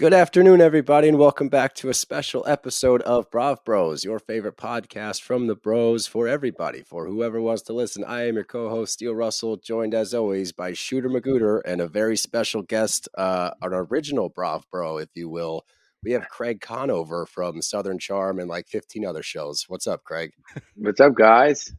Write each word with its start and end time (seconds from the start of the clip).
Good 0.00 0.14
afternoon, 0.14 0.62
everybody, 0.62 1.08
and 1.08 1.18
welcome 1.18 1.50
back 1.50 1.74
to 1.74 1.90
a 1.90 1.94
special 1.94 2.42
episode 2.46 3.02
of 3.02 3.30
Brav 3.30 3.62
Bros, 3.66 4.02
your 4.02 4.18
favorite 4.18 4.56
podcast 4.56 5.20
from 5.20 5.46
the 5.46 5.54
bros 5.54 6.06
for 6.06 6.26
everybody, 6.26 6.80
for 6.80 7.06
whoever 7.06 7.38
wants 7.38 7.60
to 7.64 7.74
listen. 7.74 8.02
I 8.04 8.26
am 8.26 8.36
your 8.36 8.44
co 8.44 8.70
host, 8.70 8.94
Steele 8.94 9.14
Russell, 9.14 9.58
joined 9.58 9.92
as 9.92 10.14
always 10.14 10.52
by 10.52 10.72
Shooter 10.72 11.10
Magooter 11.10 11.60
and 11.66 11.82
a 11.82 11.86
very 11.86 12.16
special 12.16 12.62
guest, 12.62 13.10
uh, 13.18 13.50
an 13.60 13.74
original 13.74 14.30
Brav 14.30 14.64
Bro, 14.70 15.00
if 15.00 15.10
you 15.12 15.28
will. 15.28 15.66
We 16.02 16.12
have 16.12 16.26
Craig 16.30 16.62
Conover 16.62 17.26
from 17.26 17.60
Southern 17.60 17.98
Charm 17.98 18.38
and 18.38 18.48
like 18.48 18.68
15 18.68 19.04
other 19.04 19.22
shows. 19.22 19.66
What's 19.68 19.86
up, 19.86 20.02
Craig? 20.04 20.32
What's 20.76 21.00
up, 21.00 21.14
guys? 21.14 21.74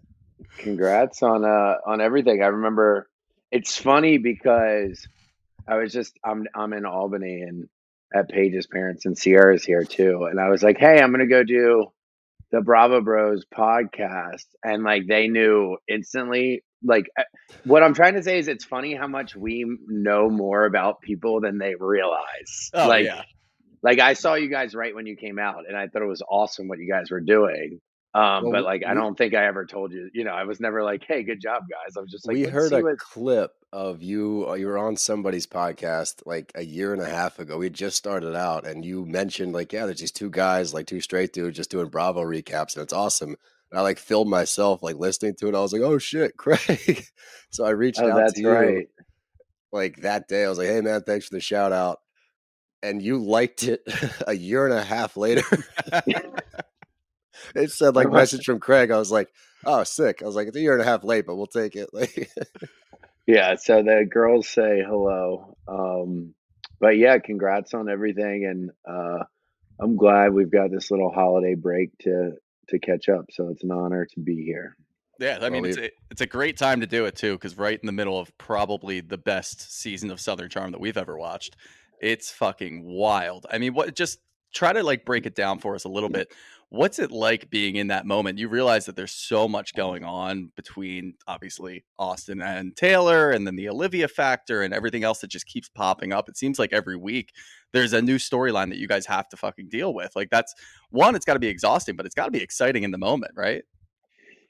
Congrats 0.60 1.24
on 1.24 1.44
uh 1.44 1.78
on 1.88 2.02
everything. 2.02 2.44
I 2.44 2.48
remember 2.50 3.10
it's 3.50 3.76
funny 3.76 4.20
because 4.20 5.08
I 5.68 5.78
was 5.78 5.92
just 5.92 6.20
I'm 6.24 6.46
I'm 6.54 6.74
in 6.74 6.86
Albany 6.86 7.42
and 7.42 7.68
at 8.14 8.30
Paige's 8.30 8.68
parents 8.68 9.06
and 9.06 9.18
Ciara's 9.18 9.64
here 9.64 9.84
too. 9.84 10.28
And 10.30 10.40
I 10.40 10.50
was 10.50 10.64
like, 10.64 10.78
hey, 10.78 11.00
I'm 11.02 11.12
gonna 11.12 11.28
go 11.28 11.44
do 11.44 11.88
the 12.52 12.62
Bravo 12.62 13.02
Bros 13.02 13.46
podcast. 13.46 14.46
And 14.64 14.84
like 14.84 15.08
they 15.08 15.28
knew 15.28 15.78
instantly. 15.88 16.64
Like 16.84 17.06
uh, 17.18 17.24
what 17.64 17.84
I'm 17.84 17.94
trying 17.94 18.16
to 18.16 18.24
say 18.24 18.40
is 18.40 18.48
it's 18.48 18.66
funny 18.66 18.96
how 18.96 19.08
much 19.08 19.36
we 19.36 19.66
know 19.88 20.30
more 20.30 20.66
about 20.66 21.02
people 21.02 21.40
than 21.40 21.58
they 21.58 21.76
realize. 21.80 22.72
Oh, 22.74 22.88
like 22.88 23.06
yeah. 23.06 23.22
like 23.84 24.00
I 24.00 24.14
saw 24.14 24.34
you 24.34 24.50
guys 24.50 24.74
right 24.74 24.96
when 24.96 25.06
you 25.06 25.16
came 25.16 25.38
out 25.38 25.64
and 25.68 25.78
I 25.78 25.88
thought 25.88 26.02
it 26.02 26.08
was 26.08 26.24
awesome 26.28 26.68
what 26.68 26.80
you 26.80 26.92
guys 26.92 27.12
were 27.12 27.22
doing. 27.22 27.80
Um, 28.14 28.44
Well, 28.44 28.52
but 28.52 28.64
like 28.64 28.84
I 28.86 28.94
don't 28.94 29.18
think 29.18 29.34
I 29.34 29.46
ever 29.46 29.66
told 29.66 29.92
you, 29.94 30.10
you 30.14 30.24
know, 30.26 30.32
I 30.34 30.44
was 30.44 30.60
never 30.60 30.84
like, 30.84 31.04
hey, 31.08 31.24
good 31.24 31.40
job, 31.42 31.64
guys. 31.70 31.96
I 31.98 32.02
was 32.02 32.12
just 32.12 32.28
like, 32.28 32.34
we 32.36 32.44
heard 32.44 32.74
a 32.74 32.82
what-" 32.82 32.98
clip 33.00 33.52
of 33.72 34.02
you. 34.02 34.48
uh, 34.50 34.54
You 34.56 34.68
were 34.68 34.78
on 34.78 34.98
somebody's 34.98 35.48
podcast 35.48 36.22
like 36.26 36.52
a 36.56 36.64
year 36.64 36.92
and 36.94 37.02
a 37.02 37.10
half 37.10 37.40
ago. 37.40 37.58
We 37.58 37.70
just 37.70 37.96
started 37.96 38.36
out, 38.36 38.66
and 38.68 38.84
you 38.84 39.06
mentioned 39.06 39.54
like, 39.54 39.72
yeah, 39.72 39.86
there's 39.86 40.00
these 40.02 40.12
two 40.12 40.30
guys, 40.30 40.74
like 40.74 40.88
two 40.88 41.00
straight 41.02 41.32
dudes, 41.32 41.56
just 41.56 41.72
doing 41.72 41.88
Bravo 41.88 42.22
recaps, 42.22 42.76
and 42.76 42.84
it's 42.84 42.92
awesome. 42.94 43.36
And 43.72 43.80
I 43.80 43.82
like 43.82 43.98
filmed 44.00 44.30
myself 44.30 44.84
like 44.84 44.98
listening 44.98 45.36
to 45.40 45.48
it. 45.48 45.56
I 45.56 45.62
was 45.62 45.72
like, 45.72 45.82
oh 45.82 45.98
shit, 45.98 46.36
Craig. 46.38 47.06
so 47.50 47.64
I 47.64 47.70
reached 47.70 48.02
Oh, 48.02 48.12
out 48.12 48.18
that's 48.18 48.34
to 48.34 48.42
you 48.42 48.50
right. 48.52 48.88
like 49.72 50.02
that 50.02 50.28
day. 50.28 50.44
I 50.44 50.50
was 50.50 50.58
like, 50.58 50.68
hey 50.68 50.82
man, 50.82 51.04
thanks 51.04 51.28
for 51.28 51.36
the 51.36 51.40
shout 51.40 51.72
out. 51.72 52.00
And 52.84 53.02
you 53.02 53.20
liked 53.24 53.64
it 53.64 53.84
a 54.28 54.34
year 54.34 54.66
and 54.66 54.74
a 54.74 54.84
half 54.84 55.16
later. 55.16 55.44
it 57.56 57.72
said 57.72 57.96
like 57.96 58.12
message 58.12 58.46
from 58.46 58.60
Craig. 58.60 58.92
I 58.92 58.98
was 58.98 59.12
like, 59.12 59.30
oh, 59.66 59.84
sick. 59.84 60.22
I 60.22 60.26
was 60.26 60.36
like, 60.36 60.48
it's 60.48 60.58
a 60.58 60.62
year 60.62 60.74
and 60.74 60.82
a 60.82 60.86
half 60.86 61.04
late, 61.04 61.26
but 61.26 61.36
we'll 61.36 61.48
take 61.48 61.76
it. 61.76 61.90
Like, 61.94 62.32
Yeah, 63.28 63.56
so 63.56 63.84
the 63.84 64.06
girls 64.10 64.50
say 64.50 64.84
hello. 64.86 65.56
Um, 65.68 66.34
but 66.80 66.98
yeah, 66.98 67.20
congrats 67.20 67.74
on 67.74 67.90
everything, 67.90 68.46
and 68.46 68.72
uh, 68.88 69.24
I'm 69.80 69.96
glad 69.96 70.34
we've 70.34 70.52
got 70.52 70.72
this 70.72 70.92
little 70.92 71.12
holiday 71.12 71.56
break 71.56 71.98
to 72.00 72.34
to 72.70 72.80
catch 72.80 73.10
up. 73.10 73.26
So 73.32 73.50
it's 73.50 73.64
an 73.64 73.72
honor 73.72 74.06
to 74.06 74.20
be 74.20 74.44
here. 74.44 74.76
Yeah, 75.20 75.38
I 75.42 75.50
mean 75.50 75.62
Well, 75.62 75.72
it's 75.72 75.78
a, 75.78 75.92
it's 76.10 76.22
a 76.22 76.26
great 76.26 76.58
time 76.58 76.82
to 76.82 76.88
do 76.88 77.06
it 77.06 77.16
too 77.16 77.34
because 77.34 77.58
right 77.58 77.80
in 77.80 77.86
the 77.86 77.92
middle 77.92 78.20
of 78.20 78.36
probably 78.38 79.02
the 79.02 79.18
best 79.18 79.80
season 79.80 80.10
of 80.10 80.20
Southern 80.20 80.50
Charm 80.50 80.72
that 80.72 80.82
we've 80.82 80.98
ever 80.98 81.18
watched. 81.18 81.56
It's 82.02 82.32
fucking 82.32 82.84
wild. 82.84 83.46
I 83.52 83.60
mean, 83.60 83.76
what 83.76 83.96
just 83.96 84.20
try 84.54 84.74
to 84.74 84.84
like 84.84 85.06
break 85.06 85.26
it 85.26 85.36
down 85.36 85.60
for 85.60 85.76
us 85.76 85.86
a 85.86 85.90
little 85.90 86.10
bit. 86.10 86.34
What's 86.70 87.00
it 87.00 87.12
like 87.12 87.50
being 87.50 87.76
in 87.76 87.88
that 87.88 88.06
moment? 88.06 88.40
You 88.40 88.48
realize 88.48 88.86
that 88.86 88.96
there's 88.96 89.12
so 89.12 89.46
much 89.46 89.74
going 89.74 90.06
on 90.06 90.52
between 90.56 91.16
obviously 91.28 91.84
Austen 92.00 92.42
and 92.42 92.74
Taylor 92.78 93.32
and 93.32 93.46
then 93.46 93.58
the 93.58 93.68
Olivia 93.68 94.08
factor 94.08 94.62
and 94.62 94.74
everything 94.74 95.04
else 95.04 95.20
that 95.20 95.30
just 95.30 95.48
keeps 95.48 95.68
popping 95.68 96.14
up. 96.14 96.30
It 96.30 96.38
seems 96.38 96.60
like 96.60 96.72
every 96.72 96.96
week 96.96 97.34
there's 97.74 97.92
a 97.92 98.02
new 98.02 98.16
storyline 98.16 98.70
that 98.70 98.78
you 98.78 98.88
guys 98.88 99.06
have 99.06 99.28
to 99.30 99.38
fucking 99.38 99.68
deal 99.68 99.94
with. 99.94 100.16
Like 100.16 100.30
that's 100.30 100.56
one, 100.92 101.14
it's 101.14 101.26
got 101.26 101.34
to 101.34 101.40
be 101.40 101.48
exhausting, 101.48 101.98
but 101.98 102.06
it's 102.06 102.16
got 102.16 102.26
to 102.26 102.32
be 102.32 102.42
exciting 102.42 102.84
in 102.84 102.92
the 102.92 102.98
moment, 102.98 103.34
right? 103.36 103.64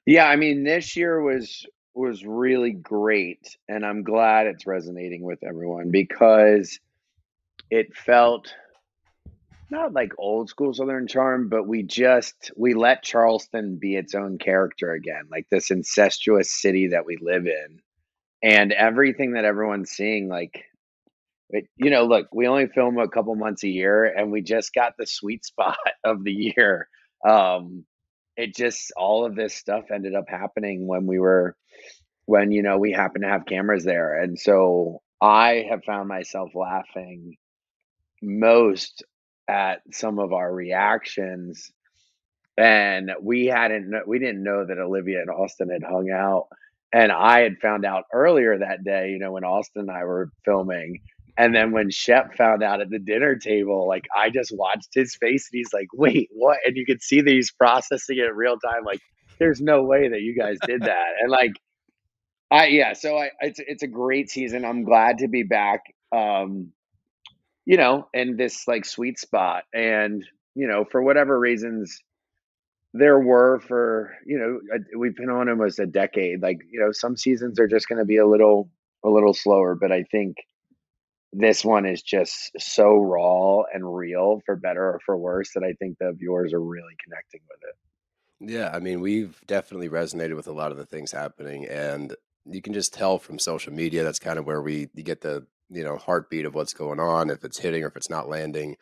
Yeah, 0.06 0.26
I 0.26 0.36
mean, 0.36 0.64
this 0.64 0.96
year 0.96 1.22
was 1.22 1.66
was 1.94 2.26
really 2.26 2.72
great, 2.72 3.58
and 3.68 3.86
I'm 3.86 4.04
glad 4.04 4.48
it's 4.48 4.66
resonating 4.66 5.24
with 5.24 5.44
everyone 5.44 5.92
because 5.92 6.80
it 7.70 7.96
felt 7.96 8.54
not 9.72 9.94
like 9.94 10.14
old 10.18 10.50
school 10.50 10.74
Southern 10.74 11.08
Charm, 11.08 11.50
but 11.50 11.68
we 11.68 11.84
just 11.84 12.52
we 12.58 12.74
let 12.74 13.04
Charleston 13.04 13.78
be 13.80 13.96
its 13.96 14.16
own 14.16 14.38
character 14.38 14.92
again, 14.92 15.24
like 15.32 15.48
this 15.50 15.72
incestuous 15.72 16.52
city 16.52 16.90
that 16.90 17.06
we 17.06 17.18
live 17.22 17.46
in, 17.48 17.80
and 18.44 18.72
everything 18.74 19.34
that 19.34 19.46
everyone's 19.46 19.92
seeing, 19.92 20.28
like. 20.30 20.66
It, 21.54 21.68
you 21.76 21.90
know, 21.90 22.06
look, 22.06 22.28
we 22.34 22.48
only 22.48 22.68
film 22.68 22.98
a 22.98 23.10
couple 23.10 23.36
months 23.36 23.66
a 23.66 23.68
year, 23.68 24.06
and 24.06 24.32
we 24.32 24.42
just 24.42 24.74
got 24.74 24.94
the 24.98 25.06
sweet 25.06 25.44
spot 25.46 25.78
of 26.06 26.24
the 26.24 26.32
year. 26.32 26.88
Um, 27.28 27.84
it 28.38 28.56
just 28.56 28.92
all 28.98 29.26
of 29.26 29.36
this 29.36 29.56
stuff 29.56 29.86
ended 29.94 30.16
up 30.16 30.26
happening 30.28 30.88
when 30.88 31.06
we 31.06 31.20
were 31.20 31.56
when 32.26 32.52
you 32.52 32.64
know 32.64 32.78
we 32.78 32.92
happened 32.92 33.24
to 33.24 33.30
have 33.30 33.46
cameras 33.46 33.84
there 33.84 34.22
and 34.22 34.40
so 34.40 35.02
i 35.22 35.66
have 35.70 35.84
found 35.84 36.08
myself 36.08 36.52
laughing 36.56 37.36
most 38.22 39.04
at 39.48 39.82
some 39.92 40.20
of 40.20 40.34
our 40.34 40.54
reactions 40.54 41.72
and 42.58 43.12
we 43.22 43.46
hadn't 43.46 43.94
we 44.08 44.20
didn't 44.20 44.44
know 44.44 44.66
that 44.66 44.78
olivia 44.78 45.20
and 45.22 45.30
austen 45.30 45.70
had 45.70 45.84
hung 45.84 46.10
out 46.12 46.48
and 46.94 47.12
i 47.12 47.40
had 47.40 47.58
found 47.62 47.86
out 47.86 48.04
earlier 48.14 48.58
that 48.58 48.84
day 48.84 49.10
you 49.10 49.20
know 49.20 49.32
when 49.32 49.44
austen 49.44 49.82
and 49.82 49.92
i 49.92 50.04
were 50.04 50.30
filming 50.46 51.00
and 51.38 51.56
then 51.56 51.72
when 51.72 51.90
Shep 51.90 52.36
found 52.36 52.62
out 52.62 52.82
at 52.82 52.90
the 52.90 53.00
dinner 53.00 53.36
table, 53.36 53.88
like 53.88 54.06
I 54.16 54.30
just 54.30 54.56
watched 54.56 54.90
his 54.94 55.16
face 55.16 55.50
and 55.52 55.58
he's 55.58 55.74
like, 55.74 55.88
wait, 55.94 56.30
what? 56.32 56.58
And 56.66 56.76
you 56.76 56.86
could 56.86 57.02
see 57.02 57.22
that 57.22 57.32
he's 57.32 57.52
processing 57.52 58.18
it 58.18 58.26
in 58.26 58.36
real 58.36 58.58
time. 58.58 58.84
Like, 58.86 59.00
there's 59.40 59.62
no 59.62 59.84
way 59.84 60.10
that 60.10 60.22
you 60.22 60.36
guys 60.38 60.58
did 60.66 60.82
that. 60.84 61.14
And 61.20 61.32
like, 61.32 61.54
I, 62.52 62.68
yeah, 62.68 62.94
so 62.94 63.18
I, 63.18 63.30
it's, 63.40 63.60
it's 63.66 63.82
a 63.82 63.88
great 63.88 64.30
season. 64.30 64.66
I'm 64.66 64.84
glad 64.84 65.20
to 65.20 65.28
be 65.28 65.44
back, 65.44 65.82
um, 66.12 66.74
you 67.66 67.78
know, 67.78 68.08
in 68.14 68.38
this 68.38 68.68
like 68.68 68.86
sweet 68.86 69.20
spot. 69.20 69.64
And, 69.74 70.26
you 70.56 70.68
know, 70.68 70.86
for 70.86 71.02
whatever 71.02 71.40
reasons, 71.40 72.00
there 72.94 73.20
were 73.20 73.60
for, 73.68 74.14
you 74.26 74.38
know, 74.38 74.78
we've 74.98 75.16
been 75.16 75.30
on 75.30 75.50
almost 75.50 75.80
a 75.80 75.86
decade. 75.86 76.42
Like, 76.42 76.60
you 76.72 76.80
know, 76.80 76.92
some 76.92 77.16
seasons 77.16 77.60
are 77.60 77.68
just 77.68 77.88
going 77.88 78.00
to 78.00 78.06
be 78.06 78.18
a 78.18 78.28
little, 78.28 78.70
a 79.04 79.10
little 79.10 79.34
slower, 79.34 79.76
but 79.76 79.92
I 79.92 80.04
think, 80.04 80.38
this 81.34 81.64
one 81.64 81.86
is 81.86 82.02
just 82.02 82.52
so 82.60 82.98
raw 82.98 83.62
and 83.74 83.96
real 83.96 84.42
for 84.46 84.58
better 84.58 84.84
or 84.84 85.00
for 85.06 85.18
worse 85.18 85.54
that 85.54 85.64
I 85.64 85.72
think 85.80 85.98
the 85.98 86.12
viewers 86.12 86.52
are 86.52 86.60
really 86.60 86.94
connecting 87.02 87.40
with 87.50 87.60
it. 87.70 88.52
Yeah, 88.54 88.70
I 88.74 88.80
mean, 88.80 89.00
we've 89.00 89.40
definitely 89.48 89.88
resonated 89.88 90.36
with 90.36 90.48
a 90.48 90.52
lot 90.52 90.72
of 90.72 90.78
the 90.78 90.86
things 90.86 91.14
happening, 91.14 91.66
and 91.68 92.14
you 92.46 92.62
can 92.62 92.74
just 92.74 92.94
tell 92.94 93.18
from 93.18 93.40
social 93.40 93.72
media 93.72 94.04
that's 94.04 94.20
kind 94.20 94.40
of 94.40 94.46
where 94.46 94.62
we 94.62 94.90
you 94.94 95.04
get 95.04 95.22
the 95.22 95.48
you 95.72 95.84
know 95.84 95.98
heartbeat 95.98 96.46
of 96.46 96.54
what's 96.54 96.74
going 96.74 97.00
on, 97.00 97.30
if 97.30 97.44
it's 97.44 97.60
hitting 97.60 97.84
or 97.84 97.88
if 97.88 97.96
it's 97.96 98.10
not 98.10 98.30
landing. 98.30 98.76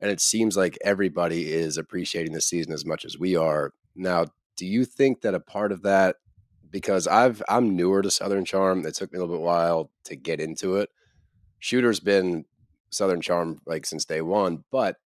And 0.00 0.10
it 0.10 0.20
seems 0.20 0.56
like 0.56 0.78
everybody 0.84 1.52
is 1.52 1.76
appreciating 1.76 2.32
the 2.32 2.40
season 2.40 2.72
as 2.72 2.84
much 2.84 3.04
as 3.04 3.18
we 3.18 3.36
are. 3.36 3.72
Now, 3.94 4.26
do 4.56 4.64
you 4.64 4.84
think 4.84 5.22
that 5.22 5.34
a 5.34 5.40
part 5.40 5.72
of 5.72 5.82
that, 5.82 6.16
because 6.70 7.06
I've 7.06 7.42
I'm 7.48 7.76
newer 7.76 8.02
to 8.02 8.10
Southern 8.10 8.44
Charm, 8.44 8.86
it 8.86 8.94
took 8.94 9.12
me 9.12 9.18
a 9.18 9.20
little 9.20 9.36
bit 9.36 9.42
while 9.42 9.90
to 10.04 10.16
get 10.16 10.40
into 10.40 10.76
it. 10.76 10.90
Shooter's 11.58 12.00
been 12.00 12.44
Southern 12.90 13.20
Charm 13.20 13.60
like 13.66 13.86
since 13.86 14.04
day 14.04 14.22
one, 14.22 14.64
but 14.70 14.96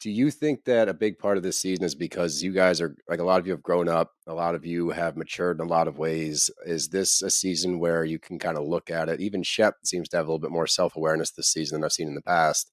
do 0.00 0.10
you 0.10 0.30
think 0.30 0.64
that 0.64 0.88
a 0.88 0.94
big 0.94 1.18
part 1.18 1.36
of 1.36 1.42
this 1.42 1.58
season 1.58 1.84
is 1.84 1.94
because 1.94 2.42
you 2.42 2.52
guys 2.52 2.80
are 2.80 2.96
like 3.06 3.20
a 3.20 3.24
lot 3.24 3.38
of 3.38 3.46
you 3.46 3.52
have 3.52 3.62
grown 3.62 3.86
up, 3.86 4.12
a 4.26 4.32
lot 4.32 4.54
of 4.54 4.64
you 4.64 4.90
have 4.90 5.16
matured 5.16 5.60
in 5.60 5.66
a 5.66 5.68
lot 5.68 5.88
of 5.88 5.98
ways? 5.98 6.50
Is 6.64 6.88
this 6.88 7.20
a 7.20 7.28
season 7.28 7.78
where 7.78 8.02
you 8.02 8.18
can 8.18 8.38
kind 8.38 8.56
of 8.56 8.64
look 8.64 8.90
at 8.90 9.10
it? 9.10 9.20
Even 9.20 9.42
Shep 9.42 9.76
seems 9.84 10.08
to 10.08 10.16
have 10.16 10.26
a 10.26 10.30
little 10.30 10.40
bit 10.40 10.50
more 10.50 10.66
self 10.66 10.96
awareness 10.96 11.30
this 11.30 11.48
season 11.48 11.76
than 11.76 11.84
I've 11.84 11.92
seen 11.92 12.08
in 12.08 12.14
the 12.14 12.22
past. 12.22 12.72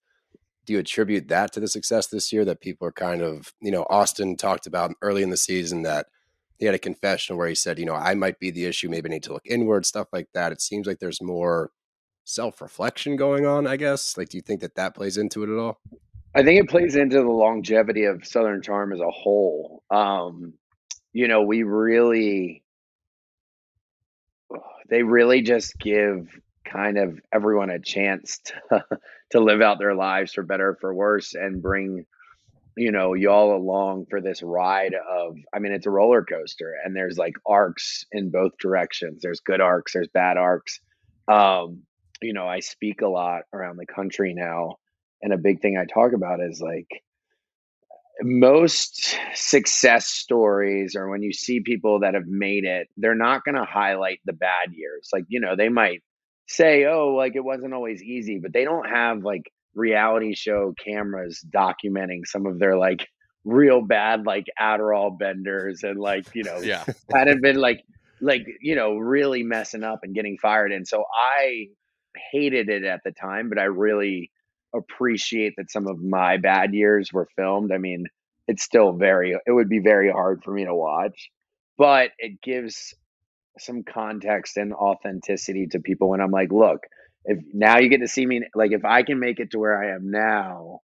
Do 0.66 0.74
you 0.74 0.80
attribute 0.80 1.28
that 1.28 1.52
to 1.54 1.60
the 1.60 1.68
success 1.68 2.08
this 2.08 2.32
year 2.32 2.46
that 2.46 2.62
people 2.62 2.88
are 2.88 2.94
kind 2.94 3.22
of, 3.22 3.54
you 3.62 3.72
know, 3.72 3.86
Austen 3.90 4.38
talked 4.38 4.66
about 4.66 4.94
early 5.02 5.22
in 5.22 5.30
the 5.30 5.38
season 5.38 5.82
that 5.84 6.08
he 6.58 6.66
had 6.66 6.76
a 6.76 6.80
confession 6.80 7.36
where 7.36 7.48
he 7.48 7.56
said, 7.56 7.78
you 7.78 7.86
know, 7.86 7.96
I 7.96 8.16
might 8.16 8.40
be 8.40 8.52
the 8.52 8.66
issue, 8.66 8.90
maybe 8.90 9.10
I 9.10 9.14
need 9.14 9.24
to 9.24 9.34
look 9.34 9.46
inward, 9.46 9.86
stuff 9.86 10.08
like 10.14 10.30
that. 10.34 10.52
It 10.52 10.62
seems 10.62 10.88
like 10.88 11.00
there's 11.00 11.22
more 11.22 11.72
self 12.24 12.62
reflection 12.62 13.18
going 13.18 13.46
on, 13.46 13.68
I 13.68 13.76
guess. 13.76 14.18
Like, 14.18 14.30
do 14.30 14.38
you 14.38 14.42
think 14.42 14.62
that 14.62 14.76
that 14.76 14.96
plays 14.96 15.18
into 15.18 15.44
it 15.44 15.54
at 15.54 15.60
all? 15.60 15.82
I 16.36 16.44
think 16.44 16.60
it 16.60 16.70
plays 16.70 16.96
into 16.96 17.18
the 17.18 17.30
longevity 17.30 18.06
of 18.06 18.26
Southern 18.26 18.62
Charm 18.62 18.94
as 18.94 19.00
a 19.00 19.10
whole. 19.10 19.84
Um, 19.90 20.54
you 21.14 21.28
know, 21.28 21.42
we 21.44 21.64
really 21.64 22.64
they 24.90 25.04
really 25.04 25.42
just 25.42 25.78
give 25.80 26.28
kind 26.66 26.98
of 26.98 27.20
everyone 27.34 27.70
a 27.70 27.80
chance 27.80 28.40
to 28.70 28.84
to 29.32 29.40
live 29.40 29.62
out 29.62 29.80
their 29.80 29.96
lives 29.96 30.34
for 30.34 30.44
better 30.44 30.70
or 30.70 30.78
for 30.80 30.94
worse 30.94 31.34
and 31.34 31.62
bring 31.62 32.06
you 32.76 32.92
know 32.92 33.14
y'all 33.14 33.56
along 33.56 34.06
for 34.10 34.22
this 34.22 34.44
ride 34.44 34.94
of 34.94 35.36
i 35.54 35.60
mean 35.60 35.72
it's 35.72 35.86
a 35.88 35.90
roller 35.92 36.24
coaster 36.24 36.76
and 36.84 36.96
there's 36.96 37.18
like 37.18 37.34
arcs 37.46 38.06
in 38.12 38.30
both 38.30 38.52
directions 38.60 39.22
there's 39.22 39.40
good 39.40 39.62
arcs 39.62 39.94
there's 39.94 40.10
bad 40.10 40.38
arcs 40.38 40.80
um 41.28 41.82
you 42.22 42.34
know 42.34 42.48
i 42.48 42.60
speak 42.60 43.02
a 43.02 43.08
lot 43.08 43.44
around 43.54 43.78
the 43.78 43.86
country 43.86 44.34
now 44.34 44.76
and 45.22 45.34
a 45.34 45.38
big 45.38 45.62
thing 45.62 45.78
i 45.78 45.86
talk 45.92 46.14
about 46.14 46.40
is 46.42 46.62
like 46.62 46.88
most 48.22 49.16
success 49.36 50.08
stories 50.08 50.96
or 50.96 51.08
when 51.10 51.22
you 51.22 51.32
see 51.32 51.60
people 51.60 52.00
that 52.00 52.16
have 52.16 52.26
made 52.26 52.64
it 52.64 52.88
they're 52.98 53.14
not 53.16 53.44
going 53.46 53.56
to 53.56 53.64
highlight 53.64 54.20
the 54.26 54.34
bad 54.34 54.72
years 54.74 55.10
like 55.14 55.24
you 55.28 55.40
know 55.40 55.56
they 55.56 55.70
might 55.70 56.02
say 56.48 56.86
oh 56.86 57.10
like 57.16 57.36
it 57.36 57.44
wasn't 57.44 57.74
always 57.74 58.02
easy 58.02 58.40
but 58.42 58.54
they 58.54 58.64
don't 58.64 58.90
have 58.90 59.24
like 59.24 59.44
reality 59.76 60.34
show 60.34 60.74
cameras 60.84 61.46
documenting 61.54 62.22
some 62.26 62.48
of 62.48 62.58
their 62.58 62.76
like 62.76 63.08
real 63.46 63.82
bad 63.82 64.26
like 64.26 64.46
Adderall 64.60 65.18
benders 65.18 65.84
and 65.84 66.00
like 66.00 66.26
you 66.34 66.44
know 66.44 66.60
Yeah. 66.62 66.86
hadn't 67.14 67.44
been 67.44 67.58
like 67.58 67.84
like 68.20 68.48
you 68.62 68.76
know 68.76 68.98
really 68.98 69.44
messing 69.44 69.84
up 69.84 70.00
and 70.02 70.16
getting 70.16 70.38
fired 70.42 70.72
and 70.72 70.88
so 70.88 71.04
I 71.40 71.68
hated 72.32 72.68
it 72.70 72.84
at 72.84 73.02
the 73.06 73.12
time 73.12 73.48
but 73.50 73.60
I 73.60 73.66
really 73.66 74.32
appreciate 74.78 75.54
that 75.58 75.72
some 75.72 75.88
of 75.88 76.02
my 76.02 76.38
bad 76.38 76.74
years 76.74 77.12
were 77.12 77.28
filmed 77.36 77.72
I 77.72 77.78
mean 77.78 78.06
it's 78.48 78.64
still 78.64 78.94
very 78.94 79.36
it 79.46 79.52
would 79.52 79.70
be 79.70 79.80
very 79.80 80.12
hard 80.12 80.44
for 80.44 80.54
me 80.54 80.66
to 80.66 80.76
watch 80.76 81.30
but 81.78 82.12
it 82.18 82.42
gives 82.42 82.94
some 83.60 83.84
context 83.84 84.58
and 84.58 84.74
authenticity 84.74 85.68
to 85.68 85.80
people 85.80 86.10
when 86.10 86.22
I'm 86.22 86.32
like 86.32 86.52
look 86.52 86.82
if 87.26 87.40
now 87.54 87.80
you 87.80 87.90
get 87.90 88.00
to 88.00 88.08
see 88.08 88.26
me 88.26 88.44
like 88.56 88.72
if 88.72 88.86
I 88.86 89.04
can 89.04 89.20
make 89.20 89.40
it 89.40 89.52
to 89.52 89.60
where 89.60 89.82
I 89.82 89.94
am 89.96 90.10
now 90.10 90.82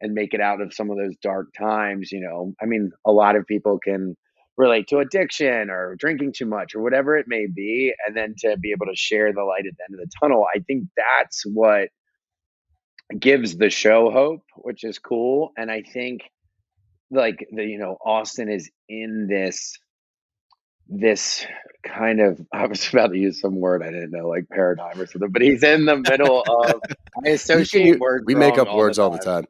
and 0.00 0.12
make 0.14 0.34
it 0.34 0.40
out 0.40 0.60
of 0.60 0.74
some 0.74 0.90
of 0.90 0.96
those 0.96 1.16
dark 1.22 1.48
times, 1.56 2.12
you 2.12 2.20
know, 2.20 2.54
I 2.60 2.66
mean, 2.66 2.92
a 3.06 3.12
lot 3.12 3.36
of 3.36 3.46
people 3.46 3.78
can 3.78 4.16
relate 4.56 4.88
to 4.88 4.98
addiction 4.98 5.70
or 5.70 5.96
drinking 5.98 6.32
too 6.34 6.46
much 6.46 6.74
or 6.74 6.82
whatever 6.82 7.16
it 7.16 7.26
may 7.28 7.46
be. 7.46 7.94
And 8.06 8.16
then 8.16 8.34
to 8.40 8.56
be 8.58 8.72
able 8.72 8.86
to 8.86 8.96
share 8.96 9.32
the 9.32 9.42
light 9.42 9.66
at 9.66 9.76
the 9.76 9.84
end 9.88 10.00
of 10.00 10.00
the 10.00 10.12
tunnel, 10.20 10.46
I 10.54 10.60
think 10.60 10.84
that's 10.96 11.44
what 11.46 11.88
gives 13.18 13.56
the 13.56 13.70
show 13.70 14.10
hope, 14.10 14.42
which 14.56 14.84
is 14.84 14.98
cool. 14.98 15.52
And 15.56 15.70
I 15.70 15.82
think 15.82 16.22
like 17.10 17.46
the, 17.52 17.64
you 17.64 17.78
know, 17.78 17.96
Austen 18.04 18.48
is 18.48 18.70
in 18.88 19.26
this 19.28 19.78
this 20.88 21.44
kind 21.84 22.20
of 22.20 22.40
I 22.52 22.66
was 22.66 22.88
about 22.92 23.08
to 23.12 23.18
use 23.18 23.40
some 23.40 23.56
word 23.56 23.82
I 23.82 23.90
didn't 23.90 24.10
know, 24.10 24.28
like 24.28 24.48
paradigm 24.48 25.00
or 25.00 25.06
something, 25.06 25.30
but 25.30 25.42
he's 25.42 25.62
in 25.62 25.84
the 25.84 25.96
middle 25.96 26.42
of 26.42 26.80
I 27.24 27.28
associate 27.30 27.92
can- 27.92 27.98
words. 28.00 28.24
we 28.26 28.34
make 28.34 28.58
up 28.58 28.74
words 28.74 28.98
all 28.98 29.10
the 29.10 29.18
time. 29.18 29.46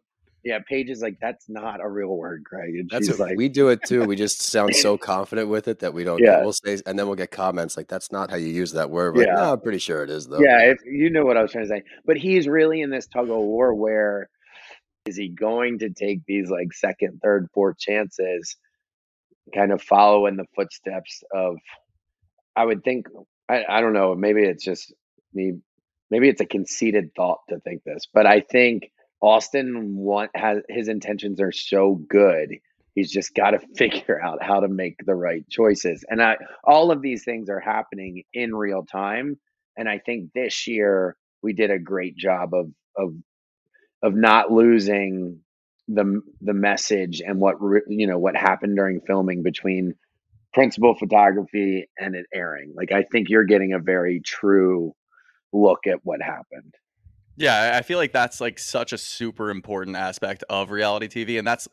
Yeah, 0.46 0.60
Paige 0.60 0.90
is 0.90 1.02
like, 1.02 1.18
that's 1.20 1.48
not 1.48 1.80
a 1.84 1.88
real 1.88 2.16
word, 2.16 2.44
Craig. 2.44 2.76
And 2.76 2.88
That's 2.88 3.08
she's 3.08 3.18
what, 3.18 3.30
like, 3.30 3.36
we 3.36 3.48
do 3.48 3.68
it 3.70 3.80
too. 3.84 4.04
We 4.04 4.14
just 4.14 4.40
sound 4.40 4.76
so 4.76 4.96
confident 4.96 5.48
with 5.48 5.66
it 5.66 5.80
that 5.80 5.92
we 5.92 6.04
don't. 6.04 6.22
Yeah. 6.22 6.40
We'll 6.40 6.52
say, 6.52 6.78
and 6.86 6.96
then 6.96 7.08
we'll 7.08 7.16
get 7.16 7.32
comments 7.32 7.76
like, 7.76 7.88
"That's 7.88 8.12
not 8.12 8.30
how 8.30 8.36
you 8.36 8.46
use 8.46 8.70
that 8.74 8.88
word." 8.88 9.16
We're 9.16 9.22
Like, 9.22 9.26
Yeah. 9.26 9.42
no, 9.42 9.52
I'm 9.54 9.60
pretty 9.60 9.78
sure 9.78 10.04
it 10.04 10.10
is 10.10 10.28
though. 10.28 10.38
yeah, 10.38 10.60
if 10.70 10.78
you 10.86 11.10
know 11.10 11.24
what 11.24 11.36
I 11.36 11.42
was 11.42 11.50
trying 11.50 11.64
to 11.64 11.68
say. 11.68 11.82
But 12.04 12.16
he's 12.16 12.46
really 12.46 12.80
in 12.80 12.90
this 12.90 13.08
tug 13.08 13.28
of 13.28 13.38
war 13.38 13.74
where 13.74 14.28
is 15.06 15.16
he 15.16 15.28
going 15.30 15.80
to 15.80 15.90
take 15.90 16.24
these 16.26 16.48
like 16.48 16.72
second, 16.72 17.18
third, 17.24 17.48
fourth 17.52 17.78
chances, 17.80 18.56
kind 19.52 19.72
of 19.72 19.82
follow 19.82 20.26
in 20.26 20.36
the 20.36 20.46
footsteps 20.54 21.24
of 21.34 21.56
I 22.54 22.64
would 22.64 22.84
think 22.84 23.08
I, 23.48 23.64
I 23.68 23.80
don't 23.80 23.94
know, 23.94 24.14
maybe 24.14 24.44
it's 24.44 24.64
just 24.64 24.94
me 25.34 25.54
maybe 26.08 26.28
it's 26.28 26.40
a 26.40 26.46
conceited 26.46 27.10
thought 27.16 27.40
to 27.48 27.58
think 27.58 27.82
this, 27.82 28.06
but 28.14 28.26
I 28.26 28.38
think 28.40 28.92
Austen 29.20 29.96
want 29.96 30.30
has 30.34 30.58
his 30.68 30.88
intentions 30.88 31.40
are 31.40 31.52
so 31.52 31.94
good. 32.08 32.56
He's 32.94 33.10
just 33.10 33.34
got 33.34 33.50
to 33.50 33.60
figure 33.76 34.20
out 34.22 34.42
how 34.42 34.60
to 34.60 34.68
make 34.68 34.96
the 35.04 35.14
right 35.14 35.48
choices. 35.48 36.04
And 36.08 36.22
I 36.22 36.36
all 36.64 36.90
of 36.90 37.02
these 37.02 37.24
things 37.24 37.48
are 37.48 37.60
happening 37.60 38.24
in 38.32 38.54
real 38.54 38.84
time. 38.84 39.38
And 39.76 39.88
I 39.88 39.98
think 39.98 40.32
this 40.34 40.66
year 40.66 41.16
we 41.42 41.52
did 41.52 41.70
a 41.70 41.78
great 41.78 42.16
job 42.16 42.54
of 42.54 42.70
of 42.96 43.14
of 44.02 44.14
not 44.14 44.50
losing 44.52 45.40
the 45.88 46.20
the 46.40 46.54
message 46.54 47.22
and 47.24 47.38
what 47.38 47.56
you 47.88 48.06
know 48.06 48.18
what 48.18 48.36
happened 48.36 48.76
during 48.76 49.00
filming 49.06 49.42
between 49.42 49.94
principal 50.52 50.94
photography 50.94 51.88
and 51.98 52.14
it 52.14 52.26
airing. 52.34 52.72
Like 52.74 52.92
I 52.92 53.02
think 53.02 53.28
you're 53.28 53.44
getting 53.44 53.72
a 53.72 53.78
very 53.78 54.20
true 54.20 54.94
look 55.52 55.86
at 55.86 56.00
what 56.02 56.22
happened. 56.22 56.74
Yeah, 57.36 57.72
I 57.76 57.82
feel 57.82 57.98
like 57.98 58.12
that's 58.12 58.40
like 58.40 58.58
such 58.58 58.92
a 58.92 58.98
super 58.98 59.50
important 59.50 59.96
aspect 59.96 60.42
of 60.48 60.70
reality 60.70 61.08
TV, 61.08 61.38
and 61.38 61.46
that's 61.46 61.68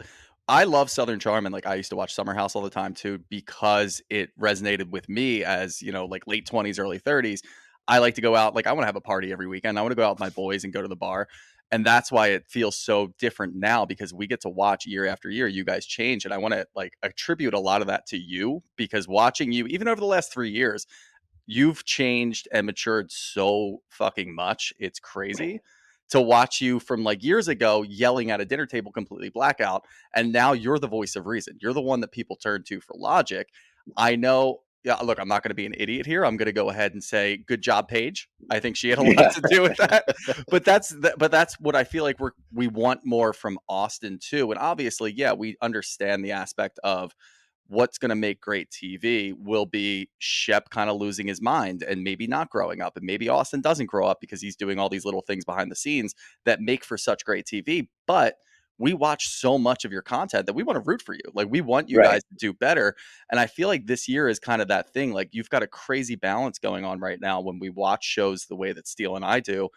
I 0.48 0.66
love 0.66 0.90
Southern 0.92 1.20
Charm, 1.20 1.46
and 1.46 1.54
like 1.54 1.66
I 1.66 1.76
used 1.76 1.90
to 1.92 1.96
watch 1.96 2.14
Summer 2.14 2.34
House 2.34 2.56
all 2.56 2.62
the 2.62 2.70
time 2.70 2.94
too 2.94 3.20
because 3.30 4.02
it 4.10 4.30
resonated 4.40 4.90
with 4.90 5.08
me 5.08 5.44
as 5.44 5.82
you 5.82 5.92
know 5.92 6.06
like 6.06 6.28
late 6.28 6.46
twenties, 6.46 6.80
early 6.80 6.98
thirties. 7.00 7.42
I 7.88 8.00
like 8.00 8.16
to 8.16 8.22
go 8.22 8.36
out, 8.36 8.56
like 8.56 8.68
I 8.68 8.74
want 8.74 8.84
to 8.84 8.88
have 8.88 8.96
a 8.98 9.02
party 9.02 9.32
every 9.32 9.48
weekend. 9.48 9.78
I 9.80 9.82
want 9.82 9.92
to 9.92 9.96
go 9.96 10.06
out 10.06 10.14
with 10.14 10.20
my 10.20 10.30
boys 10.30 10.64
and 10.66 10.74
go 10.74 10.82
to 10.82 10.88
the 10.88 10.96
bar, 10.98 11.28
and 11.72 11.86
that's 11.86 12.12
why 12.12 12.30
it 12.30 12.46
feels 12.50 12.76
so 12.78 13.14
different 13.18 13.56
now 13.56 13.86
because 13.86 14.14
we 14.14 14.28
get 14.28 14.42
to 14.42 14.50
watch 14.50 14.86
year 14.86 15.06
after 15.06 15.30
year 15.30 15.48
you 15.48 15.64
guys 15.64 15.86
change, 15.86 16.26
and 16.26 16.34
I 16.34 16.38
want 16.40 16.54
to 16.56 16.66
like 16.76 16.94
attribute 17.04 17.54
a 17.54 17.60
lot 17.60 17.80
of 17.82 17.88
that 17.88 18.06
to 18.08 18.18
you 18.18 18.64
because 18.76 19.08
watching 19.08 19.54
you 19.54 19.66
even 19.68 19.88
over 19.88 20.02
the 20.02 20.06
last 20.08 20.34
three 20.34 20.52
years 20.52 20.86
you've 21.46 21.84
changed 21.86 22.48
and 22.52 22.66
matured 22.66 23.12
so 23.12 23.82
fucking 23.90 24.34
much. 24.34 24.74
It's 24.80 25.00
crazy 25.00 25.60
to 26.10 26.22
watch 26.22 26.62
you 26.62 26.80
from 26.80 27.04
like 27.04 27.24
years 27.24 27.48
ago 27.48 27.84
yelling 27.84 28.30
at 28.32 28.42
a 28.42 28.46
dinner 28.46 28.66
table 28.66 28.92
completely 28.92 29.30
blackout 29.30 29.84
and 30.14 30.32
now 30.32 30.54
you're 30.54 30.78
the 30.80 30.88
voice 30.88 31.16
of 31.16 31.26
reason. 31.26 31.58
You're 31.62 31.74
the 31.74 31.82
one 31.82 32.02
that 32.02 32.12
people 32.12 32.36
turn 32.36 32.64
to 32.68 32.80
for 32.82 32.96
logic. 32.98 33.48
I 33.98 34.16
know 34.16 34.60
yeah, 34.86 34.96
look, 34.96 35.18
I'm 35.18 35.30
not 35.30 35.44
going 35.44 35.52
to 35.52 35.56
be 35.56 35.66
an 35.66 35.74
idiot 35.78 36.06
here. 36.06 36.26
I'm 36.26 36.36
going 36.36 36.48
to 36.48 36.52
go 36.52 36.70
ahead 36.70 36.92
and 36.92 37.02
say 37.02 37.38
good 37.38 37.62
job 37.62 37.88
Paige. 37.88 38.28
I 38.50 38.60
think 38.60 38.76
she 38.76 38.90
had 38.90 39.00
a 39.00 39.04
lot 39.04 39.16
Yeah. 39.18 39.30
to 39.30 39.42
do 39.50 39.62
with 39.62 39.78
that. 39.78 40.04
But 40.50 40.66
that's 40.66 40.90
th- 40.90 41.14
but 41.18 41.32
that's 41.32 41.58
what 41.60 41.74
I 41.76 41.86
feel 41.86 42.04
like 42.04 42.20
we're 42.20 42.32
we 42.54 42.68
want 42.68 43.06
more 43.06 43.32
from 43.32 43.58
Austen 43.70 44.20
too. 44.22 44.52
And 44.52 44.60
obviously, 44.60 45.14
yeah, 45.14 45.32
we 45.32 45.56
understand 45.62 46.24
the 46.26 46.34
aspect 46.34 46.80
of 46.84 47.16
what's 47.68 47.98
going 47.98 48.10
to 48.10 48.16
make 48.16 48.42
great 48.42 48.70
TV 48.70 49.34
will 49.38 49.66
be 49.66 50.10
Shep 50.20 50.70
kind 50.70 50.90
of 50.90 50.98
losing 50.98 51.28
his 51.28 51.42
mind 51.42 51.84
and 51.84 52.04
maybe 52.04 52.28
not 52.28 52.50
growing 52.50 52.82
up. 52.82 52.98
And 52.98 53.06
maybe 53.06 53.30
Austen 53.30 53.62
doesn't 53.62 53.88
grow 53.88 54.06
up 54.08 54.20
because 54.22 54.42
he's 54.42 54.56
doing 54.56 54.80
all 54.80 54.90
these 54.90 55.06
little 55.06 55.22
things 55.22 55.46
behind 55.46 55.72
the 55.72 55.76
scenes 55.76 56.14
that 56.46 56.62
make 56.62 56.84
for 56.84 56.98
such 56.98 57.26
great 57.26 57.46
TV. 57.46 57.88
But 58.06 58.36
we 58.80 58.94
watch 58.94 59.28
so 59.28 59.58
much 59.58 59.86
of 59.86 59.92
your 59.92 60.02
content 60.02 60.46
that 60.48 60.54
we 60.54 60.64
want 60.64 60.76
to 60.78 60.84
root 60.86 61.02
for 61.02 61.14
you. 61.14 61.22
Like 61.34 61.48
we 61.50 61.62
want 61.62 61.90
you 61.90 62.00
Right. 62.00 62.06
guys 62.06 62.24
to 62.24 62.36
do 62.38 62.54
better. 62.54 62.96
And 63.32 63.40
I 63.40 63.48
feel 63.48 63.68
like 63.68 63.86
this 63.86 64.08
year 64.10 64.28
is 64.28 64.40
kind 64.40 64.62
of 64.62 64.68
that 64.70 64.92
thing. 64.94 65.14
Like 65.14 65.30
you've 65.32 65.50
got 65.50 65.64
a 65.64 65.68
crazy 65.68 66.16
balance 66.16 66.60
going 66.60 66.84
on 66.84 67.00
right 67.00 67.20
now 67.22 67.40
when 67.40 67.60
we 67.60 67.70
watch 67.70 68.04
shows 68.04 68.46
the 68.46 68.56
way 68.56 68.74
that 68.74 68.88
Steele 68.88 69.16
and 69.16 69.24
I 69.24 69.40
do, 69.40 69.70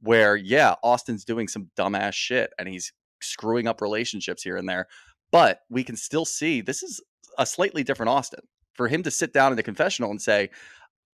where 0.00 0.36
yeah, 0.36 0.74
Austen's 0.82 1.24
doing 1.24 1.48
some 1.48 1.70
dumbass 1.76 2.14
shit 2.14 2.50
and 2.58 2.68
he's 2.68 2.92
screwing 3.20 3.66
up 3.66 3.80
relationships 3.80 4.42
here 4.42 4.56
and 4.56 4.68
there. 4.68 4.86
But 5.32 5.62
we 5.68 5.82
can 5.82 5.96
still 5.96 6.24
see 6.24 6.60
this 6.60 6.82
is 6.82 7.02
a 7.38 7.46
slightly 7.46 7.84
different 7.84 8.10
Austen. 8.10 8.40
For 8.74 8.88
him 8.88 9.02
to 9.04 9.10
sit 9.10 9.32
down 9.32 9.52
in 9.52 9.56
the 9.56 9.62
confessional 9.62 10.10
and 10.10 10.20
say, 10.20 10.50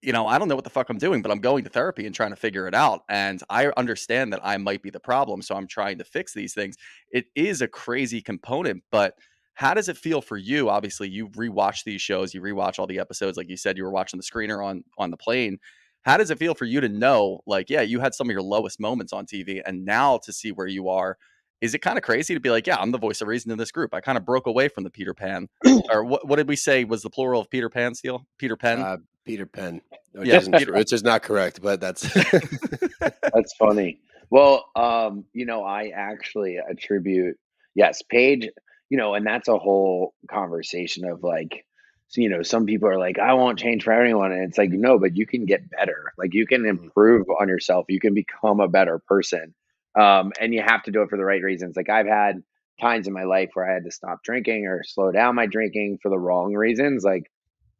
you 0.01 0.11
know, 0.11 0.27
I 0.27 0.37
don't 0.37 0.49
know 0.49 0.55
what 0.55 0.65
the 0.65 0.69
fuck 0.69 0.89
I'm 0.89 0.97
doing, 0.97 1.21
but 1.21 1.31
I'm 1.31 1.39
going 1.39 1.63
to 1.63 1.69
therapy 1.69 2.05
and 2.05 2.13
trying 2.13 2.31
to 2.31 2.35
figure 2.35 2.67
it 2.67 2.75
out. 2.75 3.03
And 3.07 3.41
I 3.49 3.71
understand 3.77 4.33
that 4.33 4.41
I 4.43 4.57
might 4.57 4.83
be 4.83 4.89
the 4.89 4.99
problem. 4.99 5.41
So 5.41 5.55
I'm 5.55 5.65
trying 5.65 5.97
to 5.99 6.03
fix 6.03 6.33
these 6.33 6.53
things. 6.53 6.75
It 7.09 7.27
is 7.35 7.61
a 7.61 7.67
crazy 7.69 8.21
component, 8.21 8.83
but 8.91 9.17
how 9.53 9.73
does 9.73 9.87
it 9.87 9.97
feel 9.97 10.21
for 10.21 10.35
you? 10.35 10.69
Obviously, 10.69 11.07
you 11.07 11.29
rewatch 11.29 11.85
these 11.85 12.01
shows, 12.01 12.33
you 12.33 12.41
rewatch 12.41 12.79
all 12.79 12.87
the 12.87 12.99
episodes. 12.99 13.37
Like 13.37 13.49
you 13.49 13.55
said, 13.55 13.77
you 13.77 13.83
were 13.83 13.91
watching 13.91 14.19
the 14.19 14.25
screener 14.25 14.65
on 14.65 14.83
on 14.97 15.09
the 15.11 15.17
plane. 15.17 15.57
How 16.01 16.17
does 16.17 16.31
it 16.31 16.39
feel 16.39 16.53
for 16.53 16.65
you 16.65 16.81
to 16.81 16.89
know, 16.89 17.41
like, 17.45 17.69
yeah, 17.69 17.81
you 17.81 18.01
had 18.01 18.13
some 18.13 18.27
of 18.27 18.33
your 18.33 18.41
lowest 18.41 18.79
moments 18.79 19.13
on 19.13 19.25
TV, 19.25 19.61
and 19.65 19.85
now 19.85 20.17
to 20.23 20.33
see 20.33 20.51
where 20.51 20.67
you 20.67 20.89
are, 20.89 21.17
is 21.63 21.73
it 21.73 21.79
kind 21.79 21.97
of 21.97 22.03
crazy 22.03 22.33
to 22.33 22.41
be 22.41 22.49
like, 22.49 22.67
yeah, 22.67 22.75
I'm 22.75 22.91
the 22.91 22.97
voice 22.97 23.21
of 23.21 23.29
reason 23.29 23.49
in 23.49 23.57
this 23.57 23.71
group? 23.71 23.93
I 23.93 24.01
kind 24.01 24.17
of 24.17 24.25
broke 24.25 24.47
away 24.47 24.67
from 24.67 24.83
the 24.83 24.89
Peter 24.89 25.13
Pan, 25.13 25.47
or 25.89 26.03
what? 26.03 26.27
What 26.27 26.35
did 26.35 26.49
we 26.49 26.57
say 26.57 26.83
was 26.83 27.03
the 27.03 27.09
plural 27.09 27.39
of 27.39 27.49
Peter 27.49 27.69
Pan? 27.69 27.95
Steele, 27.95 28.27
Peter 28.37 28.57
Pan. 28.57 28.81
Uh, 28.81 28.97
Peter 29.23 29.45
Pen. 29.45 29.81
Which, 30.11 30.27
Yeah, 30.27 30.39
isn't, 30.39 30.57
Peter- 30.57 30.73
which 30.73 30.91
is 30.91 31.01
not 31.01 31.23
correct, 31.23 31.61
but 31.61 31.79
that's 31.79 32.01
That's 32.99 33.53
funny. 33.57 34.01
Well, 34.29 34.65
um, 34.75 35.23
you 35.31 35.45
know, 35.45 35.63
I 35.63 35.93
actually 35.95 36.57
attribute 36.57 37.37
yes, 37.75 38.01
Paige, 38.01 38.49
you 38.89 38.97
know, 38.97 39.13
and 39.13 39.25
that's 39.25 39.47
a 39.47 39.57
whole 39.57 40.13
conversation 40.29 41.05
of 41.05 41.23
like 41.23 41.65
so, 42.09 42.19
you 42.19 42.27
know, 42.27 42.43
some 42.43 42.65
people 42.65 42.89
are 42.89 42.99
like, 42.99 43.17
I 43.17 43.33
won't 43.33 43.57
change 43.57 43.85
for 43.85 43.93
anyone. 43.93 44.33
And 44.33 44.43
it's 44.43 44.57
like, 44.57 44.69
no, 44.69 44.99
but 44.99 45.15
you 45.15 45.25
can 45.25 45.45
get 45.45 45.69
better. 45.71 46.11
Like 46.17 46.33
you 46.33 46.45
can 46.45 46.65
improve 46.65 47.27
on 47.29 47.47
yourself. 47.47 47.85
You 47.87 48.01
can 48.01 48.13
become 48.13 48.59
a 48.59 48.67
better 48.67 48.99
person. 48.99 49.55
Um, 49.99 50.31
and 50.39 50.53
you 50.53 50.61
have 50.61 50.83
to 50.83 50.91
do 50.91 51.01
it 51.03 51.09
for 51.09 51.17
the 51.17 51.25
right 51.25 51.41
reasons. 51.41 51.75
Like 51.75 51.89
I've 51.89 52.07
had 52.07 52.41
times 52.81 53.07
in 53.07 53.13
my 53.13 53.23
life 53.23 53.51
where 53.53 53.69
I 53.69 53.73
had 53.73 53.83
to 53.85 53.91
stop 53.91 54.23
drinking 54.23 54.65
or 54.67 54.83
slow 54.83 55.11
down 55.11 55.35
my 55.35 55.45
drinking 55.45 55.99
for 56.01 56.09
the 56.09 56.19
wrong 56.19 56.53
reasons. 56.53 57.03
Like, 57.03 57.31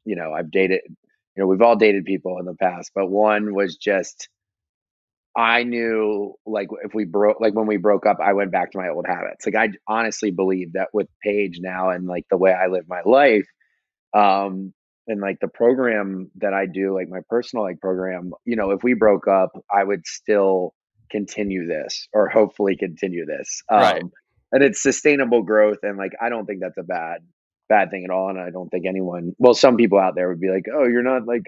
you 0.06 0.16
know, 0.16 0.34
I've 0.34 0.52
dated 0.52 0.82
you 1.36 1.42
know, 1.42 1.48
we've 1.48 1.62
all 1.62 1.76
dated 1.76 2.06
people 2.06 2.38
in 2.40 2.46
the 2.46 2.54
past, 2.54 2.92
but 2.94 3.08
one 3.10 3.56
was 3.56 3.76
just 3.78 4.30
I 5.36 5.64
knew 5.64 6.36
like 6.46 6.68
if 6.84 6.94
we 6.94 7.06
broke 7.06 7.40
like 7.42 7.56
when 7.56 7.66
we 7.66 7.78
broke 7.78 8.06
up, 8.06 8.18
I 8.24 8.34
went 8.34 8.52
back 8.52 8.72
to 8.72 8.78
my 8.78 8.90
old 8.90 9.08
habits. 9.08 9.46
Like 9.46 9.56
I 9.56 9.70
honestly 9.88 10.30
believe 10.30 10.74
that 10.74 10.90
with 10.94 11.08
Paige 11.24 11.60
now 11.60 11.90
and 11.90 12.06
like 12.06 12.26
the 12.30 12.38
way 12.38 12.54
I 12.54 12.68
live 12.68 12.86
my 12.88 13.02
life, 13.04 13.48
um, 14.14 14.74
and 15.08 15.20
like 15.22 15.40
the 15.42 15.48
program 15.48 16.30
that 16.38 16.54
I 16.54 16.68
do, 16.68 16.94
like 16.94 17.10
my 17.10 17.22
personal 17.30 17.66
like 17.66 17.82
program, 17.82 18.32
you 18.46 18.56
know, 18.56 18.72
if 18.72 18.84
we 18.84 18.94
broke 18.94 19.28
up, 19.28 19.52
I 19.74 19.84
would 19.84 20.06
still 20.06 20.74
continue 21.10 21.68
this 21.68 22.08
or 22.14 22.28
hopefully 22.30 22.76
continue 22.76 23.26
this. 23.26 23.62
Um, 23.70 23.80
Right. 23.80 24.04
and 24.52 24.64
it's 24.64 24.82
sustainable 24.82 25.44
growth 25.44 25.80
and 25.84 25.98
like 25.98 26.14
I 26.22 26.30
don't 26.30 26.46
think 26.46 26.60
that's 26.62 26.78
a 26.78 26.84
bad 26.84 27.20
bad 27.70 27.90
thing 27.92 28.04
at 28.04 28.10
all 28.12 28.30
and 28.30 28.40
I 28.40 28.50
don't 28.50 28.70
think 28.70 28.86
anyone 28.86 29.34
well 29.40 29.54
some 29.54 29.78
people 29.78 30.00
out 30.00 30.16
there 30.16 30.28
would 30.30 30.40
be 30.42 30.50
like, 30.50 30.66
"Oh, 30.74 30.86
you're 30.86 31.02
not 31.04 31.26
like 31.26 31.44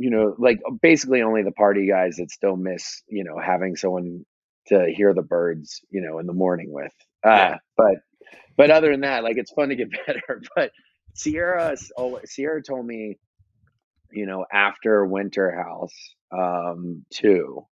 you 0.00 0.10
know, 0.10 0.34
like 0.38 0.60
basically 0.80 1.22
only 1.22 1.42
the 1.42 1.50
party 1.52 1.88
guys 1.88 2.16
that 2.16 2.30
still 2.30 2.56
miss, 2.56 3.02
you 3.08 3.24
know, 3.24 3.36
having 3.38 3.74
someone 3.74 4.24
to 4.68 4.86
hear 4.94 5.12
the 5.12 5.22
birds, 5.22 5.80
you 5.90 6.00
know, 6.00 6.20
in 6.20 6.26
the 6.26 6.32
morning 6.32 6.70
with. 6.70 6.92
Uh, 7.26 7.30
Yeah. 7.30 7.56
but 7.76 7.94
but 8.56 8.70
other 8.70 8.92
than 8.92 9.00
that, 9.00 9.24
like 9.24 9.38
it's 9.38 9.52
fun 9.52 9.70
to 9.70 9.74
get 9.76 9.88
better. 10.06 10.40
But 10.54 10.70
Ciara, 11.16 11.76
oh, 11.96 12.20
Ciara 12.28 12.62
told 12.62 12.86
me, 12.86 13.18
you 14.12 14.26
know, 14.26 14.46
after 14.52 15.04
Winter 15.04 15.50
House 15.50 15.94
um, 16.30 17.04
two, 17.12 17.66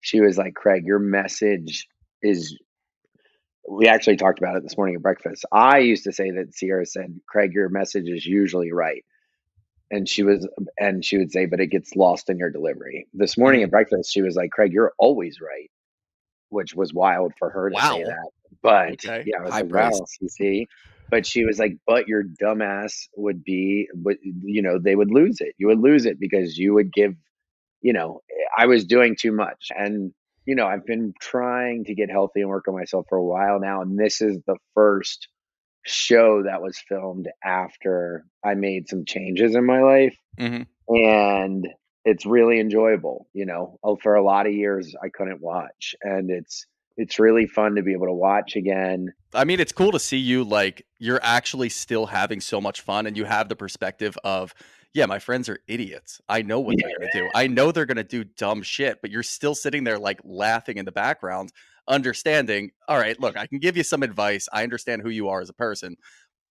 she 0.00 0.20
was 0.20 0.38
like, 0.38 0.54
Craig, 0.54 0.84
your 0.86 1.00
message 1.00 1.88
is. 2.22 2.58
We 3.70 3.88
actually 3.88 4.16
talked 4.16 4.40
about 4.40 4.56
it 4.56 4.64
this 4.64 4.76
morning 4.76 4.96
at 4.96 5.02
breakfast. 5.02 5.44
I 5.52 5.78
used 5.78 6.04
to 6.04 6.12
say 6.12 6.30
that 6.32 6.54
Ciara 6.54 6.86
said, 6.86 7.20
Craig, 7.28 7.52
your 7.54 7.68
message 7.68 8.08
is 8.08 8.26
usually 8.26 8.72
right 8.72 8.96
and 9.90 10.08
she 10.08 10.24
was 10.24 10.48
and 10.78 11.04
she 11.04 11.18
would 11.18 11.32
say 11.32 11.46
but 11.46 11.60
it 11.60 11.68
gets 11.68 11.96
lost 11.96 12.30
in 12.30 12.38
your 12.38 12.50
delivery 12.50 13.08
this 13.14 13.38
morning 13.38 13.64
at 13.64 13.72
breakfast 13.72 14.12
she 14.12 14.22
was 14.22 14.36
like 14.36 14.52
craig 14.52 14.72
you're 14.74 14.94
always 15.00 15.40
right 15.42 15.70
which 16.50 16.74
was 16.74 16.94
wild 16.94 17.34
for 17.38 17.50
her 17.50 17.70
to 17.70 17.80
say 17.80 18.04
that 18.04 18.30
but 18.62 18.94
Okay. 18.94 19.26
yeah 19.26 19.38
I 19.40 19.44
was 19.44 19.50
High 19.50 19.62
like, 19.62 19.70
wow 19.72 20.06
CC. 20.22 20.66
but 21.10 21.26
she 21.26 21.44
was 21.44 21.58
like 21.58 21.78
but 21.86 22.08
your 22.08 22.24
dumbass 22.24 23.08
would 23.16 23.44
be 23.44 23.88
but 23.94 24.16
you 24.22 24.62
know 24.62 24.78
they 24.78 24.96
would 24.96 25.12
lose 25.12 25.40
it 25.40 25.54
you 25.58 25.68
would 25.68 25.80
lose 25.80 26.06
it 26.06 26.20
because 26.20 26.58
you 26.58 26.74
would 26.74 26.92
give 26.92 27.14
you 27.82 27.92
know 27.92 28.20
i 28.56 28.66
was 28.66 28.84
doing 28.84 29.16
too 29.18 29.32
much 29.32 29.68
and 29.76 30.12
you 30.46 30.54
know 30.54 30.66
i've 30.66 30.86
been 30.86 31.12
trying 31.20 31.84
to 31.84 31.94
get 31.94 32.10
healthy 32.10 32.40
and 32.40 32.48
work 32.48 32.66
on 32.68 32.74
myself 32.74 33.06
for 33.08 33.18
a 33.18 33.24
while 33.24 33.60
now 33.60 33.82
and 33.82 33.98
this 33.98 34.20
is 34.20 34.38
the 34.46 34.56
first 34.74 35.28
show 35.86 36.42
that 36.42 36.60
was 36.60 36.78
filmed 36.88 37.26
after 37.42 38.26
I 38.44 38.52
made 38.52 38.86
some 38.88 39.04
changes 39.06 39.54
in 39.54 39.64
my 39.64 39.80
life 39.80 40.16
hmm 40.38 40.62
and 40.88 41.68
it's 42.04 42.26
really 42.26 42.58
enjoyable, 42.58 43.28
you 43.32 43.46
know. 43.46 43.78
Oh, 43.82 43.96
For 43.96 44.14
a 44.14 44.22
lot 44.24 44.46
of 44.46 44.52
years 44.52 44.94
I 45.02 45.08
couldn't 45.08 45.40
watch 45.40 45.94
and 46.02 46.30
it's 46.30 46.66
it's 46.96 47.18
really 47.18 47.46
fun 47.46 47.76
to 47.76 47.82
be 47.82 47.92
able 47.92 48.06
to 48.06 48.12
watch 48.12 48.56
again. 48.56 49.12
I 49.32 49.44
mean, 49.44 49.60
it's 49.60 49.72
cool 49.72 49.92
to 49.92 50.00
see 50.00 50.18
you 50.18 50.44
like 50.44 50.84
you're 50.98 51.20
actually 51.22 51.68
still 51.68 52.06
having 52.06 52.40
so 52.40 52.60
much 52.60 52.80
fun 52.80 53.06
and 53.06 53.16
you 53.16 53.24
have 53.24 53.48
the 53.48 53.56
perspective 53.56 54.18
of, 54.24 54.54
yeah, 54.92 55.06
my 55.06 55.18
friends 55.18 55.48
are 55.48 55.58
idiots. 55.68 56.20
I 56.28 56.42
know 56.42 56.60
what 56.60 56.76
they're 56.78 56.98
going 56.98 57.10
to 57.12 57.18
do. 57.18 57.30
I 57.34 57.46
know 57.46 57.70
they're 57.70 57.86
going 57.86 57.96
to 57.96 58.04
do 58.04 58.24
dumb 58.24 58.62
shit, 58.62 59.00
but 59.00 59.10
you're 59.10 59.22
still 59.22 59.54
sitting 59.54 59.84
there 59.84 59.98
like 59.98 60.20
laughing 60.24 60.78
in 60.78 60.84
the 60.84 60.92
background, 60.92 61.52
understanding, 61.86 62.72
all 62.88 62.98
right, 62.98 63.18
look, 63.20 63.36
I 63.36 63.46
can 63.46 63.58
give 63.58 63.76
you 63.76 63.84
some 63.84 64.02
advice. 64.02 64.48
I 64.52 64.64
understand 64.64 65.02
who 65.02 65.10
you 65.10 65.28
are 65.28 65.40
as 65.40 65.48
a 65.48 65.54
person, 65.54 65.96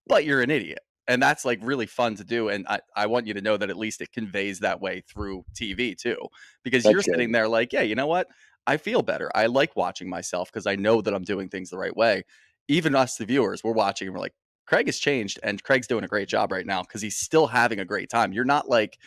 but 0.08 0.24
you're 0.24 0.41
an 0.41 0.51
idiot. 0.51 0.79
And 1.08 1.22
that's 1.22 1.43
like 1.43 1.60
really 1.63 1.88
fun 1.88 2.15
to 2.15 2.24
do. 2.24 2.50
And 2.50 2.65
I, 2.67 2.79
I 2.96 3.08
want 3.08 3.27
you 3.27 3.34
to 3.34 3.41
know 3.41 3.58
that 3.58 3.69
at 3.69 3.77
least 3.77 4.00
it 4.00 4.12
conveys 4.12 4.60
that 4.60 4.79
way 4.79 5.01
through 5.12 5.43
TV 5.53 5.98
too, 5.98 6.17
because 6.63 6.84
That's 6.84 6.93
you're 6.93 7.01
sitting 7.01 7.31
there 7.31 7.48
like, 7.48 7.74
yeah, 7.74 7.81
you 7.81 7.96
know 7.96 8.08
what? 8.08 8.27
I 8.67 8.77
feel 8.77 9.01
better. 9.01 9.31
I 9.34 9.48
like 9.48 9.75
watching 9.75 10.08
myself 10.08 10.51
because 10.51 10.67
I 10.67 10.75
know 10.75 11.01
that 11.01 11.13
I'm 11.13 11.24
doing 11.24 11.50
things 11.50 11.72
the 11.72 11.77
right 11.77 11.96
way. 11.96 12.24
Even 12.67 12.93
us, 12.96 13.17
the 13.17 13.25
viewers, 13.25 13.63
we're 13.63 13.74
watching 13.74 14.08
and 14.08 14.13
we're 14.13 14.22
like, 14.22 14.36
Craig 14.69 14.85
has 14.85 14.99
changed 14.99 15.39
and 15.41 15.63
Craig's 15.63 15.88
doing 15.88 16.03
a 16.03 16.07
great 16.07 16.27
job 16.27 16.51
right 16.51 16.65
now 16.65 16.83
because 16.83 17.01
he's 17.01 17.17
still 17.17 17.47
having 17.47 17.79
a 17.79 17.85
great 17.85 18.07
time. 18.07 18.31
You're 18.31 18.45
not 18.45 18.69
like 18.69 18.99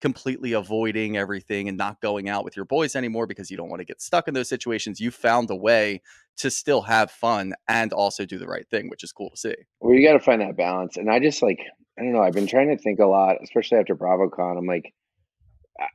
completely 0.00 0.54
avoiding 0.54 1.18
everything 1.18 1.68
and 1.68 1.76
not 1.76 2.00
going 2.00 2.30
out 2.30 2.42
with 2.42 2.56
your 2.56 2.64
boys 2.64 2.96
anymore 2.96 3.26
because 3.26 3.50
you 3.50 3.56
don't 3.58 3.68
want 3.68 3.80
to 3.80 3.84
get 3.84 4.00
stuck 4.00 4.28
in 4.28 4.32
those 4.34 4.48
situations. 4.48 4.98
You 4.98 5.10
found 5.10 5.50
a 5.50 5.54
way 5.54 6.00
to 6.38 6.50
still 6.50 6.80
have 6.80 7.10
fun 7.10 7.52
and 7.68 7.92
also 7.92 8.24
do 8.24 8.38
the 8.38 8.46
right 8.46 8.66
thing, 8.70 8.88
which 8.88 9.04
is 9.04 9.12
cool 9.12 9.28
to 9.28 9.36
see. 9.36 9.54
Well, 9.80 9.94
you 9.94 10.06
got 10.06 10.14
to 10.14 10.20
find 10.20 10.40
that 10.40 10.56
balance. 10.56 10.96
And 10.96 11.10
I 11.10 11.20
just 11.20 11.42
like 11.42 11.60
I 11.98 12.02
don't 12.02 12.14
know, 12.14 12.22
I've 12.22 12.32
been 12.32 12.46
trying 12.46 12.74
to 12.74 12.82
think 12.82 12.98
a 12.98 13.04
lot, 13.04 13.36
especially 13.42 13.76
after 13.76 13.94
BravoCon. 13.94 14.56
I'm 14.56 14.64
like 14.64 14.94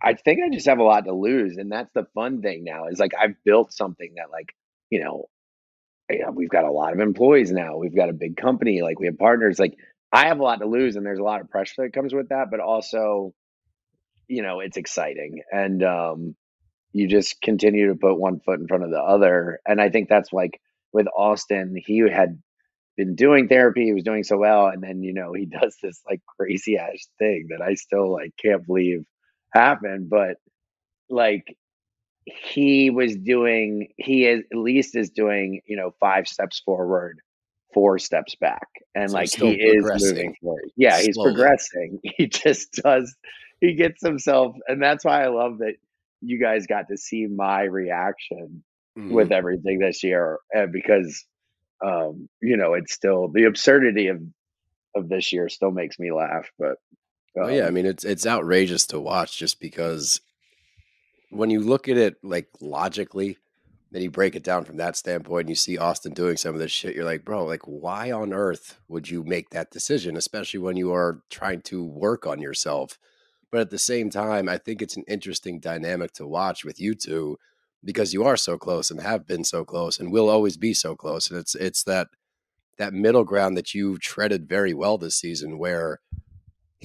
I- 0.04 0.14
think 0.14 0.40
I 0.44 0.54
just 0.54 0.68
have 0.68 0.78
a 0.78 0.84
lot 0.84 1.06
to 1.06 1.14
lose 1.14 1.58
and 1.58 1.72
that's 1.72 1.92
the 1.96 2.06
fun 2.14 2.44
thing 2.44 2.64
now. 2.64 2.86
Is 2.90 3.00
like 3.00 3.14
I've 3.20 3.44
built 3.44 3.74
something 3.74 4.14
that 4.18 4.30
like, 4.32 4.54
you 4.92 5.04
know, 5.04 5.30
we've 6.34 6.50
got 6.50 6.66
a 6.66 6.72
lot 6.72 6.94
of 6.94 7.00
employees 7.00 7.52
now. 7.52 7.78
We've 7.78 7.96
got 7.96 8.10
a 8.10 8.14
big 8.14 8.38
company, 8.38 8.82
like 8.82 9.00
we 9.00 9.08
have 9.08 9.18
partners. 9.18 9.60
Like 9.60 9.78
I 10.12 10.28
have 10.28 10.40
a 10.40 10.44
lot 10.44 10.60
to 10.60 10.68
lose, 10.68 10.96
and 10.96 11.06
there's 11.06 11.20
a 11.20 11.24
lot 11.24 11.42
of 11.42 11.50
pressure 11.50 11.84
that 11.84 11.94
comes 11.94 12.14
with 12.14 12.30
that. 12.30 12.48
But 12.52 12.60
also, 12.60 13.34
you 14.28 14.42
know, 14.42 14.60
it's 14.60 14.78
exciting, 14.78 15.42
and 15.52 15.84
um, 15.84 16.36
you 16.94 17.08
just 17.08 17.42
continue 17.42 17.90
to 17.90 17.96
put 17.96 18.20
one 18.20 18.40
foot 18.40 18.60
in 18.60 18.68
front 18.68 18.84
of 18.84 18.92
the 18.92 19.02
other. 19.02 19.60
And 19.68 19.82
I 19.82 19.90
think 19.90 20.10
that's 20.10 20.32
like 20.32 20.60
with 20.94 21.08
Austen, 21.16 21.76
he 21.76 22.00
had 22.00 22.42
been 22.96 23.16
doing 23.16 23.48
therapy, 23.48 23.84
he 23.84 23.94
was 23.94 24.04
doing 24.04 24.24
so 24.24 24.38
well, 24.38 24.68
and 24.68 24.82
then 24.82 25.02
you 25.04 25.14
know 25.14 25.34
he 25.34 25.46
does 25.62 25.76
this 25.82 26.02
like 26.10 26.22
crazy 26.38 26.78
ass 26.78 27.08
thing 27.20 27.48
that 27.50 27.62
I 27.62 27.74
still 27.76 28.12
like 28.12 28.32
can't 28.42 28.66
believe 28.66 29.06
happened, 29.54 30.10
but 30.10 30.38
like 31.10 31.56
he 32.26 32.90
was 32.90 33.16
doing 33.16 33.90
he 33.98 34.26
is 34.26 34.44
at 34.52 34.58
least 34.58 34.96
is 34.96 35.10
doing 35.12 35.62
you 35.68 35.78
know 35.78 35.92
five 36.00 36.28
steps 36.28 36.60
forward 36.66 37.20
four 37.74 38.00
steps 38.00 38.36
back 38.36 38.68
and 38.96 39.12
So 39.12 39.18
like 39.18 39.30
he 39.30 39.52
is 39.54 39.86
moving 39.96 40.36
forward 40.42 40.72
yeah 40.76 41.00
he's 41.02 41.16
slowly. 41.16 41.32
progressing 41.32 42.00
he 42.04 42.28
just 42.28 42.72
does 42.74 43.16
he 43.62 43.76
gets 43.76 44.02
himself 44.02 44.56
and 44.68 44.82
that's 44.82 45.06
why 45.06 45.24
i 45.24 45.28
love 45.28 45.60
that 45.60 45.76
you 46.22 46.40
guys 46.40 46.66
got 46.66 46.88
to 46.90 46.98
see 46.98 47.28
my 47.28 47.64
reaction 47.64 48.64
Mhm. 48.98 49.12
with 49.12 49.32
everything 49.32 49.80
this 49.80 50.04
year 50.04 50.40
because 50.72 51.26
um 51.86 52.28
you 52.42 52.58
know 52.58 52.74
it's 52.74 52.94
still 52.94 53.28
the 53.28 53.44
absurdity 53.44 54.08
of 54.08 54.22
of 54.96 55.10
this 55.10 55.32
year 55.34 55.50
still 55.50 55.72
makes 55.72 56.00
me 56.00 56.12
laugh 56.12 56.50
but 56.58 56.78
Oh 57.38 57.50
yeah, 57.50 57.66
I 57.66 57.68
um, 57.68 57.74
mean 57.74 57.86
it's 57.86 58.04
it's 58.06 58.26
outrageous 58.26 58.86
to 58.88 59.00
watch 59.00 59.38
just 59.38 59.60
because 59.60 60.22
when 61.36 61.50
you 61.50 61.62
look 61.62 61.88
at 61.88 61.98
it 61.98 62.18
like 62.24 62.48
logically, 62.62 63.38
then 63.92 64.02
you 64.02 64.12
break 64.12 64.36
it 64.36 64.44
down 64.44 64.64
from 64.64 64.78
that 64.78 64.96
standpoint 64.96 65.42
and 65.42 65.50
you 65.50 65.56
see 65.56 65.78
Austen 65.78 66.14
doing 66.14 66.38
some 66.38 66.54
of 66.54 66.60
this 66.60 66.72
shit, 66.72 66.96
you're 66.96 67.06
like, 67.06 67.24
bro, 67.24 67.46
like 67.46 67.62
why 67.66 68.12
on 68.12 68.34
earth 68.34 68.78
would 68.88 69.10
you 69.10 69.24
make 69.24 69.50
that 69.50 69.72
decision, 69.72 70.18
especially 70.18 70.60
when 70.60 70.76
you 70.76 70.94
are 70.94 71.22
trying 71.30 71.62
to 71.62 71.84
work 71.84 72.26
on 72.26 72.42
yourself? 72.42 72.98
But 73.52 73.62
at 73.62 73.70
the 73.70 73.78
same 73.80 74.10
time, 74.10 74.50
I 74.50 74.58
think 74.58 74.82
it's 74.82 74.98
an 74.98 75.06
interesting 75.08 75.60
dynamic 75.60 76.12
to 76.14 76.28
watch 76.28 76.66
with 76.66 76.80
you 76.80 76.94
two 76.94 77.38
because 77.84 78.14
you 78.14 78.26
are 78.26 78.36
so 78.36 78.58
close 78.58 78.90
and 78.90 79.00
have 79.02 79.28
been 79.28 79.44
so 79.44 79.64
close 79.64 80.00
and 80.00 80.12
will 80.12 80.30
always 80.30 80.58
be 80.58 80.74
so 80.74 80.96
close. 80.96 81.30
And 81.30 81.40
it's 81.40 81.56
it's 81.56 81.84
that 81.84 82.08
that 82.78 82.94
middle 82.94 83.24
ground 83.24 83.56
that 83.56 83.74
you've 83.74 84.02
treaded 84.02 84.50
very 84.50 84.74
well 84.74 84.98
this 84.98 85.16
season 85.16 85.58
where 85.58 86.02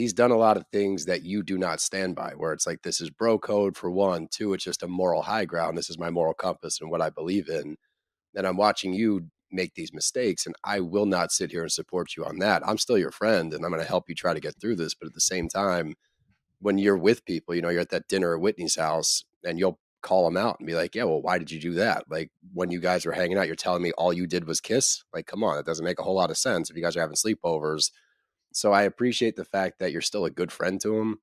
he's 0.01 0.15
done 0.15 0.31
a 0.31 0.37
lot 0.37 0.57
of 0.57 0.65
things 0.73 1.05
that 1.05 1.25
you 1.25 1.43
do 1.43 1.59
not 1.59 1.81
stand 1.81 2.17
by 2.17 2.33
where 2.37 2.53
it's 2.53 2.67
like 2.67 2.83
this 2.83 3.01
is 3.01 3.11
bro 3.11 3.39
code 3.39 3.77
for 3.77 3.91
one 3.91 4.27
two 4.31 4.55
it's 4.55 4.65
just 4.65 4.83
a 4.83 4.89
moral 4.89 5.23
high 5.23 5.45
ground 5.45 5.77
this 5.77 5.91
is 5.91 5.99
my 5.99 6.11
moral 6.11 6.35
compass 6.35 6.81
and 6.81 6.91
what 6.91 7.03
i 7.03 7.11
believe 7.11 7.49
in 7.49 7.77
and 8.35 8.47
i'm 8.47 8.57
watching 8.57 8.95
you 8.95 9.27
make 9.53 9.75
these 9.75 9.93
mistakes 9.93 10.47
and 10.47 10.55
i 10.65 10.81
will 10.81 11.07
not 11.07 11.31
sit 11.31 11.51
here 11.51 11.63
and 11.63 11.73
support 11.73 12.17
you 12.17 12.25
on 12.25 12.39
that. 12.39 12.67
I'm 12.67 12.79
still 12.79 12.97
your 12.97 13.11
friend 13.11 13.53
and 13.53 13.65
i'm 13.65 13.71
going 13.71 13.83
to 13.83 13.89
help 13.89 14.09
you 14.09 14.15
try 14.15 14.33
to 14.33 14.41
get 14.41 14.55
through 14.61 14.77
this 14.77 14.95
but 14.95 15.07
at 15.07 15.15
the 15.15 15.21
same 15.21 15.49
time 15.49 15.95
when 16.61 16.79
you're 16.79 16.97
with 16.97 17.25
people 17.25 17.55
you 17.55 17.63
know 17.63 17.69
you're 17.69 17.81
at 17.81 17.91
that 17.91 18.09
dinner 18.09 18.35
at 18.35 18.41
whitney's 18.41 18.77
house 18.77 19.25
and 19.45 19.59
you'll 19.59 19.79
call 20.03 20.25
them 20.25 20.37
out 20.39 20.57
and 20.59 20.67
be 20.67 20.75
like 20.75 20.95
yeah 20.95 21.05
well 21.05 21.21
why 21.21 21.37
did 21.37 21.51
you 21.51 21.61
do 21.61 21.75
that? 21.75 22.05
Like 22.09 22.31
when 22.55 22.71
you 22.71 22.81
guys 22.81 23.05
were 23.05 23.13
hanging 23.13 23.37
out 23.37 23.47
you're 23.47 23.57
telling 23.57 23.83
me 23.83 23.93
all 23.99 24.15
you 24.15 24.27
did 24.27 24.47
was 24.47 24.61
kiss? 24.61 25.05
Like 25.13 25.27
come 25.27 25.45
on 25.45 25.59
it 25.59 25.67
doesn't 25.67 25.85
make 25.85 25.99
a 25.99 26.03
whole 26.03 26.15
lot 26.15 26.31
of 26.31 26.39
sense 26.39 26.71
if 26.71 26.77
you 26.77 26.83
guys 26.83 26.97
are 26.97 27.01
having 27.01 27.17
sleepovers 27.17 27.91
so 28.53 28.73
I 28.73 28.83
appreciate 28.83 29.37
the 29.37 29.45
fact 29.45 29.79
that 29.79 29.93
you're 29.93 30.01
still 30.01 30.25
a 30.25 30.31
good 30.31 30.53
friend 30.53 30.81
to 30.81 30.99
him, 30.99 31.19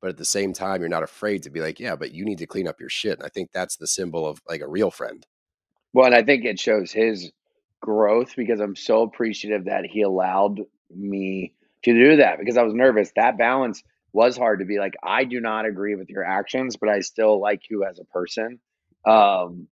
but 0.00 0.10
at 0.10 0.16
the 0.16 0.24
same 0.24 0.52
time, 0.52 0.80
you're 0.80 0.88
not 0.88 1.02
afraid 1.02 1.42
to 1.44 1.50
be 1.50 1.60
like, 1.60 1.80
yeah, 1.80 1.96
but 1.96 2.12
you 2.12 2.24
need 2.24 2.38
to 2.38 2.46
clean 2.46 2.68
up 2.68 2.80
your 2.80 2.88
shit. 2.88 3.18
And 3.18 3.26
I 3.26 3.28
think 3.28 3.50
that's 3.52 3.76
the 3.76 3.86
symbol 3.86 4.26
of 4.26 4.40
like 4.48 4.60
a 4.60 4.68
real 4.68 4.90
friend. 4.90 5.26
Well, 5.92 6.06
and 6.06 6.14
I 6.14 6.22
think 6.22 6.44
it 6.44 6.58
shows 6.58 6.92
his 6.92 7.30
growth 7.80 8.34
because 8.36 8.60
I'm 8.60 8.76
so 8.76 9.02
appreciative 9.02 9.66
that 9.66 9.84
he 9.86 10.02
allowed 10.02 10.60
me 10.94 11.52
to 11.84 11.92
do 11.92 12.16
that 12.16 12.38
because 12.38 12.56
I 12.56 12.62
was 12.62 12.74
nervous. 12.74 13.12
That 13.16 13.38
balance 13.38 13.82
was 14.12 14.36
hard 14.36 14.60
to 14.60 14.64
be 14.64 14.78
like, 14.78 14.94
I 15.02 15.24
do 15.24 15.40
not 15.40 15.66
agree 15.66 15.94
with 15.94 16.08
your 16.08 16.24
actions, 16.24 16.76
but 16.76 16.88
I 16.88 17.00
still 17.00 17.40
like 17.40 17.68
you 17.70 17.84
as 17.84 17.98
a 17.98 18.04
person. 18.04 18.58
Um, 19.04 19.68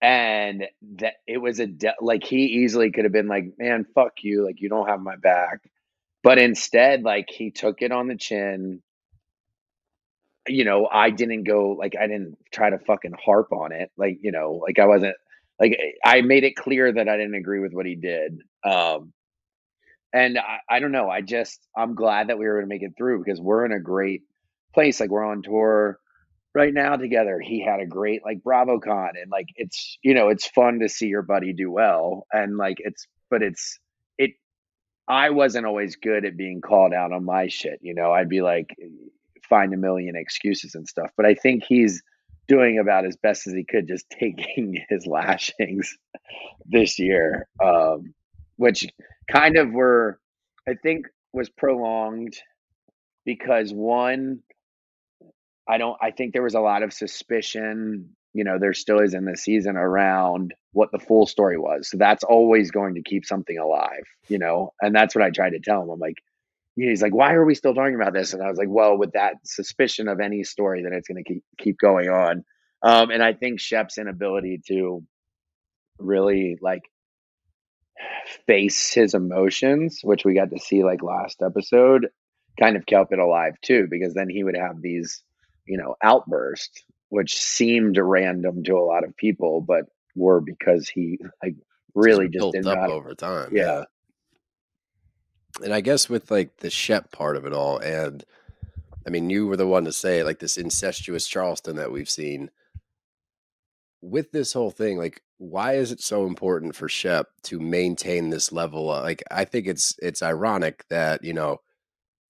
and 0.00 0.64
that 0.96 1.14
it 1.26 1.38
was 1.38 1.60
a 1.60 1.66
de- 1.66 1.94
like 2.00 2.24
he 2.24 2.44
easily 2.44 2.90
could 2.90 3.04
have 3.04 3.12
been 3.12 3.26
like, 3.26 3.46
man, 3.58 3.86
fuck 3.94 4.12
you, 4.22 4.44
like 4.44 4.60
you 4.60 4.68
don't 4.68 4.88
have 4.88 5.00
my 5.00 5.16
back. 5.16 5.60
But 6.24 6.40
instead, 6.40 7.04
like 7.04 7.30
he 7.30 7.52
took 7.52 7.82
it 7.82 7.92
on 7.92 8.08
the 8.08 8.16
chin 8.16 8.82
you 10.48 10.64
know, 10.64 10.88
I 10.92 11.10
didn't 11.10 11.44
go 11.44 11.70
like 11.72 11.94
I 12.00 12.06
didn't 12.06 12.36
try 12.52 12.70
to 12.70 12.78
fucking 12.78 13.14
harp 13.24 13.52
on 13.52 13.72
it. 13.72 13.90
Like, 13.96 14.18
you 14.22 14.32
know, 14.32 14.52
like 14.66 14.78
I 14.78 14.86
wasn't 14.86 15.16
like 15.60 15.78
I 16.04 16.20
made 16.20 16.44
it 16.44 16.56
clear 16.56 16.92
that 16.92 17.08
I 17.08 17.16
didn't 17.16 17.34
agree 17.34 17.60
with 17.60 17.72
what 17.72 17.86
he 17.86 17.96
did. 17.96 18.40
Um 18.64 19.12
and 20.12 20.38
I, 20.38 20.58
I 20.70 20.80
don't 20.80 20.92
know. 20.92 21.10
I 21.10 21.22
just 21.22 21.60
I'm 21.76 21.94
glad 21.94 22.28
that 22.28 22.38
we 22.38 22.46
were 22.46 22.58
able 22.58 22.66
to 22.66 22.68
make 22.68 22.82
it 22.82 22.92
through 22.96 23.24
because 23.24 23.40
we're 23.40 23.64
in 23.64 23.72
a 23.72 23.80
great 23.80 24.22
place. 24.74 25.00
Like 25.00 25.10
we're 25.10 25.24
on 25.24 25.42
tour 25.42 25.98
right 26.54 26.74
now 26.74 26.96
together. 26.96 27.40
He 27.40 27.64
had 27.64 27.80
a 27.80 27.86
great 27.86 28.22
like 28.24 28.42
BravoCon 28.42 29.10
and 29.20 29.30
like 29.30 29.48
it's 29.56 29.98
you 30.02 30.14
know, 30.14 30.28
it's 30.28 30.46
fun 30.48 30.80
to 30.80 30.88
see 30.88 31.06
your 31.06 31.22
buddy 31.22 31.52
do 31.52 31.70
well. 31.70 32.26
And 32.32 32.56
like 32.58 32.76
it's 32.80 33.06
but 33.30 33.42
it's 33.42 33.78
it 33.92 33.93
I 35.08 35.30
wasn't 35.30 35.66
always 35.66 35.96
good 35.96 36.24
at 36.24 36.36
being 36.36 36.60
called 36.60 36.92
out 36.92 37.12
on 37.12 37.24
my 37.24 37.48
shit. 37.48 37.78
You 37.82 37.94
know, 37.94 38.12
I'd 38.12 38.28
be 38.28 38.42
like 38.42 38.74
find 39.48 39.72
a 39.74 39.76
million 39.76 40.16
excuses 40.16 40.74
and 40.74 40.88
stuff. 40.88 41.10
But 41.16 41.26
I 41.26 41.34
think 41.34 41.64
he's 41.64 42.02
doing 42.48 42.78
about 42.78 43.06
as 43.06 43.16
best 43.16 43.46
as 43.46 43.52
he 43.54 43.64
could 43.64 43.86
just 43.88 44.08
taking 44.20 44.82
his 44.88 45.06
lashings 45.06 45.96
this 46.66 46.98
year. 46.98 47.46
Um 47.62 48.14
which 48.56 48.86
kind 49.30 49.56
of 49.56 49.72
were 49.72 50.20
I 50.68 50.74
think 50.82 51.06
was 51.32 51.50
prolonged 51.50 52.34
because 53.24 53.72
one 53.72 54.40
I 55.68 55.78
don't 55.78 55.96
I 56.00 56.10
think 56.10 56.32
there 56.32 56.42
was 56.42 56.54
a 56.54 56.60
lot 56.60 56.82
of 56.82 56.92
suspicion, 56.92 58.10
you 58.34 58.44
know, 58.44 58.58
there 58.58 58.74
still 58.74 59.00
is 59.00 59.14
in 59.14 59.24
the 59.24 59.36
season 59.36 59.76
around 59.76 60.52
what 60.72 60.90
the 60.92 60.98
full 60.98 61.26
story 61.26 61.56
was. 61.56 61.88
So 61.88 61.96
that's 61.96 62.24
always 62.24 62.70
going 62.70 62.94
to 62.96 63.02
keep 63.02 63.24
something 63.24 63.56
alive, 63.56 64.02
you 64.28 64.38
know. 64.38 64.72
And 64.82 64.94
that's 64.94 65.14
what 65.14 65.24
I 65.24 65.30
tried 65.30 65.50
to 65.50 65.60
tell 65.60 65.82
him. 65.82 65.90
I'm 65.90 66.00
like 66.00 66.18
he's 66.76 67.02
like, 67.02 67.14
"Why 67.14 67.32
are 67.34 67.44
we 67.44 67.54
still 67.54 67.74
talking 67.74 67.94
about 67.94 68.12
this?" 68.12 68.34
And 68.34 68.42
I 68.42 68.48
was 68.48 68.58
like, 68.58 68.68
"Well, 68.68 68.98
with 68.98 69.12
that 69.12 69.36
suspicion 69.44 70.08
of 70.08 70.20
any 70.20 70.42
story 70.44 70.82
then 70.82 70.92
it's 70.92 71.08
going 71.08 71.22
to 71.22 71.32
keep 71.32 71.44
keep 71.58 71.78
going 71.78 72.08
on." 72.10 72.44
Um 72.82 73.10
and 73.10 73.22
I 73.22 73.32
think 73.32 73.60
Shep's 73.60 73.98
inability 73.98 74.60
to 74.68 75.02
really 75.98 76.58
like 76.60 76.82
face 78.46 78.92
his 78.92 79.14
emotions, 79.14 80.00
which 80.02 80.24
we 80.24 80.34
got 80.34 80.50
to 80.50 80.58
see 80.58 80.84
like 80.84 81.02
last 81.02 81.42
episode, 81.42 82.08
kind 82.58 82.76
of 82.76 82.86
kept 82.86 83.12
it 83.12 83.18
alive 83.18 83.54
too, 83.62 83.86
because 83.90 84.14
then 84.14 84.28
he 84.28 84.44
would 84.44 84.56
have 84.56 84.80
these, 84.80 85.22
you 85.66 85.78
know, 85.78 85.94
outbursts, 86.02 86.84
which 87.14 87.36
seemed 87.36 87.96
random 87.96 88.64
to 88.64 88.76
a 88.76 88.82
lot 88.82 89.04
of 89.04 89.16
people, 89.16 89.60
but 89.60 89.84
were 90.16 90.40
because 90.40 90.88
he 90.88 91.16
like 91.44 91.54
really 91.94 92.26
just, 92.26 92.38
built 92.38 92.54
didn't 92.54 92.66
up 92.66 92.88
know 92.88 92.94
over 92.94 93.14
time. 93.14 93.50
Yeah. 93.52 93.84
And 95.62 95.72
I 95.72 95.80
guess 95.80 96.08
with 96.08 96.28
like 96.32 96.56
the 96.56 96.70
Shep 96.70 97.12
part 97.12 97.36
of 97.36 97.46
it 97.46 97.52
all, 97.52 97.78
and 97.78 98.24
I 99.06 99.10
mean, 99.10 99.30
you 99.30 99.46
were 99.46 99.56
the 99.56 99.66
one 99.66 99.84
to 99.84 99.92
say 99.92 100.24
like 100.24 100.40
this 100.40 100.56
incestuous 100.56 101.28
Charleston 101.28 101.76
that 101.76 101.92
we've 101.92 102.10
seen. 102.10 102.50
With 104.02 104.32
this 104.32 104.52
whole 104.52 104.72
thing, 104.72 104.98
like, 104.98 105.22
why 105.38 105.74
is 105.76 105.92
it 105.92 106.00
so 106.00 106.26
important 106.26 106.74
for 106.74 106.88
Shep 106.88 107.28
to 107.44 107.60
maintain 107.60 108.28
this 108.28 108.50
level? 108.50 108.92
Of, 108.92 109.04
like, 109.04 109.22
I 109.30 109.44
think 109.44 109.68
it's 109.68 109.96
it's 110.02 110.22
ironic 110.22 110.84
that 110.88 111.22
you 111.22 111.32
know 111.32 111.60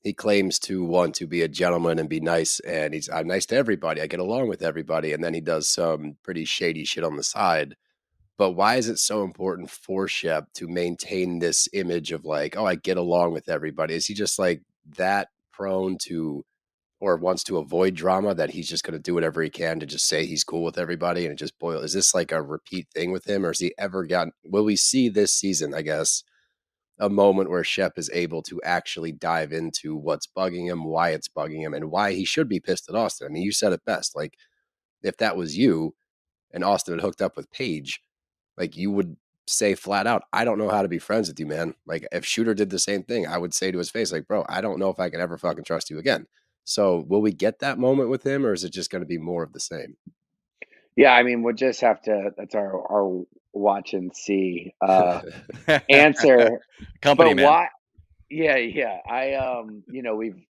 he 0.05 0.13
claims 0.13 0.59
to 0.61 0.85
want 0.85 1.15
to 1.17 1.27
be 1.27 1.43
a 1.43 1.49
gentleman 1.49 1.99
and 1.99 2.09
be 2.11 2.21
nice, 2.21 2.61
and 2.61 2.95
he's 2.95 3.09
I'm 3.09 3.27
nice 3.27 3.47
to 3.47 3.57
everybody. 3.57 4.03
I 4.03 4.07
get 4.07 4.21
along 4.21 4.49
with 4.49 4.63
everybody, 4.63 5.13
and 5.15 5.25
then 5.25 5.35
he 5.35 5.41
does 5.41 5.69
some 5.69 6.19
pretty 6.23 6.45
shady 6.45 6.85
shit 6.85 7.05
on 7.05 7.17
the 7.17 7.25
side. 7.25 7.75
But 8.37 8.53
why 8.53 8.77
is 8.77 8.89
it 8.89 8.99
so 8.99 9.25
important 9.25 9.71
for 9.71 10.07
Shep 10.07 10.53
to 10.55 10.69
maintain 10.69 11.39
this 11.39 11.69
image 11.73 12.13
of 12.13 12.25
like, 12.25 12.57
oh, 12.57 12.67
I 12.67 12.75
get 12.75 12.99
along 12.99 13.33
with 13.33 13.49
everybody? 13.49 13.95
Is 13.95 14.07
he 14.07 14.15
just 14.15 14.39
like 14.39 14.63
that 14.97 15.29
prone 15.53 15.97
to 16.03 16.45
or 17.01 17.17
wants 17.17 17.45
to 17.45 17.59
avoid 17.59 17.95
drama 17.95 18.35
that 18.35 18.51
he's 18.51 18.69
just 18.69 18.85
going 18.85 18.95
to 18.95 19.03
do 19.03 19.15
whatever 19.15 19.43
he 19.43 19.51
can 19.51 19.81
to 19.81 19.87
just 19.87 20.07
say 20.09 20.27
he's 20.27 20.45
cool 20.45 20.65
with 20.65 20.79
everybody 20.79 21.25
and 21.25 21.33
it 21.33 21.39
just 21.39 21.59
boil? 21.59 21.81
Is 21.81 21.93
this 21.93 22.15
like 22.15 22.33
a 22.33 22.43
repeat 22.43 22.89
thing 22.95 23.13
with 23.13 23.27
him 23.27 23.45
or 23.45 23.51
has 23.51 23.61
he 23.61 23.75
ever 23.79 24.05
gotten, 24.05 24.33
will 24.45 24.65
we 24.65 24.77
see 24.77 25.09
this 25.09 25.35
season, 25.35 25.75
I 25.75 25.83
guess, 25.83 26.25
a 26.99 27.09
moment 27.09 27.51
where 27.51 27.65
Shep 27.65 27.99
is 27.99 28.11
able 28.13 28.43
to 28.43 28.61
actually 28.63 29.13
dive 29.13 29.53
into 29.53 29.97
what's 29.97 30.27
bugging 30.27 30.67
him, 30.67 30.85
why 30.85 31.11
it's 31.11 31.29
bugging 31.29 31.61
him, 31.61 31.75
and 31.75 31.91
why 31.91 32.13
he 32.13 32.25
should 32.25 32.49
be 32.49 32.61
pissed 32.61 32.89
at 32.89 32.95
Austen? 32.95 33.27
I 33.27 33.31
mean, 33.31 33.43
you 33.43 33.53
said 33.53 33.73
it 33.73 33.85
best. 33.85 34.15
Like, 34.15 34.37
if 35.03 35.17
that 35.19 35.37
was 35.37 35.57
you 35.57 35.95
and 36.53 36.65
Austen 36.65 36.95
had 36.95 37.03
hooked 37.03 37.23
up 37.23 37.37
with 37.37 37.51
Paige, 37.51 38.01
like 38.57 38.77
you 38.77 38.91
would 38.91 39.17
say 39.47 39.75
flat 39.75 40.07
out, 40.07 40.23
I 40.33 40.45
don't 40.45 40.59
know 40.59 40.71
how 40.71 40.83
to 40.83 40.89
be 40.89 40.99
friends 40.99 41.29
with 41.29 41.39
you, 41.39 41.47
man. 41.47 41.75
Like 41.87 42.07
if 42.13 42.25
Shooter 42.25 42.55
did 42.55 42.71
the 42.71 42.79
same 42.79 43.03
thing, 43.03 43.27
I 43.27 43.39
would 43.39 43.53
say 43.53 43.71
to 43.71 43.79
his 43.79 43.91
face, 43.91 44.13
like, 44.13 44.27
bro, 44.27 44.45
I 44.49 44.61
don't 44.61 44.79
know 44.79 44.89
if 44.89 44.99
I 44.99 45.11
can 45.11 45.21
ever 45.21 45.37
fucking 45.37 45.65
trust 45.65 45.91
you 45.91 45.99
again. 45.99 46.27
So 46.65 47.05
will 47.09 47.21
we 47.21 47.33
get 47.33 47.59
that 47.59 47.79
moment 47.79 48.09
with 48.09 48.27
him 48.27 48.47
or 48.47 48.55
is 48.55 48.65
it 48.65 48.73
just 48.73 48.91
going 48.91 49.03
to 49.03 49.07
be 49.07 49.19
more 49.19 49.43
of 49.43 49.53
the 49.53 49.61
same? 49.61 49.97
Yeah, 50.97 51.13
I 51.13 51.23
mean, 51.25 51.43
we'll 51.43 51.55
just 51.55 51.81
have 51.81 52.01
to 52.03 52.31
that's 52.37 52.55
our 52.55 52.81
our 52.91 53.25
watch 53.55 53.95
and 53.95 54.15
see 54.15 54.75
uh 54.87 55.21
answer 55.89 56.61
company 57.01 57.31
but 57.31 57.37
man. 57.37 57.45
why 57.45 57.69
yeah 58.31 58.57
yeah 58.57 58.99
i 59.09 59.35
um 59.35 59.83
you 59.89 60.03
know 60.03 60.17
we've 60.17 60.41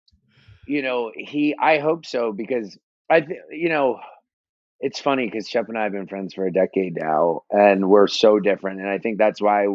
you 0.67 0.83
know 0.83 1.12
he 1.14 1.55
i 1.61 1.79
hope 1.79 2.07
so 2.07 2.33
because 2.33 2.79
i 3.11 3.21
th- 3.21 3.40
you 3.51 3.69
know 3.69 3.99
it's 4.81 5.01
funny 5.01 5.27
because 5.27 5.49
shep 5.49 5.69
and 5.69 5.79
i 5.79 5.85
have 5.85 5.93
been 5.93 6.07
friends 6.07 6.35
for 6.35 6.47
a 6.47 6.53
decade 6.53 6.95
now 6.97 7.43
and 7.51 7.88
we're 7.88 8.07
so 8.07 8.40
different 8.40 8.81
and 8.81 8.88
i 8.88 8.99
think 8.99 9.19
that's 9.19 9.40
why 9.40 9.67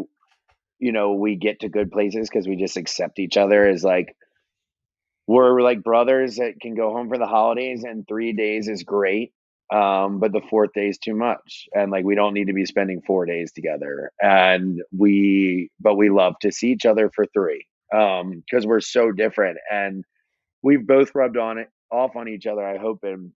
you 0.79 0.91
know 0.91 1.13
we 1.13 1.35
get 1.35 1.59
to 1.61 1.69
good 1.69 1.91
places 1.91 2.29
because 2.29 2.47
we 2.47 2.55
just 2.55 2.77
accept 2.77 3.19
each 3.19 3.37
other 3.37 3.67
as 3.67 3.83
like 3.83 4.15
we're 5.27 5.61
like 5.61 5.83
brothers 5.83 6.37
that 6.37 6.59
can 6.59 6.73
go 6.73 6.91
home 6.91 7.07
for 7.07 7.19
the 7.19 7.27
holidays 7.27 7.83
and 7.83 8.07
three 8.07 8.33
days 8.33 8.67
is 8.67 8.83
great 8.83 9.31
um 9.71 10.19
but 10.19 10.31
the 10.31 10.41
fourth 10.49 10.71
day 10.73 10.87
is 10.87 10.97
too 10.97 11.13
much 11.15 11.67
and 11.73 11.91
like 11.91 12.03
we 12.03 12.15
don't 12.15 12.33
need 12.33 12.47
to 12.47 12.53
be 12.53 12.65
spending 12.65 13.01
four 13.05 13.25
days 13.25 13.51
together 13.51 14.11
and 14.21 14.81
we 14.97 15.69
but 15.79 15.95
we 15.95 16.09
love 16.09 16.33
to 16.41 16.51
see 16.51 16.71
each 16.71 16.85
other 16.85 17.11
for 17.13 17.25
three 17.33 17.65
um 17.93 18.43
because 18.45 18.65
we're 18.65 18.79
so 18.79 19.11
different 19.11 19.57
and 19.71 20.03
we've 20.63 20.87
both 20.87 21.13
rubbed 21.13 21.37
on 21.37 21.57
it 21.57 21.69
off 21.91 22.15
on 22.15 22.27
each 22.27 22.47
other 22.47 22.65
i 22.65 22.77
hope 22.77 22.99
in 23.03 23.31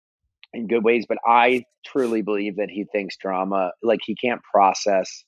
in 0.53 0.67
good 0.69 0.85
ways 0.85 1.05
but 1.09 1.19
i 1.27 1.65
truly 1.85 2.23
believe 2.23 2.57
that 2.57 2.71
he 2.71 2.85
thinks 2.93 3.17
drama 3.17 3.73
like 3.83 4.01
he 4.05 4.15
can't 4.15 4.43
process 4.53 5.25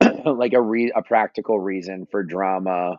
like 0.24 0.52
a 0.52 0.60
re- 0.62 0.92
a 0.94 1.02
practical 1.02 1.58
reason 1.58 2.06
for 2.10 2.22
drama 2.22 2.96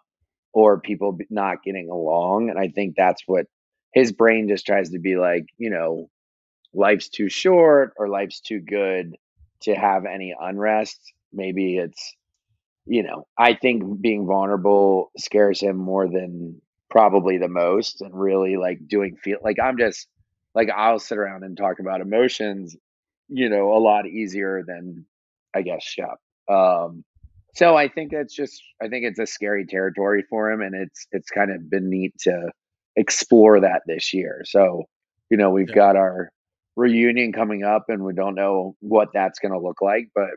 or 0.54 0.80
people 0.82 1.18
not 1.30 1.64
getting 1.64 1.90
along 1.90 2.50
and 2.50 2.60
i 2.60 2.68
think 2.68 2.94
that's 2.98 3.24
what 3.26 3.46
his 3.94 4.12
brain 4.12 4.48
just 4.50 4.66
tries 4.66 4.90
to 4.90 5.00
be 5.00 5.16
like 5.16 5.46
you 5.58 5.70
know 5.70 6.10
life's 6.74 7.10
too 7.10 7.30
short 7.30 7.94
or 7.98 8.08
life's 8.10 8.40
too 8.40 8.60
good 8.60 9.16
to 9.62 9.76
have 9.76 10.06
any 10.06 10.34
unrest 10.40 11.00
maybe 11.34 11.78
it's 11.78 12.16
you 12.86 13.04
know 13.04 13.26
i 13.38 13.54
think 13.54 14.02
being 14.02 14.26
vulnerable 14.26 15.12
scares 15.18 15.62
him 15.62 15.76
more 15.78 16.08
than 16.08 16.60
probably 16.90 17.38
the 17.38 17.48
most 17.48 18.02
and 18.02 18.14
really 18.14 18.58
like 18.58 18.80
doing 18.88 19.16
feel 19.24 19.38
like 19.44 19.58
i'm 19.62 19.78
just 19.78 20.08
like 20.56 20.70
i'll 20.76 21.00
sit 21.00 21.18
around 21.18 21.44
and 21.44 21.58
talk 21.58 21.80
about 21.80 22.02
emotions 22.02 22.76
you 23.30 23.50
know 23.50 23.74
a 23.74 23.80
lot 23.80 24.08
easier 24.08 24.64
than 24.66 25.06
i 25.54 25.62
guess 25.62 25.84
shep 25.84 26.18
um 26.50 27.04
so 27.54 27.76
i 27.76 27.88
think 27.88 28.12
it's 28.14 28.34
just 28.36 28.62
i 28.82 28.88
think 28.88 29.06
it's 29.06 29.20
a 29.20 29.26
scary 29.28 29.66
territory 29.66 30.24
for 30.30 30.52
him 30.52 30.62
and 30.62 30.76
it's 30.76 31.08
it's 31.12 31.30
kind 31.30 31.52
of 31.52 31.70
been 31.70 31.90
neat 31.90 32.14
to 32.20 32.50
explore 32.96 33.60
that 33.62 33.84
this 33.88 34.14
year 34.14 34.42
so 34.46 34.84
you 35.30 35.38
know 35.38 35.50
we've 35.52 35.70
Yeah. 35.70 35.76
got 35.76 35.96
our 35.96 36.32
reunion 36.76 37.34
coming 37.34 37.64
up 37.64 37.86
and 37.90 38.04
we 38.04 38.14
don't 38.14 38.36
know 38.36 38.76
what 38.80 39.10
that's 39.14 39.40
going 39.40 39.52
to 39.52 39.60
look 39.60 39.82
like 39.82 40.10
but 40.16 40.30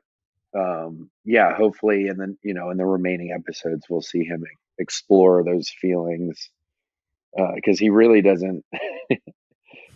um 0.58 1.10
yeah 1.24 1.54
hopefully 1.54 2.08
and 2.08 2.20
then 2.20 2.36
you 2.42 2.54
know 2.54 2.70
in 2.70 2.76
the 2.76 2.84
remaining 2.84 3.32
episodes 3.32 3.84
we'll 3.88 4.02
see 4.02 4.24
him 4.24 4.42
explore 4.78 5.44
those 5.44 5.68
feelings 5.80 6.50
because 7.54 7.78
he 7.78 7.90
really 7.90 8.22
doesn't 8.22 8.64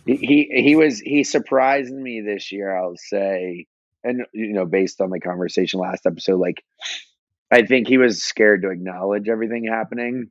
he, 0.05 0.15
he 0.15 0.61
he 0.61 0.75
was 0.75 0.99
he 0.99 1.23
surprised 1.23 1.93
me 1.93 2.21
this 2.21 2.51
year 2.51 2.75
i'll 2.75 2.95
say 2.97 3.65
and 4.03 4.25
you 4.33 4.53
know 4.53 4.65
based 4.65 5.01
on 5.01 5.09
the 5.09 5.19
conversation 5.19 5.79
last 5.79 6.05
episode 6.05 6.39
like 6.39 6.63
i 7.51 7.63
think 7.65 7.87
he 7.87 7.97
was 7.97 8.23
scared 8.23 8.61
to 8.61 8.69
acknowledge 8.69 9.27
everything 9.27 9.65
happening 9.65 10.29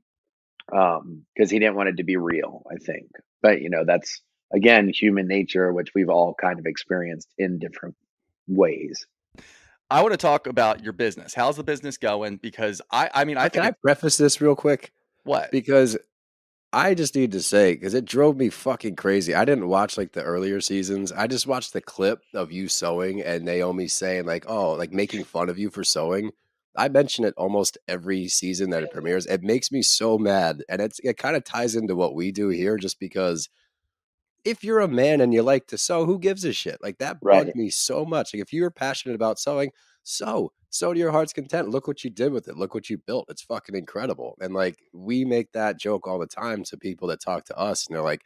um 0.72 1.24
because 1.34 1.50
he 1.50 1.58
didn't 1.58 1.76
want 1.76 1.88
it 1.88 1.96
to 1.98 2.04
be 2.04 2.16
real 2.16 2.62
i 2.70 2.76
think 2.76 3.06
but 3.42 3.60
you 3.60 3.70
know 3.70 3.84
that's 3.86 4.20
again 4.52 4.88
human 4.88 5.26
nature 5.26 5.72
which 5.72 5.94
we've 5.94 6.08
all 6.08 6.34
kind 6.34 6.58
of 6.58 6.66
experienced 6.66 7.32
in 7.38 7.58
different 7.58 7.94
ways 8.46 9.06
I 9.90 10.02
want 10.02 10.12
to 10.12 10.18
talk 10.18 10.46
about 10.46 10.84
your 10.84 10.92
business. 10.92 11.32
How's 11.32 11.56
the 11.56 11.64
business 11.64 11.96
going? 11.96 12.36
Because 12.36 12.82
I, 12.92 13.08
I 13.14 13.24
mean, 13.24 13.38
I 13.38 13.48
Can 13.48 13.62
think 13.62 13.74
I 13.74 13.76
preface 13.80 14.18
this 14.18 14.38
real 14.38 14.54
quick? 14.54 14.92
what 15.24 15.50
Because 15.50 15.96
I 16.72 16.92
just 16.92 17.14
need 17.14 17.32
to 17.32 17.40
say, 17.40 17.72
because 17.72 17.94
it 17.94 18.04
drove 18.04 18.36
me 18.36 18.50
fucking 18.50 18.96
crazy. 18.96 19.34
I 19.34 19.46
didn't 19.46 19.68
watch 19.68 19.96
like 19.96 20.12
the 20.12 20.22
earlier 20.22 20.60
seasons. 20.60 21.12
I 21.12 21.26
just 21.26 21.46
watched 21.46 21.72
the 21.72 21.80
clip 21.80 22.20
of 22.34 22.52
you 22.52 22.68
sewing 22.68 23.22
and 23.22 23.46
Naomie 23.46 23.90
saying, 23.90 24.26
like, 24.26 24.44
oh, 24.48 24.72
like 24.72 24.92
making 24.92 25.24
fun 25.24 25.48
of 25.48 25.58
you 25.58 25.70
for 25.70 25.84
sewing. 25.84 26.32
I 26.76 26.88
mention 26.88 27.24
it 27.24 27.34
almost 27.38 27.78
every 27.88 28.28
season 28.28 28.70
that 28.70 28.82
it 28.82 28.92
premieres. 28.92 29.24
It 29.26 29.42
makes 29.42 29.72
me 29.72 29.80
so 29.80 30.18
mad. 30.18 30.62
And 30.68 30.82
it's 30.82 31.00
it 31.02 31.16
kind 31.16 31.36
of 31.36 31.44
ties 31.44 31.74
into 31.74 31.96
what 31.96 32.14
we 32.14 32.30
do 32.30 32.50
here 32.50 32.76
just 32.76 33.00
because 33.00 33.48
if 34.44 34.62
you're 34.64 34.80
a 34.80 34.88
man 34.88 35.20
and 35.20 35.32
you 35.34 35.42
like 35.42 35.66
to 35.68 35.78
sew, 35.78 36.04
who 36.06 36.18
gives 36.18 36.44
a 36.44 36.52
shit? 36.52 36.78
Like 36.82 36.98
that 36.98 37.18
Right. 37.22 37.44
bugged 37.46 37.56
me 37.56 37.70
so 37.70 38.04
much. 38.04 38.32
Like 38.32 38.42
if 38.42 38.52
you're 38.52 38.70
passionate 38.70 39.14
about 39.14 39.38
sewing, 39.38 39.70
sew, 40.04 40.52
sew 40.70 40.92
to 40.92 40.98
your 40.98 41.10
heart's 41.12 41.32
content. 41.32 41.70
Look 41.70 41.86
what 41.88 42.04
you 42.04 42.10
did 42.10 42.32
with 42.32 42.48
it. 42.48 42.56
Look 42.56 42.74
what 42.74 42.88
you 42.90 42.98
built. 42.98 43.26
It's 43.28 43.42
fucking 43.42 43.74
incredible. 43.74 44.36
And 44.40 44.54
like 44.54 44.78
we 44.92 45.24
make 45.24 45.52
that 45.52 45.78
joke 45.78 46.06
all 46.06 46.18
the 46.18 46.26
time 46.26 46.62
to 46.64 46.76
people 46.76 47.08
that 47.08 47.20
talk 47.20 47.44
to 47.46 47.56
us, 47.58 47.86
and 47.86 47.94
they're 47.94 48.02
like, 48.02 48.22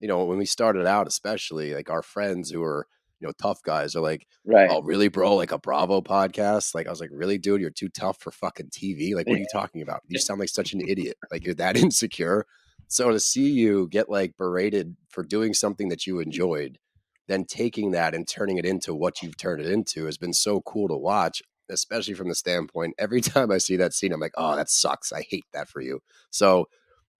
you 0.00 0.08
know, 0.08 0.24
when 0.24 0.38
we 0.38 0.46
started 0.46 0.86
out, 0.86 1.06
especially 1.08 1.74
like 1.74 1.90
our 1.90 2.02
friends 2.02 2.50
who 2.50 2.62
are 2.62 2.86
you 3.20 3.26
know 3.26 3.32
tough 3.42 3.60
guys 3.64 3.96
are 3.96 4.00
like, 4.00 4.26
Right. 4.46 4.70
oh 4.70 4.80
really, 4.82 5.08
bro? 5.08 5.34
Like 5.34 5.50
a 5.50 5.58
Bravo 5.58 6.00
podcast? 6.00 6.74
Like 6.74 6.86
I 6.86 6.90
was 6.90 7.00
like, 7.00 7.10
really, 7.12 7.36
dude? 7.36 7.60
You're 7.60 7.70
too 7.70 7.88
tough 7.88 8.18
for 8.20 8.30
fucking 8.30 8.68
TV. 8.70 9.14
Like 9.14 9.26
what 9.26 9.36
are 9.36 9.40
you 9.40 9.46
talking 9.52 9.82
about? 9.82 10.02
You 10.06 10.18
sound 10.20 10.38
like 10.40 10.50
such 10.50 10.72
an 10.72 10.80
idiot. 10.86 11.16
Like 11.32 11.44
you're 11.44 11.54
that 11.56 11.76
insecure. 11.82 12.46
So 12.88 13.10
to 13.10 13.20
see 13.20 13.48
you 13.50 13.88
get 13.90 14.08
like 14.08 14.36
berated 14.36 14.96
for 15.08 15.22
doing 15.22 15.54
something 15.54 15.88
that 15.90 16.06
you 16.06 16.20
enjoyed, 16.20 16.78
then 17.26 17.44
taking 17.44 17.90
that 17.92 18.14
and 18.14 18.26
turning 18.26 18.56
it 18.56 18.64
into 18.64 18.94
what 18.94 19.22
you've 19.22 19.36
turned 19.36 19.60
it 19.60 19.70
into 19.70 20.06
has 20.06 20.16
been 20.16 20.32
so 20.32 20.60
cool 20.62 20.88
to 20.88 20.96
watch, 20.96 21.42
especially 21.70 22.14
from 22.14 22.28
the 22.28 22.34
standpoint. 22.34 22.94
Every 22.98 23.20
time 23.22 23.50
I 23.50 23.58
see 23.58 23.76
that 23.76 23.92
scene, 23.94 24.12
I'm 24.12 24.20
like, 24.20 24.32
oh, 24.36 24.56
that 24.56 24.70
sucks. 24.70 25.12
I 25.12 25.22
hate 25.22 25.44
that 25.52 25.68
for 25.68 25.80
you. 25.82 26.00
So 26.30 26.68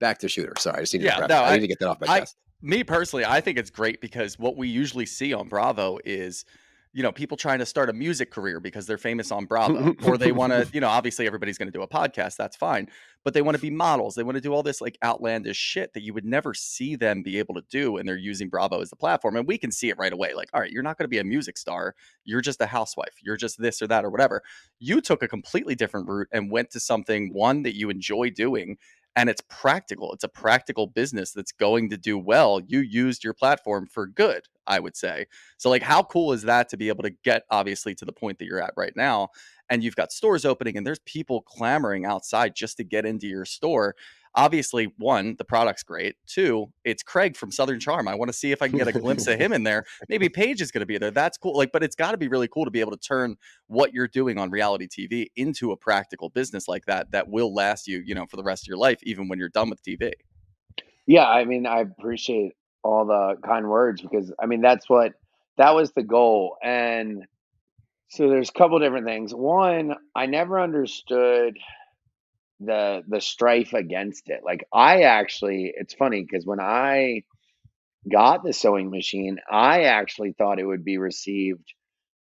back 0.01 0.19
to 0.21 0.29
shooter. 0.29 0.55
Sorry, 0.59 0.79
I 0.79 0.81
just 0.81 0.95
need 0.95 1.03
to, 1.03 1.27
no, 1.29 1.37
I 1.37 1.51
I- 1.51 1.55
need 1.57 1.61
to 1.63 1.69
get 1.69 1.79
that 1.81 1.89
off 1.89 2.01
my 2.01 2.07
I- 2.07 2.19
chest. 2.21 2.37
me 2.63 2.83
personally, 2.85 3.25
I 3.27 3.41
think 3.43 3.59
it's 3.59 3.71
great 3.71 4.01
because 4.01 4.39
what 4.39 4.57
we 4.57 4.69
usually 4.69 5.07
see 5.07 5.35
on 5.35 5.49
Bravo 5.49 5.99
is, 6.05 6.45
you 6.93 7.03
know, 7.03 7.13
people 7.13 7.37
trying 7.37 7.59
to 7.59 7.67
start 7.67 7.91
a 7.91 7.93
music 7.93 8.31
career 8.31 8.61
because 8.61 8.87
they're 8.87 8.99
famous 8.99 9.31
on 9.31 9.45
Bravo, 9.45 9.95
or 10.05 10.17
they 10.17 10.33
want 10.33 10.53
to, 10.53 10.67
you 10.73 10.81
know, 10.81 10.89
obviously 10.89 11.27
everybody's 11.27 11.59
going 11.59 11.71
to 11.71 11.77
do 11.77 11.83
a 11.83 11.89
podcast, 11.89 12.37
that's 12.37 12.57
fine, 12.57 12.89
but 13.25 13.35
they 13.35 13.43
want 13.43 13.57
to 13.57 13.61
be 13.61 13.71
models, 13.71 14.15
they 14.15 14.23
want 14.23 14.37
to 14.37 14.41
do 14.41 14.53
all 14.53 14.63
this 14.63 14.81
like 14.81 14.97
outlandish 15.05 15.57
shit 15.57 15.93
that 15.93 16.03
you 16.03 16.15
would 16.15 16.25
never 16.25 16.55
see 16.55 16.97
them 16.97 17.23
be 17.23 17.39
able 17.39 17.55
to 17.55 17.65
do, 17.71 17.97
and 17.97 18.09
they're 18.09 18.17
using 18.17 18.49
Bravo 18.49 18.81
as 18.81 18.91
the 18.91 18.97
platform, 18.97 19.37
and 19.37 19.47
we 19.47 19.59
can 19.59 19.71
see 19.71 19.91
it 19.91 19.99
right 19.99 20.13
away. 20.13 20.35
Like, 20.35 20.49
all 20.53 20.61
right, 20.61 20.71
you're 20.71 20.83
not 20.83 20.97
going 20.97 21.05
to 21.05 21.09
be 21.09 21.19
a 21.19 21.25
music 21.25 21.59
star, 21.59 21.95
you're 22.25 22.41
just 22.41 22.61
a 22.61 22.67
housewife, 22.67 23.15
you're 23.23 23.37
just 23.37 23.61
this 23.61 23.83
or 23.83 23.87
that 23.89 24.05
or 24.05 24.11
whatever. 24.11 24.43
You 24.79 25.01
took 25.01 25.23
a 25.23 25.29
completely 25.29 25.75
different 25.75 26.09
route 26.09 26.29
and 26.33 26.51
went 26.51 26.71
to 26.71 26.81
something 26.81 27.33
one 27.33 27.63
that 27.63 27.77
you 27.77 27.91
enjoy 27.91 28.31
doing 28.31 28.79
and 29.19 29.29
it's 29.29 29.43
practical. 29.51 30.13
It's 30.13 30.23
a 30.23 30.29
practical 30.29 30.87
business 30.87 31.33
that's 31.33 31.51
going 31.51 31.91
to 31.91 31.97
do 31.97 32.17
well. 32.17 32.61
You 32.65 32.79
used 32.79 33.25
your 33.25 33.35
platform 33.35 33.89
for 33.91 34.07
good, 34.07 34.45
I 34.65 34.79
would 34.79 34.97
say. 34.97 35.27
So, 35.57 35.69
like, 35.69 35.83
how 35.83 36.05
cool 36.05 36.33
is 36.33 36.43
that 36.43 36.69
to 36.69 36.77
be 36.77 36.87
able 36.87 37.03
to 37.03 37.11
get 37.25 37.43
obviously 37.51 37.97
to 37.97 38.05
the 38.05 38.13
point 38.13 38.39
that 38.39 38.45
you're 38.45 38.63
at 38.63 38.75
right 38.77 38.93
now? 38.95 39.31
And 39.69 39.83
you've 39.83 39.97
got 39.97 40.13
stores 40.13 40.45
opening, 40.45 40.77
and 40.77 40.87
there's 40.87 41.01
people 41.01 41.43
clamoring 41.43 42.07
outside 42.07 42.55
just 42.55 42.77
to 42.77 42.85
get 42.85 43.05
into 43.05 43.27
your 43.27 43.45
store. 43.45 43.97
Obviously, 44.35 44.93
one, 44.99 45.35
the 45.39 45.45
product's 45.45 45.83
great. 45.83 46.17
Two, 46.27 46.67
it's 46.85 47.03
Craig 47.03 47.37
from 47.37 47.51
Southern 47.51 47.81
Charm. 47.81 48.09
I 48.09 48.15
want 48.15 48.29
to 48.29 48.33
see 48.33 48.53
if 48.53 48.63
I 48.63 48.69
can 48.69 48.79
get 48.79 48.89
a 48.89 48.93
glimpse 48.93 49.27
of 49.27 49.41
him 49.41 49.53
in 49.53 49.65
there. 49.65 49.85
Maybe 50.09 50.29
Paige 50.29 50.61
is 50.61 50.71
going 50.71 50.81
to 50.81 50.87
be 50.87 50.99
there. 50.99 51.11
That's 51.11 51.39
cool. 51.39 51.57
Like, 51.57 51.71
but 51.73 51.83
it's 51.83 51.97
got 51.97 52.13
to 52.13 52.19
be 52.19 52.29
really 52.29 52.49
cool 52.49 52.65
to 52.65 52.71
be 52.71 52.81
able 52.81 52.93
to 52.93 52.99
turn 52.99 53.37
what 53.67 53.93
you're 53.93 54.09
doing 54.09 54.39
on 54.39 54.51
reality 54.51 54.87
TV 54.89 55.29
into 55.37 55.73
a 55.73 55.77
practical 55.77 56.29
business 56.31 56.69
like 56.69 56.87
that 56.87 57.11
that 57.13 57.29
will 57.29 57.53
last 57.55 57.87
you, 57.87 58.03
you 58.05 58.15
know, 58.15 58.27
for 58.27 58.37
the 58.37 58.45
rest 58.45 58.65
of 58.65 58.69
your 58.69 58.79
life, 58.79 58.99
even 59.03 59.29
when 59.29 59.39
you're 59.39 59.49
done 59.49 59.71
with 59.71 59.83
TV. 59.83 60.13
Yeah, 61.07 61.27
I 61.27 61.45
mean, 61.45 61.67
I 61.67 61.81
appreciate 61.81 62.53
all 62.85 63.07
the 63.07 63.37
kind 63.47 63.69
words 63.69 64.03
because 64.03 64.33
I 64.41 64.47
mean 64.47 64.61
that's 64.61 64.89
what 64.89 65.13
that 65.57 65.75
was 65.75 65.93
the 65.93 66.03
goal. 66.03 66.57
And 66.63 67.25
so 68.09 68.29
there's 68.29 68.49
a 68.49 68.53
couple 68.53 68.79
different 68.79 69.07
things. 69.07 69.35
One, 69.35 69.95
I 70.15 70.27
never 70.27 70.61
understood 70.61 71.59
the 72.61 73.03
the 73.09 73.21
strife 73.21 73.73
against 73.73 74.29
it. 74.31 74.41
Like 74.45 74.65
I 74.73 75.03
actually 75.03 75.73
it's 75.77 75.95
funny 75.95 76.23
because 76.23 76.47
when 76.47 76.61
I 76.61 77.23
got 78.11 78.45
the 78.45 78.53
sewing 78.53 78.91
machine, 78.91 79.39
I 79.51 79.83
actually 79.85 80.33
thought 80.33 80.59
it 80.59 80.67
would 80.67 80.85
be 80.85 80.99
received 80.99 81.73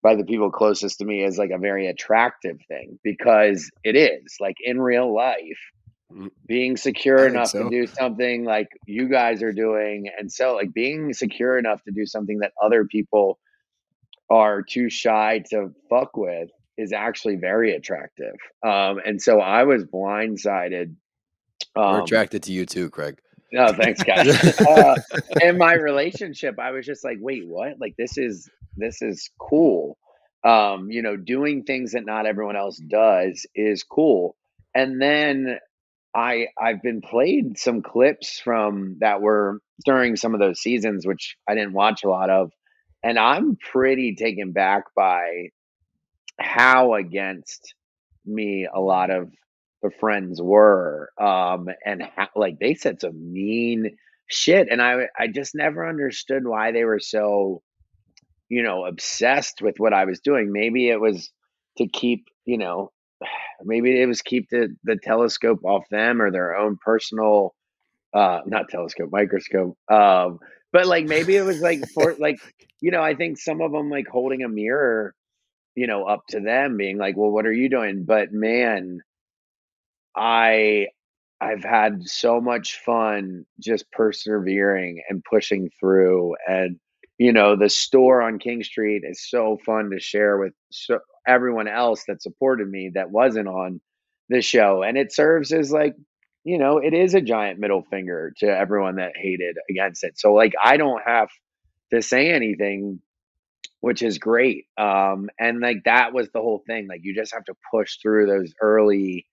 by 0.03 0.14
the 0.16 0.25
people 0.25 0.51
closest 0.51 0.99
to 0.99 1.05
me 1.05 1.25
as 1.25 1.38
like 1.38 1.51
a 1.51 1.59
very 1.59 1.87
attractive 1.88 2.59
thing 2.68 2.99
because 3.03 3.70
it 3.85 3.96
is. 3.96 4.37
Like 4.40 4.57
in 4.62 4.81
real 4.81 5.14
life, 5.14 5.59
Mm. 6.12 6.31
being 6.46 6.77
secure 6.77 7.27
enough 7.27 7.49
so. 7.49 7.64
to 7.64 7.68
do 7.68 7.85
something 7.88 8.44
like 8.44 8.68
you 8.87 9.09
guys 9.09 9.42
are 9.42 9.53
doing 9.53 10.09
and 10.16 10.31
so 10.31 10.55
like 10.55 10.72
being 10.72 11.12
secure 11.12 11.59
enough 11.59 11.83
to 11.83 11.90
do 11.90 12.07
something 12.07 12.38
that 12.38 12.53
other 12.62 12.85
people 12.85 13.40
are 14.31 14.62
too 14.62 14.88
shy 14.88 15.42
to 15.51 15.75
fuck 15.90 16.16
with 16.16 16.49
is 16.79 16.93
actually 16.93 17.37
very 17.37 17.75
attractive 17.75 18.35
um 18.65 18.99
and 19.05 19.21
so 19.21 19.41
i 19.41 19.65
was 19.65 19.85
blindsided 19.85 20.95
We're 21.75 21.83
um 21.83 22.03
attracted 22.03 22.43
to 22.45 22.53
you 22.53 22.67
too, 22.67 22.91
Craig. 22.91 23.19
no 23.53 23.73
thanks 23.73 24.03
guys. 24.03 24.61
Uh, 24.69 24.97
in 25.41 25.59
my 25.59 25.75
relationship 25.75 26.59
i 26.59 26.71
was 26.71 26.85
just 26.87 27.05
like 27.05 27.19
wait 27.21 27.47
what? 27.47 27.79
Like 27.81 27.95
this 27.97 28.19
is 28.19 28.49
this 28.77 29.01
is 29.03 29.31
cool. 29.39 29.97
Um 30.45 30.91
you 30.91 31.03
know 31.03 31.17
doing 31.17 31.65
things 31.65 31.93
that 31.93 32.05
not 32.05 32.27
everyone 32.27 32.57
else 32.57 32.79
does 32.79 33.47
is 33.55 33.83
cool 33.83 34.37
and 34.75 35.01
then 35.01 35.59
I 36.15 36.49
I've 36.59 36.83
been 36.83 37.01
played 37.03 37.59
some 37.59 37.83
clips 37.83 38.41
from 38.41 38.97
that 39.01 39.21
were 39.21 39.61
during 39.85 40.17
some 40.17 40.35
of 40.35 40.41
those 40.41 40.61
seasons, 40.61 41.07
which 41.07 41.37
I 41.49 41.55
didn't 41.55 41.75
watch 41.75 42.05
a 42.05 42.09
lot 42.09 42.31
of, 42.31 42.53
and 43.03 43.19
I'm 43.19 43.57
pretty 43.57 44.15
taken 44.17 44.53
back 44.53 44.85
by 44.97 45.49
how 46.38 46.94
against 46.94 47.75
me 48.25 48.68
a 48.72 48.81
lot 48.81 49.11
of 49.11 49.31
the 49.83 49.90
friends 49.90 50.40
were, 50.42 51.11
um, 51.20 51.68
and 51.85 52.03
how, 52.16 52.29
like 52.35 52.59
they 52.59 52.75
said 52.75 53.01
some 53.01 53.33
mean 53.33 53.96
shit, 54.29 54.68
and 54.70 54.83
I 54.83 55.09
I 55.18 55.29
just 55.29 55.55
never 55.55 55.88
understood 55.88 56.46
why 56.46 56.72
they 56.72 56.85
were 56.85 57.01
so 57.01 57.62
you 58.49 58.62
know 58.62 58.85
obsessed 58.85 59.62
with 59.62 59.77
what 59.79 59.92
I 59.92 60.05
was 60.05 60.20
doing. 60.20 60.53
Maybe 60.53 60.88
it 60.88 61.01
was 61.01 61.31
to 61.79 61.87
keep 61.87 62.27
you 62.44 62.59
know 62.59 62.90
maybe 63.64 64.01
it 64.01 64.07
was 64.07 64.22
keep 64.22 64.49
the 64.51 64.75
the 64.85 64.96
telescope 64.96 65.61
off 65.64 65.85
them 65.90 66.20
or 66.20 66.31
their 66.31 66.57
own 66.57 66.79
personal 66.85 67.55
uh 68.14 68.40
not 68.46 68.68
telescope 68.68 69.11
microscope 69.12 69.77
um 69.90 70.38
but 70.72 70.87
like 70.87 71.07
maybe 71.07 71.37
it 71.37 71.42
was 71.42 71.61
like 71.61 71.81
for 71.92 72.14
like 72.18 72.37
you 72.81 72.90
know 72.90 73.03
i 73.03 73.14
think 73.14 73.38
some 73.38 73.61
of 73.61 73.72
them 73.72 73.90
like 73.90 74.07
holding 74.07 74.42
a 74.42 74.49
mirror 74.49 75.14
you 75.77 75.87
know 75.87 76.05
up 76.05 76.23
to 76.31 76.41
them 76.41 76.77
being 76.77 76.99
like 76.99 77.17
well 77.17 77.31
what 77.31 77.47
are 77.47 77.53
you 77.53 77.71
doing? 77.71 78.05
But 78.05 78.33
man 78.33 79.01
i 80.17 80.87
i've 81.41 81.62
had 81.62 82.03
so 82.05 82.41
much 82.41 82.81
fun 82.85 83.45
just 83.61 83.91
persevering 83.93 85.03
and 85.09 85.23
pushing 85.31 85.71
through 85.79 86.35
and 86.49 86.79
you 87.19 87.33
know 87.33 87.57
the 87.57 87.69
store 87.69 88.23
on 88.23 88.39
king 88.39 88.62
street 88.62 89.03
is 89.07 89.29
so 89.29 89.59
fun 89.67 89.91
to 89.91 90.01
share 90.01 90.39
with 90.39 90.55
so 90.71 90.99
everyone 91.27 91.69
else 91.69 92.05
that 92.09 92.23
supported 92.23 92.69
me 92.69 92.91
that 92.95 93.11
wasn't 93.11 93.49
on 93.49 93.81
the 94.31 94.41
show 94.41 94.83
and 94.83 94.97
it 94.97 95.12
serves 95.15 95.53
as 95.53 95.71
like 95.71 95.95
you 96.45 96.59
know 96.59 96.79
it 96.79 96.95
is 96.95 97.15
a 97.15 97.21
giant 97.21 97.59
middle 97.59 97.83
finger 97.83 98.33
to 98.39 98.47
everyone 98.47 98.97
that 98.97 99.12
hated 99.17 99.57
against 99.71 100.05
it. 100.05 100.19
So 100.19 100.33
like 100.33 100.55
i 100.62 100.77
don't 100.77 101.03
have 101.07 101.29
to 101.93 102.03
say 102.03 102.31
anything 102.31 103.01
which 103.87 104.03
is 104.03 104.18
great 104.18 104.66
um 104.79 105.31
and 105.38 105.61
like 105.61 105.77
that 105.85 106.12
was 106.12 106.29
the 106.31 106.40
whole 106.40 106.61
thing 106.66 106.88
like 106.88 107.03
you 107.05 107.14
just 107.14 107.33
have 107.33 107.44
to 107.44 107.55
push 107.70 107.99
through 108.03 108.27
those 108.27 108.53
early 108.61 109.25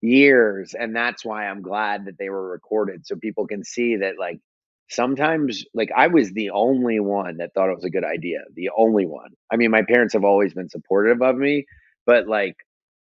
years 0.00 0.74
and 0.74 0.96
that's 0.96 1.24
why 1.24 1.46
i'm 1.46 1.62
glad 1.62 2.06
that 2.06 2.18
they 2.18 2.28
were 2.28 2.50
recorded 2.50 3.06
so 3.06 3.14
people 3.14 3.46
can 3.46 3.62
see 3.62 3.94
that 3.94 4.14
like 4.18 4.40
sometimes 4.88 5.64
like 5.74 5.90
i 5.96 6.08
was 6.08 6.32
the 6.32 6.50
only 6.50 6.98
one 6.98 7.36
that 7.36 7.54
thought 7.54 7.70
it 7.70 7.76
was 7.76 7.84
a 7.84 7.90
good 7.90 8.02
idea 8.02 8.40
the 8.56 8.68
only 8.76 9.06
one. 9.06 9.30
I 9.48 9.54
mean 9.54 9.70
my 9.70 9.82
parents 9.82 10.14
have 10.14 10.24
always 10.24 10.54
been 10.54 10.68
supportive 10.68 11.22
of 11.22 11.36
me 11.36 11.64
but 12.04 12.26
like 12.26 12.56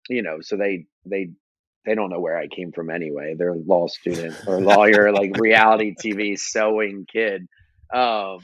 you 0.08 0.22
know 0.22 0.40
so 0.40 0.56
they 0.56 0.86
they 1.04 1.30
they 1.84 1.96
don't 1.96 2.10
know 2.10 2.20
where 2.20 2.38
i 2.38 2.46
came 2.46 2.70
from 2.70 2.90
anyway 2.90 3.34
they're 3.36 3.54
a 3.54 3.66
law 3.66 3.88
student 3.88 4.36
or 4.46 4.60
lawyer 4.60 5.10
like 5.10 5.36
reality 5.40 5.96
tv 6.00 6.38
sewing 6.38 7.06
kid 7.12 7.48
um 7.92 8.38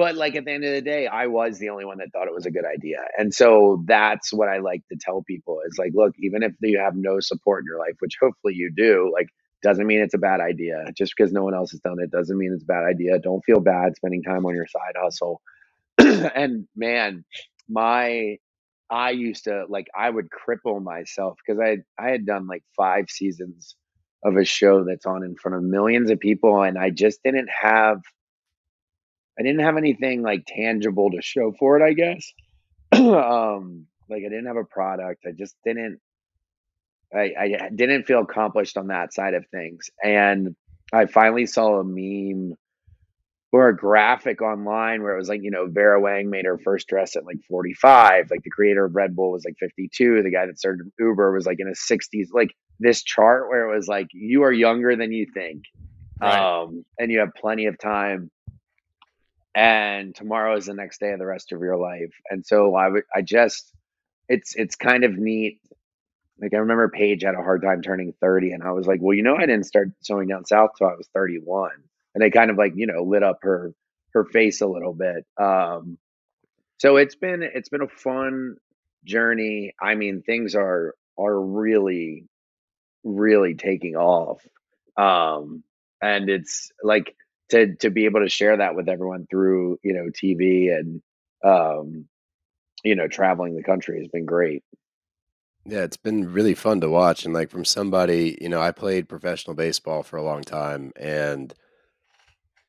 but 0.00 0.16
like 0.16 0.34
at 0.34 0.46
the 0.46 0.50
end 0.50 0.64
of 0.64 0.72
the 0.72 0.80
day 0.80 1.06
i 1.06 1.26
was 1.26 1.58
the 1.58 1.68
only 1.68 1.84
one 1.84 1.98
that 1.98 2.10
thought 2.10 2.26
it 2.26 2.34
was 2.34 2.46
a 2.46 2.50
good 2.50 2.64
idea. 2.64 2.96
And 3.18 3.34
so 3.34 3.82
that's 3.86 4.32
what 4.32 4.48
i 4.48 4.58
like 4.58 4.82
to 4.90 4.96
tell 4.98 5.22
people 5.22 5.60
is 5.66 5.76
like 5.78 5.92
look 5.94 6.14
even 6.18 6.42
if 6.42 6.52
you 6.62 6.78
have 6.78 6.96
no 6.96 7.20
support 7.20 7.62
in 7.62 7.66
your 7.66 7.78
life 7.78 7.96
which 7.98 8.16
hopefully 8.20 8.54
you 8.54 8.72
do 8.74 9.12
like 9.12 9.28
doesn't 9.62 9.86
mean 9.86 10.00
it's 10.00 10.14
a 10.14 10.18
bad 10.18 10.40
idea. 10.40 10.86
Just 10.96 11.12
because 11.14 11.32
no 11.32 11.44
one 11.44 11.54
else 11.54 11.72
has 11.72 11.80
done 11.80 11.98
it 12.00 12.10
doesn't 12.10 12.38
mean 12.38 12.50
it's 12.54 12.62
a 12.62 12.66
bad 12.66 12.84
idea. 12.84 13.18
Don't 13.18 13.44
feel 13.44 13.60
bad 13.60 13.94
spending 13.94 14.22
time 14.22 14.46
on 14.46 14.54
your 14.54 14.66
side 14.66 14.94
hustle. 14.98 15.42
And 16.34 16.66
man 16.74 17.24
my 17.68 18.38
i 18.88 19.10
used 19.10 19.44
to 19.44 19.64
like 19.68 19.86
i 19.94 20.08
would 20.08 20.28
cripple 20.30 20.82
myself 20.82 21.38
because 21.38 21.60
i 21.60 21.76
i 22.02 22.10
had 22.10 22.26
done 22.26 22.46
like 22.46 22.64
five 22.76 23.08
seasons 23.08 23.76
of 24.24 24.36
a 24.36 24.44
show 24.44 24.82
that's 24.82 25.06
on 25.06 25.22
in 25.22 25.36
front 25.36 25.56
of 25.56 25.62
millions 25.62 26.10
of 26.10 26.18
people 26.18 26.62
and 26.62 26.76
i 26.76 26.90
just 26.90 27.22
didn't 27.22 27.48
have 27.48 28.00
I 29.40 29.42
didn't 29.42 29.60
have 29.60 29.78
anything 29.78 30.20
like 30.22 30.44
tangible 30.46 31.10
to 31.12 31.22
show 31.22 31.54
for 31.58 31.80
it, 31.80 31.82
I 31.82 31.94
guess. 31.94 32.32
um, 32.92 33.86
like 34.10 34.22
I 34.26 34.28
didn't 34.28 34.46
have 34.46 34.56
a 34.56 34.64
product. 34.64 35.24
I 35.26 35.32
just 35.32 35.56
didn't. 35.64 35.98
I, 37.12 37.32
I 37.40 37.70
didn't 37.74 38.04
feel 38.04 38.20
accomplished 38.20 38.76
on 38.76 38.88
that 38.88 39.14
side 39.14 39.34
of 39.34 39.46
things, 39.50 39.88
and 40.04 40.54
I 40.92 41.06
finally 41.06 41.46
saw 41.46 41.80
a 41.80 41.84
meme 41.84 42.54
or 43.52 43.68
a 43.68 43.76
graphic 43.76 44.42
online 44.42 45.02
where 45.02 45.14
it 45.14 45.18
was 45.18 45.28
like, 45.28 45.42
you 45.42 45.50
know, 45.50 45.66
Vera 45.66 46.00
Wang 46.00 46.30
made 46.30 46.44
her 46.44 46.58
first 46.58 46.86
dress 46.86 47.16
at 47.16 47.24
like 47.24 47.38
45. 47.48 48.30
Like 48.30 48.42
the 48.44 48.50
creator 48.50 48.84
of 48.84 48.94
Red 48.94 49.16
Bull 49.16 49.32
was 49.32 49.44
like 49.44 49.56
52. 49.58 50.22
The 50.22 50.30
guy 50.30 50.46
that 50.46 50.58
started 50.58 50.88
Uber 51.00 51.32
was 51.32 51.46
like 51.46 51.58
in 51.58 51.66
his 51.66 51.80
60s. 51.90 52.28
Like 52.32 52.54
this 52.78 53.02
chart 53.02 53.48
where 53.48 53.68
it 53.68 53.74
was 53.74 53.88
like, 53.88 54.06
you 54.12 54.44
are 54.44 54.52
younger 54.52 54.94
than 54.94 55.12
you 55.12 55.26
think. 55.34 55.64
Right. 56.20 56.38
Um, 56.38 56.84
and 56.98 57.10
you 57.10 57.18
have 57.20 57.30
plenty 57.34 57.66
of 57.66 57.76
time. 57.78 58.30
And 59.54 60.14
tomorrow 60.14 60.56
is 60.56 60.66
the 60.66 60.74
next 60.74 61.00
day 61.00 61.12
of 61.12 61.18
the 61.18 61.26
rest 61.26 61.52
of 61.52 61.60
your 61.60 61.76
life. 61.76 62.14
And 62.30 62.46
so 62.46 62.74
I 62.74 62.88
would, 62.88 63.04
I 63.14 63.22
just, 63.22 63.72
it's, 64.28 64.54
it's 64.56 64.76
kind 64.76 65.04
of 65.04 65.16
neat. 65.18 65.60
Like 66.40 66.54
I 66.54 66.58
remember 66.58 66.88
Paige 66.88 67.22
had 67.22 67.34
a 67.34 67.42
hard 67.42 67.62
time 67.62 67.82
turning 67.82 68.14
30 68.20 68.52
and 68.52 68.62
I 68.62 68.72
was 68.72 68.86
like, 68.86 69.00
well, 69.02 69.14
you 69.14 69.22
know, 69.22 69.36
I 69.36 69.40
didn't 69.46 69.66
start 69.66 69.90
sewing 70.02 70.28
down 70.28 70.44
south 70.46 70.72
till 70.78 70.88
I 70.88 70.94
was 70.94 71.08
31 71.14 71.70
and 72.14 72.22
they 72.22 72.30
kind 72.30 72.50
of 72.50 72.56
like 72.56 72.72
you 72.76 72.86
know 72.86 73.02
lit 73.02 73.22
up 73.22 73.38
her 73.42 73.72
her 74.12 74.24
face 74.24 74.60
a 74.60 74.66
little 74.66 74.92
bit 74.92 75.24
um 75.40 75.98
so 76.78 76.96
it's 76.96 77.14
been 77.14 77.42
it's 77.42 77.68
been 77.68 77.82
a 77.82 77.88
fun 77.88 78.56
journey 79.04 79.74
i 79.80 79.94
mean 79.94 80.22
things 80.22 80.54
are 80.54 80.94
are 81.18 81.40
really 81.40 82.24
really 83.04 83.54
taking 83.54 83.96
off 83.96 84.46
um 84.96 85.62
and 86.02 86.28
it's 86.30 86.72
like 86.82 87.14
to 87.50 87.74
to 87.76 87.90
be 87.90 88.04
able 88.04 88.20
to 88.20 88.28
share 88.28 88.56
that 88.56 88.74
with 88.74 88.88
everyone 88.88 89.26
through 89.30 89.78
you 89.82 89.92
know 89.92 90.06
tv 90.10 90.74
and 90.76 91.02
um 91.44 92.06
you 92.84 92.94
know 92.94 93.08
traveling 93.08 93.56
the 93.56 93.62
country 93.62 93.98
has 93.98 94.08
been 94.08 94.26
great 94.26 94.62
Yeah, 95.66 95.82
it's 95.82 95.96
been 95.96 96.32
really 96.32 96.54
fun 96.54 96.80
to 96.80 96.88
watch. 96.88 97.24
And 97.24 97.34
like 97.34 97.50
from 97.50 97.64
somebody, 97.64 98.38
you 98.40 98.48
know, 98.48 98.60
I 98.60 98.72
played 98.72 99.08
professional 99.08 99.54
baseball 99.54 100.02
for 100.02 100.16
a 100.16 100.22
long 100.22 100.42
time 100.42 100.92
and 100.96 101.52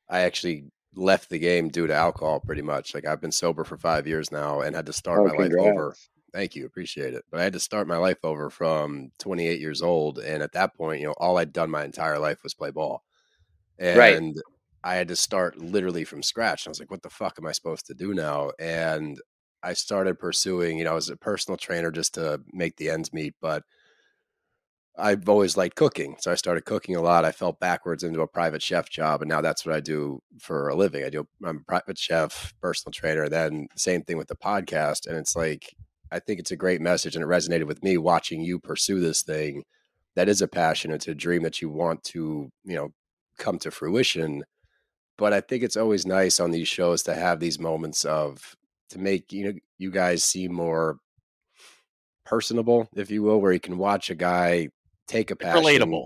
I 0.09 0.21
actually 0.21 0.65
left 0.93 1.29
the 1.29 1.39
game 1.39 1.69
due 1.69 1.87
to 1.87 1.93
alcohol 1.93 2.41
pretty 2.41 2.61
much. 2.61 2.93
Like 2.93 3.05
I've 3.05 3.21
been 3.21 3.31
sober 3.31 3.63
for 3.63 3.77
five 3.77 4.07
years 4.07 4.31
now 4.31 4.61
and 4.61 4.75
had 4.75 4.87
to 4.87 4.93
start 4.93 5.21
oh 5.21 5.25
my 5.25 5.31
life 5.31 5.53
over. 5.57 5.95
Thank 6.33 6.55
you, 6.55 6.65
appreciate 6.65 7.13
it. 7.13 7.23
But 7.31 7.39
I 7.39 7.43
had 7.43 7.53
to 7.53 7.59
start 7.59 7.87
my 7.87 7.97
life 7.97 8.19
over 8.23 8.49
from 8.49 9.11
28 9.19 9.59
years 9.59 9.81
old. 9.81 10.19
And 10.19 10.43
at 10.43 10.53
that 10.53 10.75
point, 10.75 10.99
you 11.01 11.07
know, 11.07 11.15
all 11.17 11.37
I'd 11.37 11.53
done 11.53 11.71
my 11.71 11.85
entire 11.85 12.19
life 12.19 12.43
was 12.43 12.53
play 12.53 12.71
ball. 12.71 13.03
right 13.93 14.17
And 14.17 14.35
I 14.83 14.95
had 14.95 15.07
to 15.09 15.15
start 15.15 15.57
literally 15.57 16.03
from 16.03 16.23
scratch. 16.23 16.65
I 16.65 16.69
was 16.69 16.79
like, 16.79 16.91
what 16.91 17.03
the 17.03 17.09
fuck 17.09 17.37
am 17.37 17.45
I 17.45 17.51
supposed 17.51 17.85
to 17.87 17.93
do 17.93 18.13
now? 18.13 18.51
And 18.59 19.19
I 19.63 19.73
started 19.73 20.19
pursuing, 20.19 20.77
you 20.77 20.83
know, 20.83 20.97
as 20.97 21.09
a 21.09 21.17
personal 21.17 21.57
trainer 21.57 21.91
just 21.91 22.15
to 22.15 22.41
make 22.51 22.77
the 22.77 22.89
ends 22.89 23.13
meet. 23.13 23.35
But 23.41 23.63
I've 24.97 25.29
always 25.29 25.55
liked 25.55 25.75
cooking. 25.75 26.15
So 26.19 26.31
I 26.31 26.35
started 26.35 26.65
cooking 26.65 26.95
a 26.95 27.01
lot. 27.01 27.25
I 27.25 27.31
fell 27.31 27.53
backwards 27.53 28.03
into 28.03 28.21
a 28.21 28.27
private 28.27 28.61
chef 28.61 28.89
job. 28.89 29.21
And 29.21 29.29
now 29.29 29.41
that's 29.41 29.65
what 29.65 29.75
I 29.75 29.79
do 29.79 30.19
for 30.39 30.69
a 30.69 30.75
living. 30.75 31.03
I 31.03 31.09
do, 31.09 31.27
I'm 31.45 31.57
a 31.57 31.63
private 31.67 31.97
chef, 31.97 32.53
personal 32.61 32.91
trainer. 32.91 33.29
Then 33.29 33.67
same 33.77 34.03
thing 34.03 34.17
with 34.17 34.27
the 34.27 34.35
podcast. 34.35 35.07
And 35.07 35.15
it's 35.15 35.35
like, 35.35 35.73
I 36.11 36.19
think 36.19 36.39
it's 36.39 36.51
a 36.51 36.57
great 36.57 36.81
message 36.81 37.15
and 37.15 37.23
it 37.23 37.27
resonated 37.27 37.67
with 37.67 37.83
me 37.83 37.97
watching 37.97 38.41
you 38.41 38.59
pursue 38.59 38.99
this 38.99 39.21
thing 39.21 39.63
that 40.15 40.29
is 40.29 40.41
a 40.41 40.47
passion. 40.47 40.91
It's 40.91 41.07
a 41.07 41.15
dream 41.15 41.43
that 41.43 41.61
you 41.61 41.69
want 41.69 42.03
to, 42.05 42.49
you 42.63 42.75
know, 42.75 42.89
come 43.37 43.59
to 43.59 43.71
fruition. 43.71 44.43
But 45.21 45.33
I 45.33 45.41
think 45.41 45.61
it's 45.61 45.77
always 45.77 46.03
nice 46.07 46.39
on 46.39 46.49
these 46.49 46.67
shows 46.67 47.03
to 47.03 47.13
have 47.13 47.39
these 47.39 47.59
moments 47.59 48.05
of 48.05 48.55
to 48.89 48.97
make 48.97 49.31
you 49.31 49.45
know 49.45 49.53
you 49.77 49.91
guys 49.91 50.23
seem 50.23 50.51
more 50.51 50.97
personable, 52.25 52.89
if 52.95 53.11
you 53.11 53.21
will, 53.21 53.39
where 53.39 53.51
you 53.51 53.59
can 53.59 53.77
watch 53.77 54.09
a 54.09 54.15
guy 54.15 54.69
take 55.07 55.29
a 55.29 55.35
passion, 55.35 55.61
Relatable. 55.63 56.05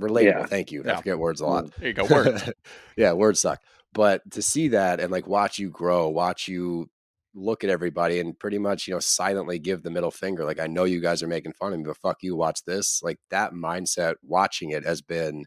relatable. 0.00 0.22
yeah 0.24 0.46
Thank 0.46 0.72
you. 0.72 0.82
I 0.88 0.96
forget 0.96 1.18
words 1.18 1.42
a 1.42 1.46
lot. 1.46 1.64
Mm. 1.66 1.74
There 1.74 1.88
you 1.88 1.92
go. 1.92 2.04
Words. 2.06 2.50
yeah, 2.96 3.12
words 3.12 3.40
suck. 3.40 3.60
But 3.92 4.22
to 4.30 4.40
see 4.40 4.68
that 4.68 4.98
and 4.98 5.12
like 5.12 5.26
watch 5.26 5.58
you 5.58 5.68
grow, 5.68 6.08
watch 6.08 6.48
you 6.48 6.88
look 7.34 7.64
at 7.64 7.70
everybody 7.70 8.18
and 8.18 8.38
pretty 8.38 8.58
much, 8.58 8.88
you 8.88 8.94
know, 8.94 9.00
silently 9.00 9.58
give 9.58 9.82
the 9.82 9.90
middle 9.90 10.10
finger. 10.10 10.42
Like, 10.46 10.58
I 10.58 10.68
know 10.68 10.84
you 10.84 11.02
guys 11.02 11.22
are 11.22 11.28
making 11.28 11.52
fun 11.52 11.74
of 11.74 11.80
me, 11.80 11.84
but 11.84 11.98
fuck 11.98 12.22
you, 12.22 12.34
watch 12.34 12.60
this. 12.66 13.02
Like 13.02 13.18
that 13.28 13.52
mindset, 13.52 14.14
watching 14.22 14.70
it 14.70 14.86
has 14.86 15.02
been 15.02 15.44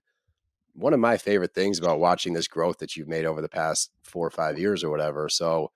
one 0.78 0.94
of 0.94 1.00
my 1.00 1.18
favorite 1.18 1.54
things 1.54 1.80
about 1.80 2.00
watching 2.00 2.34
this 2.34 2.48
growth 2.48 2.78
that 2.78 2.96
you've 2.96 3.08
made 3.08 3.26
over 3.26 3.42
the 3.42 3.50
past 3.50 3.92
four 4.04 4.26
or 4.28 4.32
five 4.32 4.60
years 4.60 4.84
or 4.84 4.92
whatever. 4.92 5.28
So 5.28 5.72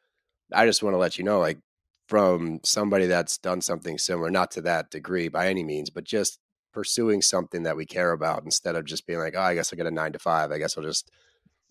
I 0.54 0.66
just 0.66 0.84
want 0.84 0.94
to 0.94 1.00
let 1.00 1.18
you 1.18 1.24
know, 1.24 1.40
like, 1.40 1.60
from 2.08 2.60
somebody 2.64 3.08
that's 3.08 3.38
done 3.38 3.62
something 3.62 3.98
similar, 3.98 4.30
not 4.30 4.52
to 4.52 4.62
that 4.62 4.92
degree 4.92 5.28
by 5.30 5.48
any 5.48 5.64
means, 5.64 5.90
but 5.90 6.04
just 6.04 6.40
pursuing 6.74 7.22
something 7.22 7.64
that 7.64 7.76
we 7.78 7.86
care 7.86 8.12
about 8.12 8.44
instead 8.44 8.76
of 8.76 8.86
just 8.86 9.08
being 9.08 9.20
like, 9.20 9.34
oh, 9.36 9.42
I 9.42 9.56
guess 9.56 9.72
I'll 9.72 9.78
get 9.78 9.88
a 9.88 9.92
nine 9.92 10.12
to 10.14 10.20
five. 10.20 10.52
I 10.52 10.58
guess 10.58 10.78
I'll 10.78 10.84
just 10.84 11.10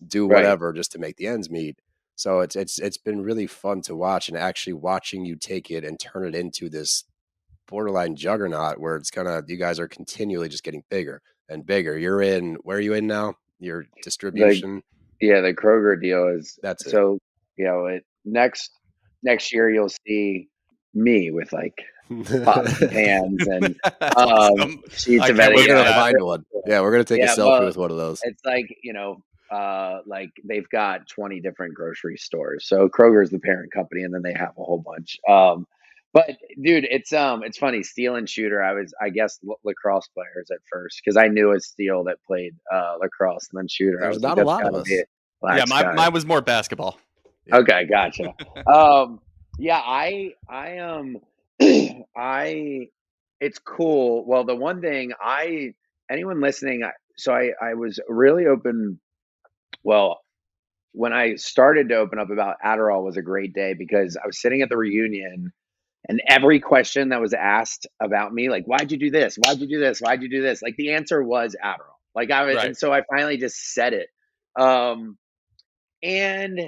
do 0.05 0.27
right 0.27 0.37
whatever 0.37 0.73
just 0.73 0.91
to 0.93 0.99
make 0.99 1.17
the 1.17 1.27
ends 1.27 1.49
meet. 1.49 1.79
So 2.15 2.41
it's 2.41 2.55
it's 2.55 2.79
it's 2.79 2.97
been 2.97 3.21
really 3.21 3.47
fun 3.47 3.81
to 3.83 3.95
watch 3.95 4.29
and 4.29 4.37
actually 4.37 4.73
watching 4.73 5.25
you 5.25 5.35
take 5.35 5.71
it 5.71 5.85
and 5.85 5.99
turn 5.99 6.25
it 6.25 6.35
into 6.35 6.69
this 6.69 7.03
borderline 7.67 8.15
juggernaut 8.15 8.79
where 8.79 8.95
it's 8.95 9.11
kind 9.11 9.27
of 9.27 9.49
you 9.49 9.57
guys 9.57 9.79
are 9.79 9.87
continually 9.87 10.49
just 10.49 10.63
getting 10.63 10.83
bigger 10.89 11.21
and 11.51 11.65
bigger. 11.65 11.97
You're 11.97 12.21
in 12.21 12.55
where 12.63 12.77
are 12.77 12.81
you 12.81 12.93
in 12.93 13.07
now? 13.07 13.35
Your 13.59 13.83
the 13.83 14.01
distribution. 14.01 14.81
yeah 15.19 15.41
the 15.41 15.53
kroger 15.53 16.01
deal 16.01 16.27
is 16.29 16.57
That's 16.63 16.85
it. 16.85 16.89
so 16.89 17.19
you 17.57 17.65
know 17.65 17.85
it 17.85 18.03
next 18.25 18.71
next 19.21 19.53
year 19.53 19.69
you'll 19.69 19.89
see 20.07 20.49
me 20.93 21.29
with 21.31 21.53
like 21.53 21.77
pots 22.43 22.81
and 22.81 22.91
pans 22.91 23.47
and 23.47 23.79
um 24.17 24.81
sheets 24.91 25.29
of 25.29 25.37
we're 25.37 25.67
gonna 25.67 25.83
that. 25.83 25.95
find 25.95 26.15
one. 26.21 26.43
Yeah, 26.65 26.81
we're 26.81 26.91
gonna 26.91 27.03
take 27.03 27.21
a 27.21 27.27
selfie 27.27 27.37
well, 27.37 27.65
with 27.65 27.77
one 27.77 27.91
of 27.91 27.97
those. 27.97 28.19
it's 28.23 28.43
like 28.43 28.65
you 28.83 28.93
know, 28.93 29.23
uh, 29.51 29.99
like 30.05 30.29
they've 30.43 30.67
got 30.69 31.07
twenty 31.07 31.39
different 31.39 31.73
grocery 31.73 32.17
stores. 32.17 32.65
So 32.67 32.89
Kroger's 32.89 33.29
the 33.29 33.39
parent 33.39 33.71
company, 33.71 34.03
and 34.03 34.13
then 34.13 34.21
they 34.23 34.33
have 34.33 34.51
a 34.57 34.63
whole 34.63 34.79
bunch. 34.85 35.19
Um, 35.29 35.67
but 36.13 36.27
dude, 36.61 36.85
it's 36.89 37.13
um, 37.13 37.43
it's 37.43 37.57
funny. 37.57 37.83
Steele 37.83 38.15
and 38.15 38.29
shooter. 38.29 38.61
I 38.61 38.73
was, 38.73 38.93
I 39.01 39.09
guess, 39.09 39.39
l- 39.47 39.59
lacrosse 39.63 40.07
players 40.07 40.49
at 40.51 40.59
first 40.71 41.01
because 41.03 41.17
I 41.17 41.27
knew 41.27 41.51
a 41.53 41.59
Steel 41.59 42.03
that 42.05 42.17
played 42.25 42.53
uh, 42.73 42.95
lacrosse, 42.99 43.47
and 43.51 43.59
then 43.59 43.67
shooter. 43.67 43.99
I 43.99 44.03
There's 44.03 44.15
was 44.15 44.23
like, 44.23 44.35
not 44.37 44.43
a 44.43 44.45
lot 44.45 44.65
of 44.65 44.75
us. 44.75 44.89
Yeah, 44.89 45.63
my, 45.67 45.81
guy. 45.81 45.93
mine 45.93 46.13
was 46.13 46.25
more 46.25 46.41
basketball. 46.41 46.99
Yeah. 47.45 47.57
Okay, 47.57 47.85
gotcha. 47.85 48.33
um, 48.71 49.19
yeah, 49.57 49.81
I, 49.83 50.33
I 50.49 50.77
um, 50.79 51.17
I, 52.15 52.87
it's 53.39 53.59
cool. 53.59 54.25
Well, 54.25 54.43
the 54.43 54.55
one 54.55 54.81
thing 54.81 55.13
I, 55.19 55.73
anyone 56.09 56.41
listening, 56.41 56.83
I, 56.83 56.91
so 57.17 57.33
I, 57.33 57.51
I 57.61 57.73
was 57.73 57.99
really 58.07 58.47
open. 58.47 58.99
Well, 59.83 60.19
when 60.93 61.13
I 61.13 61.35
started 61.35 61.89
to 61.89 61.95
open 61.95 62.19
up 62.19 62.29
about 62.29 62.57
Adderall 62.63 63.03
was 63.03 63.17
a 63.17 63.21
great 63.21 63.53
day 63.53 63.73
because 63.77 64.17
I 64.17 64.27
was 64.27 64.39
sitting 64.41 64.61
at 64.61 64.69
the 64.69 64.77
reunion 64.77 65.51
and 66.09 66.21
every 66.27 66.59
question 66.59 67.09
that 67.09 67.21
was 67.21 67.33
asked 67.33 67.87
about 68.01 68.33
me, 68.33 68.49
like, 68.49 68.65
why'd 68.65 68.91
you 68.91 68.97
do 68.97 69.11
this? 69.11 69.35
Why'd 69.37 69.59
you 69.59 69.67
do 69.67 69.79
this? 69.79 69.99
Why'd 69.99 70.21
you 70.21 70.29
do 70.29 70.41
this? 70.41 70.61
Like 70.61 70.75
the 70.77 70.93
answer 70.93 71.21
was 71.23 71.55
Adderall. 71.63 71.97
Like 72.15 72.31
I 72.31 72.43
was, 72.45 72.55
Right. 72.55 72.67
and 72.67 72.77
so 72.77 72.91
I 72.91 73.03
finally 73.09 73.37
just 73.37 73.73
said 73.73 73.93
it. 73.93 74.09
Um, 74.59 75.17
and 76.03 76.59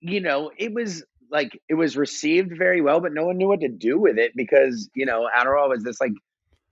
you 0.00 0.20
know, 0.20 0.50
it 0.56 0.72
was 0.72 1.04
like 1.30 1.60
it 1.68 1.74
was 1.74 1.96
received 1.96 2.56
very 2.56 2.80
well, 2.80 3.00
but 3.00 3.12
no 3.12 3.24
one 3.26 3.36
knew 3.36 3.48
what 3.48 3.60
to 3.60 3.68
do 3.68 3.98
with 3.98 4.18
it 4.18 4.32
because 4.34 4.88
you 4.94 5.06
know 5.06 5.28
Adderall 5.34 5.68
was 5.68 5.84
this 5.84 6.00
like 6.00 6.12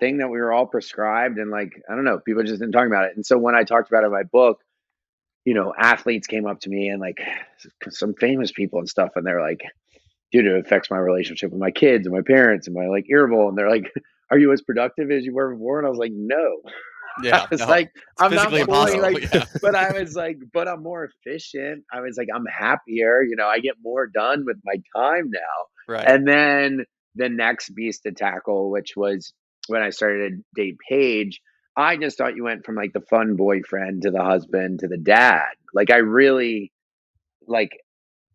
thing 0.01 0.18
that 0.18 0.29
we 0.29 0.38
were 0.38 0.53
all 0.53 0.66
prescribed, 0.66 1.38
and 1.38 1.51
like 1.51 1.81
I 1.88 1.94
don't 1.94 2.05
know, 2.05 2.18
people 2.18 2.42
just 2.42 2.61
didn't 2.61 2.73
talk 2.73 2.87
about 2.87 3.05
it. 3.05 3.12
And 3.16 3.25
so 3.25 3.38
when 3.38 3.55
I 3.55 3.64
talked 3.64 3.88
about 3.90 4.03
it 4.03 4.07
in 4.07 4.12
my 4.12 4.23
book, 4.25 4.61
you 5.44 5.55
know, 5.55 5.73
athletes 5.79 6.27
came 6.27 6.47
up 6.47 6.61
to 6.61 6.71
me 6.71 6.88
and 6.88 7.01
like 7.01 7.18
some 7.90 8.14
famous 8.14 8.51
people 8.51 8.79
and 8.81 8.88
stuff, 8.88 9.11
and 9.16 9.27
they're 9.27 9.42
like, 9.42 9.61
"Dude, 10.32 10.46
it 10.46 10.64
affects 10.64 10.90
my 10.90 10.98
relationship 10.98 11.50
with 11.50 11.60
my 11.60 11.70
kids 11.70 12.06
and 12.06 12.14
my 12.14 12.22
parents 12.22 12.66
and 12.66 12.74
my 12.74 12.86
like 12.86 13.06
irritable." 13.08 13.48
And 13.48 13.56
they're 13.56 13.70
like, 13.70 13.92
"Are 14.30 14.38
you 14.38 14.52
as 14.52 14.62
productive 14.62 15.10
as 15.10 15.24
you 15.24 15.34
were 15.34 15.54
before?" 15.54 15.78
And 15.78 15.86
I 15.86 15.90
was 15.90 15.98
like, 15.98 16.12
"No." 16.14 16.56
Yeah, 17.20 17.38
I 17.38 17.46
was 17.50 17.60
no, 17.60 17.66
like, 17.66 17.90
it's 17.94 18.04
I'm 18.20 18.32
not 18.32 18.52
fully 18.52 19.00
like 19.00 19.34
yeah. 19.34 19.44
but 19.60 19.74
I 19.74 19.98
was 19.98 20.14
like, 20.14 20.38
but 20.52 20.68
I'm 20.68 20.84
more 20.84 21.04
efficient. 21.04 21.82
I 21.92 22.00
was 22.00 22.16
like, 22.16 22.28
I'm 22.32 22.46
happier. 22.46 23.22
You 23.22 23.34
know, 23.34 23.48
I 23.48 23.58
get 23.58 23.74
more 23.82 24.06
done 24.06 24.44
with 24.46 24.58
my 24.64 24.74
time 24.94 25.28
now. 25.32 25.92
Right. 25.92 26.06
And 26.06 26.28
then 26.28 26.84
the 27.16 27.28
next 27.28 27.70
beast 27.70 28.04
to 28.04 28.12
tackle, 28.12 28.70
which 28.70 28.92
was 28.96 29.32
when 29.66 29.82
I 29.82 29.90
started 29.90 30.30
to 30.30 30.62
date 30.62 30.76
Paige, 30.88 31.40
I 31.76 31.96
just 31.96 32.18
thought 32.18 32.36
you 32.36 32.44
went 32.44 32.64
from 32.64 32.74
like 32.74 32.92
the 32.92 33.00
fun 33.00 33.36
boyfriend 33.36 34.02
to 34.02 34.10
the 34.10 34.22
husband 34.22 34.80
to 34.80 34.88
the 34.88 34.98
dad. 34.98 35.50
Like, 35.74 35.90
I 35.90 35.98
really, 35.98 36.72
like, 37.46 37.70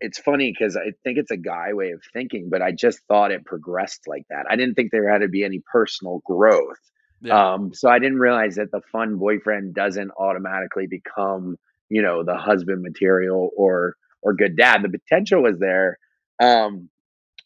it's 0.03 0.19
funny 0.19 0.51
because 0.51 0.75
I 0.75 0.91
think 1.05 1.17
it's 1.17 1.31
a 1.31 1.37
guy 1.37 1.71
way 1.71 1.91
of 1.91 2.01
thinking, 2.11 2.49
but 2.51 2.61
I 2.61 2.73
just 2.73 2.99
thought 3.07 3.31
it 3.31 3.45
progressed 3.45 4.01
like 4.05 4.25
that. 4.29 4.45
I 4.49 4.57
didn't 4.57 4.75
think 4.75 4.91
there 4.91 5.09
had 5.09 5.21
to 5.21 5.29
be 5.29 5.45
any 5.45 5.61
personal 5.71 6.21
growth. 6.25 6.77
yeah. 7.21 7.53
Um, 7.53 7.73
so 7.73 7.89
I 7.89 7.99
didn't 7.99 8.19
realize 8.19 8.55
that 8.55 8.69
the 8.69 8.81
fun 8.91 9.17
boyfriend 9.17 9.73
doesn't 9.73 10.11
automatically 10.19 10.87
become, 10.87 11.55
you 11.89 12.01
know, 12.01 12.25
the 12.25 12.35
husband 12.35 12.81
material 12.81 13.49
or 13.55 13.95
or 14.21 14.33
good 14.33 14.57
dad. 14.57 14.83
The 14.83 14.89
potential 14.89 15.41
was 15.41 15.57
there. 15.57 15.97
Um, 16.41 16.89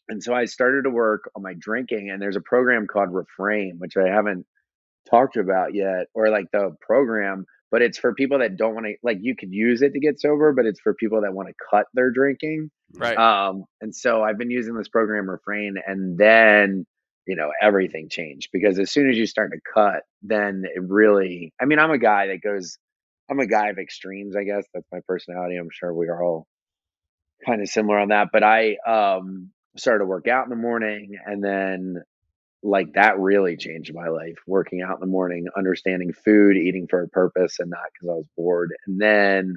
and 0.08 0.20
so 0.20 0.34
I 0.34 0.46
started 0.46 0.82
to 0.82 0.90
work 0.90 1.30
on 1.36 1.42
my 1.44 1.54
drinking, 1.56 2.10
and 2.10 2.20
there's 2.20 2.36
a 2.36 2.40
program 2.40 2.88
called 2.88 3.10
Reframe, 3.10 3.78
which 3.78 3.96
I 3.96 4.08
haven't 4.08 4.46
talked 5.08 5.36
about 5.36 5.74
yet, 5.74 6.06
or 6.12 6.28
like 6.28 6.46
the 6.52 6.74
program, 6.80 7.44
but 7.70 7.82
it's 7.82 7.98
for 7.98 8.14
people 8.14 8.38
that 8.38 8.56
don't 8.56 8.74
want 8.74 8.86
to 8.86 8.94
like 9.02 9.18
you 9.20 9.36
could 9.36 9.52
use 9.52 9.82
it 9.82 9.92
to 9.92 10.00
get 10.00 10.20
sober, 10.20 10.52
but 10.52 10.66
it's 10.66 10.80
for 10.80 10.94
people 10.94 11.22
that 11.22 11.34
want 11.34 11.48
to 11.48 11.54
cut 11.70 11.86
their 11.94 12.10
drinking. 12.10 12.70
Right. 12.94 13.16
Um, 13.16 13.64
and 13.80 13.94
so 13.94 14.22
I've 14.22 14.38
been 14.38 14.50
using 14.50 14.74
this 14.74 14.88
program 14.88 15.26
Reframe 15.26 15.74
and 15.86 16.16
then 16.16 16.86
you 17.26 17.36
know 17.36 17.50
everything 17.60 18.08
changed 18.08 18.48
because 18.52 18.78
as 18.78 18.90
soon 18.90 19.10
as 19.10 19.16
you 19.16 19.26
start 19.26 19.52
to 19.52 19.60
cut, 19.74 20.02
then 20.22 20.64
it 20.64 20.82
really 20.82 21.52
I 21.60 21.66
mean, 21.66 21.78
I'm 21.78 21.90
a 21.90 21.98
guy 21.98 22.28
that 22.28 22.42
goes 22.42 22.78
I'm 23.30 23.40
a 23.40 23.46
guy 23.46 23.68
of 23.68 23.78
extremes, 23.78 24.36
I 24.36 24.44
guess. 24.44 24.64
That's 24.72 24.88
my 24.90 25.00
personality. 25.06 25.56
I'm 25.56 25.68
sure 25.70 25.92
we 25.92 26.08
are 26.08 26.22
all 26.22 26.46
kind 27.44 27.60
of 27.60 27.68
similar 27.68 27.98
on 27.98 28.08
that. 28.08 28.28
But 28.32 28.42
I 28.42 28.76
um 28.86 29.50
started 29.76 30.00
to 30.00 30.06
work 30.06 30.26
out 30.26 30.44
in 30.44 30.50
the 30.50 30.56
morning 30.56 31.18
and 31.24 31.44
then 31.44 32.02
like 32.62 32.94
that 32.94 33.18
really 33.20 33.56
changed 33.56 33.94
my 33.94 34.08
life 34.08 34.36
working 34.46 34.82
out 34.82 34.96
in 34.96 35.00
the 35.00 35.06
morning 35.06 35.46
understanding 35.56 36.12
food 36.12 36.56
eating 36.56 36.88
for 36.88 37.02
a 37.02 37.08
purpose 37.08 37.60
and 37.60 37.70
not 37.70 37.80
because 37.94 38.10
i 38.10 38.14
was 38.14 38.26
bored. 38.36 38.72
And 38.86 39.00
then 39.00 39.56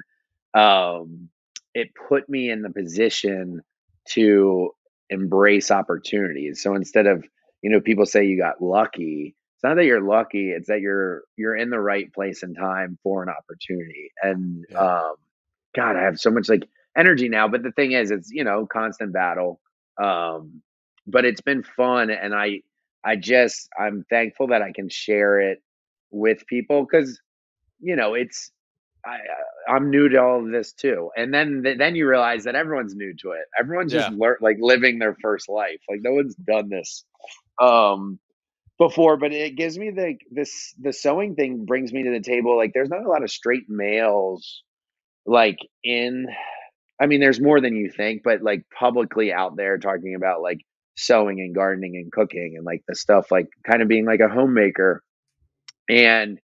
um, 0.54 1.30
it 1.74 1.90
put 2.08 2.28
me 2.28 2.50
in 2.50 2.62
the 2.62 2.70
position 2.70 3.62
to 4.10 4.70
embrace 5.10 5.70
opportunities. 5.70 6.62
So 6.62 6.76
instead 6.76 7.06
of 7.06 7.24
you 7.62 7.70
know 7.70 7.80
people 7.80 8.06
say 8.06 8.26
you 8.26 8.38
got 8.38 8.62
lucky 8.62 9.36
it's 9.56 9.64
not 9.64 9.76
that 9.76 9.84
you're 9.86 10.02
lucky 10.02 10.50
it's 10.52 10.68
that 10.68 10.80
you're 10.80 11.24
you're 11.36 11.56
in 11.56 11.70
the 11.70 11.80
right 11.80 12.12
place 12.14 12.42
and 12.42 12.56
time 12.56 12.98
for 13.02 13.22
an 13.22 13.30
opportunity. 13.30 14.12
And 14.22 14.64
Yeah. 14.68 14.78
um 14.80 15.14
god 15.76 15.96
i 15.96 16.02
have 16.02 16.18
so 16.20 16.30
much 16.30 16.48
like 16.48 16.68
energy 16.96 17.28
now 17.28 17.48
but 17.48 17.62
the 17.64 17.72
thing 17.72 17.92
is 17.92 18.10
it's 18.10 18.30
you 18.32 18.44
know 18.44 18.66
constant 18.66 19.12
battle. 19.12 19.60
Um 20.02 20.62
but 21.06 21.24
it's 21.26 21.42
been 21.42 21.62
fun 21.64 22.10
and 22.10 22.34
i 22.34 22.60
I 23.04 23.16
just 23.16 23.68
I'm 23.78 24.04
thankful 24.10 24.48
that 24.48 24.62
I 24.62 24.72
can 24.72 24.88
share 24.88 25.40
it 25.40 25.60
with 26.10 26.46
people 26.46 26.86
because 26.90 27.20
you 27.80 27.96
know 27.96 28.14
it's 28.14 28.50
I 29.06 29.16
uh, 29.16 29.72
I'm 29.72 29.90
new 29.90 30.08
to 30.10 30.18
all 30.22 30.44
of 30.44 30.50
this 30.52 30.72
too, 30.72 31.10
and 31.16 31.32
then 31.34 31.62
then 31.78 31.96
you 31.96 32.08
realize 32.08 32.44
that 32.44 32.54
everyone's 32.56 32.94
new 32.94 33.14
to 33.22 33.32
it. 33.32 33.44
Everyone's 33.58 33.92
just 33.92 34.08
Yeah. 34.08 34.10
learn 34.10 34.36
like 34.40 34.58
living 34.60 34.98
their 34.98 35.16
first 35.22 35.48
life. 35.48 35.80
Like 35.90 36.00
no 36.02 36.12
one's 36.14 36.36
done 36.36 36.68
this 36.70 37.04
um 37.60 38.18
before, 38.78 39.16
but 39.16 39.32
it 39.32 39.56
gives 39.56 39.78
me 39.78 39.90
the 39.90 40.16
this 40.30 40.74
the 40.80 40.92
sewing 40.92 41.34
thing 41.36 41.64
brings 41.66 41.92
me 41.92 42.04
to 42.04 42.10
the 42.10 42.20
table. 42.20 42.56
Like 42.56 42.72
there's 42.74 42.90
not 42.90 43.04
a 43.06 43.08
lot 43.10 43.22
of 43.24 43.30
straight 43.30 43.68
males 43.68 44.62
like 45.26 45.58
in 45.84 46.26
I 47.00 47.06
mean, 47.06 47.20
there's 47.20 47.40
more 47.40 47.60
than 47.60 47.76
you 47.76 47.90
think, 47.90 48.22
but 48.24 48.42
like 48.42 48.64
publicly 48.78 49.32
out 49.32 49.56
there 49.56 49.78
talking 49.78 50.14
about 50.14 50.42
like 50.42 50.60
sewing 51.02 51.40
and 51.40 51.54
gardening 51.54 51.96
and 51.96 52.12
cooking 52.12 52.54
and 52.56 52.64
like 52.64 52.82
the 52.88 52.94
stuff 52.94 53.30
like 53.30 53.48
kind 53.68 53.82
of 53.82 53.88
being 53.88 54.06
like 54.06 54.20
a 54.20 54.28
homemaker. 54.28 55.02
And, 55.88 56.38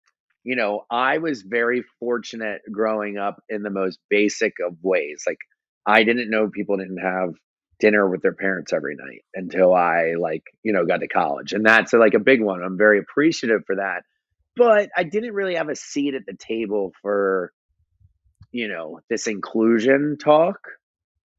you 0.45 0.57
know, 0.57 0.85
I 0.91 1.19
was 1.19 1.43
very 1.43 1.85
fortunate 2.01 2.63
growing 2.71 3.19
up 3.19 3.43
in 3.49 3.63
the 3.63 3.71
most 3.71 3.99
basic 4.11 4.55
of 4.67 4.77
ways. 4.83 5.23
Like, 5.27 5.39
I 5.87 6.05
didn't 6.05 6.31
know 6.31 6.49
people 6.49 6.77
didn't 6.77 6.99
have 7.03 7.31
dinner 7.81 8.09
with 8.09 8.23
their 8.23 8.35
parents 8.35 8.73
every 8.73 8.97
night 8.97 9.25
until 9.35 9.75
I 9.75 10.15
like, 10.19 10.43
you 10.63 10.73
know, 10.73 10.85
got 10.85 11.01
to 11.01 11.09
college. 11.09 11.53
And 11.53 11.65
that's 11.65 11.93
like 11.93 12.15
a 12.15 12.19
big 12.19 12.43
one. 12.43 12.63
I'm 12.63 12.77
very 12.77 12.99
appreciative 12.99 13.63
for 13.67 13.77
that. 13.77 14.03
But 14.57 14.91
I 14.97 15.05
didn't 15.05 15.35
really 15.35 15.55
have 15.55 15.69
a 15.69 15.77
seat 15.77 16.15
at 16.15 16.27
the 16.27 16.37
table 16.37 16.93
for, 17.01 17.53
you 18.51 18.69
know, 18.69 19.01
this 19.09 19.29
inclusion 19.29 20.17
talk, 20.19 20.59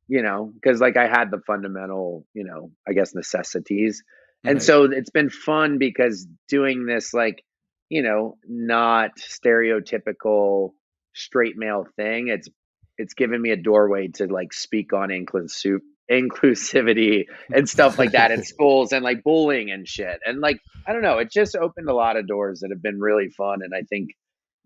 you 0.10 0.24
know, 0.24 0.52
because 0.56 0.82
like 0.82 0.98
I 0.98 1.08
had 1.08 1.32
the 1.32 1.40
fundamental, 1.48 2.26
you 2.34 2.44
know, 2.44 2.72
I 2.88 2.94
guess 2.94 3.16
necessities. 3.16 4.04
And 4.44 4.56
Right. 4.56 4.64
so 4.64 4.86
it's 4.86 5.12
been 5.12 5.30
fun 5.30 5.78
because 5.78 6.28
doing 6.50 6.86
this, 6.88 7.14
like, 7.14 7.44
you 7.90 8.02
know, 8.02 8.38
not 8.48 9.12
stereotypical 9.20 10.72
straight 11.14 11.58
male 11.58 11.86
thing, 11.96 12.30
it's 12.30 12.50
it's 12.98 13.14
given 13.14 13.42
me 13.42 13.52
a 13.52 13.58
doorway 13.58 14.10
to 14.10 14.28
like 14.28 14.52
speak 14.52 14.94
on 14.94 15.12
inclusive 15.12 15.82
inclusivity 16.12 17.26
and 17.54 17.70
stuff 17.70 18.00
like 18.00 18.14
that 18.14 18.32
in 18.32 18.44
schools 18.54 18.94
and 18.94 19.04
like 19.04 19.24
bullying 19.24 19.72
and 19.72 19.88
shit. 19.88 20.20
And 20.26 20.42
like, 20.42 20.60
I 20.88 20.94
don't 20.94 21.04
know, 21.04 21.20
it 21.20 21.32
just 21.32 21.56
opened 21.56 21.88
a 21.88 21.94
lot 21.94 22.18
of 22.18 22.28
doors 22.28 22.62
that 22.62 22.72
have 22.72 22.82
been 22.82 23.00
really 23.00 23.30
fun. 23.30 23.62
And 23.64 23.74
I 23.76 23.84
think 23.84 24.10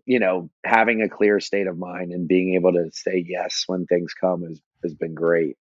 you 0.06 0.20
know, 0.20 0.50
having 0.66 1.02
a 1.02 1.10
clear 1.10 1.40
state 1.40 1.68
of 1.68 1.78
mind 1.78 2.12
and 2.12 2.28
being 2.28 2.56
able 2.56 2.74
to 2.74 2.90
say 2.92 3.24
yes 3.28 3.64
when 3.68 3.86
things 3.86 4.14
come 4.14 4.44
has 4.44 4.60
has 4.84 4.94
been 4.94 5.14
great. 5.16 5.58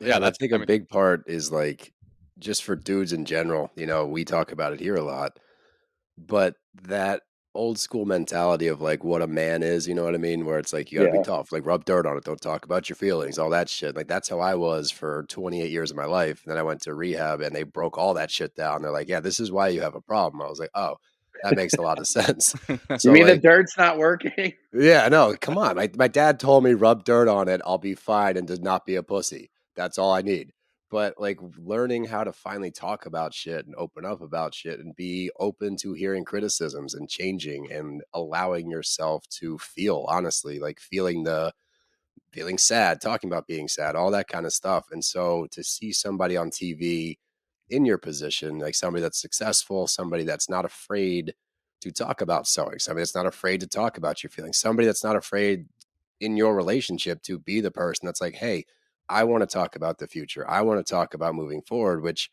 Yeah, 0.00 0.18
that's- 0.18 0.34
I 0.34 0.38
think 0.38 0.52
I 0.52 0.56
a 0.56 0.58
mean- 0.60 0.66
big 0.66 0.88
part 0.88 1.24
is 1.26 1.50
like 1.52 1.92
just 2.38 2.64
for 2.64 2.74
dudes 2.76 3.12
in 3.12 3.24
general. 3.24 3.70
You 3.76 3.86
know, 3.86 4.06
we 4.06 4.24
talk 4.24 4.52
about 4.52 4.72
it 4.72 4.80
here 4.80 4.96
a 4.96 5.02
lot, 5.04 5.38
but 6.18 6.56
that 6.82 7.22
old 7.54 7.78
school 7.78 8.06
mentality 8.06 8.66
of 8.66 8.80
like 8.80 9.04
what 9.04 9.20
a 9.20 9.26
man 9.26 9.62
is. 9.62 9.86
You 9.86 9.94
know 9.94 10.04
what 10.04 10.14
I 10.14 10.18
mean? 10.18 10.46
Where 10.46 10.58
it's 10.58 10.72
like 10.72 10.90
you 10.90 10.98
gotta 11.00 11.10
Yeah. 11.12 11.18
be 11.20 11.24
tough, 11.24 11.52
like 11.52 11.66
rub 11.66 11.84
dirt 11.84 12.06
on 12.06 12.16
it, 12.16 12.24
don't 12.24 12.40
talk 12.40 12.64
about 12.64 12.88
your 12.88 12.96
feelings, 12.96 13.38
all 13.38 13.50
that 13.50 13.68
shit. 13.68 13.94
Like 13.94 14.08
that's 14.08 14.28
how 14.30 14.40
I 14.40 14.54
was 14.54 14.90
for 14.90 15.24
28 15.28 15.70
years 15.70 15.90
of 15.90 15.96
my 15.98 16.06
life. 16.06 16.42
And 16.44 16.50
then 16.50 16.58
I 16.58 16.62
went 16.62 16.80
to 16.82 16.94
rehab 16.94 17.42
and 17.42 17.54
they 17.54 17.62
broke 17.62 17.98
all 17.98 18.14
that 18.14 18.30
shit 18.30 18.54
down. 18.54 18.80
They're 18.80 18.90
like, 18.90 19.08
yeah, 19.08 19.20
this 19.20 19.38
is 19.38 19.52
why 19.52 19.68
you 19.68 19.82
have 19.82 19.94
a 19.94 20.00
problem. 20.00 20.40
I 20.42 20.48
was 20.48 20.58
like, 20.58 20.70
oh, 20.74 20.96
that 21.42 21.56
makes 21.56 21.74
a 21.74 21.82
lot 21.82 21.98
of 21.98 22.06
sense. 22.06 22.54
So, 22.98 23.08
you 23.08 23.12
mean 23.12 23.26
like, 23.26 23.40
the 23.40 23.48
dirt's 23.48 23.76
not 23.78 23.98
working? 23.98 24.52
yeah, 24.72 25.08
no, 25.08 25.34
come 25.40 25.56
on. 25.56 25.76
My 25.76 25.90
my 25.96 26.08
dad 26.08 26.38
told 26.38 26.64
me 26.64 26.74
rub 26.74 27.04
dirt 27.04 27.28
on 27.28 27.48
it, 27.48 27.60
I'll 27.64 27.78
be 27.78 27.94
fine 27.94 28.36
and 28.36 28.46
to 28.48 28.60
not 28.60 28.86
be 28.86 28.96
a 28.96 29.02
pussy. 29.02 29.50
That's 29.76 29.98
all 29.98 30.12
I 30.12 30.22
need. 30.22 30.52
But 30.90 31.14
like 31.18 31.38
learning 31.56 32.04
how 32.04 32.24
to 32.24 32.32
finally 32.32 32.70
talk 32.70 33.06
about 33.06 33.32
shit 33.32 33.66
and 33.66 33.74
open 33.76 34.04
up 34.04 34.20
about 34.20 34.54
shit 34.54 34.78
and 34.78 34.94
be 34.94 35.30
open 35.38 35.76
to 35.78 35.94
hearing 35.94 36.24
criticisms 36.24 36.94
and 36.94 37.08
changing 37.08 37.72
and 37.72 38.02
allowing 38.12 38.70
yourself 38.70 39.26
to 39.40 39.58
feel 39.58 40.04
honestly, 40.08 40.58
like 40.58 40.80
feeling 40.80 41.24
the 41.24 41.52
feeling 42.32 42.58
sad, 42.58 43.00
talking 43.00 43.30
about 43.30 43.46
being 43.46 43.68
sad, 43.68 43.96
all 43.96 44.10
that 44.10 44.28
kind 44.28 44.46
of 44.46 44.52
stuff. 44.52 44.86
And 44.92 45.04
so 45.04 45.46
to 45.52 45.62
see 45.64 45.92
somebody 45.92 46.36
on 46.36 46.50
TV 46.50 47.18
in 47.72 47.86
your 47.86 47.98
position, 47.98 48.58
like 48.58 48.74
somebody 48.74 49.02
that's 49.02 49.20
successful, 49.20 49.86
somebody 49.86 50.24
that's 50.24 50.48
not 50.48 50.64
afraid 50.64 51.34
to 51.80 51.90
talk 51.90 52.20
about 52.20 52.46
sewing, 52.46 52.78
somebody 52.78 53.00
that's 53.00 53.14
not 53.14 53.26
afraid 53.26 53.60
to 53.60 53.66
talk 53.66 53.96
about 53.96 54.22
your 54.22 54.30
feelings, 54.30 54.58
somebody 54.58 54.86
that's 54.86 55.02
not 55.02 55.16
afraid 55.16 55.66
in 56.20 56.36
your 56.36 56.54
relationship 56.54 57.22
to 57.22 57.38
be 57.38 57.60
the 57.60 57.70
person 57.70 58.06
that's 58.06 58.20
like, 58.20 58.34
hey, 58.34 58.66
I 59.08 59.24
want 59.24 59.42
to 59.42 59.46
talk 59.46 59.74
about 59.74 59.98
the 59.98 60.06
future. 60.06 60.48
I 60.48 60.60
want 60.60 60.84
to 60.84 60.90
talk 60.90 61.14
about 61.14 61.34
moving 61.34 61.62
forward, 61.62 62.02
which 62.02 62.30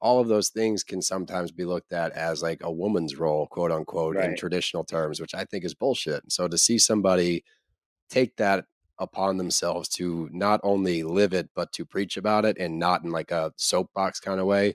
all 0.00 0.20
of 0.20 0.28
those 0.28 0.48
things 0.48 0.82
can 0.82 1.02
sometimes 1.02 1.52
be 1.52 1.64
looked 1.64 1.92
at 1.92 2.12
as 2.12 2.42
like 2.42 2.62
a 2.62 2.72
woman's 2.72 3.16
role, 3.16 3.46
quote 3.46 3.70
unquote, 3.70 4.16
in 4.16 4.36
traditional 4.36 4.84
terms, 4.84 5.20
which 5.20 5.34
I 5.34 5.44
think 5.44 5.64
is 5.64 5.74
bullshit. 5.74 6.32
So 6.32 6.48
to 6.48 6.56
see 6.56 6.78
somebody 6.78 7.44
take 8.08 8.36
that 8.36 8.64
upon 8.98 9.36
themselves 9.36 9.88
to 9.88 10.28
not 10.32 10.60
only 10.62 11.02
live 11.02 11.32
it, 11.32 11.48
but 11.54 11.72
to 11.72 11.84
preach 11.84 12.16
about 12.16 12.44
it 12.44 12.56
and 12.58 12.78
not 12.78 13.02
in 13.04 13.10
like 13.10 13.30
a 13.30 13.52
soapbox 13.56 14.20
kind 14.20 14.40
of 14.40 14.46
way, 14.46 14.74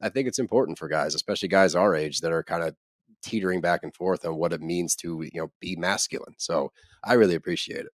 I 0.00 0.08
think 0.08 0.28
it's 0.28 0.38
important 0.38 0.78
for 0.78 0.88
guys, 0.88 1.14
especially 1.14 1.48
guys 1.48 1.74
our 1.74 1.94
age 1.94 2.20
that 2.20 2.32
are 2.32 2.42
kind 2.42 2.62
of 2.62 2.74
teetering 3.22 3.60
back 3.60 3.80
and 3.82 3.94
forth 3.94 4.24
on 4.24 4.36
what 4.36 4.52
it 4.52 4.60
means 4.60 4.96
to, 4.96 5.22
you 5.32 5.40
know, 5.40 5.50
be 5.60 5.76
masculine. 5.76 6.34
So 6.38 6.72
I 7.04 7.14
really 7.14 7.34
appreciate 7.36 7.80
it. 7.80 7.92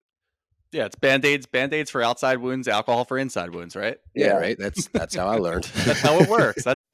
Yeah, 0.72 0.84
it's 0.84 0.96
band-aids, 0.96 1.46
band-aids 1.46 1.90
for 1.90 2.02
outside 2.02 2.38
wounds, 2.38 2.68
alcohol 2.68 3.04
for 3.04 3.16
inside 3.16 3.54
wounds, 3.54 3.74
right? 3.74 3.96
Yeah, 4.14 4.26
Yeah. 4.26 4.32
right. 4.34 4.56
That's 4.58 4.86
that's 4.88 5.14
how 5.14 5.26
I 5.28 5.36
learned. 5.36 5.64
That's 5.86 6.00
how 6.00 6.18
it 6.20 6.28
works. 6.28 6.64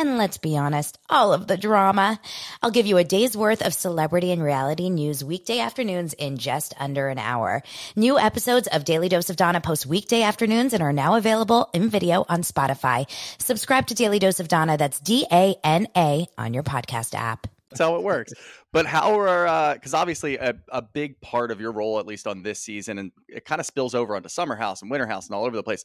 And 0.00 0.16
let's 0.16 0.38
be 0.38 0.56
honest, 0.56 0.96
all 1.10 1.32
of 1.32 1.48
the 1.48 1.56
drama. 1.56 2.20
I'll 2.62 2.70
give 2.70 2.86
you 2.86 2.98
a 2.98 3.04
day's 3.04 3.36
worth 3.36 3.66
of 3.66 3.74
celebrity 3.74 4.30
and 4.30 4.40
reality 4.40 4.90
news 4.90 5.24
weekday 5.24 5.58
afternoons 5.58 6.12
in 6.12 6.38
just 6.38 6.72
under 6.78 7.08
an 7.08 7.18
hour. 7.18 7.64
New 7.96 8.16
episodes 8.16 8.68
of 8.68 8.84
Daily 8.84 9.08
Dose 9.08 9.28
of 9.28 9.34
Dana 9.34 9.60
post 9.60 9.86
weekday 9.86 10.22
afternoons 10.22 10.72
and 10.72 10.84
are 10.84 10.92
now 10.92 11.16
available 11.16 11.68
in 11.74 11.88
video 11.88 12.24
on 12.28 12.42
Spotify. 12.42 13.10
Subscribe 13.38 13.88
to 13.88 13.94
Daily 13.94 14.20
Dose 14.20 14.38
of 14.38 14.46
Dana. 14.46 14.76
That's 14.76 15.00
D 15.00 15.26
A 15.32 15.56
N 15.64 15.88
A 15.96 16.26
on 16.38 16.54
your 16.54 16.62
podcast 16.62 17.16
app. 17.16 17.48
That's 17.70 17.80
how 17.80 17.96
it 17.96 18.02
works. 18.04 18.32
But 18.72 18.86
how 18.86 19.18
are 19.18 19.46
uh, 19.48 19.74
because 19.74 19.94
obviously 19.94 20.36
a, 20.36 20.54
a 20.68 20.80
big 20.80 21.20
part 21.20 21.50
of 21.50 21.60
your 21.60 21.72
role, 21.72 21.98
at 21.98 22.06
least 22.06 22.28
on 22.28 22.44
this 22.44 22.60
season, 22.60 22.98
and 22.98 23.12
it 23.28 23.44
kind 23.44 23.60
of 23.60 23.66
spills 23.66 23.96
over 23.96 24.14
onto 24.14 24.28
Summer 24.28 24.54
House 24.54 24.80
and 24.80 24.90
Winter 24.92 25.06
House 25.06 25.26
and 25.26 25.34
all 25.34 25.44
over 25.44 25.56
the 25.56 25.62
place, 25.62 25.84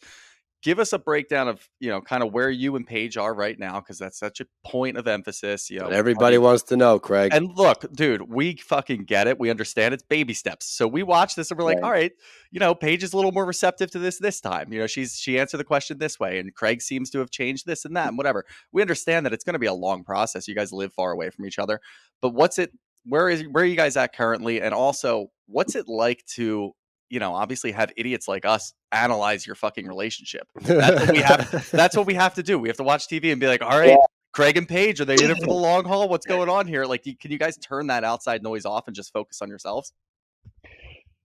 give 0.63 0.79
us 0.79 0.93
a 0.93 0.97
breakdown 0.99 1.47
of 1.47 1.67
you 1.79 1.89
know 1.89 2.01
kind 2.01 2.23
of 2.23 2.33
where 2.33 2.49
you 2.49 2.75
and 2.75 2.87
Paige 2.87 3.17
are 3.17 3.33
right 3.33 3.59
now 3.59 3.79
because 3.79 3.99
that's 3.99 4.17
such 4.17 4.39
a 4.39 4.45
point 4.65 4.97
of 4.97 5.07
emphasis. 5.07 5.69
You 5.69 5.79
know, 5.79 5.85
And 5.87 5.93
everybody 5.93 6.37
wants 6.37 6.63
to 6.63 6.77
know, 6.77 6.97
Craig. 6.99 7.33
and 7.33 7.49
look, 7.55 7.85
dude, 7.93 8.23
we 8.33 8.55
fucking 8.55 9.03
get 9.03 9.27
it. 9.27 9.37
We 9.39 9.49
understand 9.49 9.93
it's 9.93 10.03
baby 10.03 10.33
steps. 10.33 10.65
So 10.65 10.87
we 10.87 11.03
watch 11.03 11.35
this 11.35 11.51
and 11.51 11.57
we're 11.59 11.65
like, 11.65 11.75
Right. 11.77 11.83
all 11.83 11.91
right, 11.91 12.11
you 12.51 12.59
know, 12.59 12.73
Paige 12.73 13.03
is 13.03 13.13
a 13.13 13.15
little 13.17 13.31
more 13.31 13.45
receptive 13.45 13.91
to 13.91 13.99
this 13.99 14.17
this 14.19 14.41
time. 14.41 14.71
You 14.73 14.79
know, 14.79 14.87
she's 14.87 15.15
she 15.17 15.37
answered 15.39 15.57
the 15.57 15.63
question 15.65 15.97
this 15.99 16.19
way, 16.19 16.39
and 16.39 16.53
Craig 16.55 16.81
seems 16.81 17.09
to 17.11 17.19
have 17.19 17.29
changed 17.29 17.65
this 17.67 17.85
and 17.85 17.95
that 17.97 18.07
and 18.07 18.17
whatever. 18.17 18.45
We 18.71 18.81
understand 18.81 19.25
that 19.25 19.33
it's 19.33 19.43
going 19.43 19.53
to 19.53 19.59
be 19.59 19.67
a 19.67 19.73
long 19.73 20.03
process. 20.03 20.47
You 20.47 20.55
guys 20.55 20.71
live 20.71 20.93
far 20.93 21.11
away 21.11 21.29
from 21.29 21.45
each 21.45 21.59
other, 21.59 21.79
but 22.21 22.29
what's 22.29 22.57
it? 22.57 22.71
Where 23.05 23.29
is 23.29 23.43
where 23.51 23.65
are 23.65 23.67
you 23.67 23.75
guys 23.75 23.97
at 23.97 24.15
currently? 24.15 24.61
And 24.61 24.73
also, 24.73 25.27
what's 25.47 25.75
it 25.75 25.89
like 25.89 26.23
to 26.35 26.71
you 27.13 27.19
know 27.19 27.33
obviously 27.35 27.71
have 27.71 27.91
idiots 27.95 28.27
like 28.27 28.45
us 28.45 28.73
analyze 28.91 29.45
your 29.45 29.55
fucking 29.55 29.87
relationship? 29.87 30.47
That's 30.61 30.99
what 30.99 31.11
we 31.11 31.21
have. 31.21 31.71
That's 31.71 31.97
what 31.97 32.07
we 32.07 32.13
have 32.15 32.33
to 32.35 32.43
do. 32.43 32.57
We 32.59 32.69
have 32.69 32.77
to 32.77 32.83
watch 32.83 33.07
TV 33.07 33.31
and 33.31 33.39
be 33.39 33.47
like, 33.47 33.61
all 33.61 33.77
right, 33.77 33.89
Yeah. 33.89 33.97
Craig 34.33 34.57
and 34.57 34.67
Paige, 34.67 34.99
are 34.99 35.05
they 35.05 35.13
in 35.13 35.29
it 35.29 35.37
for 35.37 35.45
the 35.45 35.53
long 35.69 35.85
haul? 35.85 36.09
What's 36.09 36.25
going 36.25 36.49
on 36.49 36.67
here? 36.67 36.85
Like, 36.85 37.03
can 37.03 37.31
you 37.31 37.37
guys 37.37 37.55
turn 37.57 37.87
that 37.87 38.03
outside 38.03 38.41
noise 38.41 38.65
off 38.65 38.87
and 38.87 38.95
just 38.95 39.13
focus 39.13 39.41
on 39.41 39.49
yourselves? 39.49 39.93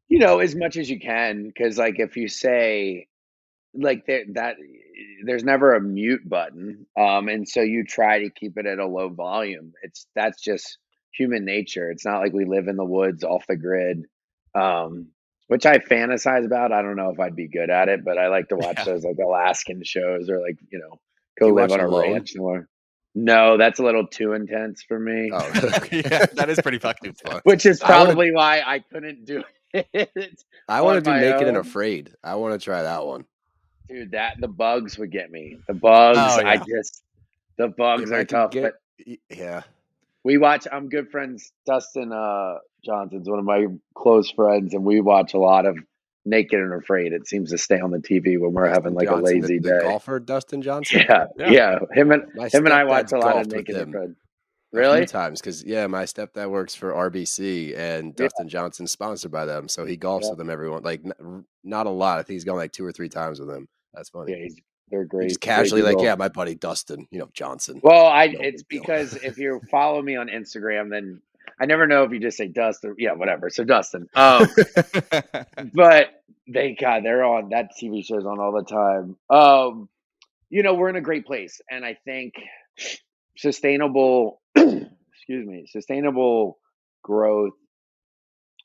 you 0.09 0.19
know 0.19 0.39
as 0.39 0.55
much 0.55 0.77
as 0.77 0.91
you 0.91 0.99
can 0.99 1.47
because 1.47 1.79
like 1.79 1.99
if 1.99 2.17
you 2.17 2.29
say 2.29 3.07
like 3.75 4.07
there, 4.07 4.25
that 4.33 4.57
there's 5.25 5.45
never 5.45 5.75
a 5.75 5.81
mute 5.81 6.27
button 6.29 6.87
um 6.99 7.29
and 7.29 7.49
so 7.49 7.61
you 7.61 7.85
try 7.85 8.21
to 8.21 8.31
keep 8.31 8.57
it 8.57 8.67
at 8.67 8.79
a 8.79 8.87
low 8.87 9.09
volume 9.09 9.73
it's 9.83 10.07
that's 10.15 10.43
just 10.43 10.79
human 11.13 11.45
nature 11.45 11.91
it's 11.91 12.05
not 12.05 12.21
like 12.21 12.33
we 12.33 12.45
live 12.45 12.69
in 12.69 12.77
the 12.77 12.85
woods 12.85 13.23
off 13.23 13.47
the 13.47 13.57
grid 13.57 14.05
um 14.55 15.09
which 15.49 15.67
i 15.67 15.79
fantasize 15.79 16.45
about 16.47 16.73
i 16.73 16.81
don't 16.81 16.97
know 16.97 17.11
if 17.11 17.19
i'd 17.21 17.37
be 17.37 17.49
good 17.49 17.69
at 17.71 17.89
it 17.89 18.05
but 18.05 18.17
i 18.17 18.29
like 18.29 18.49
to 18.49 18.57
watch 18.65 18.79
Yeah. 18.79 18.85
those 18.85 19.05
like 19.05 19.17
alaskan 19.23 19.83
shows 19.85 20.31
or 20.31 20.41
like 20.41 20.57
you 20.71 20.79
know 20.79 20.99
go 21.39 21.49
You 21.49 21.55
live 21.55 21.73
on 21.73 21.81
a 21.81 21.87
Alone? 21.87 22.13
ranch 22.13 22.33
no 23.15 23.57
that's 23.57 23.81
a 23.81 23.83
little 23.83 24.07
too 24.07 24.33
intense 24.35 24.83
for 24.83 24.99
me 24.99 25.31
Oh, 25.33 25.39
yeah, 25.93 26.27
that 26.35 26.47
is 26.49 26.61
pretty 26.61 26.79
fucking 26.79 27.13
fun. 27.27 27.41
which 27.45 27.67
is 27.67 27.83
I 27.83 27.91
wanna- 27.91 28.05
probably 28.07 28.33
why 28.33 28.63
i 28.65 28.79
couldn't 28.79 29.25
do 29.25 29.43
it 29.75 30.43
I 30.69 30.81
want 30.81 31.05
to 31.05 31.11
do 31.11 31.15
Naked 31.15 31.47
and. 31.49 31.57
Afraid. 31.59 32.15
I 32.25 32.37
want 32.37 32.59
to 32.59 32.65
try 32.65 32.83
that 32.83 33.05
one. 33.07 33.27
Dude, 33.87 34.13
that 34.13 34.37
the 34.41 34.49
bugs 34.49 34.97
would 34.97 35.13
get 35.13 35.31
me. 35.31 35.59
The 35.69 35.75
bugs, 35.75 36.19
Oh, 36.19 36.43
I 36.47 36.57
just 36.57 37.03
the 37.59 37.69
bugs 37.69 38.11
If 38.11 38.17
are 38.17 38.25
tough. 38.25 38.51
get- 38.53 38.75
But 39.07 39.19
yeah. 39.29 39.63
we 40.25 40.39
watch. 40.39 40.67
I'm 40.73 40.89
good 40.89 41.11
friends. 41.11 41.53
Dustin 41.67 42.13
uh, 42.15 42.55
Johnson's 42.85 43.29
one 43.29 43.39
of 43.39 43.45
my 43.45 43.67
close 43.95 44.31
friends, 44.31 44.75
and 44.75 44.85
we 44.85 45.01
watch 45.01 45.35
a 45.35 45.39
lot 45.39 45.67
of 45.67 45.77
Naked 46.25 46.61
and 46.61 46.73
Afraid. 46.75 47.13
It 47.13 47.27
seems 47.27 47.51
to 47.51 47.59
stay 47.59 47.81
on 47.81 47.91
the 47.91 47.99
TV 47.99 48.39
when 48.39 48.53
we're 48.53 48.69
having 48.69 48.95
like 48.95 49.09
Johnson, 49.09 49.23
a 49.37 49.41
lazy 49.41 49.59
the, 49.59 49.69
the 49.71 49.79
day. 49.81 49.81
golfer 49.83 50.21
Dustin 50.21 50.63
Johnson. 50.63 51.01
Yeah, 51.09 51.25
Yeah. 51.39 51.51
yeah, 51.51 51.79
Him 51.93 52.11
and 52.13 52.23
My 52.35 52.49
him 52.49 52.65
and 52.67 52.73
I 52.75 52.85
watch 52.85 53.13
a 53.13 53.19
lot 53.19 53.39
of 53.41 53.47
Naked 53.51 53.77
and 53.77 53.95
Afraid. 53.95 54.15
Really? 54.71 55.07
times 55.07 55.41
because 55.41 55.65
yeah, 55.65 55.87
my 55.87 56.03
stepdad 56.05 56.51
works 56.51 56.75
for 56.75 56.93
RBC 56.93 57.75
and 57.77 58.09
Yeah. 58.09 58.27
Dustin 58.27 58.49
Johnson's 58.51 58.91
sponsored 58.91 59.31
by 59.33 59.47
them, 59.47 59.67
so 59.69 59.87
he 59.87 59.97
golfs 59.97 60.25
Yeah. 60.25 60.31
with 60.31 60.39
them 60.39 60.51
everyone 60.51 60.83
like 60.83 61.01
n- 61.05 61.45
not 61.65 61.87
a 61.87 61.91
lot. 61.91 62.19
I 62.19 62.23
think 62.23 62.35
he's 62.35 62.45
gone 62.45 62.57
like 62.57 62.73
two 62.73 62.85
or 62.85 62.93
three 62.93 63.09
times 63.09 63.41
with 63.41 63.49
him. 63.49 63.67
That's 63.95 64.11
funny. 64.11 64.33
Yeah, 64.33 64.43
he's, 64.43 64.57
they're 64.91 65.03
He 65.05 65.09
great. 65.09 65.29
great 65.29 65.41
casually 65.41 65.81
like, 65.81 65.97
yeah, 66.01 66.15
my 66.17 66.29
buddy 66.29 66.55
Dustin, 66.55 67.07
you 67.11 67.19
know 67.19 67.31
Johnson. 67.33 67.81
Well, 67.83 68.07
I 68.07 68.27
No 68.27 68.41
it's 68.41 68.63
deal. 68.65 68.81
because 68.83 69.15
if 69.17 69.39
you 69.39 69.63
follow 69.71 70.03
me 70.03 70.17
on 70.17 70.29
Instagram, 70.29 70.91
then 70.91 71.23
I 71.61 71.67
never 71.67 71.87
know 71.87 72.05
if 72.05 72.13
you 72.13 72.21
just 72.21 72.37
say 72.37 72.49
Dustin. 72.49 72.95
Yeah, 72.99 73.13
whatever. 73.13 73.51
So 73.51 73.65
Dustin. 73.65 74.09
Um, 74.17 74.49
but 75.75 76.23
they 76.49 76.77
God, 76.79 77.05
they're 77.05 77.25
on 77.25 77.51
that 77.51 77.71
TV 77.81 78.05
show's 78.05 78.27
on 78.27 78.39
all 78.41 78.53
the 78.53 78.65
time. 78.65 79.17
Um, 79.31 79.89
you 80.51 80.63
know, 80.63 80.75
we're 80.75 80.89
in 80.89 80.97
a 80.97 81.01
great 81.01 81.27
place, 81.27 81.61
and 81.71 81.85
I 81.85 81.99
think 82.05 82.35
sustainable, 83.37 84.41
excuse 84.57 85.47
me, 85.47 85.67
sustainable 85.69 86.59
growth 87.03 87.55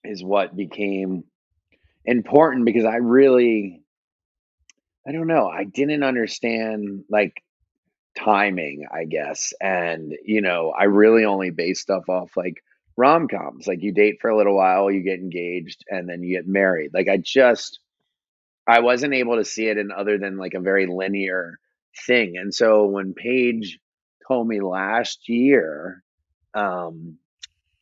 is 0.03 0.23
what 0.23 0.55
became 0.55 1.23
important 2.05 2.65
because 2.65 2.85
I 2.85 2.97
really, 2.97 3.81
I 5.07 5.11
don't 5.11 5.27
know, 5.27 5.47
I 5.47 5.63
didn't 5.65 6.03
understand 6.03 7.03
like 7.09 7.33
timing, 8.17 8.85
I 8.91 9.05
guess, 9.05 9.53
and 9.61 10.13
you 10.23 10.41
know, 10.41 10.73
I 10.77 10.85
really 10.85 11.25
only 11.25 11.49
base 11.49 11.81
stuff 11.81 12.09
off 12.09 12.31
like 12.35 12.63
rom 12.97 13.27
coms. 13.27 13.67
Like 13.67 13.81
you 13.81 13.91
date 13.91 14.19
for 14.21 14.29
a 14.29 14.37
little 14.37 14.55
while, 14.55 14.91
you 14.91 15.01
get 15.01 15.19
engaged, 15.19 15.83
and 15.89 16.07
then 16.07 16.23
you 16.23 16.35
get 16.35 16.47
married. 16.47 16.91
Like 16.93 17.07
I 17.07 17.17
just 17.17 17.79
I 18.67 18.79
wasn't 18.79 19.13
able 19.13 19.37
to 19.37 19.45
see 19.45 19.67
it 19.67 19.77
in 19.77 19.91
other 19.91 20.17
than 20.17 20.37
like 20.37 20.53
a 20.53 20.59
very 20.59 20.87
linear 20.87 21.59
thing. 22.05 22.37
And 22.37 22.53
so 22.53 22.85
when 22.85 23.13
Paige 23.13 23.79
told 24.27 24.47
me 24.47 24.61
last 24.61 25.27
year 25.27 26.01
um 26.53 27.17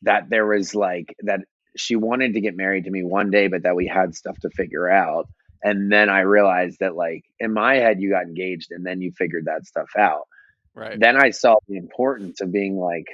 that 0.02 0.28
there 0.30 0.46
was 0.46 0.74
like 0.74 1.14
that 1.20 1.40
she 1.76 1.94
wanted 1.96 2.34
to 2.34 2.40
get 2.40 2.56
married 2.56 2.84
to 2.84 2.90
me 2.90 3.02
one 3.02 3.30
day, 3.30 3.48
but 3.48 3.62
that 3.62 3.76
we 3.76 3.86
had 3.86 4.14
stuff 4.14 4.38
to 4.40 4.50
figure 4.50 4.90
out. 4.90 5.28
And 5.62 5.92
then 5.92 6.10
I 6.10 6.20
realized 6.20 6.78
that 6.80 6.96
like 6.96 7.24
in 7.38 7.52
my 7.52 7.76
head 7.76 8.00
you 8.00 8.10
got 8.10 8.24
engaged 8.24 8.72
and 8.72 8.84
then 8.84 9.00
you 9.00 9.12
figured 9.12 9.44
that 9.44 9.66
stuff 9.66 9.90
out 9.96 10.26
right. 10.74 10.98
then 10.98 11.16
I 11.16 11.30
saw 11.30 11.56
the 11.68 11.76
importance 11.76 12.40
of 12.40 12.52
being 12.52 12.76
like, 12.76 13.06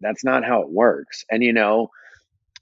that's 0.00 0.24
not 0.24 0.44
how 0.44 0.62
it 0.62 0.70
works. 0.70 1.24
And 1.30 1.42
you 1.42 1.52
know, 1.52 1.88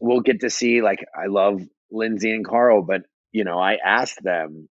we'll 0.00 0.20
get 0.20 0.40
to 0.40 0.50
see 0.50 0.82
like 0.82 1.04
I 1.14 1.26
love 1.26 1.62
Lindsay 1.90 2.32
and 2.32 2.44
Carl, 2.44 2.82
but 2.82 3.02
you 3.32 3.44
know, 3.44 3.58
I 3.58 3.76
asked 3.84 4.22
them 4.22 4.68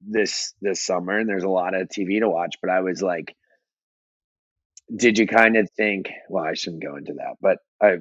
this 0.00 0.54
this 0.60 0.84
summer, 0.84 1.18
and 1.18 1.28
there's 1.28 1.44
a 1.44 1.48
lot 1.48 1.74
of 1.74 1.88
TV 1.88 2.20
to 2.20 2.28
watch, 2.28 2.56
but 2.60 2.70
I 2.70 2.80
was 2.80 3.02
like, 3.02 3.34
did 4.94 5.18
you 5.18 5.26
kind 5.26 5.56
of 5.56 5.70
think? 5.70 6.10
Well, 6.28 6.44
I 6.44 6.54
shouldn't 6.54 6.82
go 6.82 6.96
into 6.96 7.14
that, 7.14 7.36
but 7.40 7.58
I 7.80 7.96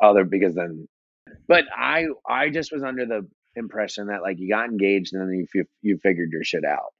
other 0.00 0.24
because 0.24 0.54
then, 0.54 0.88
but 1.48 1.64
I 1.74 2.06
I 2.28 2.50
just 2.50 2.72
was 2.72 2.82
under 2.82 3.06
the 3.06 3.26
impression 3.56 4.08
that 4.08 4.22
like 4.22 4.38
you 4.38 4.48
got 4.48 4.68
engaged 4.68 5.14
and 5.14 5.22
then 5.22 5.46
you 5.54 5.64
you, 5.82 5.98
figured 5.98 6.30
your 6.30 6.44
shit 6.44 6.64
out. 6.64 6.92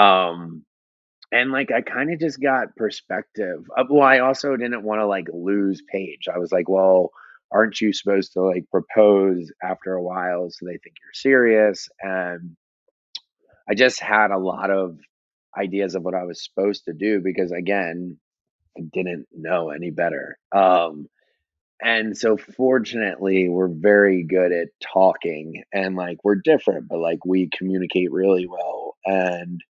Um, 0.00 0.64
and 1.34 1.50
like 1.50 1.72
I 1.72 1.80
kind 1.80 2.12
of 2.12 2.20
just 2.20 2.40
got 2.40 2.76
perspective. 2.76 3.64
Uh, 3.76 3.84
well, 3.90 4.06
I 4.06 4.20
also 4.20 4.56
didn't 4.56 4.84
want 4.84 5.00
to 5.00 5.06
like 5.06 5.26
lose 5.32 5.82
Paige. 5.90 6.28
I 6.32 6.38
was 6.38 6.52
like, 6.52 6.68
well, 6.68 7.10
aren't 7.50 7.80
you 7.80 7.92
supposed 7.92 8.34
to 8.34 8.42
like 8.42 8.70
propose 8.70 9.50
after 9.60 9.94
a 9.94 10.02
while 10.02 10.48
so 10.48 10.64
they 10.64 10.78
think 10.78 10.94
you're 11.02 11.12
serious? 11.12 11.88
And 12.00 12.56
I 13.68 13.74
just 13.74 14.00
had 14.00 14.30
a 14.30 14.38
lot 14.38 14.70
of 14.70 14.96
ideas 15.58 15.96
of 15.96 16.04
what 16.04 16.14
I 16.14 16.22
was 16.22 16.44
supposed 16.44 16.84
to 16.84 16.92
do 16.92 17.20
because 17.20 17.50
again, 17.50 18.16
I 18.78 18.82
didn't 18.92 19.26
know 19.32 19.70
any 19.70 19.90
better. 19.90 20.38
Um, 20.54 21.08
and 21.82 22.16
so 22.16 22.36
fortunately, 22.36 23.48
we're 23.48 23.68
very 23.68 24.22
good 24.22 24.52
at 24.52 24.68
talking 24.80 25.64
and 25.72 25.96
like 25.96 26.18
we're 26.22 26.36
different, 26.36 26.86
but 26.88 27.00
like 27.00 27.24
we 27.24 27.50
communicate 27.56 28.12
really 28.12 28.46
well. 28.46 28.96
And 29.04 29.60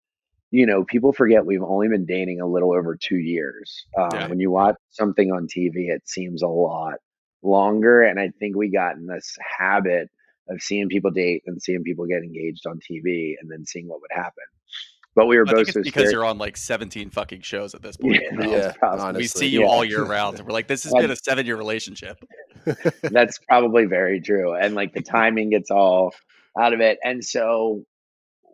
you 0.55 0.65
know, 0.65 0.83
people 0.85 1.11
forget 1.11 1.45
we've 1.45 1.61
only 1.63 1.89
been 1.89 2.05
dating 2.05 2.39
a 2.39 2.47
little 2.47 2.73
over 2.73 2.95
two 2.95 3.17
years. 3.17 3.85
Um, 3.97 4.09
Yeah. 4.13 4.27
When 4.29 4.39
you 4.39 4.51
watch 4.51 4.75
something 4.89 5.31
on 5.31 5.47
TV, 5.47 5.89
it 5.95 6.03
seems 6.07 6.41
a 6.43 6.47
lot 6.47 6.95
longer. 7.43 8.03
And 8.03 8.19
I 8.19 8.29
think 8.39 8.55
we 8.55 8.71
got 8.71 8.95
in 8.95 9.05
this 9.05 9.35
habit 9.59 10.09
of 10.49 10.61
seeing 10.61 10.87
people 10.87 11.11
date 11.11 11.41
and 11.45 11.61
seeing 11.61 11.83
people 11.83 12.05
get 12.05 12.23
engaged 12.23 12.65
on 12.67 12.79
TV 12.79 13.33
and 13.41 13.51
then 13.51 13.65
seeing 13.65 13.87
what 13.87 13.99
would 14.01 14.11
happen. 14.13 14.43
But 15.15 15.25
we 15.27 15.37
were 15.37 15.45
I 15.47 15.51
both 15.51 15.65
think 15.65 15.73
so 15.73 15.81
because 15.81 15.93
serious. 15.93 16.11
you're 16.13 16.25
on 16.25 16.37
like 16.37 16.55
17 16.57 17.09
fucking 17.09 17.41
shows 17.41 17.73
at 17.75 17.81
this 17.81 17.97
point. 18.01 18.21
Yeah. 18.39 18.47
Yeah, 18.47 18.73
honestly. 18.81 19.21
we 19.23 19.27
see 19.27 19.47
you 19.47 19.61
Yeah. 19.61 19.67
all 19.67 19.83
year 19.83 20.03
round. 20.05 20.37
and 20.39 20.47
We're 20.47 20.53
like, 20.53 20.67
this 20.67 20.83
has 20.85 20.93
been 20.93 21.11
a 21.11 21.15
seven 21.17 21.45
year 21.45 21.57
relationship. 21.57 22.17
That's 23.01 23.39
probably 23.39 23.85
very 23.85 24.21
true. 24.21 24.53
And 24.53 24.73
like 24.75 24.93
the 24.93 25.01
timing 25.01 25.49
gets 25.49 25.69
all 25.71 26.13
out 26.59 26.73
of 26.73 26.79
it. 26.79 26.97
And 27.03 27.23
so 27.23 27.83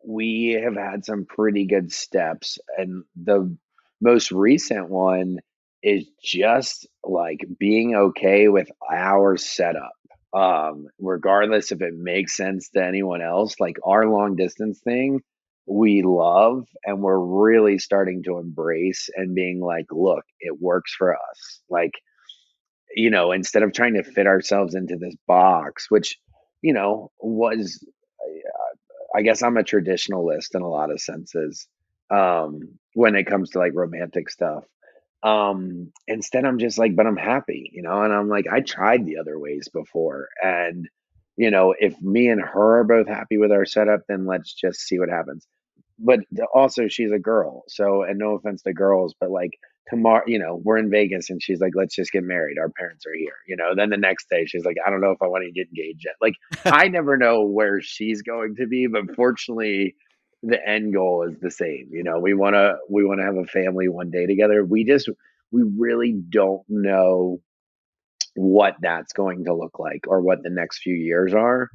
we 0.05 0.59
have 0.63 0.75
had 0.75 1.05
some 1.05 1.25
pretty 1.25 1.65
good 1.65 1.91
steps. 1.91 2.57
And 2.77 3.03
the 3.15 3.55
most 4.01 4.31
recent 4.31 4.89
one 4.89 5.39
is 5.83 6.05
just 6.23 6.87
like 7.03 7.39
being 7.59 7.95
okay 7.95 8.47
with 8.47 8.69
our 8.91 9.37
setup. 9.37 9.93
Um, 10.33 10.87
regardless 10.99 11.71
if 11.71 11.81
it 11.81 11.93
makes 11.93 12.37
sense 12.37 12.69
to 12.69 12.83
anyone 12.85 13.21
else, 13.21 13.59
like 13.59 13.77
our 13.83 14.07
long 14.07 14.35
distance 14.35 14.79
thing, 14.79 15.21
we 15.67 16.03
love 16.03 16.67
and 16.85 17.01
we're 17.01 17.19
really 17.19 17.77
starting 17.77 18.23
to 18.23 18.37
embrace 18.37 19.09
and 19.15 19.35
being 19.35 19.59
like, 19.59 19.87
look, 19.91 20.23
it 20.39 20.59
works 20.59 20.93
for 20.97 21.13
us. 21.13 21.61
Like, 21.69 21.93
you 22.95 23.09
know, 23.09 23.31
instead 23.31 23.63
of 23.63 23.73
trying 23.73 23.95
to 23.95 24.03
fit 24.03 24.27
ourselves 24.27 24.75
into 24.75 24.97
this 24.97 25.15
box, 25.27 25.89
which, 25.89 26.17
you 26.61 26.73
know, 26.73 27.11
was, 27.19 27.85
I 29.15 29.21
guess 29.23 29.41
I'm 29.43 29.57
a 29.57 29.63
traditionalist 29.63 30.55
in 30.55 30.61
a 30.61 30.69
lot 30.69 30.91
of 30.91 31.01
senses 31.01 31.67
um, 32.09 32.77
when 32.93 33.15
it 33.15 33.25
comes 33.25 33.51
to 33.51 33.59
like 33.59 33.73
romantic 33.75 34.29
stuff. 34.29 34.65
Um, 35.23 35.91
instead, 36.07 36.45
I'm 36.45 36.59
just 36.59 36.77
like, 36.79 36.95
but 36.95 37.07
I'm 37.07 37.17
happy, 37.17 37.69
you 37.73 37.83
know, 37.83 38.01
and 38.03 38.13
I'm 38.13 38.29
like, 38.29 38.47
I 38.51 38.61
tried 38.61 39.05
the 39.05 39.17
other 39.17 39.37
ways 39.39 39.69
before. 39.71 40.29
And, 40.43 40.87
you 41.37 41.51
know, 41.51 41.75
if 41.79 41.99
me 42.01 42.27
and 42.29 42.41
her 42.41 42.79
are 42.79 42.83
both 42.83 43.07
happy 43.07 43.37
with 43.37 43.51
our 43.51 43.65
setup, 43.65 44.01
then 44.07 44.25
let's 44.25 44.53
just 44.53 44.81
see 44.81 44.99
what 44.99 45.09
happens. 45.09 45.47
but 45.99 46.21
also 46.53 46.87
she's 46.87 47.11
a 47.11 47.19
girl. 47.19 47.63
So, 47.67 48.03
and 48.03 48.17
no 48.19 48.35
offense 48.35 48.63
to 48.63 48.73
girls, 48.73 49.15
but 49.19 49.31
like 49.31 49.51
tomorrow, 49.89 50.23
you 50.27 50.39
know, 50.39 50.61
we're 50.63 50.77
in 50.77 50.89
Vegas 50.89 51.29
and 51.29 51.41
she's 51.41 51.59
like, 51.59 51.73
let's 51.75 51.95
just 51.95 52.11
get 52.11 52.23
married. 52.23 52.57
Our 52.57 52.69
parents 52.69 53.05
are 53.05 53.13
here, 53.13 53.35
you 53.47 53.55
know. 53.55 53.75
Then 53.75 53.89
the 53.89 53.97
next 53.97 54.29
day, 54.29 54.45
she's 54.45 54.65
like, 54.65 54.77
I 54.85 54.89
don't 54.89 55.01
know 55.01 55.11
if 55.11 55.21
I 55.21 55.27
want 55.27 55.43
to 55.45 55.51
get 55.51 55.67
engaged 55.67 56.05
yet. 56.05 56.15
Like, 56.21 56.35
I 56.65 56.87
never 56.89 57.17
know 57.17 57.43
where 57.43 57.81
she's 57.81 58.21
going 58.21 58.55
to 58.57 58.67
be, 58.67 58.87
but 58.87 59.15
fortunately, 59.15 59.95
the 60.43 60.67
end 60.67 60.93
goal 60.93 61.27
is 61.29 61.39
the 61.39 61.51
same. 61.51 61.89
You 61.91 62.03
know, 62.03 62.19
we 62.19 62.33
want 62.33 62.55
to 62.55 62.75
we 62.89 63.05
want 63.05 63.19
to 63.19 63.25
have 63.25 63.37
a 63.37 63.45
family 63.45 63.87
one 63.87 64.09
day 64.09 64.25
together. 64.25 64.65
We 64.65 64.85
just 64.85 65.09
we 65.51 65.63
really 65.77 66.13
don't 66.29 66.63
know 66.67 67.41
what 68.35 68.75
that's 68.81 69.13
going 69.13 69.45
to 69.45 69.53
look 69.53 69.77
like 69.77 70.05
or 70.07 70.21
what 70.21 70.41
the 70.43 70.49
next 70.49 70.79
few 70.79 70.95
years 70.95 71.33
are. 71.33 71.69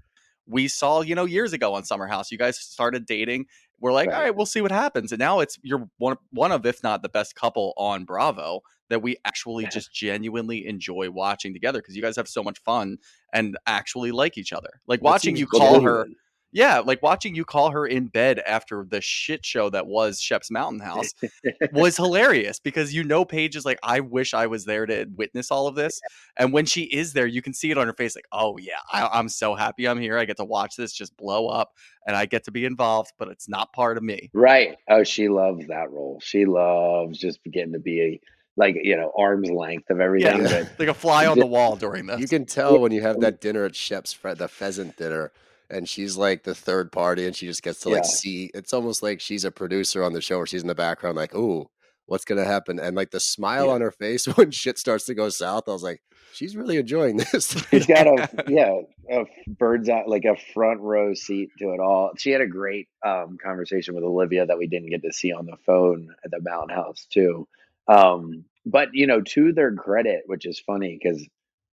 We 0.47 0.69
saw, 0.69 1.01
you 1.03 1.15
know, 1.15 1.25
years 1.25 1.53
ago 1.53 1.75
on 1.75 1.85
Summer 1.85 2.07
House, 2.07 2.31
you 2.31 2.39
guys 2.39 2.59
started 2.59 3.07
dating. 3.07 3.47
We're 3.81 3.93
like, 3.93 4.13
all 4.13 4.19
Right. 4.19 4.25
right, 4.25 4.37
we'll 4.37 4.47
see 4.47 4.61
what 4.63 4.71
happens. 4.73 5.13
And 5.13 5.19
now 5.19 5.41
it's 5.41 5.59
you're 5.63 5.89
one 5.99 6.17
one 6.31 6.53
of, 6.53 6.65
if 6.67 6.83
not 6.83 7.03
the 7.03 7.09
best 7.09 7.35
couple 7.35 7.75
on 7.77 8.05
Bravo 8.05 8.61
that 8.89 9.03
we 9.03 9.17
actually 9.25 9.65
Yeah. 9.65 9.69
just 9.69 9.93
genuinely 9.93 10.67
enjoy 10.67 11.11
watching 11.11 11.53
together 11.53 11.81
because 11.81 11.97
you 11.97 12.03
guys 12.03 12.17
have 12.17 12.29
so 12.29 12.43
much 12.43 12.59
fun 12.61 12.99
and 13.33 13.57
actually 13.67 14.13
like 14.13 14.39
each 14.39 14.53
other. 14.53 14.81
Like 14.87 15.03
watching 15.03 15.37
you 15.37 15.47
call 15.47 15.81
her. 15.83 16.09
Yeah, 16.53 16.79
like 16.79 17.03
watching 17.03 17.35
you 17.35 17.45
call 17.45 17.71
her 17.71 17.87
in 17.87 18.07
bed 18.07 18.41
after 18.47 18.87
the 18.89 19.01
shit 19.01 19.45
show 19.45 19.69
that 19.71 19.87
was 19.87 20.21
Shep's 20.21 20.51
Mountain 20.51 20.81
House 20.81 21.13
was 21.73 21.97
hilarious 21.97 22.61
because 22.61 22.95
you 22.95 23.05
know 23.05 23.25
Paige 23.25 23.57
is 23.57 23.65
like, 23.65 23.79
I 23.83 24.01
wish 24.01 24.33
I 24.33 24.47
was 24.47 24.65
there 24.65 24.87
to 24.87 25.07
witness 25.17 25.51
all 25.51 25.67
of 25.67 25.75
this. 25.75 26.01
And 26.37 26.53
when 26.53 26.65
she 26.65 26.85
is 26.85 27.13
there, 27.13 27.27
you 27.27 27.43
can 27.43 27.53
see 27.53 27.71
it 27.71 27.79
on 27.79 27.87
her 27.87 27.93
face, 27.93 28.17
like, 28.17 28.29
oh 28.33 28.57
yeah, 28.59 28.79
I, 28.91 29.07
I'm 29.07 29.29
so 29.29 29.55
happy 29.55 29.87
I'm 29.87 30.01
here. 30.01 30.17
I 30.17 30.25
get 30.25 30.39
to 30.39 30.45
watch 30.45 30.77
this 30.77 30.93
just 30.93 31.17
blow 31.17 31.49
up 31.49 31.73
and 32.07 32.17
I 32.17 32.25
get 32.27 32.45
to 32.45 32.51
be 32.51 32.65
involved, 32.65 33.13
but 33.19 33.29
it's 33.29 33.49
not 33.49 33.73
part 33.73 33.97
of 33.97 34.03
me. 34.03 34.31
Right. 34.33 34.77
Oh, 34.89 35.05
she 35.05 35.29
loves 35.29 35.67
that 35.67 35.91
role. 35.91 36.21
She 36.23 36.47
loves 36.47 37.19
just 37.19 37.41
getting 37.45 37.73
to 37.73 37.81
be 37.81 38.01
a, 38.01 38.21
like, 38.57 38.77
you 38.83 38.97
know, 38.97 39.13
arm's 39.19 39.51
length 39.51 39.91
of 39.91 40.01
everything. 40.01 40.43
Yeah, 40.43 40.67
like 40.79 40.89
a 40.89 40.95
fly 40.95 41.27
on 41.27 41.39
the 41.39 41.47
wall 41.47 41.77
during 41.77 42.07
this. 42.07 42.21
You 42.21 42.29
can 42.29 42.47
tell 42.47 42.79
when 42.79 42.93
you 42.93 43.03
have 43.03 43.21
that 43.21 43.41
dinner 43.41 43.65
at 43.65 43.77
Shep's, 43.77 44.17
the 44.23 44.49
pheasant 44.49 44.97
dinner, 44.97 45.33
and 45.71 45.89
she's 45.89 46.17
like 46.17 46.43
the 46.45 46.55
third 46.55 46.93
party, 46.93 47.27
and 47.27 47.35
she 47.37 47.47
just 47.47 47.63
gets 47.63 47.81
to 47.81 47.89
like 47.91 48.05
Yeah. 48.05 48.09
see. 48.09 48.51
It's 48.55 48.73
almost 48.73 49.03
like 49.03 49.21
she's 49.21 49.45
a 49.45 49.51
producer 49.51 50.03
on 50.03 50.13
the 50.13 50.21
show, 50.21 50.39
or 50.39 50.47
she's 50.47 50.63
in 50.63 50.69
the 50.69 50.75
background, 50.75 51.17
like, 51.17 51.35
"Ooh, 51.35 51.67
what's 52.07 52.25
gonna 52.25 52.45
happen?" 52.45 52.79
And 52.79 52.97
like 52.97 53.11
the 53.11 53.21
smile 53.21 53.67
Yeah. 53.67 53.75
on 53.75 53.81
her 53.81 53.91
face 53.93 54.27
when 54.37 54.51
shit 54.51 54.79
starts 54.79 55.05
to 55.07 55.15
go 55.15 55.29
south, 55.29 55.65
I 55.69 55.73
was 55.73 55.83
like, 55.83 56.03
"She's 56.35 56.57
really 56.57 56.77
enjoying 56.77 57.17
this." 57.33 57.55
she's 57.71 57.87
got 57.87 58.07
a, 58.07 58.29
yeah, 58.49 58.81
a 59.11 59.25
bird's 59.59 59.89
eye, 59.89 60.05
like 60.07 60.25
a 60.25 60.37
front 60.55 60.81
row 60.81 61.15
seat 61.15 61.51
to 61.59 61.73
it 61.73 61.81
all. 61.81 62.13
She 62.17 62.31
had 62.31 62.41
a 62.41 62.47
great 62.47 62.89
um, 63.05 63.39
conversation 63.43 63.95
with 63.95 64.05
Olivia 64.05 64.47
that 64.47 64.59
we 64.59 64.67
didn't 64.67 64.91
get 64.91 65.03
to 65.03 65.13
see 65.13 65.33
on 65.33 65.47
the 65.47 65.57
phone 65.65 66.15
at 66.25 66.31
the 66.31 66.41
Mountain 66.41 66.77
House, 66.77 67.07
too. 67.11 67.47
Um, 67.89 68.45
but, 68.65 68.89
you 68.93 69.07
know, 69.07 69.21
to 69.21 69.53
their 69.53 69.73
credit, 69.75 70.23
which 70.27 70.45
is 70.47 70.59
funny 70.59 70.99
because 71.01 71.25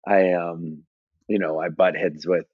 I, 0.06 0.32
um, 0.32 0.82
you 1.28 1.38
know, 1.38 1.58
I 1.58 1.68
butt 1.70 1.96
heads 1.96 2.26
with, 2.26 2.46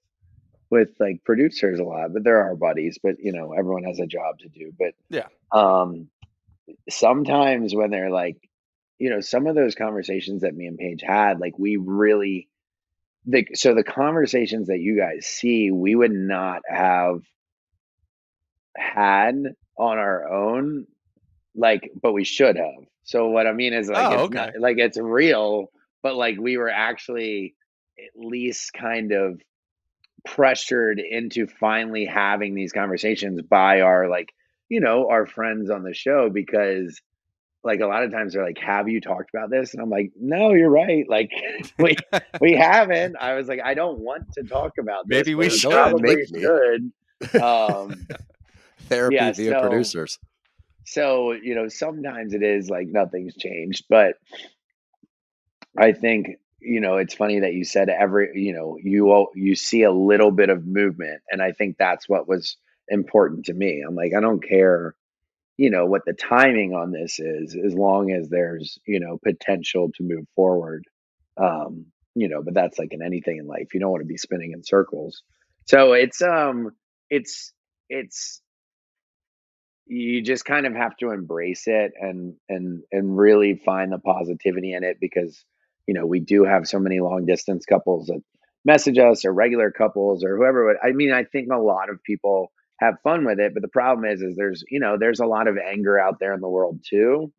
with 0.69 0.91
like 0.99 1.23
producers 1.23 1.79
a 1.79 1.83
lot, 1.83 2.13
but 2.13 2.23
they're 2.23 2.43
our 2.43 2.55
buddies, 2.55 2.99
but 3.01 3.15
you 3.19 3.31
know, 3.33 3.53
everyone 3.53 3.83
has 3.83 3.99
a 3.99 4.05
job 4.05 4.39
to 4.39 4.49
do. 4.49 4.71
But 4.77 4.93
Yeah. 5.09 5.27
um 5.51 6.09
sometimes 6.89 7.73
when 7.73 7.89
they're 7.89 8.11
like, 8.11 8.37
you 8.99 9.09
know, 9.09 9.21
some 9.21 9.47
of 9.47 9.55
those 9.55 9.75
conversations 9.75 10.41
that 10.41 10.55
me 10.55 10.67
and 10.67 10.77
Paige 10.77 11.01
had, 11.01 11.39
like 11.39 11.57
we 11.57 11.77
really 11.77 12.47
the 13.25 13.47
so 13.53 13.73
the 13.75 13.83
conversations 13.83 14.67
that 14.67 14.79
you 14.79 14.97
guys 14.97 15.25
see, 15.25 15.71
we 15.71 15.95
would 15.95 16.11
not 16.11 16.61
have 16.67 17.21
had 18.77 19.35
on 19.77 19.97
our 19.97 20.27
own, 20.31 20.85
like, 21.55 21.91
but 22.01 22.13
we 22.13 22.23
should 22.23 22.57
have. 22.57 22.85
So 23.03 23.27
what 23.29 23.47
I 23.47 23.53
mean 23.53 23.73
is 23.73 23.89
like 23.89 24.05
Oh, 24.11 24.23
it's 24.25 24.33
not 24.33 24.59
like 24.59 24.77
it's 24.77 24.97
real, 24.97 25.71
but 26.03 26.15
like 26.15 26.37
we 26.39 26.57
were 26.57 26.69
actually 26.69 27.55
at 27.97 28.19
least 28.19 28.71
kind 28.73 29.11
of 29.11 29.41
pressured 30.25 30.99
into 30.99 31.47
finally 31.47 32.05
having 32.05 32.55
these 32.55 32.71
conversations 32.71 33.41
by 33.41 33.81
our 33.81 34.07
like 34.09 34.33
you 34.69 34.79
know 34.81 35.09
our 35.09 35.25
friends 35.25 35.69
on 35.69 35.83
the 35.83 35.93
show 35.93 36.29
because 36.29 37.01
like 37.63 37.79
a 37.81 37.85
lot 37.87 38.03
of 38.03 38.11
times 38.11 38.33
they're 38.33 38.45
like 38.45 38.57
have 38.57 38.87
you 38.87 39.01
talked 39.01 39.29
about 39.33 39.49
this 39.49 39.73
and 39.73 39.81
i'm 39.83 39.89
like 39.89 40.11
no 40.19 40.53
you're 40.53 40.69
right 40.69 41.05
like 41.09 41.29
we 41.79 41.95
we 42.41 42.53
haven't 42.53 43.15
i 43.19 43.33
was 43.35 43.47
like 43.47 43.59
i 43.63 43.73
don't 43.73 43.99
want 43.99 44.31
to 44.33 44.43
talk 44.43 44.77
about 44.79 45.07
this 45.07 45.17
Maybe 45.17 45.35
we 45.35 45.49
should. 45.49 45.71
probably 45.71 46.15
Make 46.15 46.31
me. 46.31 46.41
should 46.41 46.91
um 47.41 48.07
Therapy 48.87 49.15
Yeah, 49.15 49.31
via 49.33 49.51
so- 49.51 49.61
producers. 49.61 50.19
so 50.85 51.31
you 51.33 51.55
know 51.55 51.67
sometimes 51.67 52.33
it 52.33 52.43
is 52.43 52.69
like 52.69 52.87
nothing's 52.87 53.35
changed 53.35 53.85
but 53.89 54.15
i 55.77 55.91
think 55.91 56.27
you 56.61 56.81
know 56.81 56.97
it's 56.97 57.13
funny 57.13 57.39
that 57.39 57.53
you 57.53 57.63
said 57.63 57.89
every 57.89 58.31
you 58.35 58.53
know 58.53 58.77
you 58.81 59.27
you 59.35 59.55
see 59.55 59.83
a 59.83 59.91
little 59.91 60.31
bit 60.31 60.49
of 60.49 60.65
movement 60.65 61.21
and 61.31 61.41
i 61.41 61.51
think 61.51 61.77
that's 61.77 62.07
what 62.09 62.27
was 62.27 62.57
important 62.89 63.45
to 63.45 63.53
me. 63.53 63.83
I'm 63.87 63.95
like 63.95 64.13
i 64.15 64.19
don't 64.19 64.43
care 64.43 64.95
you 65.57 65.69
know 65.69 65.85
what 65.85 66.05
the 66.05 66.13
timing 66.13 66.73
on 66.73 66.91
this 66.91 67.19
is 67.19 67.55
as 67.55 67.73
long 67.73 68.11
as 68.11 68.29
there's 68.29 68.79
you 68.87 68.99
know 68.99 69.19
potential 69.23 69.91
to 69.95 70.03
move 70.03 70.25
forward. 70.35 70.85
Um 71.37 71.87
you 72.15 72.29
know 72.29 72.41
but 72.41 72.53
that's 72.53 72.79
like 72.79 72.93
in 72.93 73.03
anything 73.03 73.37
in 73.37 73.45
life 73.45 73.73
you 73.73 73.79
don't 73.79 73.91
want 73.91 74.01
to 74.01 74.07
be 74.07 74.17
spinning 74.17 74.53
in 74.53 74.63
circles. 74.63 75.21
So 75.65 75.93
it's 75.93 76.21
um 76.21 76.71
it's 77.09 77.53
it's 77.89 78.41
you 79.85 80.21
just 80.21 80.45
kind 80.45 80.65
of 80.65 80.75
have 80.75 80.95
to 80.97 81.11
embrace 81.11 81.63
it 81.67 81.91
and 81.99 82.35
and 82.47 82.83
and 82.91 83.17
really 83.17 83.55
find 83.55 83.91
the 83.91 83.99
positivity 83.99 84.73
in 84.73 84.83
it 84.83 84.97
because 85.01 85.43
you 85.89 85.95
know 85.95 86.05
we 86.05 86.19
do 86.19 86.45
have 86.45 86.67
so 86.67 86.79
many 86.79 86.99
long 86.99 87.25
distance 87.25 87.65
couples 87.65 88.07
that 88.07 88.21
message 88.63 88.99
us 88.99 89.25
or 89.25 89.33
regular 89.33 89.71
couples 89.71 90.23
or 90.23 90.37
whoever 90.37 90.67
would 90.67 90.77
i 90.83 90.91
mean 90.91 91.11
i 91.11 91.23
think 91.23 91.49
a 91.51 91.57
lot 91.57 91.89
of 91.89 92.03
people 92.03 92.51
have 92.79 93.01
fun 93.03 93.25
with 93.25 93.39
it 93.39 93.53
but 93.55 93.63
the 93.63 93.69
problem 93.69 94.05
is 94.05 94.21
is 94.21 94.35
there's 94.37 94.63
you 94.69 94.79
know 94.79 94.97
there's 94.99 95.19
a 95.19 95.25
lot 95.25 95.47
of 95.47 95.57
anger 95.57 95.99
out 95.99 96.19
there 96.19 96.33
in 96.35 96.41
the 96.41 96.49
world 96.49 96.79
too. 96.87 97.33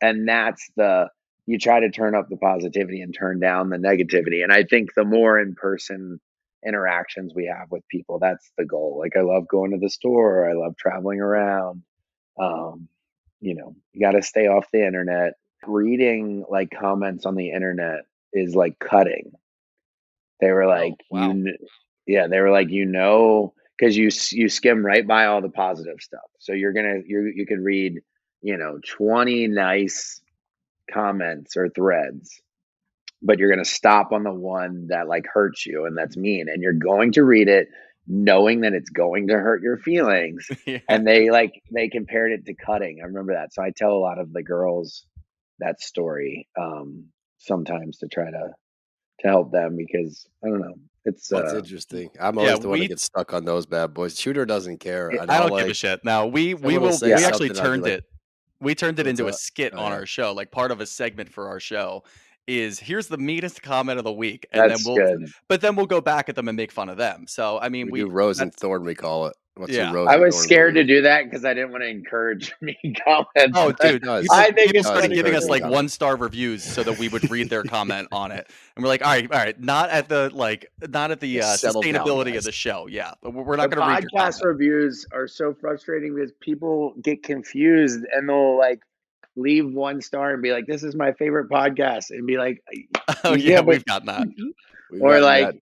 And 0.00 0.28
that's 0.28 0.70
the 0.76 1.08
you 1.46 1.58
try 1.58 1.80
to 1.80 1.90
turn 1.90 2.14
up 2.14 2.28
the 2.30 2.36
positivity 2.36 3.00
and 3.02 3.14
turn 3.14 3.40
down 3.40 3.70
the 3.70 3.78
negativity. 3.78 4.44
And 4.44 4.52
i 4.52 4.62
think 4.64 4.94
the 4.94 5.04
more 5.04 5.40
in 5.40 5.56
person 5.56 6.20
interactions 6.66 7.32
we 7.34 7.46
have 7.46 7.70
with 7.72 7.88
people 7.88 8.20
that's 8.20 8.52
the 8.58 8.64
goal. 8.64 8.98
Like 9.00 9.16
i 9.16 9.22
love 9.22 9.48
going 9.48 9.72
to 9.72 9.78
the 9.80 9.90
store. 9.90 10.48
I 10.48 10.54
love 10.54 10.76
traveling 10.78 11.20
around. 11.20 11.82
Um, 12.40 12.88
you 13.40 13.56
know, 13.56 13.74
you 13.92 14.00
got 14.00 14.12
to 14.12 14.22
stay 14.22 14.46
off 14.46 14.66
the 14.72 14.86
internet. 14.86 15.34
Reading 15.64 16.44
like 16.48 16.70
comments 16.70 17.26
on 17.26 17.34
the 17.34 17.50
internet 17.50 18.02
is 18.32 18.54
like 18.54 18.78
cutting. 18.78 19.32
They 20.40 20.50
were 20.52 20.64
oh, 20.64 20.68
like, 20.68 20.94
Oh, 21.12 21.16
wow. 21.16 21.32
you, 21.32 21.56
yeah, 22.06 22.26
they 22.28 22.40
were 22.40 22.50
like, 22.50 22.70
you 22.70 22.84
know, 22.84 23.54
because 23.78 23.96
you 23.96 24.10
you 24.32 24.48
skim 24.48 24.84
right 24.84 25.06
by 25.06 25.26
all 25.26 25.40
the 25.42 25.48
positive 25.48 26.00
stuff. 26.00 26.20
So 26.38 26.52
you're 26.52 26.72
gonna 26.72 27.00
you 27.06 27.32
you 27.34 27.46
could 27.46 27.60
read, 27.60 28.00
you 28.42 28.56
know, 28.56 28.78
twenty 28.86 29.46
nice 29.48 30.20
comments 30.90 31.56
or 31.56 31.68
threads, 31.68 32.40
but 33.22 33.38
you're 33.38 33.50
gonna 33.50 33.64
stop 33.64 34.12
on 34.12 34.22
the 34.22 34.32
one 34.32 34.88
that 34.88 35.08
like 35.08 35.26
hurts 35.26 35.66
you 35.66 35.86
and 35.86 35.96
that's 35.96 36.16
mean, 36.16 36.48
and 36.48 36.62
you're 36.62 36.72
going 36.72 37.12
to 37.12 37.24
read 37.24 37.48
it 37.48 37.68
knowing 38.08 38.60
that 38.60 38.72
it's 38.72 38.90
going 38.90 39.26
to 39.28 39.34
hurt 39.34 39.62
your 39.62 39.76
feelings 39.76 40.48
Yeah. 40.66 40.78
and 40.88 41.06
they 41.06 41.30
like 41.30 41.62
they 41.72 41.88
compared 41.88 42.32
it 42.32 42.46
to 42.46 42.54
cutting. 42.54 43.00
I 43.02 43.06
remember 43.06 43.34
that. 43.34 43.52
So 43.52 43.62
I 43.62 43.70
tell 43.70 43.92
a 43.92 43.98
lot 43.98 44.18
of 44.20 44.32
the 44.32 44.42
girls 44.44 45.04
that 45.58 45.80
story 45.80 46.48
um 46.58 47.04
sometimes 47.38 47.98
to 47.98 48.08
try 48.08 48.30
to 48.30 48.50
to 49.20 49.28
help 49.28 49.50
them 49.52 49.76
because 49.76 50.26
I 50.44 50.48
don't 50.48 50.60
know. 50.60 50.74
It's 51.04 51.28
That's 51.28 51.52
uh 51.52 51.58
interesting. 51.58 52.10
I'm 52.20 52.34
Yeah, 52.36 52.42
always 52.42 52.60
the 52.60 52.68
one 52.68 52.78
we- 52.80 52.84
that 52.86 52.88
gets 52.94 53.04
stuck 53.04 53.32
on 53.32 53.44
those 53.44 53.64
bad 53.64 53.94
boys. 53.94 54.18
Shooter 54.18 54.44
doesn't 54.44 54.78
care. 54.78 55.10
Yeah, 55.12 55.22
and 55.22 55.30
I 55.30 55.36
I'll, 55.38 55.48
don't 55.48 55.58
give 55.58 55.68
a 55.68 55.74
shit. 55.74 56.04
Now 56.04 56.26
we 56.26 56.54
we 56.54 56.76
will 56.78 56.88
will 56.88 56.92
say 56.92 57.08
we 57.08 57.12
actually 57.24 57.48
something, 57.48 57.50
I'll 57.50 57.54
be 57.54 57.68
turned 57.68 57.82
like, 57.84 57.92
it 57.92 58.04
we 58.60 58.74
turned 58.74 58.98
it 58.98 59.06
into 59.06 59.26
a 59.26 59.28
up?" 59.28 59.34
skit 59.34 59.72
on 59.74 59.92
our 59.92 60.06
show. 60.06 60.32
Like 60.32 60.50
part 60.50 60.70
of 60.70 60.80
a 60.80 60.86
segment 60.86 61.30
for 61.30 61.48
our 61.48 61.60
show 61.60 62.04
is 62.46 62.78
here's 62.78 63.08
the 63.08 63.18
meanest 63.18 63.62
comment 63.62 63.98
of 63.98 64.04
the 64.04 64.12
week, 64.12 64.46
and 64.52 64.70
that's 64.70 64.84
then 64.84 64.94
we'll 64.94 65.18
good. 65.18 65.28
but 65.48 65.60
then 65.60 65.76
we'll 65.76 65.86
go 65.86 66.00
back 66.00 66.28
at 66.28 66.34
them 66.34 66.48
and 66.48 66.56
make 66.56 66.72
fun 66.72 66.88
of 66.88 66.96
them. 66.96 67.26
So 67.26 67.58
I 67.58 67.68
mean 67.68 67.86
We, 67.86 68.02
we, 68.04 68.08
do 68.08 68.14
rose 68.14 68.40
and 68.40 68.54
thorn. 68.54 68.84
We 68.84 68.94
call 68.94 69.26
it. 69.28 69.36
What's 69.56 69.72
Yeah. 69.72 69.90
your? 69.90 70.06
I 70.06 70.16
was 70.16 70.38
scared 70.38 70.74
to 70.74 70.84
do 70.84 71.00
that 71.02 71.24
because 71.24 71.46
I 71.46 71.54
didn't 71.54 71.70
want 71.70 71.82
to 71.82 71.88
encourage 71.88 72.52
me 72.60 72.76
comments. 73.04 73.56
Oh, 73.56 73.72
dude, 73.72 74.02
does. 74.02 74.22
people, 74.24 74.36
I 74.36 74.50
think 74.50 74.72
people 74.72 74.84
started 74.84 75.12
giving 75.12 75.34
us 75.34 75.48
like 75.48 75.64
one 75.64 75.88
star 75.88 76.16
reviews 76.16 76.62
so 76.62 76.82
that 76.82 76.98
we 76.98 77.08
would 77.08 77.30
read 77.30 77.48
their 77.48 77.62
comment 77.62 78.08
on 78.12 78.32
it, 78.32 78.50
and 78.76 78.82
we're 78.82 78.88
like, 78.90 79.02
all 79.02 79.12
right, 79.12 79.30
all 79.32 79.38
right, 79.38 79.58
not 79.58 79.88
at 79.88 80.10
the 80.10 80.30
like, 80.34 80.70
not 80.88 81.10
at 81.10 81.20
the 81.20 81.40
uh, 81.40 81.56
settle 81.56 81.80
down, 81.80 81.94
sustainability 81.94 82.36
of 82.36 82.44
the 82.44 82.52
show, 82.52 82.86
yeah, 82.86 83.14
but 83.22 83.32
we're 83.32 83.44
we're 83.44 83.56
not 83.56 83.70
going 83.70 83.82
to 83.82 83.94
read 83.94 84.04
podcast 84.12 84.44
reviews 84.44 85.06
are 85.12 85.26
so 85.26 85.54
frustrating 85.54 86.14
because 86.14 86.32
people 86.40 86.92
get 87.02 87.22
confused 87.22 88.00
and 88.12 88.28
they'll 88.28 88.58
like 88.58 88.80
leave 89.36 89.72
one 89.72 90.02
star 90.02 90.32
and 90.34 90.42
be 90.42 90.52
like, 90.52 90.66
"This 90.66 90.82
is 90.82 90.94
my 90.94 91.12
favorite 91.12 91.48
podcast," 91.48 92.10
and 92.10 92.26
be 92.26 92.36
like, 92.36 92.62
oh 93.24 93.32
Yeah, 93.34 93.54
yeah, 93.54 93.60
we've 93.62 93.84
gotten 93.86 94.06
that. 94.06 94.26
We've 94.90 95.02
or 95.02 95.08
gotten 95.18 95.22
like 95.24 95.46
that. 95.46 95.60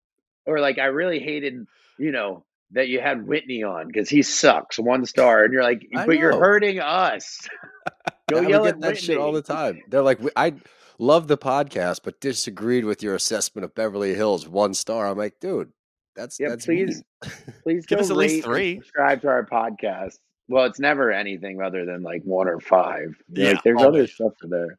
or 0.46 0.60
like 0.60 0.78
I 0.78 0.86
really 0.86 1.18
hated, 1.18 1.66
you 1.98 2.10
know, 2.12 2.44
that 2.72 2.88
you 2.88 3.00
had 3.00 3.26
Whitney 3.26 3.62
on 3.62 3.86
because 3.86 4.08
he 4.08 4.22
sucks 4.22 4.78
one 4.78 5.04
star, 5.06 5.44
and 5.44 5.52
you're 5.52 5.62
like, 5.62 5.86
but 5.92 6.18
you're 6.18 6.38
hurting 6.38 6.80
us. 6.80 7.48
Go 8.30 8.40
Yeah, 8.40 8.48
yell 8.48 8.66
at 8.66 8.80
get 8.80 8.88
that 8.88 8.98
shit 8.98 9.18
all 9.18 9.32
the 9.32 9.42
time. 9.42 9.82
They're 9.88 10.02
like, 10.02 10.20
I 10.36 10.54
love 10.98 11.26
the 11.26 11.38
podcast, 11.38 12.00
but 12.04 12.20
disagreed 12.20 12.84
with 12.84 13.02
your 13.02 13.14
assessment 13.16 13.64
of 13.64 13.74
Beverly 13.74 14.14
Hills. 14.14 14.46
One 14.46 14.72
star. 14.74 15.08
I'm 15.08 15.18
like, 15.18 15.40
dude, 15.40 15.72
that's 16.14 16.38
Yeah, 16.38 16.50
that's 16.50 16.66
please, 16.66 17.02
mean. 17.22 17.32
please 17.64 17.86
Give 17.86 17.98
us 17.98 18.10
at 18.10 18.16
least 18.16 18.44
three. 18.44 18.76
Subscribe 18.76 19.22
to 19.22 19.28
our 19.28 19.46
podcast. 19.46 20.18
Well, 20.48 20.64
it's 20.66 20.78
never 20.78 21.10
anything 21.10 21.60
other 21.60 21.84
than 21.84 22.02
like 22.02 22.22
one 22.22 22.48
or 22.48 22.60
five. 22.60 23.16
Yeah, 23.28 23.52
like, 23.52 23.62
there's 23.64 23.82
other 23.82 24.06
stuff 24.06 24.32
there. 24.42 24.78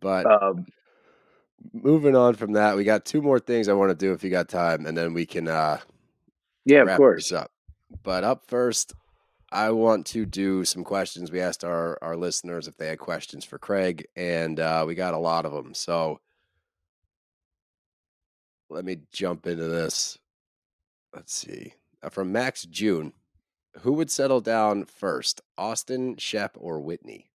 But 0.00 0.26
Um, 0.26 0.66
moving 1.72 2.16
on 2.16 2.34
from 2.34 2.52
that, 2.52 2.76
we 2.76 2.84
got 2.84 3.04
two 3.04 3.22
more 3.22 3.38
things 3.38 3.68
I 3.68 3.74
want 3.74 3.90
to 3.90 3.96
do 3.96 4.12
if 4.12 4.24
you 4.24 4.30
got 4.30 4.48
time, 4.48 4.86
and 4.86 4.96
then 4.96 5.14
we 5.14 5.26
can 5.26 5.48
uh 5.48 5.78
yeah, 6.66 6.82
of 6.82 6.96
course. 6.96 7.30
this 7.30 7.38
up. 7.38 7.50
But 8.02 8.24
up 8.24 8.44
first, 8.46 8.92
I 9.50 9.70
want 9.70 10.06
to 10.06 10.26
do 10.26 10.64
some 10.64 10.84
questions. 10.84 11.30
We 11.30 11.40
asked 11.40 11.64
our 11.64 11.98
our 12.02 12.16
listeners 12.16 12.68
if 12.68 12.76
they 12.76 12.88
had 12.88 12.98
questions 12.98 13.44
for 13.44 13.58
Craig, 13.58 14.06
and 14.16 14.60
uh, 14.60 14.84
we 14.86 14.94
got 14.94 15.14
a 15.14 15.18
lot 15.18 15.46
of 15.46 15.52
them. 15.52 15.72
So 15.72 16.20
let 18.68 18.84
me 18.84 18.98
jump 19.12 19.46
into 19.46 19.68
this. 19.68 20.18
Let's 21.14 21.34
see. 21.34 21.72
Uh, 22.02 22.10
from 22.10 22.32
Max 22.32 22.64
June, 22.64 23.12
who 23.80 23.94
would 23.94 24.10
settle 24.10 24.40
down 24.40 24.84
first, 24.84 25.40
Austen, 25.56 26.16
Shep, 26.16 26.56
or 26.58 26.80
Whitney? 26.80 27.30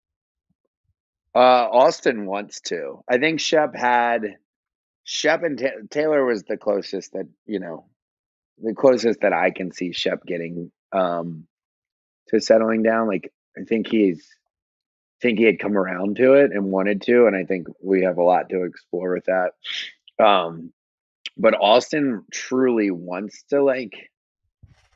Uh, 1.34 1.68
Austen 1.70 2.24
wants 2.24 2.60
to. 2.62 3.02
I 3.08 3.18
think 3.18 3.40
Shep 3.40 3.74
had 3.74 4.36
Shep 5.04 5.42
and 5.42 5.58
Ta- 5.58 5.82
Taylor 5.90 6.24
was 6.24 6.44
the 6.44 6.56
closest 6.56 7.12
that 7.12 7.28
you 7.46 7.58
know, 7.58 7.86
the 8.62 8.74
closest 8.74 9.20
that 9.20 9.32
I 9.32 9.50
can 9.50 9.72
see 9.72 9.92
Shep 9.92 10.24
getting 10.24 10.70
um 10.92 11.46
to 12.28 12.40
settling 12.40 12.82
down. 12.82 13.08
Like 13.08 13.32
I 13.56 13.64
think 13.64 13.88
he's, 13.88 14.26
I 15.20 15.22
think 15.22 15.38
he 15.38 15.44
had 15.44 15.58
come 15.58 15.76
around 15.76 16.16
to 16.16 16.34
it 16.34 16.52
and 16.52 16.70
wanted 16.70 17.02
to, 17.02 17.26
and 17.26 17.34
I 17.34 17.44
think 17.44 17.68
we 17.82 18.02
have 18.02 18.18
a 18.18 18.22
lot 18.22 18.50
to 18.50 18.64
explore 18.64 19.14
with 19.14 19.26
that. 19.26 19.52
Um, 20.22 20.72
but 21.36 21.54
Austen 21.54 22.24
truly 22.30 22.90
wants 22.90 23.42
to 23.50 23.62
like, 23.62 24.10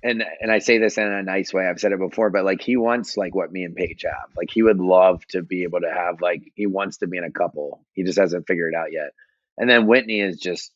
and 0.03 0.25
and 0.41 0.51
I 0.51 0.61
say 0.61 0.79
this 0.79 0.97
in 0.97 1.07
a 1.07 1.23
nice 1.23 1.53
way. 1.53 1.67
I've 1.67 1.81
said 1.81 1.93
it 1.93 1.99
before, 1.99 2.31
but 2.31 2.45
like 2.45 2.63
he 2.63 2.77
wants 2.77 3.17
like 3.17 3.35
what 3.35 3.53
me 3.53 3.65
and 3.65 3.77
Paige 3.77 4.05
have. 4.05 4.31
Like 4.37 4.51
he 4.51 4.63
would 4.63 4.79
love 4.79 5.27
to 5.29 5.43
be 5.43 5.65
able 5.65 5.81
to 5.81 5.93
have 5.93 6.23
like 6.23 6.53
he 6.55 6.67
wants 6.67 6.99
to 6.99 7.07
be 7.07 7.19
in 7.19 7.25
a 7.25 7.31
couple. 7.31 7.85
He 7.93 8.05
just 8.05 8.19
hasn't 8.19 8.47
figured 8.47 8.73
it 8.75 8.79
out 8.79 8.93
yet. 8.93 9.11
And 9.59 9.69
then 9.69 9.87
Whitney 9.87 10.21
is 10.21 10.39
just 10.39 10.73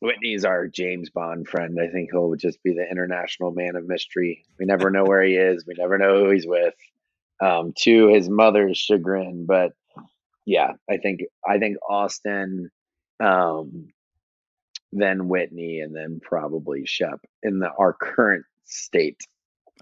Whitney's 0.00 0.44
our 0.44 0.66
James 0.68 1.10
Bond 1.10 1.48
friend. 1.48 1.78
I 1.80 1.88
think 1.88 2.10
he'll 2.12 2.34
just 2.34 2.62
be 2.62 2.72
the 2.74 2.88
international 2.90 3.52
man 3.52 3.76
of 3.76 3.86
mystery. 3.86 4.44
We 4.58 4.66
never 4.66 4.90
know 4.90 5.04
where 5.04 5.22
he 5.22 5.36
is. 5.36 5.64
We 5.66 5.74
never 5.78 5.96
know 5.98 6.24
who 6.24 6.30
he's 6.30 6.46
with. 6.46 6.74
Um, 7.40 7.72
to 7.80 8.08
his 8.08 8.28
mother's 8.30 8.78
chagrin, 8.78 9.44
but 9.46 9.72
yeah, 10.46 10.72
I 10.88 10.96
think 10.96 11.20
I 11.46 11.58
think 11.58 11.76
Austen, 11.88 12.70
um, 13.20 13.88
then 14.92 15.28
Whitney, 15.28 15.80
and 15.80 15.94
then 15.94 16.20
probably 16.22 16.86
Shep 16.86 17.20
in 17.42 17.58
the 17.58 17.70
our 17.78 17.92
current 17.92 18.44
state. 18.64 19.20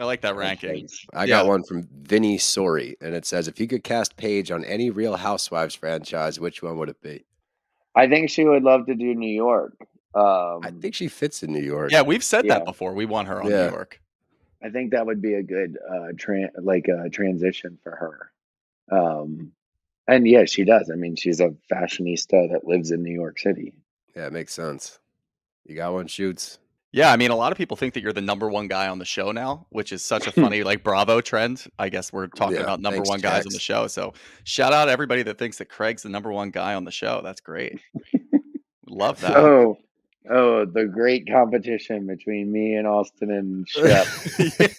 I 0.00 0.04
like 0.04 0.22
that 0.22 0.34
ranking. 0.34 0.70
things. 0.70 1.06
I 1.12 1.24
Yeah. 1.26 1.42
got 1.42 1.46
one 1.46 1.62
from 1.62 1.86
Vinny 2.02 2.36
Sori, 2.36 2.94
and 3.00 3.14
it 3.14 3.24
says, 3.24 3.46
"If 3.46 3.60
you 3.60 3.68
could 3.68 3.84
cast 3.84 4.16
Paige 4.16 4.50
on 4.50 4.64
any 4.64 4.90
Real 4.90 5.16
Housewives 5.16 5.76
franchise, 5.76 6.40
which 6.40 6.60
one 6.62 6.76
would 6.78 6.88
it 6.88 7.00
be?" 7.00 7.24
I 7.94 8.08
think 8.08 8.30
she 8.30 8.44
would 8.44 8.64
love 8.64 8.86
to 8.86 8.94
do 8.96 9.14
New 9.14 9.32
York. 9.32 9.76
Um, 10.14 10.60
I 10.62 10.70
think 10.80 10.94
she 10.94 11.08
fits 11.08 11.42
in 11.42 11.52
New 11.52 11.62
York. 11.62 11.90
Yeah, 11.90 12.02
we've 12.02 12.22
said 12.24 12.44
Yeah. 12.44 12.54
that 12.58 12.64
before. 12.64 12.94
We 12.94 13.04
want 13.06 13.28
her 13.28 13.42
on 13.42 13.50
Yeah. 13.50 13.66
New 13.66 13.72
York. 13.72 14.00
I 14.62 14.70
think 14.70 14.92
that 14.92 15.04
would 15.04 15.20
be 15.20 15.34
a 15.34 15.42
good 15.42 15.76
uh 15.88 16.12
tran 16.14 16.48
like 16.62 16.88
uh 16.88 17.08
transition 17.10 17.78
for 17.82 17.96
her. 17.96 18.96
Um 18.96 19.52
and 20.06 20.26
yeah, 20.26 20.44
she 20.44 20.64
does. 20.64 20.90
I 20.92 20.96
mean, 20.96 21.16
she's 21.16 21.40
a 21.40 21.54
fashionista 21.72 22.50
that 22.52 22.64
lives 22.64 22.90
in 22.90 23.02
New 23.02 23.12
York 23.14 23.38
City. 23.38 23.72
yeah, 24.14 24.26
it 24.26 24.32
makes 24.32 24.52
sense. 24.52 24.98
You 25.64 25.76
got 25.76 25.92
one, 25.94 26.06
shoots. 26.06 26.58
Yeah, 26.92 27.10
I 27.10 27.16
mean, 27.16 27.30
a 27.32 27.36
lot 27.36 27.50
of 27.50 27.58
people 27.58 27.76
think 27.76 27.94
that 27.94 28.02
you're 28.02 28.12
the 28.12 28.20
number 28.20 28.48
one 28.48 28.68
guy 28.68 28.86
on 28.86 28.98
the 29.00 29.04
show 29.04 29.32
now, 29.32 29.66
which 29.70 29.92
is 29.92 30.04
such 30.04 30.26
a 30.28 30.32
funny 30.42 30.62
like 30.62 30.84
Bravo 30.84 31.20
trend. 31.20 31.64
I 31.78 31.88
guess 31.88 32.12
we're 32.12 32.28
talking 32.28 32.56
Yeah, 32.56 32.62
about 32.62 32.80
number 32.80 32.98
thanks, 32.98 33.08
one 33.08 33.20
guys 33.20 33.46
on 33.46 33.52
the 33.52 33.58
show. 33.58 33.86
So 33.88 34.12
shout 34.44 34.72
out 34.72 34.88
everybody 34.88 35.22
that 35.24 35.36
thinks 35.38 35.58
that 35.58 35.68
Craig's 35.68 36.02
the 36.04 36.08
number 36.10 36.30
one 36.30 36.50
guy 36.50 36.74
on 36.74 36.84
the 36.84 36.92
show. 36.92 37.20
That's 37.24 37.40
great. 37.40 37.80
Love 38.88 39.20
that. 39.22 39.36
Oh, 39.36 39.78
oh, 40.30 40.64
the 40.64 40.86
great 40.86 41.26
competition 41.30 42.06
between 42.06 42.50
me 42.52 42.74
and 42.74 42.86
Austen 42.86 43.30
and 43.30 43.68
Shep. 43.68 44.06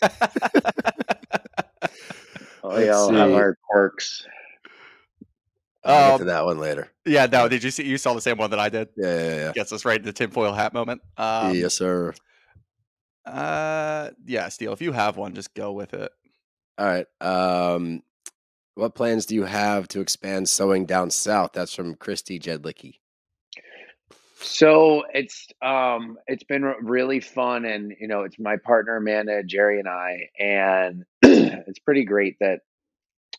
Oh, 2.64 2.70
Let's 2.70 2.80
we 2.80 2.90
all 2.90 3.14
have 3.14 3.32
our 3.34 3.58
quirks. 3.70 4.26
I'll 5.84 6.08
get 6.08 6.14
Um, 6.14 6.20
to 6.20 6.26
that 6.26 6.46
one 6.46 6.58
later. 6.58 6.90
yeah, 7.06 7.28
no, 7.28 7.48
did 7.48 7.64
you 7.64 7.70
see 7.70 7.84
you 7.86 8.00
saw 8.00 8.14
the 8.16 8.22
same 8.22 8.38
one 8.38 8.50
that 8.50 8.60
I 8.60 8.70
did? 8.70 8.90
Yeah, 8.98 9.20
yeah, 9.20 9.36
yeah. 9.36 9.52
Gets 9.52 9.72
us 9.72 9.86
right 9.86 10.00
into 10.00 10.12
tinfoil 10.12 10.52
hat 10.52 10.74
moment. 10.74 11.02
Um, 11.16 11.54
yes, 11.54 11.76
sir. 11.76 12.14
Uh, 13.24 14.10
yeah, 14.26 14.50
Steele, 14.50 14.74
if 14.74 14.82
you 14.82 14.92
have 14.94 15.16
one, 15.18 15.36
just 15.36 15.54
go 15.54 15.74
with 15.74 15.94
it. 15.94 16.12
All 16.80 16.86
right. 16.88 17.06
Um, 17.22 18.02
what 18.74 18.96
plans 18.96 19.26
do 19.28 19.36
you 19.36 19.44
have 19.44 19.88
to 19.90 20.02
expand 20.02 20.50
sewing 20.50 20.86
down 20.86 21.12
south? 21.12 21.52
That's 21.54 21.74
from 21.76 21.94
Christy 21.96 22.40
Jedlicki. 22.40 22.96
So 24.46 25.04
it's 25.14 25.48
um 25.62 26.18
it's 26.28 26.44
been 26.44 26.64
really 26.64 27.20
fun 27.20 27.66
and 27.66 27.94
you 28.00 28.08
know 28.08 28.24
it's 28.24 28.38
my 28.40 28.58
partner 28.58 28.98
Amanda, 28.98 29.44
Jerry 29.44 29.80
and 29.80 29.88
I 29.88 30.30
and 30.40 31.04
it's 31.24 31.80
pretty 31.80 32.06
great 32.06 32.38
that 32.40 32.60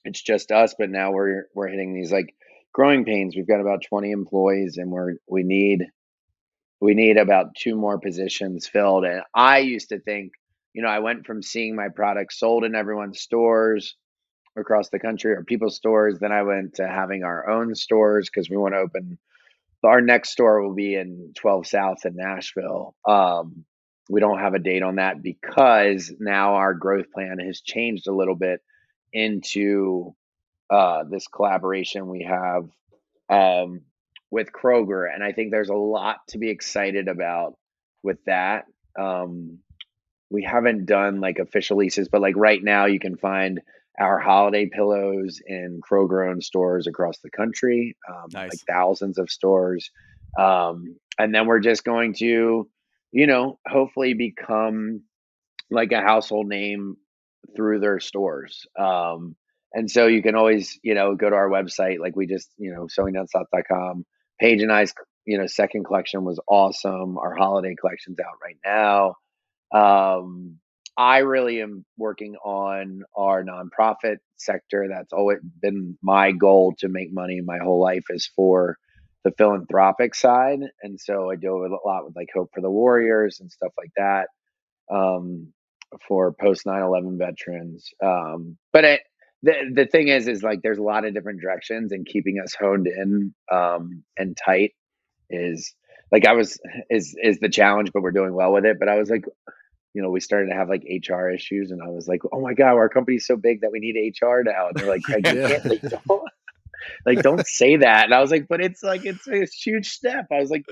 it's 0.04 0.20
just 0.20 0.50
us 0.50 0.74
but 0.78 0.90
now 0.90 1.12
we're 1.12 1.46
we're 1.54 1.68
hitting 1.68 1.94
these 1.94 2.12
like 2.12 2.34
growing 2.72 3.04
pains. 3.04 3.36
We've 3.36 3.46
got 3.46 3.60
about 3.60 3.82
20 3.88 4.10
employees 4.10 4.78
and 4.78 4.90
we're 4.90 5.14
we 5.28 5.44
need 5.44 5.84
we 6.80 6.94
need 6.94 7.18
about 7.18 7.54
two 7.54 7.76
more 7.76 7.98
positions 7.98 8.66
filled 8.66 9.04
and 9.04 9.22
I 9.34 9.58
used 9.58 9.90
to 9.90 10.00
think 10.00 10.32
you 10.74 10.82
know 10.82 10.88
I 10.88 10.98
went 10.98 11.24
from 11.24 11.42
seeing 11.42 11.76
my 11.76 11.88
products 11.88 12.38
sold 12.38 12.64
in 12.64 12.74
everyone's 12.74 13.20
stores 13.20 13.96
across 14.56 14.88
the 14.88 14.98
country 14.98 15.32
or 15.32 15.44
people's 15.44 15.76
stores 15.76 16.18
then 16.18 16.32
I 16.32 16.42
went 16.42 16.74
to 16.74 16.88
having 16.88 17.22
our 17.22 17.48
own 17.48 17.74
stores 17.74 18.28
because 18.28 18.50
we 18.50 18.56
want 18.56 18.74
to 18.74 18.78
open 18.78 19.18
our 19.84 20.00
next 20.00 20.30
store 20.30 20.62
will 20.62 20.74
be 20.74 20.94
in 20.94 21.32
12 21.36 21.66
South 21.66 21.98
in 22.04 22.16
Nashville. 22.16 22.94
Um, 23.06 23.64
we 24.08 24.20
don't 24.20 24.38
have 24.38 24.54
a 24.54 24.58
date 24.58 24.82
on 24.82 24.96
that 24.96 25.22
because 25.22 26.12
now 26.18 26.54
our 26.54 26.74
growth 26.74 27.10
plan 27.12 27.38
has 27.38 27.60
changed 27.60 28.06
a 28.06 28.14
little 28.14 28.36
bit 28.36 28.60
into 29.12 30.14
uh, 30.70 31.04
this 31.04 31.26
collaboration 31.28 32.08
we 32.08 32.22
have 32.24 32.68
um, 33.28 33.82
with 34.30 34.52
Kroger. 34.52 35.12
And 35.12 35.22
I 35.22 35.32
think 35.32 35.50
there's 35.50 35.68
a 35.68 35.74
lot 35.74 36.18
to 36.28 36.38
be 36.38 36.50
excited 36.50 37.08
about 37.08 37.56
with 38.02 38.18
that. 38.26 38.66
Um, 38.98 39.58
we 40.30 40.42
haven't 40.42 40.86
done 40.86 41.20
like 41.20 41.38
official 41.38 41.76
leases, 41.76 42.08
but 42.08 42.20
like 42.20 42.36
right 42.36 42.62
now 42.62 42.86
you 42.86 42.98
can 42.98 43.16
find 43.16 43.60
our 43.98 44.18
holiday 44.18 44.66
pillows 44.66 45.40
in 45.46 45.80
Kroger 45.88 46.30
owned 46.30 46.44
stores 46.44 46.86
across 46.86 47.18
the 47.22 47.30
country, 47.30 47.96
um, 48.08 48.26
like 48.32 48.50
thousands 48.68 49.18
of 49.18 49.30
stores. 49.30 49.90
Um, 50.38 50.96
and 51.18 51.34
then 51.34 51.46
we're 51.46 51.60
just 51.60 51.84
going 51.84 52.14
to, 52.14 52.68
you 53.12 53.26
know, 53.26 53.58
hopefully 53.66 54.14
become 54.14 55.02
like 55.70 55.92
a 55.92 56.00
household 56.00 56.46
name 56.46 56.96
through 57.56 57.80
their 57.80 58.00
stores. 58.00 58.66
Um, 58.78 59.34
and 59.72 59.90
so 59.90 60.06
you 60.06 60.22
can 60.22 60.34
always, 60.34 60.78
you 60.82 60.94
know, 60.94 61.14
go 61.14 61.30
to 61.30 61.36
our 61.36 61.48
website, 61.48 61.98
like 61.98 62.16
we 62.16 62.26
just, 62.26 62.50
you 62.58 62.72
know, 62.72 62.86
sewingdownsouth.com. 62.86 64.04
Paige 64.40 64.62
and 64.62 64.72
I's, 64.72 64.92
you 65.24 65.38
know, 65.38 65.46
second 65.46 65.84
collection 65.84 66.24
was 66.24 66.40
awesome. 66.48 67.18
Our 67.18 67.34
holiday 67.34 67.74
collection's 67.80 68.18
out 68.20 68.38
right 68.42 68.58
now. 68.64 69.14
Um, 69.74 70.58
I 70.96 71.18
really 71.18 71.60
am 71.60 71.84
working 71.98 72.36
on 72.44 73.02
our 73.16 73.44
nonprofit 73.44 74.16
sector. 74.36 74.88
That's 74.88 75.12
always 75.12 75.38
been 75.60 75.98
my 76.02 76.32
goal 76.32 76.74
to 76.78 76.88
make 76.88 77.12
money 77.12 77.40
my 77.40 77.58
whole 77.58 77.80
life 77.80 78.04
is 78.10 78.26
for 78.34 78.76
the 79.24 79.32
philanthropic 79.32 80.14
side. 80.14 80.60
And 80.82 81.00
so 81.00 81.30
I 81.30 81.36
do 81.36 81.66
a 81.66 81.88
lot 81.88 82.04
with 82.04 82.16
like 82.16 82.28
Hope 82.34 82.50
for 82.54 82.60
the 82.60 82.70
Warriors 82.70 83.40
and 83.40 83.50
stuff 83.50 83.72
like 83.76 83.90
that 83.96 84.28
um, 84.90 85.52
for 86.08 86.32
post 86.32 86.66
9 86.66 86.82
11 86.82 87.18
veterans. 87.18 87.90
Um, 88.02 88.56
but 88.72 88.84
it, 88.84 89.00
the, 89.42 89.54
the 89.74 89.86
thing 89.86 90.08
is, 90.08 90.28
is 90.28 90.42
like 90.42 90.60
there's 90.62 90.78
a 90.78 90.82
lot 90.82 91.04
of 91.04 91.14
different 91.14 91.40
directions 91.40 91.92
and 91.92 92.06
keeping 92.06 92.40
us 92.42 92.54
honed 92.58 92.86
in 92.86 93.34
um, 93.52 94.02
and 94.16 94.36
tight 94.36 94.72
is 95.30 95.74
like 96.12 96.26
I 96.26 96.32
was 96.32 96.58
is 96.90 97.16
is 97.22 97.40
the 97.40 97.48
challenge, 97.48 97.90
but 97.92 98.02
we're 98.02 98.12
doing 98.12 98.34
well 98.34 98.52
with 98.52 98.64
it. 98.64 98.78
But 98.78 98.88
I 98.88 98.96
was 98.96 99.10
like, 99.10 99.24
you 99.96 100.02
know, 100.02 100.10
we 100.10 100.20
started 100.20 100.50
to 100.50 100.54
have 100.54 100.68
like 100.68 100.84
HR 100.84 101.30
issues, 101.30 101.70
and 101.70 101.82
I 101.82 101.88
was 101.88 102.06
like, 102.06 102.20
oh 102.30 102.40
my 102.42 102.52
god, 102.52 102.74
our 102.74 102.90
company's 102.90 103.26
so 103.26 103.34
big 103.34 103.62
that 103.62 103.72
we 103.72 103.80
need 103.80 103.96
HR 104.20 104.42
now. 104.44 104.68
And 104.68 104.76
they're 104.76 104.86
like, 104.90 105.02
Craig, 105.04 105.26
you 105.26 105.40
Yeah. 105.40 105.48
can't, 105.48 105.64
like, 105.64 105.82
don't, 106.06 106.22
like 107.06 107.22
don't 107.22 107.46
say 107.46 107.76
that. 107.76 108.04
And 108.04 108.12
I 108.14 108.20
was 108.20 108.30
like, 108.30 108.46
but 108.46 108.60
it's 108.60 108.82
like 108.82 109.06
it's 109.06 109.26
a 109.26 109.46
huge 109.46 109.88
step. 109.88 110.26
I 110.30 110.38
was 110.40 110.50
like, 110.50 110.66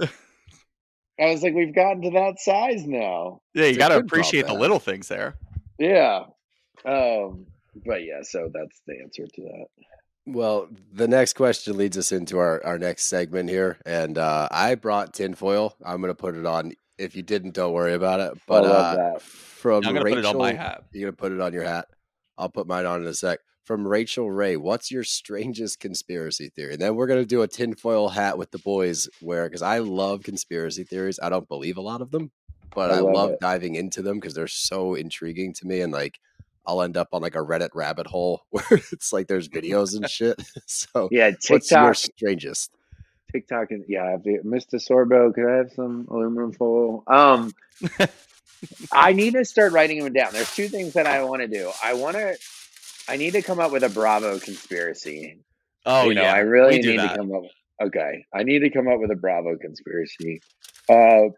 I 1.18 1.26
was 1.30 1.42
like, 1.42 1.54
we've 1.54 1.74
gotten 1.74 2.02
to 2.02 2.10
that 2.10 2.38
size 2.38 2.86
now. 2.86 3.40
Yeah, 3.54 3.64
you 3.64 3.68
It's 3.70 3.78
got 3.78 3.88
to 3.88 3.96
appreciate 3.96 4.46
the 4.46 4.52
little 4.52 4.78
things 4.78 5.08
there. 5.08 5.36
Yeah. 5.78 6.24
Um, 6.84 7.46
but 7.86 8.04
yeah, 8.04 8.20
so 8.22 8.50
that's 8.52 8.82
the 8.86 9.00
answer 9.02 9.26
to 9.26 9.42
that. 9.42 9.66
Well, 10.26 10.68
the 10.92 11.08
next 11.08 11.32
question 11.34 11.76
leads 11.78 11.96
us 11.96 12.12
into 12.12 12.38
our, 12.38 12.64
our 12.64 12.78
next 12.78 13.04
segment 13.04 13.48
here. 13.48 13.78
And 13.86 14.18
uh, 14.18 14.48
I 14.50 14.74
brought 14.74 15.14
tinfoil. 15.14 15.76
I'm 15.84 16.00
going 16.00 16.10
to 16.10 16.14
put 16.14 16.34
it 16.34 16.46
on. 16.46 16.72
If 16.98 17.16
you 17.16 17.22
didn't, 17.22 17.54
don't 17.54 17.72
worry 17.72 17.94
about 17.94 18.20
it. 18.20 18.38
But 18.46 18.64
uh, 18.64 19.18
from 19.18 19.84
I'm 19.84 19.94
gonna 19.94 20.04
Rachel, 20.04 20.22
put 20.22 20.28
it 20.28 20.30
on 20.30 20.38
my 20.38 20.52
hat. 20.52 20.84
You're 20.92 21.10
going 21.10 21.16
to 21.16 21.20
put 21.20 21.32
it 21.32 21.40
on 21.40 21.52
your 21.52 21.64
hat. 21.64 21.88
I'll 22.36 22.48
put 22.48 22.66
mine 22.66 22.86
on 22.86 23.02
in 23.02 23.06
a 23.06 23.14
sec. 23.14 23.40
From 23.64 23.88
Rachel 23.88 24.30
Ray, 24.30 24.56
what's 24.56 24.90
your 24.90 25.04
strangest 25.04 25.80
conspiracy 25.80 26.50
theory? 26.50 26.74
And 26.74 26.82
then 26.82 26.96
we're 26.96 27.06
going 27.06 27.22
to 27.22 27.26
do 27.26 27.40
a 27.42 27.48
tinfoil 27.48 28.10
hat 28.10 28.36
with 28.36 28.50
the 28.50 28.58
boys, 28.58 29.08
where 29.20 29.48
because 29.48 29.62
I 29.62 29.78
love 29.78 30.22
conspiracy 30.22 30.84
theories. 30.84 31.18
I 31.22 31.30
don't 31.30 31.48
believe 31.48 31.78
a 31.78 31.82
lot 31.82 32.02
of 32.02 32.10
them, 32.10 32.30
but 32.74 32.90
I 32.90 32.96
I, 32.96 33.00
love 33.00 33.14
love 33.14 33.38
diving 33.40 33.76
into 33.76 34.02
them 34.02 34.20
because 34.20 34.34
they're 34.34 34.48
so 34.48 34.94
intriguing 34.94 35.54
to 35.54 35.66
me. 35.66 35.80
And 35.80 35.92
like, 35.92 36.20
I'll 36.66 36.82
end 36.82 36.98
up 36.98 37.08
on 37.12 37.22
like 37.22 37.36
a 37.36 37.38
Reddit 37.38 37.70
rabbit 37.74 38.06
hole 38.06 38.42
where 38.50 38.64
it's 38.70 39.12
like 39.14 39.28
there's 39.28 39.48
videos 39.60 39.96
and 39.96 40.08
shit. 40.08 40.42
So, 40.66 41.08
Yeah, 41.10 41.32
what's 41.48 41.70
your 41.70 41.94
strangest? 41.94 42.70
TikTok 43.34 43.72
and 43.72 43.84
yeah, 43.88 44.16
Mr. 44.16 44.74
Sorbo, 44.74 45.34
could 45.34 45.44
I 45.44 45.56
have 45.56 45.72
some 45.72 46.06
aluminum 46.08 46.52
foil? 46.52 47.02
Um, 47.08 47.52
I 48.92 49.12
need 49.12 49.32
to 49.32 49.44
start 49.44 49.72
writing 49.72 50.02
them 50.02 50.12
down. 50.12 50.32
There's 50.32 50.54
two 50.54 50.68
things 50.68 50.92
that 50.92 51.06
I 51.06 51.24
want 51.24 51.42
to 51.42 51.48
do. 51.48 51.72
I 51.82 51.94
want 51.94 52.16
to, 52.16 52.36
I 53.08 53.16
need 53.16 53.32
to 53.32 53.42
come 53.42 53.58
up 53.58 53.72
with 53.72 53.82
a 53.82 53.88
Bravo 53.88 54.38
conspiracy. 54.38 55.40
Oh 55.84 56.08
you 56.08 56.14
know, 56.14 56.22
yeah, 56.22 56.32
I 56.32 56.38
really 56.38 56.78
need 56.78 56.98
that. 56.98 57.10
to 57.10 57.16
come 57.16 57.34
up. 57.34 57.42
Okay, 57.82 58.24
I 58.32 58.44
need 58.44 58.60
to 58.60 58.70
come 58.70 58.86
up 58.86 59.00
with 59.00 59.10
a 59.10 59.16
Bravo 59.16 59.56
conspiracy. 59.56 60.40
Uh, 60.88 61.30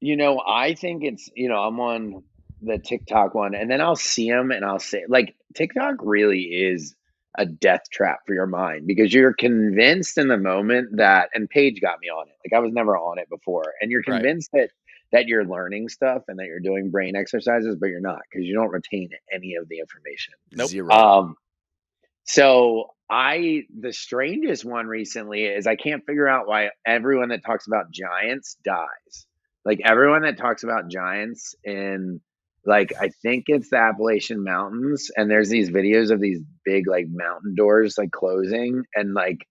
you 0.00 0.16
know, 0.16 0.40
I 0.44 0.74
think 0.74 1.04
it's 1.04 1.28
you 1.36 1.50
know 1.50 1.58
I'm 1.58 1.78
on 1.78 2.22
the 2.62 2.78
TikTok 2.78 3.34
one, 3.34 3.54
and 3.54 3.70
then 3.70 3.82
I'll 3.82 3.96
see 3.96 4.30
them 4.30 4.50
and 4.50 4.64
I'll 4.64 4.80
say 4.80 5.04
like 5.06 5.36
TikTok 5.54 5.96
really 6.00 6.40
is 6.40 6.94
a 7.38 7.46
death 7.46 7.82
trap 7.92 8.20
for 8.26 8.34
your 8.34 8.46
mind 8.48 8.86
because 8.88 9.14
you're 9.14 9.34
convinced 9.34 10.18
in 10.18 10.28
the 10.28 10.38
moment 10.38 10.98
that 10.98 11.30
and 11.34 11.50
Paige 11.50 11.80
got 11.82 12.00
me 12.00 12.10
on 12.10 12.28
it. 12.28 12.36
Like 12.46 12.58
I 12.58 12.62
was 12.62 12.74
never 12.74 12.98
on 12.98 13.18
it 13.20 13.30
before, 13.30 13.74
and 13.82 13.90
you're 13.92 14.04
Right. 14.06 14.28
convinced 14.28 14.50
that 14.54 14.70
that 15.12 15.28
you're 15.28 15.46
learning 15.46 15.88
stuff 15.90 16.24
and 16.28 16.38
that 16.40 16.46
you're 16.46 16.60
doing 16.60 16.90
brain 16.90 17.16
exercises, 17.16 17.76
but 17.80 17.88
you're 17.88 18.00
not 18.02 18.20
because 18.30 18.46
you 18.46 18.54
don't 18.54 18.70
retain 18.70 19.10
any 19.34 19.56
of 19.56 19.68
the 19.70 19.80
information. 19.80 20.34
Nope. 20.52 20.72
Zero. 20.72 20.90
Um, 20.90 21.36
so 22.24 22.90
I 23.10 23.64
the 23.80 23.92
strangest 23.92 24.64
one 24.64 24.86
recently 24.86 25.44
is 25.46 25.66
I 25.66 25.76
can't 25.76 26.04
figure 26.06 26.28
out 26.28 26.48
why 26.48 26.70
everyone 26.86 27.30
that 27.30 27.44
talks 27.44 27.66
about 27.68 27.92
giants 27.92 28.56
dies. 28.64 29.26
Like 29.64 29.80
everyone 29.84 30.22
that 30.22 30.38
talks 30.38 30.64
about 30.64 30.90
giants 30.90 31.54
in 31.64 32.20
like 32.66 32.92
I 33.00 33.08
think 33.22 33.44
it's 33.48 33.70
the 33.70 33.76
Appalachian 33.78 34.42
Mountains, 34.44 35.10
and 35.16 35.30
there's 35.30 35.48
these 35.48 35.70
videos 35.70 36.10
of 36.10 36.20
these 36.20 36.40
big 36.64 36.86
like 36.86 37.06
mountain 37.08 37.54
doors 37.54 37.96
like 37.98 38.10
closing, 38.10 38.84
and 38.94 39.14
like 39.14 39.46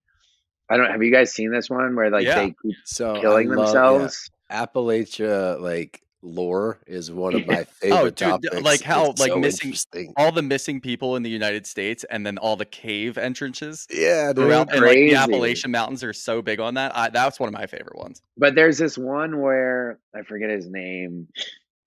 I 0.69 0.77
don't 0.77 0.91
have 0.91 1.01
you 1.01 1.11
guys 1.11 1.31
seen 1.33 1.51
this 1.51 1.69
one 1.69 1.95
where 1.95 2.09
like 2.09 2.25
Yeah. 2.25 2.35
they 2.35 2.55
keep 2.61 2.75
so 2.85 3.19
killing 3.21 3.49
love- 3.49 3.57
yeah, 3.59 3.63
themselves? 3.65 4.29
Appalachia 4.51 5.59
like 5.61 6.01
lore 6.23 6.79
is 6.87 7.11
one 7.11 7.35
of 7.35 7.45
my 7.47 7.63
favorite 7.63 7.69
Oh, 7.99 8.05
dude, 8.05 8.17
topics. 8.17 8.61
like 8.61 8.81
how, 8.81 9.11
It's 9.11 9.21
like, 9.21 9.31
so 9.31 9.39
missing- 9.39 10.13
All 10.17 10.31
the 10.31 10.41
missing 10.41 10.81
people 10.81 11.15
in 11.15 11.23
the 11.23 11.29
United 11.29 11.65
States, 11.67 12.03
and 12.09 12.25
then 12.25 12.37
all 12.37 12.55
the 12.55 12.65
cave 12.65 13.17
entrances 13.17 13.87
Yeah, 13.89 14.33
dude. 14.33 14.45
throughout, 14.45 14.71
and 14.73 14.81
like 14.81 14.95
the 14.95 15.15
Appalachian 15.15 15.71
Mountains 15.71 16.03
are 16.03 16.13
so 16.13 16.41
big 16.41 16.59
on 16.59 16.73
that. 16.73 16.95
I, 16.97 17.09
that's 17.09 17.39
one 17.39 17.47
of 17.47 17.53
my 17.53 17.67
favorite 17.67 17.97
ones. 17.97 18.21
But 18.35 18.55
there's 18.55 18.77
this 18.77 18.97
one 18.97 19.39
where 19.41 19.99
I 20.15 20.23
forget 20.23 20.49
his 20.49 20.67
name, 20.69 21.27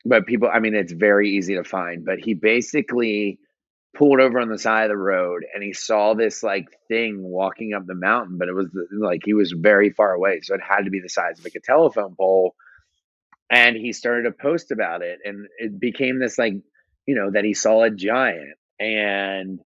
but 0.04 0.26
people, 0.26 0.48
I 0.52 0.60
mean, 0.60 0.74
it's 0.74 0.92
very 0.92 1.30
easy 1.30 1.54
to 1.56 1.64
find. 1.64 2.04
But 2.04 2.18
he 2.18 2.34
basically 2.34 3.38
pulled 3.94 4.20
over 4.20 4.40
on 4.40 4.48
the 4.48 4.58
side 4.58 4.84
of 4.84 4.90
the 4.90 4.96
road 4.96 5.44
and 5.52 5.62
he 5.62 5.72
saw 5.72 6.14
this 6.14 6.42
like 6.42 6.68
thing 6.88 7.22
walking 7.22 7.74
up 7.74 7.86
the 7.86 7.94
mountain, 7.94 8.38
but 8.38 8.48
it 8.48 8.54
was 8.54 8.68
like 8.92 9.22
he 9.24 9.34
was 9.34 9.52
very 9.52 9.90
far 9.90 10.12
away. 10.12 10.40
So 10.42 10.54
it 10.54 10.60
had 10.62 10.84
to 10.84 10.90
be 10.90 11.00
the 11.00 11.08
size 11.08 11.38
of 11.38 11.44
like 11.44 11.56
a 11.56 11.60
telephone 11.60 12.14
pole. 12.16 12.54
And 13.50 13.76
he 13.76 13.92
started 13.92 14.22
to 14.22 14.32
post 14.32 14.70
about 14.70 15.02
it. 15.02 15.18
And 15.24 15.48
it 15.58 15.80
became 15.80 16.20
this 16.20 16.38
like, 16.38 16.54
you 17.06 17.16
know, 17.16 17.32
that 17.32 17.44
he 17.44 17.52
saw 17.52 17.82
a 17.82 17.90
giant. 17.90 18.54
And 18.78 19.60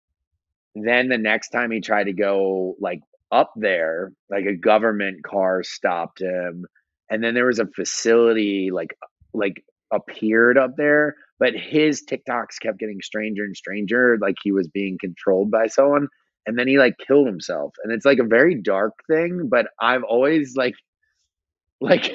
then 0.76 1.10
the 1.10 1.18
next 1.18 1.50
time 1.50 1.72
he 1.72 1.82
tried 1.82 2.06
to 2.06 2.14
go 2.14 2.76
like 2.80 3.02
up 3.32 3.52
there, 3.56 4.14
like 4.30 4.46
a 4.46 4.56
government 4.56 5.24
car 5.24 5.64
stopped 5.64 6.22
him 6.22 6.68
and 7.12 7.22
then 7.22 7.36
there 7.36 7.46
was 7.46 7.60
a 7.60 7.68
facility 7.68 8.72
like 8.72 8.98
like 9.34 9.64
appeared 9.92 10.58
up 10.58 10.72
there 10.78 11.16
but 11.40 11.54
his 11.54 12.04
tiktoks 12.10 12.60
kept 12.62 12.80
getting 12.80 13.02
stranger 13.02 13.44
and 13.44 13.56
stranger 13.56 14.18
like 14.22 14.36
he 14.44 14.52
was 14.52 14.68
being 14.68 14.98
controlled 15.00 15.52
by 15.52 15.68
someone 15.68 16.08
and 16.46 16.58
then 16.58 16.68
he 16.68 16.78
like 16.78 16.96
killed 17.06 17.28
himself 17.28 17.74
and 17.84 17.94
it's 17.94 18.06
like 18.06 18.20
a 18.20 18.24
very 18.24 18.56
dark 18.62 18.94
thing 19.08 19.48
but 19.50 19.68
i've 19.80 20.04
always 20.04 20.56
like 20.56 20.76
like 21.82 22.14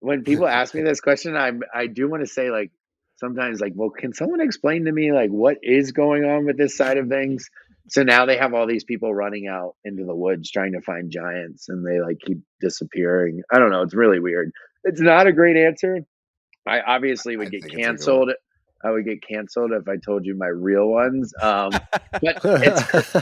when 0.00 0.22
people 0.22 0.46
ask 0.48 0.74
me 0.74 0.82
this 0.82 1.00
question 1.00 1.36
I'm 1.36 1.60
i 1.74 1.86
do 1.86 2.08
want 2.08 2.22
to 2.22 2.28
say 2.28 2.50
like 2.50 2.70
sometimes 3.16 3.60
like 3.60 3.72
well 3.76 3.90
can 3.90 4.14
someone 4.14 4.40
explain 4.40 4.86
to 4.86 4.92
me 4.92 5.12
like 5.12 5.30
what 5.30 5.58
is 5.62 5.92
going 5.92 6.24
on 6.24 6.46
with 6.46 6.56
this 6.56 6.76
side 6.76 6.96
of 6.96 7.08
things 7.08 7.50
so 7.90 8.04
now 8.04 8.24
they 8.24 8.36
have 8.36 8.54
all 8.54 8.68
these 8.68 8.84
people 8.84 9.12
running 9.12 9.48
out 9.48 9.74
into 9.84 10.04
the 10.04 10.14
woods 10.14 10.50
trying 10.50 10.72
to 10.72 10.80
find 10.80 11.10
giants 11.10 11.68
and 11.68 11.84
they 11.84 12.00
like 12.00 12.18
keep 12.24 12.38
disappearing. 12.60 13.42
I 13.52 13.58
don't 13.58 13.70
know. 13.70 13.82
It's 13.82 13.94
really 13.94 14.20
weird. 14.20 14.52
It's 14.84 15.00
not 15.00 15.26
a 15.26 15.32
great 15.32 15.56
answer. 15.56 16.00
I 16.66 16.80
obviously 16.80 17.36
would 17.36 17.48
I 17.48 17.50
get 17.50 17.62
think 17.62 17.72
it's 17.72 17.72
a 17.72 17.76
good 17.76 17.82
one. 17.82 17.92
canceled. 17.92 18.30
I 18.82 18.90
would 18.90 19.04
get 19.04 19.26
canceled 19.26 19.72
if 19.72 19.88
I 19.88 19.96
told 19.96 20.24
you 20.24 20.34
my 20.34 20.46
real 20.46 20.88
ones. 20.88 21.34
Um, 21.40 21.70
but 22.22 22.40
it's 22.44 23.16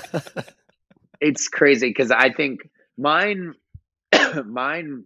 it's 1.21 1.49
crazy 1.49 1.89
because 1.89 2.11
I 2.11 2.33
think 2.33 2.69
mine 2.97 3.55
mine 4.45 5.05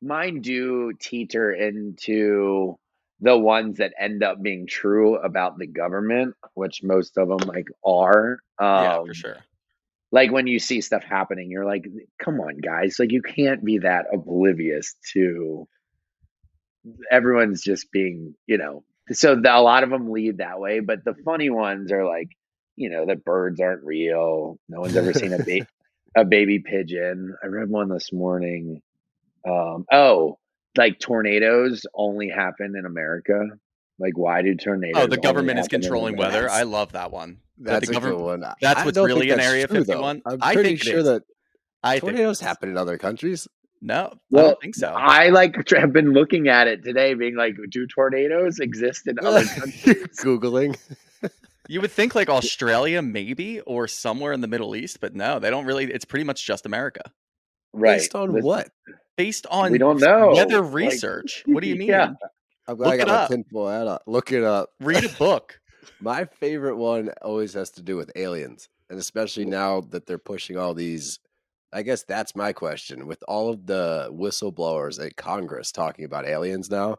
mine 0.00 0.40
do 0.40 0.92
teeter 0.98 1.52
into 1.52 2.78
the 3.20 3.38
ones 3.38 3.78
that 3.78 3.92
end 3.98 4.22
up 4.22 4.42
being 4.42 4.66
true 4.66 5.16
about 5.16 5.56
the 5.58 5.66
government, 5.66 6.34
which 6.54 6.82
most 6.82 7.16
of 7.16 7.28
them 7.28 7.48
like 7.48 7.68
are. 7.84 8.40
Um, 8.58 8.84
yeah, 8.84 9.04
for 9.04 9.14
sure. 9.14 9.36
Like 10.10 10.30
when 10.30 10.46
you 10.46 10.58
see 10.58 10.80
stuff 10.80 11.04
happening, 11.04 11.50
you're 11.50 11.64
like, 11.64 11.86
"Come 12.18 12.40
on, 12.40 12.58
guys! 12.58 12.98
Like 12.98 13.12
you 13.12 13.22
can't 13.22 13.64
be 13.64 13.78
that 13.78 14.06
oblivious 14.12 14.94
to." 15.12 15.68
Everyone's 17.10 17.62
just 17.62 17.90
being, 17.92 18.34
you 18.46 18.58
know. 18.58 18.84
So 19.10 19.34
the, 19.36 19.54
a 19.54 19.60
lot 19.60 19.82
of 19.82 19.90
them 19.90 20.10
lead 20.10 20.38
that 20.38 20.60
way, 20.60 20.80
but 20.80 21.04
the 21.04 21.14
funny 21.24 21.50
ones 21.50 21.92
are 21.92 22.06
like, 22.06 22.28
you 22.76 22.88
know, 22.90 23.06
that 23.06 23.24
birds 23.24 23.60
aren't 23.60 23.84
real. 23.84 24.58
No 24.68 24.80
one's 24.80 24.96
ever 24.96 25.12
seen 25.12 25.32
a 25.32 25.38
ba- 25.42 25.66
a 26.16 26.24
baby 26.24 26.60
pigeon. 26.60 27.34
I 27.42 27.46
read 27.48 27.68
one 27.68 27.88
this 27.88 28.12
morning. 28.12 28.80
Um, 29.46 29.84
oh, 29.92 30.38
like 30.76 30.98
tornadoes 30.98 31.82
only 31.94 32.28
happen 32.28 32.74
in 32.76 32.86
America. 32.86 33.44
Like, 33.98 34.16
why 34.16 34.42
do 34.42 34.54
tornadoes? 34.54 34.94
Oh, 34.96 35.06
the 35.06 35.16
only 35.16 35.16
government 35.18 35.58
is 35.58 35.68
controlling 35.68 36.16
weather. 36.16 36.48
I 36.50 36.62
love 36.62 36.92
that 36.92 37.10
one. 37.10 37.38
That's 37.58 37.86
the 37.86 37.92
a 37.92 37.94
government- 37.94 38.18
good 38.18 38.24
one. 38.24 38.40
that's 38.60 38.80
I 38.80 38.84
what's 38.84 38.96
really 38.96 39.28
think 39.28 39.32
an 39.32 39.40
Area 39.40 39.66
true, 39.66 39.84
though. 39.84 39.92
51. 39.92 40.22
I'm 40.26 40.38
I 40.40 40.54
pretty 40.54 40.70
think 40.70 40.82
sure 40.82 41.02
that 41.02 41.22
I 41.82 41.92
think 41.94 42.02
tornadoes 42.14 42.40
happen 42.40 42.70
in 42.70 42.76
other 42.76 42.98
countries. 42.98 43.46
No, 43.82 44.10
I 44.12 44.16
Well, 44.30 44.44
don't 44.50 44.60
think 44.62 44.74
so. 44.76 44.88
I 44.88 45.28
like 45.28 45.54
have 45.76 45.92
been 45.92 46.12
looking 46.12 46.48
at 46.48 46.68
it 46.68 46.82
today, 46.82 47.12
being 47.14 47.36
like, 47.36 47.54
do 47.70 47.86
tornadoes 47.86 48.58
exist 48.60 49.06
in 49.06 49.18
other 49.18 49.44
countries? 49.56 50.06
Googling. 50.18 50.78
You 51.68 51.80
would 51.80 51.92
think 51.92 52.14
like 52.16 52.28
Australia, 52.28 53.00
maybe, 53.02 53.60
or 53.60 53.86
somewhere 53.86 54.32
in 54.32 54.40
the 54.40 54.48
Middle 54.48 54.74
East, 54.74 54.98
but 55.00 55.14
no, 55.14 55.38
they 55.38 55.48
don't 55.48 55.64
really. 55.64 55.84
It's 55.90 56.04
pretty 56.04 56.24
much 56.24 56.44
just 56.44 56.66
America, 56.66 57.02
Right. 57.72 57.98
Based 57.98 58.14
on 58.16 58.32
This- 58.34 58.44
what? 58.44 58.68
based 59.16 59.46
on 59.48 59.70
We 59.70 59.78
don't 59.78 60.00
know. 60.00 60.32
weather 60.34 60.60
Like, 60.60 60.74
research. 60.74 61.42
what 61.46 61.62
do 61.62 61.68
you 61.68 61.76
mean? 61.82 61.88
yeah. 61.88 62.14
I'm 62.66 62.76
glad 62.76 62.92
I 62.92 62.96
got 62.96 63.06
it 63.06 63.10
my 63.10 63.14
up. 63.16 63.28
tinfoil 63.30 63.68
hat 63.68 63.86
up. 63.86 64.02
Look 64.08 64.32
it 64.32 64.42
up. 64.42 64.70
Read 64.80 65.04
a 65.04 65.08
book. 65.10 65.60
My 66.00 66.24
favorite 66.24 66.76
one 66.76 67.10
always 67.22 67.54
has 67.54 67.70
to 67.72 67.82
do 67.82 67.96
with 67.96 68.10
aliens, 68.16 68.68
and 68.90 68.98
especially 68.98 69.44
now 69.44 69.82
that 69.90 70.04
they're 70.06 70.18
pushing 70.18 70.58
all 70.58 70.74
these. 70.74 71.20
I 71.72 71.82
guess 71.82 72.02
that's 72.04 72.36
my 72.36 72.52
question. 72.52 73.06
With 73.06 73.22
all 73.26 73.48
of 73.50 73.66
the 73.66 74.08
whistleblowers 74.12 75.04
at 75.04 75.16
Congress 75.16 75.72
talking 75.72 76.04
about 76.04 76.26
aliens 76.26 76.70
now, 76.70 76.98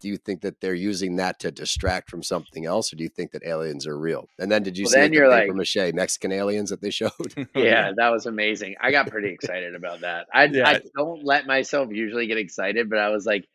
do 0.00 0.08
you 0.08 0.16
think 0.16 0.40
that 0.42 0.60
they're 0.60 0.74
using 0.74 1.16
that 1.16 1.38
to 1.40 1.50
distract 1.52 2.10
from 2.10 2.22
something 2.22 2.66
else, 2.66 2.92
or 2.92 2.96
do 2.96 3.04
you 3.04 3.08
think 3.08 3.30
that 3.32 3.44
aliens 3.44 3.86
are 3.86 3.96
real? 3.98 4.28
And 4.38 4.50
then 4.50 4.62
did 4.64 4.76
you 4.76 4.84
Well, 4.84 4.90
see 4.92 5.00
then 5.00 5.10
the 5.10 5.16
you're 5.16 5.30
paper 5.30 5.48
like- 5.48 5.56
mache 5.56 5.92
Mexican 5.94 6.32
aliens 6.32 6.70
that 6.70 6.80
they 6.80 6.90
showed? 6.90 7.10
Yeah, 7.54 7.92
that 7.96 8.08
was 8.10 8.26
amazing. 8.26 8.74
I 8.80 8.90
got 8.90 9.08
pretty 9.10 9.28
excited 9.30 9.74
about 9.74 10.00
that. 10.00 10.26
I, 10.32 10.44
Yeah. 10.46 10.68
I 10.68 10.80
don't 10.96 11.24
let 11.24 11.46
myself 11.46 11.88
usually 11.92 12.26
get 12.26 12.38
excited, 12.38 12.90
but 12.90 12.98
I 12.98 13.10
was 13.10 13.26
like, 13.26 13.46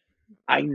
I, 0.47 0.67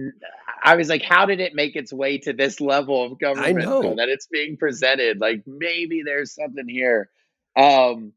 I 0.62 0.76
was 0.76 0.88
like, 0.88 1.02
how 1.02 1.26
did 1.26 1.40
it 1.40 1.54
make 1.54 1.76
its 1.76 1.92
way 1.92 2.18
to 2.18 2.32
this 2.32 2.60
level 2.60 3.04
of 3.04 3.18
government 3.18 3.96
that 3.96 4.08
it's 4.08 4.26
being 4.26 4.56
presented? 4.56 5.20
Like 5.20 5.42
maybe 5.46 6.02
there's 6.04 6.34
something 6.34 6.68
here. 6.68 7.10
Um, 7.56 8.12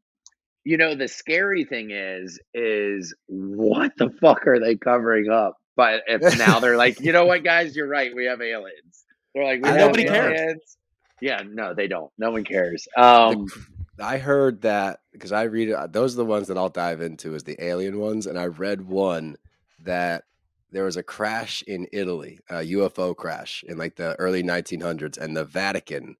you 0.66 0.76
know, 0.76 0.96
the 0.96 1.06
scary 1.06 1.64
thing 1.64 1.92
is, 1.92 2.40
is 2.52 3.14
what 3.28 3.92
the 3.98 4.10
fuck 4.20 4.48
are 4.48 4.58
they 4.58 4.74
covering 4.74 5.30
up? 5.30 5.58
But 5.76 6.02
if 6.08 6.36
now 6.36 6.58
they're 6.58 6.76
like, 6.76 6.98
you 7.00 7.12
know 7.12 7.24
what, 7.24 7.44
guys, 7.44 7.76
you're 7.76 7.86
right, 7.86 8.12
we 8.12 8.24
have 8.24 8.42
aliens. 8.42 9.04
They're 9.32 9.44
like, 9.44 9.62
we 9.62 9.68
I 9.68 9.72
have 9.74 9.80
Nobody 9.82 10.06
cares. 10.06 10.76
Yeah, 11.20 11.42
no, 11.48 11.72
they 11.72 11.86
don't. 11.86 12.10
No 12.18 12.32
one 12.32 12.42
cares. 12.42 12.88
Um, 12.96 13.46
I 14.00 14.18
heard 14.18 14.62
that 14.62 14.98
because 15.12 15.30
I 15.30 15.44
read 15.44 15.68
it. 15.68 15.92
Those 15.92 16.14
are 16.14 16.18
the 16.18 16.24
ones 16.24 16.48
that 16.48 16.58
I'll 16.58 16.68
dive 16.68 17.00
into 17.00 17.36
is 17.36 17.44
the 17.44 17.64
alien 17.64 18.00
ones, 18.00 18.26
and 18.26 18.36
I 18.36 18.46
read 18.46 18.82
one 18.82 19.36
that 19.84 20.24
there 20.72 20.84
was 20.84 20.96
a 20.96 21.02
crash 21.04 21.62
in 21.62 21.86
Italy, 21.92 22.40
a 22.50 22.54
UFO 22.56 23.14
crash 23.14 23.62
in 23.68 23.78
like 23.78 23.94
the 23.94 24.16
early 24.18 24.42
1900s, 24.42 25.16
and 25.16 25.36
the 25.36 25.44
Vatican 25.44 26.16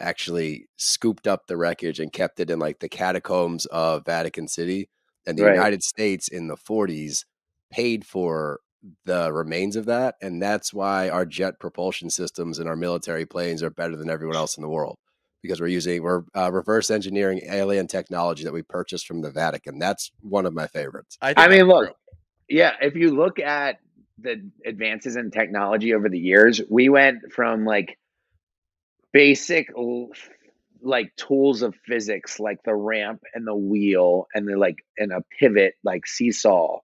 actually 0.00 0.68
scooped 0.76 1.26
up 1.26 1.46
the 1.46 1.56
wreckage 1.56 2.00
and 2.00 2.12
kept 2.12 2.40
it 2.40 2.50
in 2.50 2.58
like 2.58 2.78
the 2.80 2.88
catacombs 2.88 3.66
of 3.66 4.04
Vatican 4.04 4.48
City, 4.48 4.88
and 5.26 5.38
the 5.38 5.44
Right. 5.44 5.54
United 5.54 5.82
States 5.82 6.28
in 6.28 6.48
the 6.48 6.56
40s 6.56 7.24
paid 7.70 8.04
for 8.06 8.60
the 9.04 9.32
remains 9.32 9.76
of 9.76 9.86
that, 9.86 10.14
and 10.22 10.42
that's 10.42 10.72
why 10.72 11.08
our 11.08 11.26
jet 11.26 11.60
propulsion 11.60 12.10
systems 12.10 12.58
and 12.58 12.68
our 12.68 12.76
military 12.76 13.26
planes 13.26 13.62
are 13.62 13.70
better 13.70 13.96
than 13.96 14.10
everyone 14.10 14.36
else 14.36 14.56
in 14.56 14.62
the 14.62 14.68
world 14.68 14.98
because 15.42 15.60
we're 15.60 15.66
using 15.66 16.02
we're 16.02 16.22
uh, 16.36 16.50
reverse 16.52 16.90
engineering 16.90 17.40
alien 17.48 17.86
technology 17.86 18.44
that 18.44 18.52
we 18.52 18.62
purchased 18.62 19.06
from 19.06 19.20
the 19.20 19.30
Vatican. 19.30 19.78
That's 19.78 20.10
one 20.20 20.46
of 20.46 20.54
my 20.54 20.66
favorites. 20.66 21.16
I, 21.20 21.34
I 21.36 21.48
mean, 21.48 21.66
look, 21.66 21.86
true. 21.86 21.94
yeah, 22.48 22.76
if 22.80 22.94
you 22.94 23.14
look 23.14 23.38
at 23.38 23.78
the 24.18 24.50
advances 24.66 25.16
in 25.16 25.30
technology 25.30 25.94
over 25.94 26.08
the 26.08 26.18
years, 26.18 26.60
we 26.68 26.88
went 26.88 27.32
from 27.32 27.64
like 27.64 27.98
basic 29.12 29.68
like 30.82 31.14
tools 31.16 31.62
of 31.62 31.74
physics 31.86 32.40
like 32.40 32.62
the 32.64 32.74
ramp 32.74 33.22
and 33.34 33.46
the 33.46 33.54
wheel 33.54 34.26
and 34.34 34.48
the 34.48 34.56
like 34.56 34.76
and 34.96 35.12
a 35.12 35.22
pivot 35.38 35.74
like 35.84 36.06
seesaw 36.06 36.78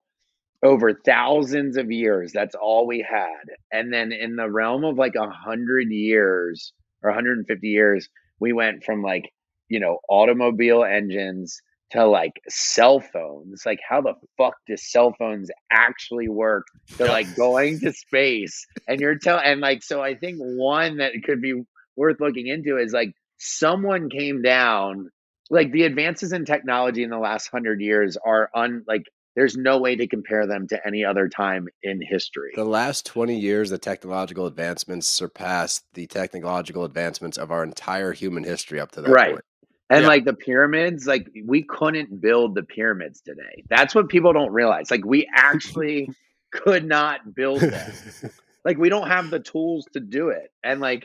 over 0.63 0.93
thousands 0.95 1.77
of 1.77 1.91
years 1.91 2.33
that's 2.33 2.55
all 2.55 2.87
we 2.87 3.07
had. 3.09 3.45
And 3.73 3.93
then 3.93 4.13
in 4.13 4.37
the 4.37 4.51
realm 4.51 4.85
of 4.85 4.97
like 4.97 5.15
a 5.15 5.31
hundred 5.31 5.91
years 5.91 6.73
or 7.03 7.11
150 7.11 7.69
years 7.69 8.09
we 8.41 8.53
went 8.53 8.85
from 8.85 9.03
like 9.03 9.33
you 9.69 9.81
know 9.81 9.99
automobile 10.09 10.85
engines 10.85 11.61
to 11.93 12.05
like 12.05 12.41
cell 12.49 13.01
phones. 13.01 13.63
Like 13.65 13.81
how 13.89 14.01
the 14.01 14.15
fuck 14.37 14.55
do 14.67 14.77
cell 14.77 15.15
phones 15.19 15.51
actually 15.71 16.29
work? 16.29 16.67
They're 16.99 17.09
like 17.09 17.35
going 17.37 17.81
to 17.81 17.93
space. 17.93 18.67
And 18.89 19.01
you're 19.01 19.19
telling 19.19 19.45
and 19.45 19.61
like 19.61 19.83
so 19.83 20.03
i 20.03 20.15
think 20.15 20.39
one 20.39 20.97
that 20.99 21.13
could 21.25 21.41
be 21.41 21.63
worth 21.97 22.21
looking 22.21 22.47
into 22.47 22.79
is 22.79 22.93
like 22.93 23.13
someone 23.39 24.09
came 24.11 24.43
down 24.43 25.11
like 25.51 25.71
the 25.73 25.85
advances 25.85 26.33
in 26.33 26.45
technology 26.45 27.03
in 27.03 27.11
the 27.11 27.19
last 27.19 27.49
hundred 27.49 27.81
years 27.81 28.17
are 28.25 28.51
un 28.55 28.85
like 28.87 29.03
there's 29.37 29.57
no 29.57 29.79
way 29.79 29.95
to 29.97 30.07
compare 30.07 30.47
them 30.47 30.67
to 30.67 30.87
any 30.87 31.05
other 31.05 31.29
time 31.29 31.69
in 31.83 32.01
history 32.01 32.53
The 32.57 32.65
last 32.65 33.05
20 33.05 33.39
years, 33.39 33.69
the 33.69 33.77
technological 33.79 34.47
advancements 34.47 35.07
surpassed 35.07 35.85
the 35.93 36.07
technological 36.07 36.85
advancements 36.85 37.37
of 37.37 37.51
our 37.51 37.63
entire 37.63 38.13
human 38.13 38.45
history 38.45 38.81
up 38.81 38.93
to 38.93 39.03
that 39.03 39.11
Right. 39.11 39.33
point. 39.33 39.45
and 39.91 40.03
Yeah. 40.03 40.09
like 40.09 40.25
the 40.25 40.33
pyramids 40.35 41.07
like 41.07 41.29
we 41.45 41.63
couldn't 41.63 42.21
build 42.21 42.55
the 42.55 42.63
pyramids 42.63 43.21
today 43.21 43.63
that's 43.69 43.95
what 43.95 44.09
people 44.09 44.33
don't 44.33 44.53
realize 44.53 44.91
like 44.91 45.05
we 45.05 45.29
actually 45.35 46.11
could 46.53 46.85
not 46.85 47.35
build 47.35 47.61
them 47.61 47.93
like 48.65 48.79
we 48.79 48.89
don't 48.89 49.07
have 49.09 49.31
the 49.31 49.39
tools 49.41 49.87
to 49.93 50.01
do 50.01 50.31
it 50.31 50.51
and 50.65 50.81
like 50.81 51.05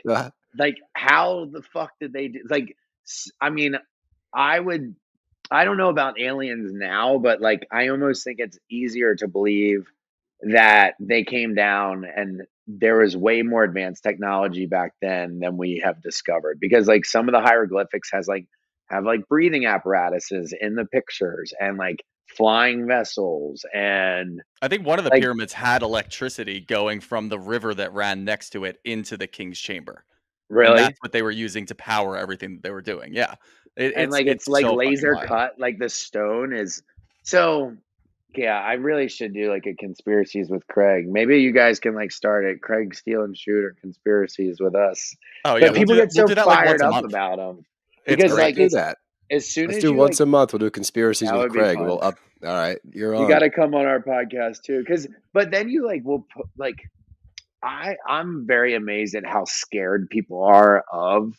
like 0.58 0.76
how 0.94 1.48
the 1.50 1.62
fuck 1.62 1.90
did 2.00 2.12
they 2.12 2.28
do 2.28 2.40
like 2.48 2.76
i 3.40 3.50
mean 3.50 3.76
i 4.34 4.58
would 4.58 4.94
i 5.50 5.64
don't 5.64 5.76
know 5.76 5.88
about 5.88 6.20
aliens 6.20 6.72
now 6.72 7.18
but 7.18 7.40
like 7.40 7.66
i 7.72 7.88
almost 7.88 8.24
think 8.24 8.38
it's 8.38 8.58
easier 8.70 9.14
to 9.14 9.28
believe 9.28 9.86
that 10.42 10.94
they 11.00 11.22
came 11.22 11.54
down 11.54 12.04
and 12.04 12.42
there 12.66 12.98
was 12.98 13.16
way 13.16 13.42
more 13.42 13.64
advanced 13.64 14.02
technology 14.02 14.66
back 14.66 14.92
then 15.00 15.38
than 15.40 15.56
we 15.56 15.80
have 15.84 16.00
discovered 16.02 16.58
because 16.60 16.86
like 16.86 17.04
some 17.04 17.28
of 17.28 17.32
the 17.32 17.40
hieroglyphics 17.40 18.10
has 18.12 18.28
like 18.28 18.46
have 18.86 19.04
like 19.04 19.26
breathing 19.28 19.66
apparatuses 19.66 20.54
in 20.60 20.74
the 20.74 20.84
pictures 20.84 21.52
and 21.60 21.76
like 21.76 22.04
flying 22.36 22.86
vessels 22.86 23.64
and 23.74 24.42
I 24.60 24.68
think 24.68 24.86
one 24.86 24.98
of 24.98 25.04
the 25.04 25.10
like- 25.10 25.20
pyramids 25.20 25.52
had 25.52 25.82
electricity 25.82 26.60
going 26.60 27.00
from 27.00 27.28
the 27.28 27.38
river 27.38 27.74
that 27.74 27.92
ran 27.92 28.24
next 28.24 28.50
to 28.50 28.64
it 28.64 28.78
into 28.84 29.16
the 29.16 29.26
king's 29.26 29.58
chamber. 29.58 30.04
And 30.52 30.74
really 30.74 30.82
that's 30.82 30.98
what 31.00 31.12
they 31.12 31.22
were 31.22 31.30
using 31.30 31.66
to 31.66 31.74
power 31.74 32.16
everything 32.16 32.54
that 32.54 32.62
they 32.62 32.70
were 32.70 32.82
doing. 32.82 33.12
Yeah. 33.14 33.34
It- 33.76 33.94
and 33.96 34.10
like 34.10 34.26
it's, 34.26 34.44
so 34.44 34.52
like 34.52 34.64
fucking 34.64 34.78
laser 34.78 35.14
cut 35.26 35.58
like 35.58 35.78
the 35.78 35.88
stone 35.88 36.52
is 36.52 36.82
so 37.22 37.74
yeah 38.34 38.60
i 38.60 38.74
really 38.74 39.08
should 39.08 39.32
do 39.32 39.50
like 39.50 39.66
a 39.66 39.72
conspiracies 39.74 40.50
with 40.50 40.66
craig 40.66 41.08
maybe 41.08 41.40
you 41.40 41.52
guys 41.52 41.80
can 41.80 41.94
like 41.94 42.12
start 42.12 42.44
it 42.44 42.60
craig 42.60 42.94
steele 42.94 43.22
and 43.24 43.34
shooter 43.36 43.74
conspiracies 43.80 44.60
with 44.60 44.74
us 44.74 45.14
Oh 45.46 45.54
but 45.54 45.62
yeah, 45.62 45.68
we'll 45.70 45.78
people 45.78 45.94
get 45.96 46.12
so 46.12 46.20
we'll 46.22 46.28
do 46.28 46.34
that, 46.34 46.46
like, 46.46 46.58
fired 46.58 46.68
once 46.68 46.82
up 46.82 46.90
month. 46.90 47.06
about 47.06 47.36
them 47.38 47.64
because, 48.06 48.32
great. 48.32 48.44
like, 48.44 48.54
do 48.56 48.68
that. 48.70 48.98
as 49.30 49.48
soon 49.48 49.68
Let's 49.68 49.78
as 49.78 49.82
do 49.84 49.88
you 49.90 49.94
once 49.96 50.20
like, 50.20 50.26
a 50.26 50.30
month. 50.30 50.52
We'll 50.52 50.58
do 50.60 50.70
conspiracies 50.70 51.30
with 51.32 51.50
Craig. 51.52 51.78
We'll 51.80 52.02
up. 52.02 52.16
All 52.44 52.50
right, 52.50 52.78
you're 52.92 53.14
on. 53.14 53.22
you 53.22 53.28
got 53.28 53.38
to 53.38 53.50
come 53.50 53.74
on 53.74 53.86
our 53.86 54.00
podcast 54.00 54.62
too 54.62 54.80
because 54.80 55.06
but 55.32 55.50
then 55.50 55.68
you 55.68 55.86
like 55.86 56.04
will 56.04 56.26
put 56.34 56.46
like 56.58 56.76
i 57.62 57.96
i'm 58.08 58.46
very 58.46 58.74
amazed 58.74 59.14
at 59.14 59.26
how 59.26 59.44
scared 59.44 60.08
people 60.10 60.42
are 60.42 60.84
of 60.92 61.34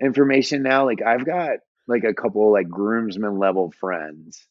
information 0.00 0.62
now 0.62 0.84
like 0.84 1.02
i've 1.02 1.24
got 1.24 1.58
like 1.86 2.04
a 2.04 2.14
couple 2.14 2.52
like 2.52 2.68
groomsmen 2.68 3.38
level 3.38 3.72
friends 3.78 4.46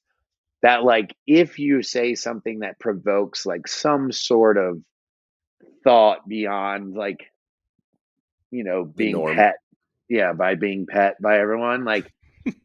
that 0.62 0.84
like 0.84 1.16
if 1.28 1.60
you 1.60 1.84
say 1.84 2.16
something 2.16 2.60
that 2.60 2.80
provokes 2.80 3.45
like 3.45 3.68
some 3.68 4.12
sort 4.12 4.58
of 4.58 4.80
thought 5.84 6.28
beyond 6.28 6.95
like 6.95 7.26
you 8.51 8.64
know 8.64 8.86
being 8.86 9.36
pet 9.36 9.56
yeah 10.10 10.32
by 10.34 10.56
being 10.56 10.86
pet 10.86 11.22
by 11.22 11.39
everyone 11.39 11.84
like 11.84 12.12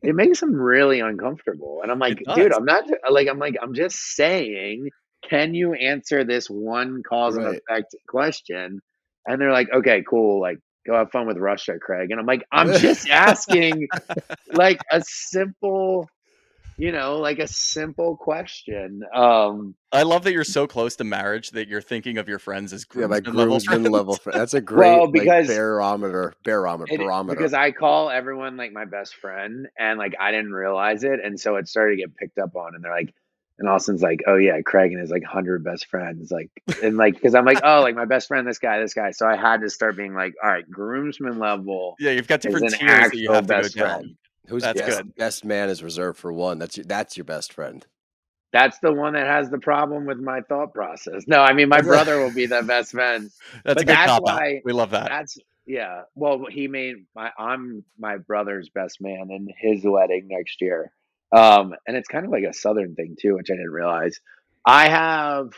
it 0.03 0.15
makes 0.15 0.41
them 0.41 0.55
really 0.55 1.01
uncomfortable 1.01 1.81
and 1.83 1.91
i'm 1.91 1.99
like 1.99 2.23
dude 2.35 2.53
i'm 2.53 2.65
not 2.65 2.85
like 3.11 3.29
i'm 3.29 3.39
like 3.39 3.57
i'm 3.61 3.75
just 3.75 3.97
saying 3.97 4.89
can 5.29 5.55
you 5.55 5.73
answer 5.75 6.25
this 6.25 6.49
one 6.49 7.03
cause 7.09 7.37
and 7.37 7.47
effect 7.47 7.95
question 8.09 8.81
and 9.27 9.41
they're 9.41 9.53
like 9.53 9.69
okay 9.73 10.03
cool 10.09 10.41
like 10.41 10.59
go 10.87 10.95
have 10.95 11.11
fun 11.11 11.27
with 11.27 11.37
russia 11.39 11.79
craig 11.81 12.11
and 12.11 12.21
i'm 12.21 12.27
like 12.27 12.45
i'm 12.53 12.73
just 12.79 13.09
asking 13.11 13.89
like 14.53 14.81
a 14.93 15.03
simple 15.05 16.09
you 16.77 16.93
know 16.93 17.19
like 17.19 17.41
a 17.41 17.49
simple 17.49 18.17
question 18.17 19.03
um 19.15 19.75
I 19.91 20.03
love 20.03 20.25
that 20.25 20.35
you're 20.35 20.45
so 20.45 20.67
close 20.67 20.97
to 20.97 21.05
marriage 21.05 21.53
that 21.53 21.67
you're 21.67 21.81
thinking 21.81 22.19
of 22.19 22.29
your 22.29 22.39
friends 22.39 22.75
as 22.75 22.85
yeah, 22.95 23.07
like 23.07 23.25
groomsmen 23.25 23.35
level 23.37 23.47
groomsman 23.49 23.81
friends. 23.81 23.89
level. 23.91 24.17
fr- 24.17 24.31
That's 24.33 24.53
a 24.53 24.61
great 24.75 24.91
Well, 24.99 25.11
like, 25.11 25.47
barometer. 25.47 26.35
Barometer. 26.45 26.93
It- 26.93 26.99
barometer. 26.99 27.35
because 27.35 27.55
I 27.55 27.71
call 27.71 28.11
everyone 28.11 28.59
like 28.59 28.71
my 28.71 28.85
best 28.85 29.15
friend, 29.15 29.67
and 29.79 29.99
like 29.99 30.15
I 30.21 30.31
didn't 30.31 30.53
realize 30.53 31.05
it, 31.05 31.21
and 31.25 31.41
so 31.41 31.57
it 31.57 31.69
started 31.69 31.97
to 31.97 32.03
get 32.03 32.15
picked 32.19 32.37
up 32.37 32.55
on, 32.55 32.75
and 32.75 32.85
they're 32.85 32.93
like, 32.93 33.15
and 33.59 33.69
Austen's 33.69 34.03
like, 34.03 34.21
oh 34.27 34.37
yeah, 34.37 34.61
Craig 34.63 34.93
and 34.93 35.01
his 35.01 35.11
like 35.11 35.25
hundred 35.25 35.65
best 35.65 35.87
friends, 35.87 36.31
like, 36.31 36.51
and 36.83 36.97
like 36.97 37.15
because 37.15 37.35
I'm 37.35 37.45
like, 37.45 37.61
oh, 37.65 37.81
like 37.83 37.95
my 37.97 38.05
best 38.05 38.29
friend, 38.29 38.47
this 38.47 38.59
guy, 38.59 38.79
this 38.81 38.95
guy, 38.95 39.11
so 39.11 39.27
I 39.27 39.37
had 39.37 39.61
to 39.63 39.71
start 39.71 39.97
being 39.97 40.15
like, 40.15 40.35
all 40.43 40.51
right, 40.51 40.69
groomsman 40.71 41.39
level 41.39 41.97
Yeah, 41.99 42.13
you've 42.13 42.29
got 42.29 42.41
different 42.41 42.71
tiers 42.71 42.81
that 43.11 43.17
you 43.17 43.29
actual 43.31 43.35
have 43.35 43.47
to 43.47 43.55
go 43.55 43.61
best 43.63 43.75
down. 43.77 43.87
friend. 44.01 44.17
Who's 44.49 44.63
that's 44.63 44.81
best, 44.81 44.97
good. 44.99 45.15
best 45.17 45.45
man 45.45 45.69
is 45.69 45.83
reserved 45.83 46.19
for 46.19 46.33
one. 46.33 46.59
That's 46.59 46.77
your, 46.77 46.85
that's 46.87 47.17
your 47.17 47.25
best 47.25 47.53
friend. 47.53 47.85
That's 48.51 48.79
the 48.79 48.93
one 48.95 49.13
that 49.13 49.27
has 49.27 49.51
the 49.51 49.59
problem 49.59 50.07
with 50.07 50.19
my 50.19 50.41
thought 50.41 50.73
process. 50.73 51.25
No, 51.27 51.41
I 51.43 51.53
mean 51.53 51.69
my 51.69 51.81
brother 51.83 52.19
will 52.19 52.33
be 52.33 52.47
the 52.47 52.63
best 52.63 52.93
friend. 52.93 53.31
That's 53.65 53.75
But 53.75 53.83
a 53.83 53.85
good 53.85 53.89
that's 53.89 54.07
cop 54.07 54.23
out. 54.27 54.37
why- 54.41 54.63
We 54.65 54.73
love 54.73 54.91
that. 54.93 55.09
That's 55.09 55.37
yeah. 55.67 56.03
Well, 56.15 56.47
he 56.49 56.67
made 56.67 57.05
my 57.15 57.31
I'm 57.39 57.85
my 57.99 58.17
brother's 58.17 58.71
best 58.71 59.03
man 59.03 59.29
in 59.31 59.49
his 59.59 59.83
wedding 59.85 60.29
next 60.31 60.63
year. 60.63 60.93
Um, 61.33 61.75
and 61.87 61.97
it's 61.97 62.09
kind 62.09 62.25
of 62.25 62.31
like 62.31 62.45
a 62.45 62.55
southern 62.55 62.95
thing 62.95 63.17
too, 63.21 63.35
which 63.37 63.51
I 63.51 63.55
didn't 63.55 63.71
realize. 63.71 64.21
I 64.65 64.89
have 64.89 65.51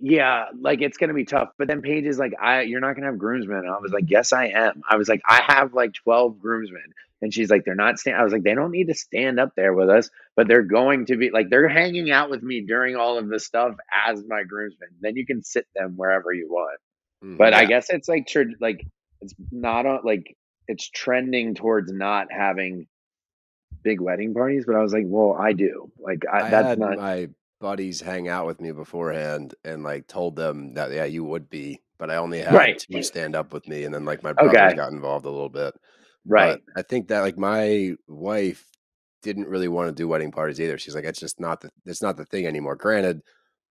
yeah, 0.00 0.46
like 0.60 0.80
it's 0.80 0.96
gonna 0.96 1.14
be 1.14 1.24
tough. 1.24 1.50
But 1.58 1.68
then 1.68 1.82
Paige 1.82 2.06
is 2.06 2.18
like, 2.18 2.32
I 2.40 2.62
you're 2.62 2.80
not 2.80 2.94
gonna 2.94 3.06
have 3.06 3.18
groomsmen. 3.18 3.58
And 3.58 3.70
I 3.70 3.78
was 3.78 3.92
like, 3.92 4.04
Yes, 4.08 4.32
I 4.32 4.46
am. 4.46 4.82
I 4.88 4.96
was 4.96 5.08
like, 5.08 5.22
I 5.28 5.42
have 5.46 5.74
like 5.74 5.92
12 5.94 6.38
groomsmen. 6.38 6.94
And 7.20 7.34
she's 7.34 7.50
like, 7.50 7.64
they're 7.64 7.74
not 7.74 7.98
stand 7.98 8.16
I 8.16 8.22
was 8.22 8.32
like, 8.32 8.44
they 8.44 8.54
don't 8.54 8.70
need 8.70 8.86
to 8.88 8.94
stand 8.94 9.40
up 9.40 9.50
there 9.56 9.72
with 9.74 9.90
us, 9.90 10.08
but 10.36 10.46
they're 10.46 10.62
going 10.62 11.06
to 11.06 11.16
be 11.16 11.30
like 11.30 11.50
they're 11.50 11.68
hanging 11.68 12.10
out 12.12 12.30
with 12.30 12.42
me 12.42 12.60
during 12.60 12.94
all 12.94 13.18
of 13.18 13.28
this 13.28 13.44
stuff 13.44 13.74
as 14.06 14.22
my 14.28 14.44
groomsmen. 14.44 14.90
Then 15.00 15.16
you 15.16 15.26
can 15.26 15.42
sit 15.42 15.66
them 15.74 15.94
wherever 15.96 16.32
you 16.32 16.48
want. 16.48 16.78
Mhm. 17.24 17.36
But 17.36 17.54
I 17.54 17.64
guess 17.64 17.90
it's 17.90 18.08
like 18.08 18.28
tr- 18.28 18.54
like 18.60 18.86
it's 19.20 19.34
not 19.50 19.84
on 19.84 20.00
like 20.04 20.36
it's 20.68 20.88
trending 20.88 21.54
towards 21.54 21.90
not 21.92 22.28
having 22.30 22.86
big 23.82 24.00
wedding 24.00 24.34
parties. 24.34 24.64
But 24.66 24.76
I 24.76 24.82
was 24.82 24.92
like, 24.92 25.04
well, 25.06 25.34
I 25.38 25.52
do. 25.52 25.90
Like 25.98 26.24
I, 26.32 26.42
I 26.42 26.50
that's 26.50 26.68
had 26.68 26.78
not. 26.78 26.96
my 26.96 27.28
buddies 27.60 28.00
hang 28.00 28.28
out 28.28 28.46
with 28.46 28.60
me 28.60 28.72
beforehand 28.72 29.54
and 29.64 29.82
like 29.82 30.06
told 30.06 30.36
them 30.36 30.74
that 30.74 30.92
yeah 30.92 31.04
you 31.04 31.24
would 31.24 31.50
be, 31.50 31.82
but 31.98 32.10
I 32.10 32.16
only 32.16 32.40
had 32.40 32.54
Right. 32.54 32.78
two 32.78 33.02
stand 33.02 33.36
up 33.36 33.52
with 33.52 33.68
me, 33.68 33.84
and 33.84 33.94
then 33.94 34.04
like 34.04 34.22
my 34.22 34.32
brothers 34.34 34.74
Okay. 34.74 34.74
got 34.74 34.92
involved 34.92 35.26
a 35.26 35.30
little 35.30 35.48
bit. 35.50 35.74
Right. 36.26 36.58
But 36.58 36.62
I 36.76 36.82
think 36.82 37.08
that 37.08 37.20
like 37.22 37.38
my 37.38 37.94
wife 38.08 38.64
didn't 39.22 39.48
really 39.48 39.68
want 39.68 39.88
to 39.88 39.94
do 39.94 40.08
wedding 40.08 40.32
parties 40.32 40.60
either. 40.60 40.78
She's 40.78 40.94
like, 40.94 41.04
it's 41.04 41.20
just 41.20 41.40
not 41.40 41.60
the 41.60 41.70
it's 41.86 42.02
not 42.02 42.16
the 42.16 42.24
thing 42.26 42.46
anymore. 42.46 42.76
Granted, 42.76 43.22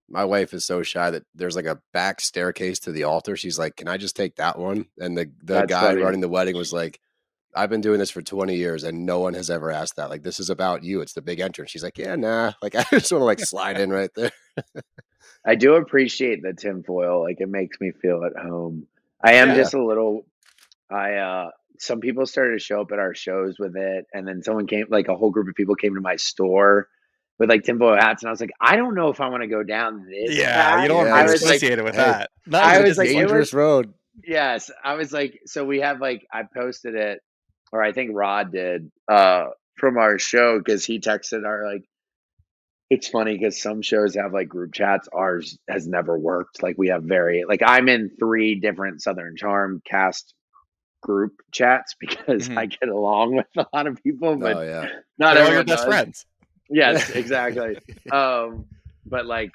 my 0.09 0.25
wife 0.25 0.53
is 0.53 0.65
so 0.65 0.83
shy 0.83 1.11
that 1.11 1.23
there's 1.35 1.55
like 1.55 1.65
a 1.65 1.79
back 1.93 2.21
staircase 2.21 2.79
to 2.81 2.91
the 2.91 3.03
altar. 3.05 3.37
She's 3.37 3.59
like, 3.59 3.75
Can 3.77 3.87
I 3.87 3.97
just 3.97 4.15
take 4.15 4.35
that 4.37 4.59
one? 4.59 4.87
And 4.99 5.17
the 5.17 5.31
the 5.43 5.61
That's 5.61 5.69
guy 5.69 5.89
funny. 5.91 6.01
running 6.03 6.21
the 6.21 6.29
wedding 6.29 6.55
was 6.57 6.73
like, 6.73 6.99
I've 7.57 7.69
been 7.69 7.81
doing 7.81 7.99
this 7.99 8.11
for 8.11 8.21
20 8.21 8.55
years 8.55 8.83
and 8.83 9.05
no 9.05 9.19
one 9.19 9.33
has 9.33 9.49
ever 9.49 9.71
asked 9.71 9.95
that. 9.97 10.09
Like, 10.09 10.23
this 10.23 10.39
is 10.39 10.49
about 10.49 10.83
you. 10.83 11.01
It's 11.01 11.13
the 11.13 11.21
big 11.21 11.39
entrance. 11.39 11.71
She's 11.71 11.83
like, 11.83 11.97
Yeah, 11.97 12.15
nah. 12.15 12.53
Like, 12.61 12.75
I 12.75 12.83
just 12.91 13.11
want 13.11 13.21
to 13.21 13.25
like 13.25 13.39
slide 13.39 13.79
in 13.79 13.89
right 13.89 14.11
there. 14.15 14.31
I 15.45 15.55
do 15.55 15.75
appreciate 15.75 16.41
the 16.43 16.53
tinfoil. 16.53 17.23
Like 17.23 17.39
it 17.39 17.49
makes 17.49 17.79
me 17.79 17.91
feel 18.01 18.21
at 18.25 18.41
home. 18.41 18.87
I 19.23 19.33
am 19.35 19.49
Yeah. 19.49 19.55
just 19.55 19.73
a 19.73 19.83
little 19.83 20.25
I 20.91 21.15
uh 21.15 21.49
some 21.79 21.99
people 21.99 22.25
started 22.25 22.53
to 22.53 22.59
show 22.59 22.81
up 22.81 22.91
at 22.91 22.99
our 22.99 23.13
shows 23.13 23.57
with 23.59 23.75
it 23.75 24.05
and 24.13 24.27
then 24.27 24.41
someone 24.41 24.65
came 24.67 24.87
like 24.89 25.07
a 25.09 25.15
whole 25.15 25.31
group 25.31 25.47
of 25.47 25.55
people 25.55 25.75
came 25.75 25.93
to 25.95 26.01
my 26.01 26.15
store 26.15 26.87
with 27.39 27.49
like 27.49 27.63
tinfoil 27.63 27.95
hats 27.95 28.23
and 28.23 28.29
I 28.29 28.31
was 28.31 28.41
like, 28.41 28.49
I 28.59 28.75
don't 28.77 28.95
know 28.95 29.09
if 29.09 29.21
I 29.21 29.29
want 29.29 29.43
to 29.43 29.47
go 29.47 29.61
down 29.63 30.05
this. 30.09 30.35
Yeah, 30.35 30.81
you 30.81 30.81
path." 30.81 30.87
don't 30.87 31.05
Yeah, 31.05 31.11
want 31.11 31.13
I 31.13 31.21
to 31.21 31.27
be 31.27 31.31
was 31.33 31.43
like, 31.43 31.51
associated 31.57 31.85
with 31.85 31.95
hey, 31.95 32.01
that. 32.03 32.29
Not 32.47 32.63
I 32.63 32.73
even 32.75 32.87
was 32.87 32.97
like, 32.97 33.07
Disney. 33.07 33.21
it 33.21 33.23
was- 33.25 33.31
dangerous 33.31 33.53
road. 33.53 33.93
Yes, 34.25 34.71
I 34.83 34.95
was 34.95 35.13
like, 35.13 35.39
so 35.45 35.63
we 35.63 35.81
have 35.81 36.01
like 36.01 36.25
I 36.33 36.41
posted 36.43 36.95
it, 36.95 37.19
or 37.71 37.81
I 37.81 37.91
think 37.91 38.11
Rod 38.13 38.51
did, 38.51 38.91
uh, 39.07 39.47
from 39.75 39.97
our 39.97 40.17
show 40.19 40.57
because 40.59 40.85
he 40.85 40.99
texted 40.99 41.45
our 41.45 41.65
like. 41.71 41.83
It's 42.89 43.09
funny 43.09 43.37
because 43.37 43.61
some 43.61 43.81
shows 43.81 44.15
have 44.15 44.31
like 44.31 44.47
group 44.47 44.73
chats. 44.73 45.09
Ours 45.13 45.57
has 45.69 45.85
never 45.87 46.17
worked. 46.17 46.63
Like 46.63 46.77
we 46.77 46.87
have 46.87 47.03
very 47.03 47.43
like 47.47 47.61
I'm 47.65 47.89
in 47.89 48.09
three 48.17 48.55
different 48.61 49.01
Southern 49.01 49.35
Charm 49.35 49.81
cast 49.85 50.33
group 51.01 51.33
chats 51.51 51.95
because 51.99 52.47
Mhm. 52.47 52.57
I 52.57 52.65
get 52.67 52.87
along 52.87 53.35
with 53.35 53.45
a 53.57 53.65
lot 53.73 53.87
of 53.87 54.01
people, 54.01 54.37
but 54.37 54.55
Oh 54.55 54.61
yeah. 54.61 54.87
not 55.19 55.33
They're 55.33 55.43
all 55.43 55.49
your 55.51 55.59
everyone 55.59 55.65
best 55.65 55.83
does. 55.83 55.85
friends. 55.85 56.25
Yes, 56.69 57.09
exactly. 57.15 57.77
um, 58.11 58.65
but 59.05 59.25
like, 59.25 59.51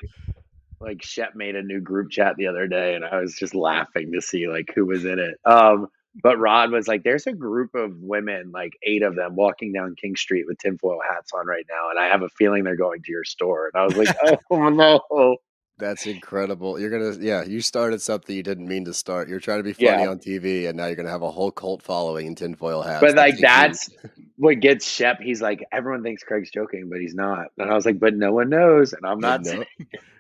like 0.80 1.02
Shep 1.02 1.34
made 1.34 1.56
a 1.56 1.62
new 1.62 1.80
group 1.80 2.10
chat 2.10 2.36
the 2.36 2.48
other 2.48 2.66
day, 2.68 2.94
and 2.96 3.04
I 3.04 3.18
was 3.20 3.34
just 3.34 3.54
laughing 3.54 4.12
to 4.12 4.20
see 4.20 4.46
like 4.46 4.70
who 4.74 4.84
was 4.84 5.06
in 5.06 5.18
it. 5.18 5.38
Um, 5.50 5.88
but 6.22 6.38
Rod 6.38 6.70
was 6.70 6.88
like, 6.88 7.02
"There's 7.04 7.26
a 7.26 7.32
group 7.32 7.74
of 7.74 7.96
women, 8.00 8.50
like 8.52 8.72
eight 8.82 9.02
of 9.02 9.14
them, 9.16 9.34
walking 9.36 9.72
down 9.72 9.94
King 9.96 10.16
Street 10.16 10.44
with 10.46 10.58
tinfoil 10.58 11.00
hats 11.08 11.32
on 11.32 11.46
right 11.46 11.64
now, 11.70 11.90
and 11.90 11.98
I 11.98 12.06
have 12.08 12.22
a 12.22 12.28
feeling 12.30 12.64
they're 12.64 12.76
going 12.76 13.02
to 13.02 13.10
your 13.12 13.24
store." 13.24 13.70
And 13.72 13.80
I 13.80 13.84
was 13.86 13.96
like, 13.96 14.16
"Oh 14.50 14.68
no!" 14.68 15.36
That's 15.78 16.06
incredible. 16.06 16.78
You're 16.78 16.90
gonna, 16.90 17.16
yeah. 17.18 17.42
You 17.44 17.60
started 17.60 18.00
something 18.02 18.36
you 18.36 18.42
didn't 18.42 18.68
mean 18.68 18.84
to 18.84 18.94
start. 18.94 19.28
You're 19.28 19.40
trying 19.40 19.58
to 19.58 19.64
be 19.64 19.72
funny 19.72 20.02
Yeah. 20.02 20.08
on 20.10 20.18
TV, 20.18 20.68
and 20.68 20.76
now 20.76 20.86
you're 20.86 20.94
gonna 20.96 21.08
have 21.08 21.22
a 21.22 21.30
whole 21.30 21.50
cult 21.50 21.82
following 21.82 22.26
in 22.26 22.34
tinfoil 22.34 22.82
hats. 22.82 23.00
But 23.00 23.16
like 23.16 23.34
think 23.34 23.46
that's 23.46 23.88
what 24.36 24.60
gets 24.60 24.86
Shep. 24.88 25.20
He's 25.20 25.40
like, 25.42 25.64
everyone 25.72 26.02
thinks 26.02 26.22
Craig's 26.22 26.50
joking, 26.50 26.88
but 26.90 27.00
he's 27.00 27.14
not. 27.14 27.46
And 27.58 27.70
I 27.70 27.74
was 27.74 27.84
like, 27.86 27.98
"But 27.98 28.14
no 28.14 28.32
one 28.32 28.48
knows," 28.50 28.92
and 28.92 29.04
I'm 29.04 29.18
not. 29.18 29.42
no. 29.44 29.50
saying- 29.50 29.66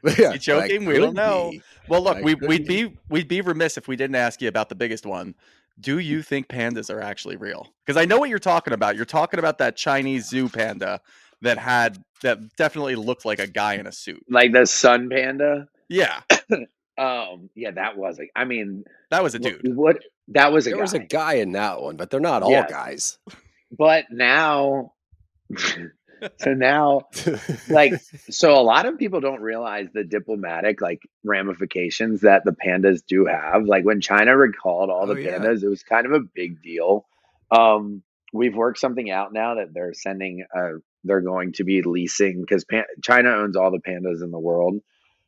yeah, 0.18 0.36
joking? 0.36 0.84
We 0.84 0.98
don't 0.98 1.14
know. 1.14 1.50
be. 1.52 1.62
Well, 1.88 2.02
look, 2.02 2.16
I 2.16 2.22
we 2.22 2.34
we'd 2.34 2.66
be. 2.66 2.86
be 2.86 2.96
we'd 3.08 3.28
be 3.28 3.40
remiss 3.40 3.76
if 3.76 3.86
we 3.86 3.94
didn't 3.94 4.16
ask 4.16 4.40
you 4.42 4.48
about 4.48 4.68
the 4.68 4.74
biggest 4.74 5.06
one. 5.06 5.34
Do 5.80 5.98
you 5.98 6.22
think 6.22 6.48
pandas 6.48 6.92
are 6.94 7.00
actually 7.00 7.36
real? 7.36 7.72
Because 7.84 8.00
I 8.00 8.04
know 8.04 8.18
what 8.18 8.28
you're 8.28 8.38
talking 8.38 8.72
about. 8.72 8.96
You're 8.96 9.04
talking 9.04 9.38
about 9.38 9.58
that 9.58 9.76
Chinese 9.76 10.28
zoo 10.28 10.48
panda 10.48 11.00
that 11.40 11.58
had 11.58 12.02
that 12.22 12.54
definitely 12.56 12.94
looked 12.94 13.24
like 13.24 13.38
a 13.40 13.46
guy 13.46 13.74
in 13.74 13.86
a 13.86 13.92
suit. 13.92 14.24
Like 14.28 14.52
the 14.52 14.66
sun 14.66 15.08
panda. 15.10 15.68
Yeah, 15.88 16.20
Um, 16.98 17.48
yeah, 17.54 17.70
that 17.72 17.96
was 17.96 18.18
like. 18.18 18.30
I 18.36 18.44
mean, 18.44 18.84
that 19.10 19.22
was 19.22 19.34
a 19.34 19.38
wh- 19.38 19.42
dude. 19.42 19.74
What 19.76 19.98
that 20.28 20.52
was 20.52 20.66
a 20.66 20.70
There 20.70 20.76
guy. 20.76 20.82
was 20.82 20.94
a 20.94 20.98
guy 21.00 21.32
in 21.34 21.52
that 21.52 21.80
one, 21.80 21.96
but 21.96 22.10
they're 22.10 22.20
not 22.20 22.42
all 22.42 22.50
Yes. 22.50 22.70
guys. 22.70 23.18
but 23.76 24.04
now 24.10 24.92
so 26.38 26.54
now 26.54 27.02
like 27.68 27.94
so 28.30 28.54
a 28.54 28.62
lot 28.62 28.86
of 28.86 28.98
people 28.98 29.20
don't 29.20 29.40
realize 29.42 29.88
the 29.92 30.04
diplomatic 30.04 30.80
like 30.80 31.02
ramifications 31.24 32.20
that 32.22 32.44
the 32.44 32.52
pandas 32.52 33.02
do 33.06 33.26
have. 33.26 33.64
Like 33.64 33.84
when 33.84 34.00
china 34.00 34.36
recalled 34.36 34.90
all 34.90 35.06
the 35.06 35.14
Oh, 35.14 35.16
yeah. 35.18 35.38
pandas 35.38 35.62
it 35.62 35.68
was 35.68 35.82
kind 35.82 36.06
of 36.06 36.12
a 36.12 36.20
big 36.20 36.62
deal. 36.62 37.06
Um 37.50 38.02
we've 38.32 38.54
worked 38.56 38.78
something 38.78 39.10
out 39.10 39.32
now 39.32 39.56
that 39.56 39.74
they're 39.74 39.94
sending 39.94 40.44
uh 40.56 40.78
they're 41.04 41.20
going 41.20 41.52
to 41.54 41.64
be 41.64 41.82
leasing 41.82 42.40
because 42.40 42.64
pan- 42.64 42.84
china 43.02 43.30
owns 43.30 43.56
all 43.56 43.70
the 43.70 43.80
pandas 43.80 44.22
in 44.22 44.30
the 44.30 44.38
world. 44.38 44.78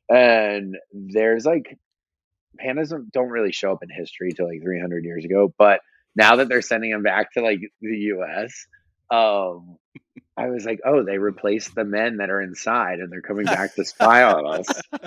And 0.09 0.76
there's 0.92 1.45
like 1.45 1.78
pandas 2.64 2.90
don't- 2.90 3.11
don't 3.12 3.30
really 3.30 3.53
show 3.53 3.72
up 3.72 3.82
in 3.82 3.88
history 3.90 4.32
till 4.32 4.47
like 4.49 4.62
300 4.62 5.05
years 5.05 5.24
ago 5.24 5.53
but 5.59 5.80
now 6.14 6.36
that 6.36 6.49
they're 6.49 6.62
sending 6.62 6.92
them 6.92 7.03
back 7.03 7.32
to 7.32 7.40
like 7.42 7.59
the 7.80 7.97
us 8.12 8.66
um 9.11 9.76
i 10.37 10.49
was 10.49 10.64
like 10.64 10.80
oh 10.85 11.03
they 11.03 11.18
replaced 11.18 11.74
the 11.74 11.85
men 11.85 12.18
that 12.18 12.30
are 12.30 12.41
inside 12.41 13.01
and 13.01 13.11
they're 13.11 13.22
coming 13.22 13.47
back 13.47 13.74
to 13.74 13.85
spy 13.85 14.22
on 14.22 14.47
us. 14.47 14.66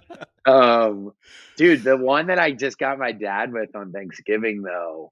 Um 0.45 1.11
dude 1.57 1.83
the 1.83 1.97
one 1.97 2.27
that 2.27 2.39
i 2.39 2.53
just 2.53 2.77
got 2.77 2.97
my 2.97 3.11
dad 3.11 3.51
with 3.51 3.75
on 3.75 3.91
thanksgiving 3.91 4.61
though 4.61 5.11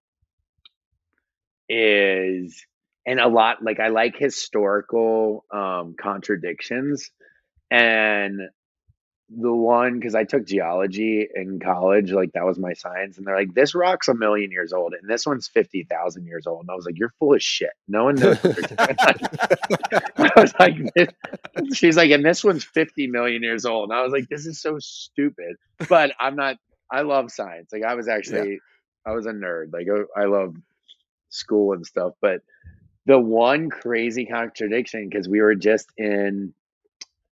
is 1.68 2.66
and 3.05 3.20
a 3.20 3.28
lot 3.28 3.61
like 3.61 3.82
i 3.82 3.89
like 3.89 4.16
historical 4.16 5.43
um 5.51 5.95
contradictions 5.99 7.11
and 7.70 8.39
the 9.30 9.53
one 9.53 9.99
because 9.99 10.13
I 10.13 10.23
took 10.23 10.45
geology 10.45 11.28
in 11.34 11.59
college, 11.59 12.11
like 12.11 12.34
that 12.34 12.45
was 12.45 12.59
my 12.59 12.73
science, 12.73 13.17
and 13.17 13.26
they're 13.26 13.36
like, 13.36 13.55
"This 13.55 13.73
rock's 13.73 14.07
a 14.07 14.13
million 14.13 14.51
years 14.51 14.71
old, 14.71 14.93
and 14.93 15.09
this 15.09 15.26
one's 15.26 15.47
fifty 15.47 15.84
thousand 15.84 16.28
years 16.28 16.45
old." 16.45 16.61
And 16.61 16.69
I 16.69 16.76
was 16.76 16.86
like, 16.86 16.97
"You're 16.97 17.13
full 17.19 17.34
of 17.34 17.41
shit. 17.41 17.71
No 17.88 18.05
one 18.05 18.15
knows 18.15 18.38
what 18.43 18.55
doing." 18.55 18.78
I 20.17 20.32
was 20.36 20.53
like, 20.59 20.76
this, 20.95 21.07
"She's 21.73 21.97
like, 21.97 22.11
and 22.11 22.23
this 22.23 22.43
one's 22.43 22.63
fifty 22.63 23.07
million 23.07 23.41
years 23.41 23.65
old." 23.65 23.89
And 23.89 23.97
I 23.97 24.03
was 24.03 24.11
like, 24.11 24.30
"This 24.30 24.45
is 24.45 24.61
so 24.61 24.78
stupid." 24.80 25.55
But 25.89 26.13
I'm 26.19 26.36
not. 26.36 26.57
I 26.91 27.01
love 27.01 27.32
science. 27.32 27.71
Like 27.73 27.84
I 27.84 27.95
was 27.95 28.07
actually, 28.07 28.59
I 29.07 29.13
was 29.13 29.26
a 29.26 29.32
nerd. 29.32 29.73
Like 29.73 29.88
I 29.89 30.21
I 30.21 30.26
love 30.26 30.55
school 31.30 31.73
and 31.73 31.86
stuff. 31.86 32.13
But 32.21 32.41
the 33.07 33.19
one 33.19 33.71
crazy 33.71 34.26
contradiction 34.26 35.09
because 35.09 35.28
we 35.28 35.41
were 35.41 35.55
just 35.55 35.88
in 35.97 36.53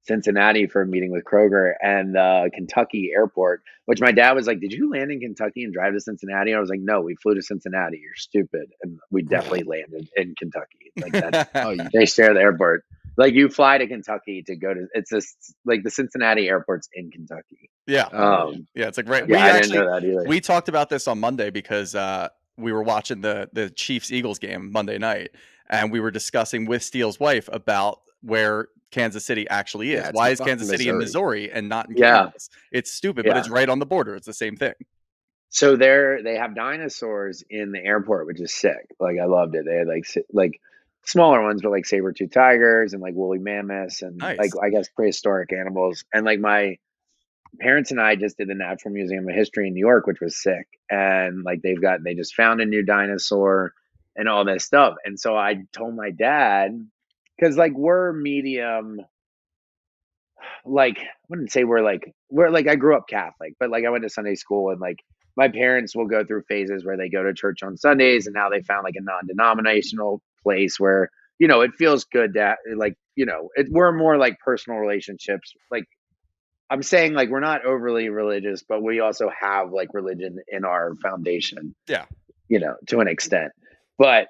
Cincinnati 0.06 0.68
for 0.68 0.82
a 0.82 0.88
meeting 0.88 1.12
with 1.12 1.24
Kroger 1.24 1.74
and 1.82 2.16
the 2.16 2.49
Kentucky 2.54 3.12
airport, 3.16 3.64
which 3.86 4.01
my 4.01 4.12
dad 4.12 4.34
was 4.34 4.47
like, 4.47 4.60
Did 4.60 4.74
you 4.74 4.89
land 4.91 5.12
in 5.12 5.20
Kentucky 5.20 5.64
and 5.64 5.74
drive 5.74 5.93
to 5.93 5.99
Cincinnati? 5.99 6.54
I 6.54 6.60
was 6.60 6.70
like, 6.70 6.82
No, 6.82 7.01
we 7.01 7.16
flew 7.16 7.36
to 7.36 7.41
Cincinnati. 7.41 7.99
You're 7.99 8.16
stupid. 8.16 8.72
And 8.82 8.99
we 9.12 9.22
definitely 9.24 9.64
landed 9.64 10.10
in 10.16 10.36
Kentucky. 10.38 10.91
Like 11.01 11.14
that 11.14 11.49
oh, 11.56 11.76
they 11.93 12.06
share 12.06 12.34
the 12.34 12.41
airport. 12.41 12.84
Like 13.16 13.34
you 13.34 13.47
fly 13.47 13.78
to 13.78 13.88
Kentucky 13.88 14.43
to 14.47 14.56
go 14.56 14.74
to 14.74 14.88
it's 14.93 15.10
just 15.12 15.56
like 15.66 15.84
the 15.84 15.91
Cincinnati 15.91 16.47
airport's 16.49 16.89
in 16.93 17.12
Kentucky. 17.12 17.70
yeah, 17.88 18.04
Um 18.06 18.68
yeah. 18.76 18.88
It's 18.88 18.97
like 18.97 19.08
right. 19.08 19.28
yeah, 19.28 19.36
we 19.36 19.41
I 19.41 19.49
actually 19.49 19.72
didn't 19.74 19.86
know 19.86 19.93
that 19.93 20.04
either. 20.08 20.24
we 20.28 20.41
talked 20.41 20.68
about 20.68 20.89
this 20.89 21.08
on 21.08 21.20
Monday 21.20 21.49
because 21.49 21.95
uh, 21.95 22.30
we 22.58 22.72
were 22.72 22.84
watching 22.84 23.22
the 23.22 23.49
the 23.54 23.70
Chiefs 23.70 24.12
Eagles 24.12 24.39
game 24.39 24.72
Monday 24.72 24.97
night, 24.97 25.32
and 25.70 25.91
we 25.91 25.99
were 25.99 26.12
discussing 26.12 26.66
with 26.66 26.84
Steele's 26.84 27.20
wife 27.20 27.49
about 27.51 27.99
where 28.24 28.69
Kansas 28.91 29.26
City 29.26 29.47
actually 29.49 29.93
is. 29.93 30.03
Yeah, 30.03 30.11
Why 30.13 30.30
is 30.30 30.39
Kansas 30.39 30.69
City 30.69 30.88
in 30.89 30.97
Missouri. 30.97 31.51
And 31.51 31.67
not 31.69 31.89
in 31.89 31.97
Yeah. 31.97 32.24
Kansas? 32.24 32.49
It's 32.71 32.91
stupid, 32.91 33.26
but 33.26 33.38
it's 33.38 33.49
right 33.49 33.67
on 33.69 33.80
the 33.80 33.86
border. 33.86 34.15
It's 34.15 34.28
the 34.28 34.34
same 34.34 34.55
thing. 34.55 34.74
So 35.49 35.76
they're 35.76 36.24
they 36.24 36.36
have 36.36 36.55
dinosaurs 36.55 37.43
in 37.49 37.71
the 37.71 37.80
airport, 37.80 38.26
which 38.26 38.41
is 38.41 38.53
sick. 38.53 38.88
Like 38.99 39.17
I 39.21 39.26
loved 39.26 39.55
it. 39.55 39.65
They 39.65 39.76
had 39.76 39.88
like 39.88 40.05
like 40.32 40.59
smaller 41.05 41.43
ones, 41.43 41.61
but 41.61 41.69
like 41.71 41.86
saber 41.86 42.11
tooth 42.11 42.32
tigers 42.32 42.93
and 42.93 43.01
like 43.03 43.13
woolly 43.13 43.38
mammoths 43.39 44.01
and 44.01 44.17
Nice. 44.17 44.38
like 44.39 44.51
I 44.63 44.69
guess 44.69 44.89
prehistoric 44.89 45.53
animals. 45.53 46.05
And 46.13 46.26
like 46.26 46.39
my 46.39 46.78
parents 47.59 47.91
and 47.91 48.01
I 48.01 48.15
just 48.15 48.38
did 48.38 48.47
the 48.47 48.55
Natural 48.55 48.93
Museum 48.93 49.28
of 49.30 49.36
History 49.36 49.67
in 49.67 49.74
New 49.76 49.80
York, 49.86 50.07
which 50.07 50.21
was 50.21 50.41
sick. 50.41 50.67
And 50.89 51.43
like 51.43 51.61
they've 51.61 51.82
got 51.82 52.03
they 52.03 52.15
just 52.15 52.34
found 52.36 52.61
a 52.61 52.65
new 52.65 52.84
dinosaur 52.84 53.74
and 54.15 54.28
all 54.28 54.45
this 54.45 54.65
stuff. 54.65 54.95
And 55.05 55.19
so 55.19 55.36
I 55.36 55.65
told 55.71 55.95
my 55.95 56.09
dad 56.11 56.71
because 57.38 57.57
like 57.57 57.73
we're 57.73 58.13
medium 58.13 58.99
like 60.65 60.97
I 60.99 61.05
wouldn't 61.29 61.51
say 61.51 61.63
we're 61.63 61.81
like 61.84 62.13
we're 62.29 62.49
like 62.49 62.67
I 62.67 62.75
grew 62.75 62.95
up 62.95 63.07
Catholic, 63.07 63.53
but 63.59 63.69
like 63.69 63.86
I 63.86 63.89
went 63.89 64.03
to 64.03 64.09
Sunday 64.09 64.36
school 64.36 64.69
and 64.71 64.79
like 64.79 64.97
my 65.36 65.47
parents 65.47 65.95
will 65.95 66.07
go 66.07 66.23
through 66.23 66.43
phases 66.47 66.86
where 66.86 66.97
they 66.97 67.09
go 67.09 67.23
to 67.23 67.34
church 67.34 67.63
on 67.63 67.77
Sundays 67.77 68.27
and 68.27 68.34
now 68.34 68.49
they 68.49 68.61
found 68.61 68.84
like 68.84 68.95
a 68.97 69.01
non-denominational 69.03 70.21
place 70.43 70.79
where 70.79 71.09
you 71.39 71.47
know 71.47 71.61
it 71.61 71.71
feels 71.77 72.03
good 72.05 72.34
that 72.34 72.59
like 72.75 72.95
you 73.15 73.25
know 73.25 73.49
it, 73.55 73.67
we're 73.71 73.91
more 73.91 74.17
like 74.17 74.38
personal 74.39 74.79
relationships 74.79 75.53
like 75.71 75.86
I'm 76.69 76.84
saying 76.84 77.13
like 77.13 77.29
we're 77.29 77.39
not 77.39 77.65
overly 77.65 78.09
religious 78.09 78.63
but 78.67 78.84
we 78.84 78.99
also 78.99 79.29
have 79.29 79.71
like 79.71 79.89
religion 79.93 80.38
in 80.47 80.65
our 80.65 80.95
foundation 80.95 81.75
Yeah. 81.88 82.05
you 82.47 82.59
know 82.59 82.75
to 82.88 82.99
an 82.99 83.07
extent 83.07 83.51
but 83.97 84.27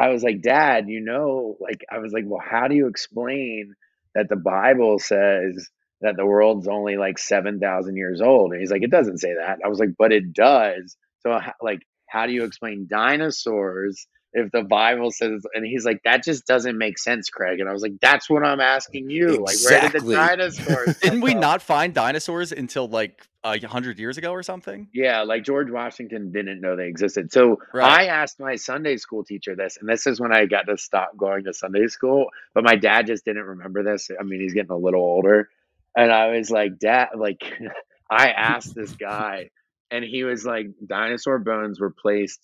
I 0.00 0.08
was 0.08 0.22
like 0.22 0.42
dad 0.42 0.88
you 0.88 1.00
know 1.00 1.56
like 1.60 1.84
I 1.90 1.98
was 1.98 2.12
like 2.12 2.24
well 2.26 2.42
how 2.44 2.68
do 2.68 2.74
you 2.74 2.88
explain 2.88 3.74
that 4.14 4.28
the 4.28 4.36
Bible 4.36 4.98
says 4.98 5.68
that 6.00 6.16
the 6.16 6.26
world's 6.26 6.68
only 6.68 6.96
like 6.96 7.18
7,000 7.18 7.96
years 7.96 8.20
old. 8.20 8.52
And 8.52 8.60
he's 8.60 8.70
like, 8.70 8.82
it 8.82 8.90
doesn't 8.90 9.18
say 9.18 9.34
that. 9.34 9.58
I 9.64 9.68
was 9.68 9.78
like, 9.78 9.90
but 9.98 10.12
it 10.12 10.32
does. 10.32 10.96
So, 11.20 11.38
like, 11.62 11.80
how 12.08 12.26
do 12.26 12.32
you 12.32 12.44
explain 12.44 12.86
dinosaurs 12.90 14.06
if 14.32 14.52
the 14.52 14.62
Bible 14.62 15.10
says, 15.10 15.44
and 15.54 15.64
he's 15.66 15.84
like, 15.84 16.02
that 16.04 16.22
just 16.22 16.46
doesn't 16.46 16.78
make 16.78 16.98
sense, 16.98 17.30
Craig. 17.30 17.58
And 17.60 17.68
I 17.68 17.72
was 17.72 17.82
like, 17.82 17.98
that's 18.00 18.30
what 18.30 18.44
I'm 18.44 18.60
asking 18.60 19.10
you. 19.10 19.38
Like, 19.38 19.56
where 19.64 19.80
did 19.88 20.02
the 20.02 20.12
dinosaurs? 20.12 20.98
Didn't 21.02 21.20
we 21.20 21.32
come 21.32 21.40
not 21.40 21.62
find 21.62 21.92
dinosaurs 21.92 22.52
until 22.52 22.86
like 22.86 23.26
a 23.42 23.58
hundred 23.66 23.98
years 23.98 24.18
ago 24.18 24.30
or 24.32 24.42
something? 24.42 24.88
Yeah, 24.92 25.22
like 25.22 25.44
George 25.44 25.70
Washington 25.70 26.30
didn't 26.30 26.60
know 26.60 26.76
they 26.76 26.86
existed. 26.86 27.32
So 27.32 27.60
Right. 27.72 28.02
I 28.02 28.06
asked 28.06 28.38
my 28.38 28.56
Sunday 28.56 28.98
school 28.98 29.24
teacher 29.24 29.56
this, 29.56 29.78
and 29.78 29.88
this 29.88 30.06
is 30.06 30.20
when 30.20 30.32
I 30.32 30.46
got 30.46 30.66
to 30.66 30.76
stop 30.76 31.16
going 31.16 31.44
to 31.44 31.54
Sunday 31.54 31.88
school. 31.88 32.26
But 32.54 32.64
my 32.64 32.76
dad 32.76 33.06
just 33.06 33.24
didn't 33.24 33.44
remember 33.44 33.82
this. 33.82 34.10
I 34.18 34.22
mean, 34.22 34.40
he's 34.40 34.54
getting 34.54 34.70
a 34.70 34.76
little 34.76 35.02
older. 35.02 35.48
And 35.96 36.12
I 36.12 36.36
was 36.36 36.50
like, 36.50 36.78
Dad, 36.78 37.08
like, 37.16 37.42
I 38.10 38.30
asked 38.30 38.74
this 38.74 38.92
guy, 38.92 39.50
and 39.90 40.04
he 40.04 40.22
was 40.22 40.44
like, 40.44 40.66
dinosaur 40.86 41.38
bones 41.38 41.80
were 41.80 41.90
placed 41.90 42.40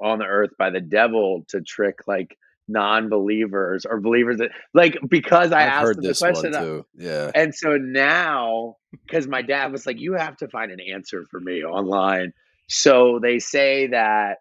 on 0.00 0.18
the 0.18 0.24
earth 0.26 0.50
by 0.58 0.70
the 0.70 0.80
devil 0.80 1.44
to 1.48 1.60
trick 1.60 2.00
like 2.06 2.36
non 2.68 3.08
believers 3.08 3.86
or 3.86 4.00
believers 4.00 4.38
that, 4.38 4.50
like, 4.74 4.98
because 5.08 5.52
I 5.52 5.62
I've 5.62 5.68
asked 5.88 6.00
the 6.02 6.14
question. 6.14 6.54
I- 6.54 6.60
too. 6.60 6.86
Yeah. 6.96 7.30
and 7.34 7.54
so 7.54 7.76
now, 7.76 8.76
because 9.06 9.26
my 9.28 9.42
dad 9.42 9.72
was 9.72 9.86
like, 9.86 10.00
you 10.00 10.14
have 10.14 10.36
to 10.38 10.48
find 10.48 10.72
an 10.72 10.80
answer 10.80 11.24
for 11.30 11.40
me 11.40 11.62
online. 11.64 12.32
So 12.68 13.20
they 13.22 13.38
say 13.38 13.86
that 13.88 14.38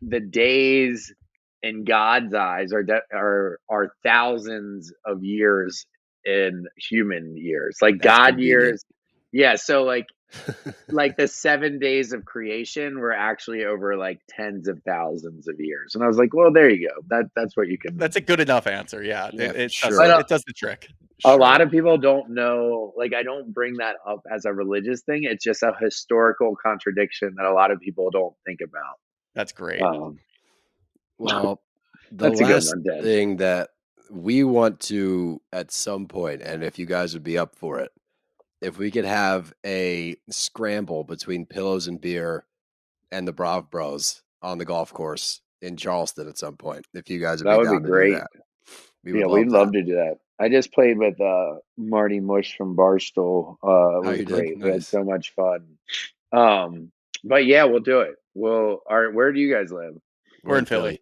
the 0.00 0.20
days 0.20 1.12
in 1.62 1.84
God's 1.84 2.32
eyes 2.34 2.72
are 2.72 2.82
de- 2.84 3.02
are 3.12 3.58
are 3.68 3.90
thousands 4.04 4.92
of 5.04 5.22
years 5.24 5.84
in 6.24 6.64
human 6.76 7.36
years, 7.36 7.76
like 7.82 7.96
That's 8.00 8.16
God 8.18 8.26
convenient. 8.28 8.48
years. 8.48 8.84
Yeah. 9.32 9.56
So 9.56 9.82
like 9.84 10.06
like 10.90 11.16
the 11.16 11.28
seven 11.28 11.78
days 11.78 12.12
of 12.12 12.24
creation 12.24 12.98
were 12.98 13.12
actually 13.12 13.64
over 13.64 13.96
like 13.96 14.20
tens 14.28 14.68
of 14.68 14.82
thousands 14.84 15.48
of 15.48 15.56
years. 15.58 15.94
And 15.94 16.04
I 16.04 16.06
was 16.06 16.18
like, 16.18 16.34
well, 16.34 16.52
there 16.52 16.68
you 16.70 16.88
go. 16.88 16.94
That 17.08 17.30
that's 17.34 17.56
what 17.56 17.68
you 17.68 17.78
can. 17.78 17.96
That's 17.96 18.16
a 18.16 18.20
good 18.20 18.40
enough 18.40 18.66
answer. 18.66 19.02
Yeah, 19.02 19.30
Yeah, 19.32 19.50
it, 19.50 19.56
it, 19.56 19.72
sure. 19.72 19.90
does, 19.90 19.98
uh, 19.98 20.18
it 20.18 20.28
does 20.28 20.42
the 20.46 20.52
trick. 20.52 20.88
a 21.24 21.36
lot 21.36 21.60
of 21.60 21.70
people 21.70 21.98
don't 21.98 22.30
know 22.30 22.92
like 22.96 23.12
i 23.12 23.24
don't 23.24 23.52
bring 23.52 23.74
that 23.78 23.96
up 24.06 24.20
as 24.32 24.44
a 24.44 24.52
religious 24.52 25.02
thing 25.02 25.24
it's 25.24 25.42
just 25.42 25.64
a 25.64 25.72
historical 25.80 26.54
contradiction 26.64 27.34
that 27.36 27.44
a 27.44 27.52
lot 27.52 27.72
of 27.72 27.80
people 27.80 28.08
don't 28.10 28.34
think 28.46 28.60
about 28.62 28.94
That's 29.34 29.50
great. 29.52 29.82
um, 29.82 30.18
Well, 31.18 31.60
the 32.12 32.30
That's 32.30 32.40
last 32.40 32.74
one, 32.76 33.02
thing 33.02 33.36
that 33.38 33.70
we 34.10 34.44
want 34.44 34.80
to 34.80 35.40
at 35.52 35.72
some 35.72 36.06
point, 36.06 36.42
and 36.42 36.62
if 36.62 36.78
you 36.78 36.86
guys 36.86 37.12
would 37.14 37.24
be 37.24 37.36
up 37.36 37.56
for 37.56 37.80
it, 37.80 37.90
if 38.60 38.78
we 38.78 38.90
could 38.90 39.04
have 39.04 39.52
a 39.64 40.16
scramble 40.30 41.04
between 41.04 41.46
pillows 41.46 41.86
and 41.88 42.00
beer 42.00 42.44
and 43.12 43.26
the 43.26 43.32
Brav 43.32 43.70
Bros 43.70 44.22
on 44.42 44.58
the 44.58 44.64
golf 44.64 44.92
course 44.92 45.40
in 45.62 45.76
Charleston 45.76 46.28
at 46.28 46.38
some 46.38 46.56
point, 46.56 46.86
if 46.94 47.08
you 47.10 47.18
guys 47.20 47.42
would 47.42 47.46
That 47.50 47.54
be 47.54 47.58
would 47.58 47.64
be 47.64 47.70
down 47.70 47.82
to 47.82 47.86
do 47.88 47.92
great. 47.92 48.12
that. 48.14 48.28
We 49.04 49.20
yeah 49.20 49.26
would 49.26 49.38
we'd 49.38 49.48
love 49.48 49.72
to 49.72 49.82
do 49.82 49.94
that 49.94 50.18
i 50.40 50.48
just 50.50 50.72
played 50.72 50.98
with 50.98 51.18
uh 51.20 51.54
marty 51.78 52.20
mush 52.20 52.56
from 52.58 52.76
barstool 52.76 53.56
uh 53.64 54.00
it 54.00 54.06
Oh, 54.06 54.10
was 54.10 54.18
you 54.18 54.24
did? 54.26 54.34
great 54.34 54.58
we 54.58 54.68
had 54.70 54.84
so 54.84 55.02
much 55.02 55.32
fun 55.34 55.64
um 56.32 56.92
but 57.24 57.46
yeah 57.46 57.64
we'll 57.64 57.80
do 57.80 58.00
it 58.00 58.16
well 58.34 58.82
all 58.90 59.00
right 59.00 59.14
where 59.14 59.32
do 59.32 59.40
you 59.40 59.50
guys 59.54 59.72
live 59.72 59.94
We're 60.44 60.58
in 60.58 60.66
Philly. 60.66 61.00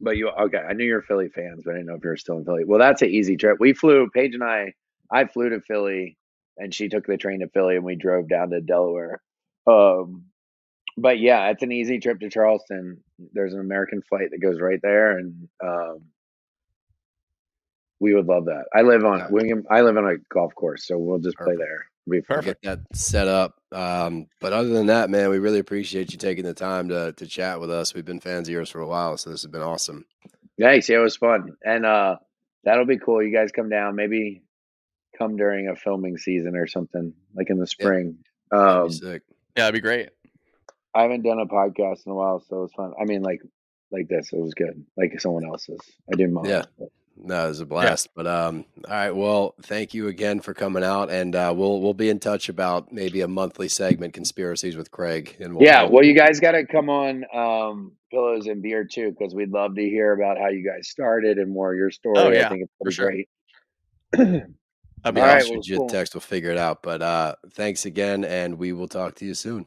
but 0.00 0.16
you 0.16 0.30
okay 0.30 0.58
i 0.68 0.72
knew 0.72 0.84
you're 0.84 1.02
philly 1.02 1.28
fans 1.28 1.62
but 1.64 1.72
i 1.72 1.74
didn't 1.74 1.86
know 1.88 1.94
if 1.94 2.02
you 2.02 2.10
were 2.10 2.16
still 2.16 2.38
in 2.38 2.44
philly 2.44 2.64
well 2.64 2.78
that's 2.80 3.02
an 3.02 3.08
easy 3.10 3.36
trip 3.36 3.58
we 3.60 3.72
flew 3.72 4.08
paige 4.12 4.34
and 4.34 4.42
i 4.42 4.72
i 5.12 5.24
flew 5.26 5.50
to 5.50 5.60
philly 5.60 6.16
and 6.58 6.74
she 6.74 6.88
took 6.88 7.06
the 7.06 7.16
train 7.16 7.40
to 7.40 7.48
philly 7.48 7.76
and 7.76 7.84
we 7.84 7.94
drove 7.96 8.28
down 8.28 8.50
to 8.50 8.60
delaware 8.60 9.20
um 9.66 10.24
but 10.96 11.18
yeah 11.18 11.48
it's 11.50 11.62
an 11.62 11.72
easy 11.72 11.98
trip 11.98 12.20
to 12.20 12.28
charleston 12.30 12.98
there's 13.32 13.54
an 13.54 13.60
american 13.60 14.02
flight 14.02 14.30
that 14.30 14.42
goes 14.42 14.60
right 14.60 14.80
there 14.82 15.18
and 15.18 15.48
um 15.64 16.00
we 18.00 18.14
would 18.14 18.26
love 18.26 18.46
that 18.46 18.64
i 18.74 18.82
live 18.82 19.04
on 19.04 19.18
Yeah. 19.18 19.28
William, 19.30 19.64
i 19.70 19.80
live 19.82 19.96
on 19.96 20.06
a 20.06 20.16
golf 20.32 20.54
course 20.54 20.86
so 20.86 20.98
we'll 20.98 21.18
just 21.18 21.36
play 21.36 21.56
there 21.56 21.86
It'll 22.06 22.20
be. 22.20 22.22
Perfect. 22.22 22.62
Get 22.62 22.78
that 22.88 22.96
set 22.96 23.28
up. 23.28 23.60
Um, 23.70 24.28
but 24.40 24.54
other 24.54 24.70
than 24.70 24.86
that, 24.86 25.10
man, 25.10 25.28
we 25.28 25.38
really 25.38 25.58
appreciate 25.58 26.10
you 26.10 26.16
taking 26.16 26.44
the 26.44 26.54
time 26.54 26.88
to 26.88 27.12
to 27.12 27.26
chat 27.26 27.60
with 27.60 27.70
us. 27.70 27.92
We've 27.92 28.02
been 28.02 28.18
fans 28.18 28.48
of 28.48 28.52
yours 28.54 28.70
for 28.70 28.80
a 28.80 28.86
while, 28.86 29.18
so 29.18 29.28
this 29.28 29.42
has 29.42 29.50
been 29.50 29.60
awesome. 29.60 30.06
Nice. 30.56 30.88
Yeah, 30.88 31.00
it 31.00 31.02
was 31.02 31.16
fun. 31.18 31.52
And 31.62 31.84
uh 31.84 32.16
that'll 32.64 32.86
be 32.86 32.96
cool. 32.96 33.22
You 33.22 33.30
guys 33.30 33.52
come 33.52 33.68
down, 33.68 33.94
maybe 33.94 34.40
come 35.18 35.36
during 35.36 35.68
a 35.68 35.76
filming 35.76 36.16
season 36.16 36.54
or 36.56 36.66
something, 36.66 37.12
like 37.34 37.50
in 37.50 37.58
the 37.58 37.66
spring. 37.66 38.18
That'd 38.50 38.66
Um 38.82 38.88
be 38.88 38.94
sick. 38.94 39.22
Yeah, 39.56 39.64
that'd 39.64 39.74
be 39.74 39.80
great. 39.80 40.10
I 40.94 41.02
haven't 41.02 41.22
done 41.22 41.38
a 41.40 41.46
podcast 41.46 42.06
in 42.06 42.12
a 42.12 42.14
while, 42.14 42.40
so 42.40 42.56
it 42.58 42.60
was 42.62 42.72
fun. 42.72 42.92
I 43.00 43.04
mean 43.04 43.22
like 43.22 43.40
like 43.90 44.08
this, 44.08 44.32
it 44.32 44.38
was 44.38 44.54
good. 44.54 44.84
Like 44.96 45.20
someone 45.20 45.44
else's. 45.44 45.80
I 46.12 46.16
didn't 46.16 46.34
mine. 46.34 46.44
Yeah. 46.46 46.64
No, 47.20 47.46
it 47.46 47.48
was 47.48 47.60
a 47.60 47.66
blast. 47.66 48.10
But 48.14 48.28
um, 48.28 48.64
all 48.86 48.94
right. 48.94 49.10
Well, 49.10 49.54
thank 49.62 49.92
you 49.92 50.06
again 50.06 50.38
for 50.38 50.54
coming 50.54 50.84
out, 50.84 51.10
and 51.10 51.34
uh, 51.34 51.52
we'll 51.56 51.80
we'll 51.80 51.92
be 51.94 52.10
in 52.10 52.20
touch 52.20 52.48
about 52.48 52.92
maybe 52.92 53.22
a 53.22 53.26
monthly 53.28 53.66
segment, 53.68 54.14
conspiracies 54.14 54.76
with 54.76 54.92
Craig. 54.92 55.34
And 55.40 55.56
we'll, 55.56 55.66
Yeah, 55.66 55.82
we'll- 55.84 56.04
you 56.04 56.14
guys 56.14 56.38
gotta 56.38 56.64
come 56.64 56.88
on 56.88 57.24
um 57.34 57.92
Pillows 58.12 58.46
and 58.46 58.62
Beer 58.62 58.84
too, 58.84 59.10
because 59.18 59.34
we'd 59.34 59.50
love 59.50 59.74
to 59.74 59.82
hear 59.82 60.12
about 60.12 60.38
how 60.38 60.48
you 60.48 60.64
guys 60.64 60.88
started 60.88 61.38
and 61.38 61.52
more 61.52 61.72
of 61.72 61.76
your 61.78 61.90
story. 61.90 62.18
Oh, 62.18 62.30
yeah, 62.30 62.46
I 62.46 62.48
think 62.50 62.62
it's 62.62 62.72
for 62.78 62.84
pretty 62.84 63.24
sure. 64.14 64.20
great. 64.30 64.44
That'd 65.02 65.14
be 65.14 65.20
All 65.20 65.26
I'll 65.26 65.34
right, 65.36 65.44
well, 65.50 65.60
you 65.62 65.76
cool. 65.78 65.88
text. 65.88 66.14
We'll 66.14 66.20
figure 66.20 66.50
it 66.50 66.58
out. 66.58 66.82
But 66.82 67.02
uh, 67.02 67.34
thanks 67.52 67.86
again, 67.86 68.24
and 68.24 68.58
we 68.58 68.72
will 68.72 68.88
talk 68.88 69.14
to 69.16 69.24
you 69.24 69.34
soon. 69.34 69.66